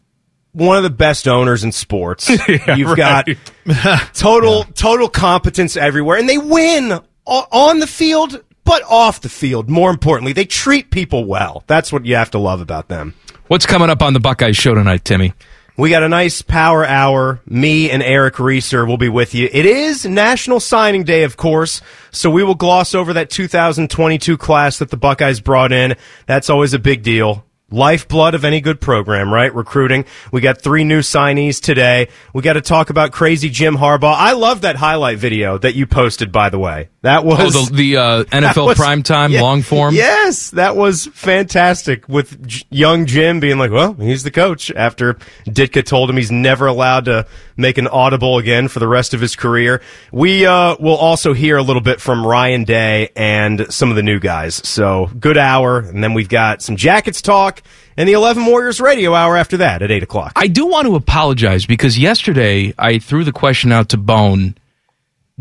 one 0.53 0.77
of 0.77 0.84
the 0.84 0.90
best 0.90 1.27
owners 1.27 1.65
in 1.65 1.73
sports. 1.73 2.30
You've 2.77 2.95
got 2.95 3.27
total, 4.14 4.64
total 4.64 5.10
competence 5.10 5.76
everywhere 5.76 6.18
and 6.18 6.30
they 6.30 6.38
win 6.38 7.02
on 7.26 7.80
the 7.80 7.88
field, 7.88 8.41
but 8.64 8.81
off 8.84 9.19
the 9.19 9.27
field. 9.27 9.69
More 9.69 9.90
importantly, 9.90 10.31
they 10.31 10.45
treat 10.45 10.90
people 10.90 11.26
well. 11.26 11.65
That's 11.68 11.91
what 11.91 12.06
you 12.06 12.15
have 12.15 12.31
to 12.31 12.40
love 12.40 12.61
about 12.61 12.88
them. 12.88 13.14
What's 13.48 13.65
coming 13.65 13.90
up 13.90 14.02
on 14.02 14.14
the 14.14 14.22
Buckeyes 14.22 14.56
show 14.56 14.73
tonight, 14.73 15.03
Timmy? 15.03 15.34
We 15.75 15.89
got 15.89 16.03
a 16.03 16.09
nice 16.09 16.43
power 16.43 16.85
hour. 16.85 17.41
Me 17.47 17.89
and 17.89 18.03
Eric 18.03 18.37
Reeser 18.37 18.85
will 18.85 18.97
be 18.97 19.09
with 19.09 19.33
you. 19.33 19.49
It 19.51 19.65
is 19.65 20.05
National 20.05 20.59
Signing 20.59 21.03
Day, 21.03 21.23
of 21.23 21.35
course, 21.35 21.81
so 22.11 22.29
we 22.29 22.43
will 22.43 22.53
gloss 22.53 22.93
over 22.93 23.13
that 23.13 23.31
2022 23.31 24.37
class 24.37 24.77
that 24.77 24.91
the 24.91 24.97
Buckeyes 24.97 25.39
brought 25.41 25.71
in. 25.71 25.95
That's 26.27 26.51
always 26.51 26.75
a 26.75 26.79
big 26.79 27.01
deal. 27.01 27.43
Lifeblood 27.71 28.35
of 28.35 28.45
any 28.45 28.61
good 28.61 28.81
program, 28.81 29.33
right? 29.33 29.53
Recruiting. 29.53 30.05
We 30.31 30.41
got 30.41 30.61
three 30.61 30.83
new 30.83 30.99
signees 30.99 31.59
today. 31.59 32.09
We 32.35 32.43
got 32.43 32.53
to 32.53 32.61
talk 32.61 32.91
about 32.91 33.11
crazy 33.11 33.49
Jim 33.49 33.75
Harbaugh. 33.75 34.13
I 34.15 34.33
love 34.33 34.61
that 34.61 34.75
highlight 34.75 35.17
video 35.17 35.57
that 35.57 35.73
you 35.73 35.87
posted, 35.87 36.31
by 36.31 36.49
the 36.49 36.59
way. 36.59 36.89
That 37.03 37.25
was 37.25 37.53
Oh, 37.55 37.65
the, 37.65 37.75
the 37.75 37.97
uh, 37.97 38.23
NFL 38.31 38.65
was- 38.65 38.77
primetime 38.77 39.31
yeah, 39.31 39.41
long 39.41 39.61
form? 39.61 39.93
Yes, 39.93 40.49
that 40.51 40.75
was 40.77 41.05
fantastic 41.07 42.07
with 42.07 42.47
J- 42.47 42.65
young 42.69 43.05
Jim 43.05 43.39
being 43.41 43.57
like, 43.57 43.71
well, 43.71 43.93
he's 43.93 44.23
the 44.23 44.31
coach 44.31 44.71
after 44.71 45.15
Ditka 45.45 45.84
told 45.85 46.09
him 46.09 46.15
he's 46.15 46.31
never 46.31 46.65
allowed 46.65 47.05
to 47.05 47.27
make 47.57 47.77
an 47.77 47.88
audible 47.88 48.38
again 48.38 48.69
for 48.69 48.80
the 48.80 48.88
rest 48.88 49.13
of 49.13 49.19
his 49.19 49.35
career. 49.35 49.81
We 50.13 50.45
uh, 50.45 50.77
will 50.80 50.95
also 50.95 51.34
hear 51.34 51.57
a 51.57 51.61
little 51.61 51.81
bit 51.81 51.99
from 51.99 52.25
Ryan 52.25 52.63
Day 52.63 53.09
and 53.17 53.71
some 53.71 53.89
of 53.89 53.97
the 53.97 54.03
new 54.03 54.19
guys. 54.21 54.55
So 54.67 55.09
good 55.19 55.38
hour. 55.38 55.80
And 55.80 56.01
then 56.01 56.13
we've 56.13 56.30
got 56.30 56.61
some 56.61 56.77
Jackets 56.77 57.21
talk 57.21 57.61
and 57.97 58.07
the 58.07 58.13
11 58.13 58.45
Warriors 58.45 58.80
radio 58.80 59.13
hour 59.13 59.35
after 59.35 59.57
that 59.57 59.81
at 59.81 59.91
8 59.91 60.03
o'clock. 60.03 60.31
I 60.38 60.47
do 60.47 60.65
want 60.67 60.88
to 60.88 60.95
apologize 60.95 61.65
because 61.65 61.99
yesterday 61.99 62.73
I 62.80 62.97
threw 62.99 63.23
the 63.25 63.34
question 63.34 63.71
out 63.73 63.89
to 63.89 63.97
Bone. 63.97 64.55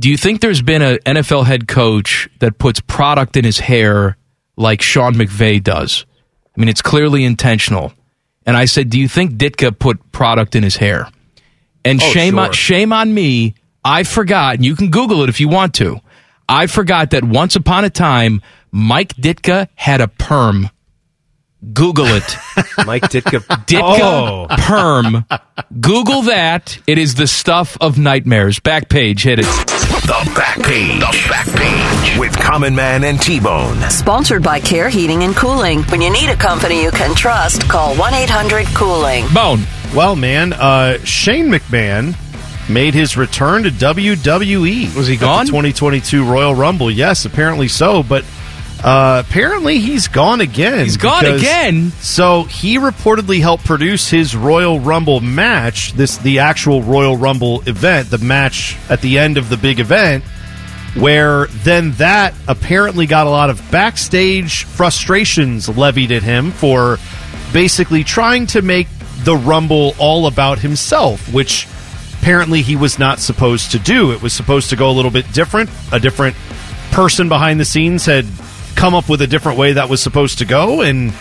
Do 0.03 0.11
you 0.11 0.17
think 0.17 0.41
there's 0.41 0.63
been 0.63 0.83
an 0.83 0.99
NFL 1.07 1.47
head 1.47 1.69
coach 1.69 2.29
that 2.41 2.59
puts 2.59 2.81
product 2.81 3.37
in 3.37 3.45
his 3.45 3.61
hair 3.61 4.17
like 4.57 4.83
Sean 4.83 5.15
McVay 5.15 5.63
does? 5.63 6.07
I 6.57 6.61
mean, 6.61 6.69
it's 6.69 6.83
clearly 6.83 7.25
intentional. 7.25 7.93
And 8.45 8.57
I 8.57 8.65
said, 8.65 8.91
Do 8.91 8.99
you 8.99 9.07
think 9.07 9.35
Ditka 9.35 9.79
put 9.79 10.11
product 10.11 10.57
in 10.57 10.65
his 10.65 10.75
hair? 10.75 11.09
And 11.85 12.03
Oh, 12.03 12.11
shame 12.11 12.37
on 12.41 12.51
shame 12.53 12.93
on 12.93 13.15
me. 13.15 13.55
I 13.85 14.03
forgot, 14.03 14.57
and 14.57 14.65
you 14.65 14.75
can 14.75 14.91
Google 14.91 15.23
it 15.23 15.29
if 15.29 15.39
you 15.39 15.49
want 15.49 15.75
to. 15.75 16.01
I 16.49 16.67
forgot 16.67 17.11
that 17.11 17.23
once 17.23 17.55
upon 17.55 17.85
a 17.85 17.91
time, 17.91 18.43
Mike 18.73 19.15
Ditka 19.15 19.69
had 19.77 20.01
a 20.01 20.09
perm. 20.09 20.69
Google 21.73 22.07
it. 22.09 22.37
Mike 22.87 23.03
Ditka. 23.05 23.39
Ditka 23.67 24.01
Oh. 24.01 24.47
perm. 24.51 25.25
Google 25.81 26.23
that. 26.23 26.79
It 26.87 26.99
is 26.99 27.15
the 27.15 27.27
stuff 27.29 27.79
of 27.81 27.99
nightmares. 27.99 28.59
Back 28.59 28.89
page, 28.89 29.23
hit 29.23 29.39
it. 29.39 29.45
The 29.45 30.33
back 30.35 30.61
page. 30.63 30.99
The 30.99 31.27
back 31.31 31.47
page 31.55 32.19
with 32.19 32.37
Common 32.37 32.75
Man 32.75 33.05
and 33.05 33.21
T 33.21 33.39
Bone. 33.39 33.81
Sponsored 33.91 34.43
by 34.43 34.59
Care 34.59 34.89
Heating 34.89 35.23
and 35.23 35.37
Cooling. 35.37 35.83
When 35.85 36.01
you 36.03 36.11
need 36.13 36.29
a 36.31 36.37
company 36.37 36.83
you 36.83 36.91
can 36.91 37.15
trust, 37.15 37.69
call 37.69 37.95
1 37.95 38.13
800 38.15 38.67
Cooling. 38.75 39.27
Bone. 39.33 39.61
Well, 39.95 40.17
man, 40.17 40.53
uh, 40.55 40.99
Shane 41.05 41.47
McMahon 41.49 42.17
made 42.69 42.95
his 42.95 43.17
return 43.17 43.63
to 43.65 43.71
WWE. 43.71 44.95
Was 44.97 45.07
he 45.07 45.17
gone? 45.17 45.47
2022 45.47 46.25
Royal 46.25 46.55
Rumble. 46.57 46.91
Yes, 46.91 47.25
apparently 47.25 47.69
so, 47.69 48.03
but 48.03 48.25
uh, 48.85 49.23
apparently 49.25 49.79
he's 49.79 50.09
gone 50.09 50.41
again. 50.41 50.85
He's 50.85 50.97
gone 50.97 51.25
again? 51.25 51.91
So 52.01 52.45
he 52.45 52.79
reportedly 52.79 53.41
helped 53.41 53.65
produce 53.65 54.11
his 54.11 54.35
Royal 54.35 54.81
Rumble 54.81 55.21
match, 55.21 55.93
this 55.93 56.17
the 56.19 56.41
actual 56.41 56.83
Royal 56.83 57.17
Rumble 57.17 57.63
event, 57.69 58.11
the 58.11 58.19
match 58.19 58.77
at 58.89 59.01
the 59.01 59.19
end 59.19 59.37
of 59.37 59.49
the 59.49 59.57
big 59.57 59.79
event, 59.79 60.25
where 60.95 61.47
then 61.47 61.93
that 61.93 62.35
apparently 62.49 63.07
got 63.07 63.27
a 63.27 63.31
lot 63.31 63.51
of 63.51 63.71
backstage 63.71 64.65
frustrations 64.65 65.69
levied 65.69 66.11
at 66.11 66.23
him 66.23 66.51
for 66.51 66.99
basically 67.53 68.03
trying 68.03 68.47
to 68.49 68.63
make 68.63 68.89
the 69.25 69.37
Rumble 69.37 69.95
all 69.99 70.27
about 70.27 70.59
himself, 70.59 71.33
which 71.33 71.69
apparently 72.21 72.63
he 72.63 72.75
was 72.75 72.99
not 72.99 73.21
supposed 73.21 73.71
to 73.73 73.79
do. 73.79 74.13
It 74.13 74.23
was 74.23 74.33
supposed 74.33 74.71
to 74.71 74.77
go 74.77 74.91
a 74.91 74.93
little 74.93 75.11
bit 75.11 75.31
different. 75.33 75.71
A 75.93 76.01
different 76.01 76.37
person 76.91 77.29
behind 77.29 77.61
the 77.61 77.65
scenes 77.65 78.07
had 78.07 78.27
come 78.73 78.95
up 78.95 79.09
with 79.09 79.23
a 79.23 79.27
different 79.27 79.59
way 79.59 79.75
that 79.75 79.89
was 79.89 80.03
supposed 80.03 80.39
to 80.39 80.45
go, 80.45 80.83
and 80.83 81.13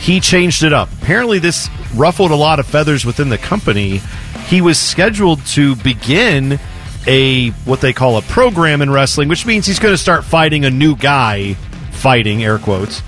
he 0.00 0.20
changed 0.20 0.62
it 0.62 0.72
up. 0.72 0.88
Apparently, 1.02 1.38
this 1.38 1.68
ruffled 1.94 2.30
a 2.30 2.36
lot 2.36 2.60
of 2.60 2.66
feathers 2.66 3.04
within 3.04 3.28
the 3.28 3.38
company. 3.38 4.00
He 4.46 4.60
was 4.60 4.78
scheduled 4.78 5.44
to 5.46 5.76
begin 5.76 6.58
a 7.06 7.50
what 7.64 7.80
they 7.80 7.92
call 7.92 8.16
a 8.16 8.22
program 8.22 8.82
in 8.82 8.90
wrestling, 8.90 9.28
which 9.28 9.46
means 9.46 9.66
he's 9.66 9.78
going 9.78 9.94
to 9.94 9.98
start 9.98 10.24
fighting 10.24 10.64
a 10.64 10.70
new 10.70 10.96
guy, 10.96 11.54
fighting 11.92 12.44
air 12.44 12.58
quotes, 12.58 13.02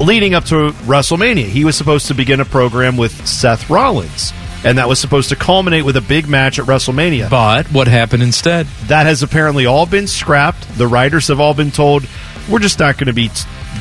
leading 0.00 0.34
up 0.34 0.44
to 0.46 0.70
WrestleMania. 0.84 1.44
He 1.44 1.64
was 1.64 1.76
supposed 1.76 2.08
to 2.08 2.14
begin 2.14 2.40
a 2.40 2.44
program 2.44 2.96
with 2.96 3.26
Seth 3.26 3.68
Rollins, 3.70 4.32
and 4.64 4.78
that 4.78 4.88
was 4.88 4.98
supposed 4.98 5.28
to 5.28 5.36
culminate 5.36 5.84
with 5.84 5.96
a 5.96 6.00
big 6.00 6.28
match 6.28 6.58
at 6.58 6.64
WrestleMania. 6.66 7.30
But 7.30 7.66
what 7.66 7.86
happened 7.86 8.22
instead? 8.22 8.66
That 8.86 9.06
has 9.06 9.22
apparently 9.22 9.66
all 9.66 9.86
been 9.86 10.06
scrapped. 10.06 10.78
The 10.78 10.86
writers 10.86 11.28
have 11.28 11.40
all 11.40 11.54
been 11.54 11.70
told 11.70 12.06
we're 12.48 12.58
just 12.58 12.78
not 12.78 12.98
going 12.98 13.06
to 13.06 13.12
be 13.12 13.30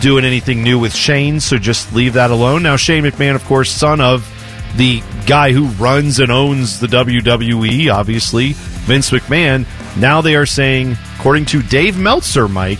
doing 0.02 0.26
anything 0.26 0.64
new 0.64 0.80
with 0.80 0.96
Shane, 0.96 1.40
so 1.40 1.58
just 1.58 1.94
leave 1.94 2.14
that 2.14 2.32
alone. 2.32 2.64
Now, 2.64 2.76
Shane 2.76 3.04
McMahon, 3.04 3.36
of 3.36 3.44
course, 3.46 3.70
son 3.70 4.02
of 4.02 4.28
the 4.76 5.02
guy 5.28 5.52
who 5.52 5.68
runs 5.68 6.20
and 6.20 6.32
owns 6.32 6.80
the 6.80 6.88
WWE, 6.88 7.94
obviously, 7.94 8.54
Vince 8.54 9.12
McMahon. 9.12 9.66
Now 9.98 10.22
they 10.22 10.36
are 10.36 10.46
saying, 10.46 10.98
according 11.18 11.46
to 11.48 11.62
Dave 11.62 11.98
Meltzer, 11.98 12.48
Mike, 12.48 12.80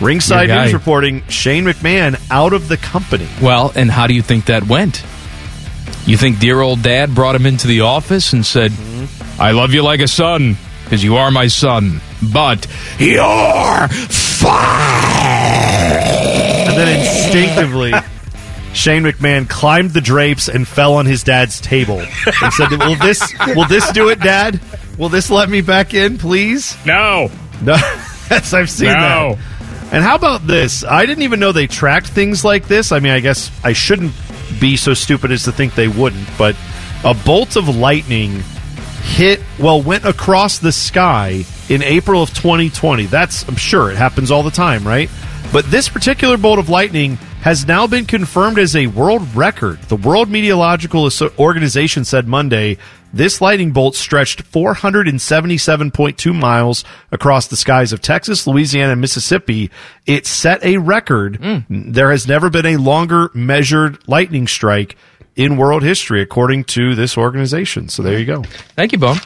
Ringside. 0.00 0.48
News 0.48 0.74
reporting, 0.74 1.22
Shane 1.28 1.64
McMahon 1.64 2.20
out 2.30 2.52
of 2.52 2.68
the 2.68 2.76
company. 2.76 3.28
Well, 3.40 3.72
and 3.74 3.90
how 3.90 4.06
do 4.08 4.14
you 4.14 4.22
think 4.22 4.46
that 4.46 4.66
went? 4.66 5.04
You 6.06 6.16
think 6.16 6.40
dear 6.40 6.60
old 6.60 6.82
dad 6.82 7.14
brought 7.14 7.36
him 7.36 7.46
into 7.46 7.68
the 7.68 7.82
office 7.82 8.32
and 8.32 8.44
said, 8.44 8.72
I 9.38 9.52
love 9.52 9.72
you 9.72 9.82
like 9.82 10.00
a 10.00 10.08
son 10.08 10.56
because 10.84 11.04
you 11.04 11.16
are 11.16 11.30
my 11.30 11.46
son, 11.46 12.00
but 12.32 12.66
you're 12.98 13.88
And 16.72 16.80
then 16.80 17.00
instinctively, 17.00 17.92
Shane 18.72 19.02
McMahon 19.02 19.46
climbed 19.48 19.90
the 19.90 20.00
drapes 20.00 20.48
and 20.48 20.66
fell 20.66 20.94
on 20.94 21.04
his 21.04 21.22
dad's 21.22 21.60
table 21.60 22.00
and 22.00 22.52
said, 22.54 22.70
"Will 22.70 22.96
this 22.96 23.22
will 23.54 23.66
this 23.68 23.90
do 23.92 24.08
it, 24.08 24.20
Dad? 24.20 24.58
Will 24.96 25.10
this 25.10 25.28
let 25.30 25.50
me 25.50 25.60
back 25.60 25.92
in, 25.92 26.16
please?" 26.16 26.74
No, 26.86 27.30
no. 27.60 27.72
yes, 28.30 28.54
I've 28.54 28.70
seen 28.70 28.88
No. 28.88 29.34
that. 29.34 29.38
And 29.92 30.02
how 30.02 30.14
about 30.14 30.46
this? 30.46 30.82
I 30.84 31.04
didn't 31.04 31.24
even 31.24 31.38
know 31.40 31.52
they 31.52 31.66
tracked 31.66 32.06
things 32.06 32.42
like 32.46 32.66
this. 32.66 32.92
I 32.92 32.98
mean, 33.00 33.12
I 33.12 33.20
guess 33.20 33.50
I 33.62 33.74
shouldn't 33.74 34.12
be 34.58 34.76
so 34.78 34.94
stupid 34.94 35.30
as 35.32 35.42
to 35.44 35.52
think 35.52 35.74
they 35.74 35.88
wouldn't, 35.88 36.26
but 36.38 36.56
a 37.04 37.12
bolt 37.12 37.56
of 37.56 37.68
lightning 37.68 38.42
hit, 39.02 39.40
well, 39.58 39.82
went 39.82 40.06
across 40.06 40.58
the 40.58 40.72
sky 40.72 41.44
in 41.68 41.82
April 41.82 42.22
of 42.22 42.30
2020. 42.32 43.04
That's, 43.04 43.46
I'm 43.46 43.56
sure, 43.56 43.90
it 43.90 43.98
happens 43.98 44.30
all 44.30 44.42
the 44.42 44.50
time, 44.50 44.86
right? 44.88 45.10
But 45.52 45.70
this 45.70 45.86
particular 45.86 46.38
bolt 46.38 46.58
of 46.58 46.70
lightning 46.70 47.16
has 47.42 47.66
now 47.66 47.86
been 47.86 48.06
confirmed 48.06 48.58
as 48.58 48.74
a 48.74 48.86
world 48.86 49.22
record. 49.36 49.82
The 49.82 49.96
World 49.96 50.30
Meteorological 50.30 51.10
Organization 51.38 52.06
said 52.06 52.26
Monday 52.26 52.78
This 53.12 53.42
lightning 53.42 53.72
bolt 53.72 53.94
stretched 53.94 54.50
477.2 54.50 56.34
miles 56.34 56.84
across 57.10 57.48
the 57.48 57.56
skies 57.56 57.92
of 57.92 58.00
Texas, 58.00 58.46
Louisiana, 58.46 58.92
and 58.92 59.00
Mississippi. 59.02 59.70
It 60.06 60.24
set 60.24 60.64
a 60.64 60.78
record. 60.78 61.36
Hmm. 61.36 61.58
There 61.68 62.10
has 62.10 62.26
never 62.26 62.48
been 62.48 62.64
a 62.64 62.78
longer 62.78 63.30
measured 63.34 63.98
lightning 64.08 64.48
strike 64.48 64.96
in 65.36 65.58
world 65.58 65.82
history, 65.82 66.22
according 66.22 66.64
to 66.64 66.94
this 66.94 67.18
organization. 67.18 67.90
So 67.90 68.02
there 68.02 68.18
you 68.18 68.24
go. 68.24 68.42
Thank 68.74 68.92
you, 68.92 68.98
Bone. 68.98 69.18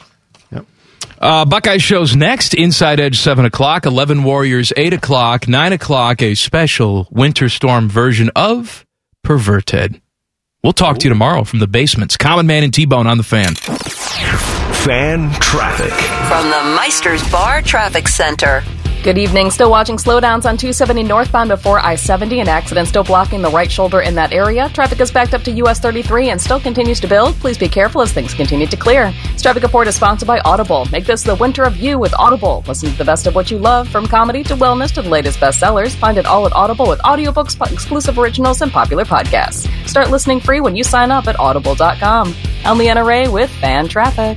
Uh, 1.18 1.44
Buckeye 1.44 1.78
shows 1.78 2.14
next. 2.14 2.55
Inside 2.55 3.01
Edge, 3.01 3.18
7 3.18 3.44
o'clock. 3.44 3.86
11 3.86 4.22
Warriors, 4.24 4.72
8 4.76 4.93
o'clock. 4.94 5.48
9 5.48 5.72
o'clock, 5.72 6.22
a 6.22 6.34
special 6.34 7.09
winter 7.10 7.48
storm 7.48 7.88
version 7.88 8.30
of 8.36 8.84
Perverted. 9.22 10.01
We'll 10.62 10.72
talk 10.72 10.98
to 10.98 11.05
you 11.05 11.10
tomorrow 11.10 11.44
from 11.44 11.60
the 11.60 11.66
basements. 11.68 12.16
Common 12.16 12.47
Man 12.47 12.64
and 12.64 12.74
T-Bone 12.74 13.06
on 13.06 13.18
the 13.18 13.22
fan. 13.24 13.55
Fan 13.55 15.30
traffic. 15.40 15.93
From 16.28 16.51
the 16.51 16.76
Meister's 16.76 17.28
Bar 17.30 17.62
Traffic 17.62 18.09
Center. 18.09 18.62
Good 19.07 19.19
evening. 19.19 19.53
Still 19.53 19.70
watching 19.70 19.99
slowdowns 19.99 20.47
on 20.47 20.57
270 20.57 21.05
northbound 21.05 21.49
before 21.49 21.78
I 21.78 21.95
70. 21.95 22.41
An 22.41 22.49
accident 22.49 22.89
still 22.89 23.05
blocking 23.05 23.41
the 23.41 23.49
right 23.49 23.70
shoulder 23.70 24.01
in 24.01 24.16
that 24.16 24.33
area. 24.33 24.69
Traffic 24.70 24.99
is 24.99 25.12
backed 25.12 25.33
up 25.33 25.45
to 25.45 25.53
US 25.62 25.78
33 25.78 26.31
and 26.31 26.41
still 26.41 26.59
continues 26.59 26.99
to 26.99 27.07
build. 27.07 27.37
Please 27.37 27.57
be 27.57 27.69
careful 27.69 28.03
as 28.03 28.12
things 28.12 28.35
continue 28.35 28.66
to 28.66 28.77
clear. 28.77 29.12
This 29.31 29.43
traffic 29.43 29.62
report 29.62 29.87
is 29.87 29.95
sponsored 29.95 30.27
by 30.27 30.41
Audible. 30.41 30.87
Make 30.91 31.07
this 31.07 31.23
the 31.23 31.37
winter 31.37 31.62
of 31.62 31.77
you 31.77 32.01
with 32.01 32.15
Audible. 32.19 32.65
Listen 32.66 32.91
to 32.91 32.99
the 32.99 33.05
best 33.05 33.28
of 33.28 33.37
what 33.37 33.49
you 33.49 33.59
love, 33.59 33.89
from 33.91 34.09
comedy 34.09 34.43
to 34.43 34.57
wellness 34.57 34.93
to 34.95 35.03
the 35.03 35.09
latest 35.09 35.39
bestsellers. 35.39 35.95
Find 35.95 36.19
it 36.19 36.27
all 36.27 36.45
at 36.45 36.53
Audible 36.53 36.89
with 36.89 36.99
audiobooks, 37.03 37.55
exclusive 37.73 38.19
originals, 38.19 38.61
and 38.61 38.73
popular 38.73 39.05
podcasts. 39.05 39.69
Start 39.89 40.11
listening 40.11 40.41
free 40.41 40.61
when 40.61 40.74
you 40.74 40.83
sign 40.83 41.12
up 41.12 41.28
at 41.28 41.39
audible.com. 41.39 42.35
I'm 42.65 42.77
Leanna 42.77 43.05
Ray 43.05 43.28
with 43.28 43.51
Fan 43.51 43.87
Traffic. 43.87 44.37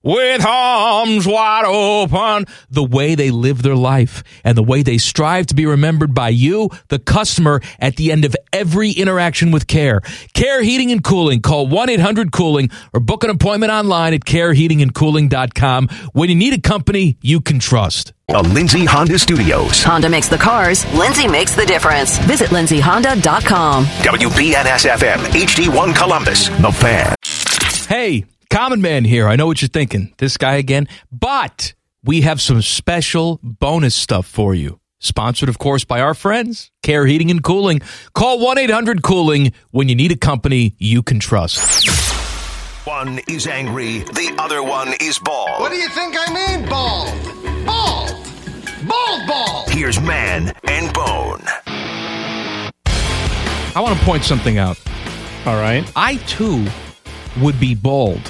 With 0.03 0.43
arms 0.43 1.27
wide 1.27 1.65
open, 1.65 2.45
the 2.71 2.83
way 2.83 3.13
they 3.13 3.29
live 3.29 3.61
their 3.61 3.75
life 3.75 4.23
and 4.43 4.57
the 4.57 4.63
way 4.63 4.81
they 4.81 4.97
strive 4.97 5.45
to 5.47 5.55
be 5.55 5.67
remembered 5.67 6.15
by 6.15 6.29
you, 6.29 6.71
the 6.87 6.97
customer, 6.97 7.61
at 7.79 7.97
the 7.97 8.11
end 8.11 8.25
of 8.25 8.35
every 8.51 8.89
interaction 8.89 9.51
with 9.51 9.67
Care. 9.67 10.01
Care 10.33 10.63
Heating 10.63 10.91
and 10.91 11.03
Cooling. 11.03 11.41
Call 11.41 11.67
1-800-COOLING 11.67 12.71
or 12.93 12.99
book 12.99 13.23
an 13.23 13.29
appointment 13.29 13.71
online 13.71 14.15
at 14.15 14.21
careheatingandcooling.com 14.21 15.87
when 16.13 16.29
you 16.29 16.35
need 16.35 16.53
a 16.53 16.61
company 16.61 17.17
you 17.21 17.39
can 17.39 17.59
trust. 17.59 18.13
The 18.27 18.41
Lindsay 18.41 18.85
Honda 18.85 19.19
Studios. 19.19 19.83
Honda 19.83 20.09
makes 20.09 20.29
the 20.29 20.37
cars, 20.37 20.83
Lindsay 20.95 21.27
makes 21.27 21.53
the 21.55 21.65
difference. 21.65 22.17
Visit 22.19 22.49
lindsayhonda.com. 22.49 23.85
WBNS 23.85 24.89
FM, 24.89 25.17
HD1 25.17 25.95
Columbus. 25.95 26.47
The 26.47 26.71
Fan. 26.71 27.15
Hey, 27.87 28.25
Common 28.51 28.81
Man 28.81 29.05
here. 29.05 29.29
I 29.29 29.37
know 29.37 29.47
what 29.47 29.61
you're 29.61 29.69
thinking. 29.69 30.13
This 30.17 30.35
guy 30.35 30.55
again. 30.55 30.89
But 31.09 31.73
we 32.03 32.19
have 32.21 32.41
some 32.41 32.61
special 32.61 33.39
bonus 33.41 33.95
stuff 33.95 34.27
for 34.27 34.53
you. 34.53 34.81
Sponsored, 34.99 35.47
of 35.47 35.57
course, 35.57 35.85
by 35.85 36.01
our 36.01 36.13
friends, 36.13 36.69
Care 36.83 37.05
Heating 37.05 37.31
and 37.31 37.41
Cooling. 37.41 37.79
Call 38.13 38.39
1 38.39 38.57
800 38.57 39.03
Cooling 39.03 39.53
when 39.71 39.87
you 39.87 39.95
need 39.95 40.11
a 40.11 40.17
company 40.17 40.75
you 40.79 41.01
can 41.01 41.17
trust. 41.17 41.87
One 42.85 43.21
is 43.29 43.47
angry, 43.47 43.99
the 43.99 44.35
other 44.37 44.61
one 44.61 44.95
is 44.99 45.17
bald. 45.17 45.61
What 45.61 45.71
do 45.71 45.77
you 45.77 45.87
think 45.87 46.17
I 46.19 46.57
mean, 46.57 46.67
bald? 46.67 47.07
Bald! 47.65 48.27
Bald 48.85 49.27
bald! 49.27 49.69
Here's 49.69 50.01
Man 50.01 50.53
and 50.65 50.93
Bone. 50.93 51.41
I 53.73 53.79
want 53.79 53.97
to 53.97 54.03
point 54.03 54.25
something 54.25 54.57
out. 54.57 54.77
All 55.45 55.55
right. 55.55 55.89
I 55.95 56.17
too 56.27 56.67
would 57.39 57.57
be 57.57 57.75
bald 57.75 58.29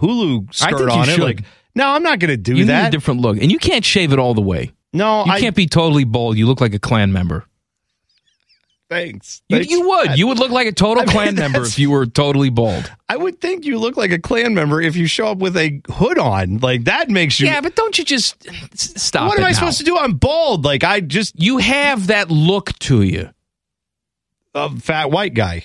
Hulu 0.00 0.36
I 0.36 0.38
think 0.40 0.54
skirt 0.54 0.80
you 0.80 0.88
on 0.90 1.08
it. 1.08 1.12
should. 1.12 1.24
Like, 1.24 1.42
no, 1.74 1.88
I'm 1.88 2.02
not 2.02 2.18
going 2.18 2.30
to 2.30 2.36
do 2.36 2.56
you 2.56 2.64
that. 2.66 2.82
need 2.82 2.88
a 2.88 2.90
different 2.90 3.20
look. 3.20 3.36
And 3.40 3.50
you 3.52 3.58
can't 3.58 3.84
shave 3.84 4.12
it 4.12 4.18
all 4.18 4.34
the 4.34 4.40
way. 4.42 4.72
No, 4.92 5.24
You 5.24 5.32
I 5.32 5.40
can't 5.40 5.54
be 5.54 5.66
totally 5.66 6.04
bald. 6.04 6.36
You 6.38 6.46
look 6.46 6.60
like 6.60 6.74
a 6.74 6.78
Klan 6.78 7.12
member. 7.12 7.44
Thanks. 8.90 9.42
You, 9.50 9.58
Thanks. 9.58 9.70
you 9.70 9.86
would. 9.86 10.18
You 10.18 10.26
would 10.28 10.38
look 10.38 10.50
like 10.50 10.66
a 10.66 10.72
total 10.72 11.02
I 11.02 11.04
mean, 11.06 11.12
Klan 11.12 11.34
member 11.34 11.62
if 11.62 11.78
you 11.78 11.90
were 11.90 12.06
totally 12.06 12.48
bald. 12.48 12.90
I 13.06 13.16
would 13.18 13.38
think 13.38 13.66
you 13.66 13.78
look 13.78 13.98
like 13.98 14.12
a 14.12 14.18
Klan 14.18 14.54
member 14.54 14.80
if 14.80 14.96
you 14.96 15.06
show 15.06 15.26
up 15.26 15.38
with 15.38 15.58
a 15.58 15.82
hood 15.90 16.18
on. 16.18 16.58
Like 16.58 16.84
that 16.84 17.10
makes 17.10 17.38
you. 17.38 17.48
Yeah, 17.48 17.60
but 17.60 17.76
don't 17.76 17.98
you 17.98 18.04
just 18.04 18.42
stop 18.78 19.28
what 19.28 19.38
it 19.38 19.42
am 19.42 19.46
I 19.46 19.50
now. 19.50 19.54
supposed 19.56 19.78
to 19.78 19.84
do? 19.84 19.98
I'm 19.98 20.14
bald. 20.14 20.64
Like 20.64 20.84
I 20.84 21.00
just 21.00 21.34
You 21.40 21.58
have 21.58 22.06
that 22.06 22.30
look 22.30 22.78
to 22.80 23.02
you. 23.02 23.28
a 24.54 24.70
fat 24.80 25.10
white 25.10 25.34
guy 25.34 25.64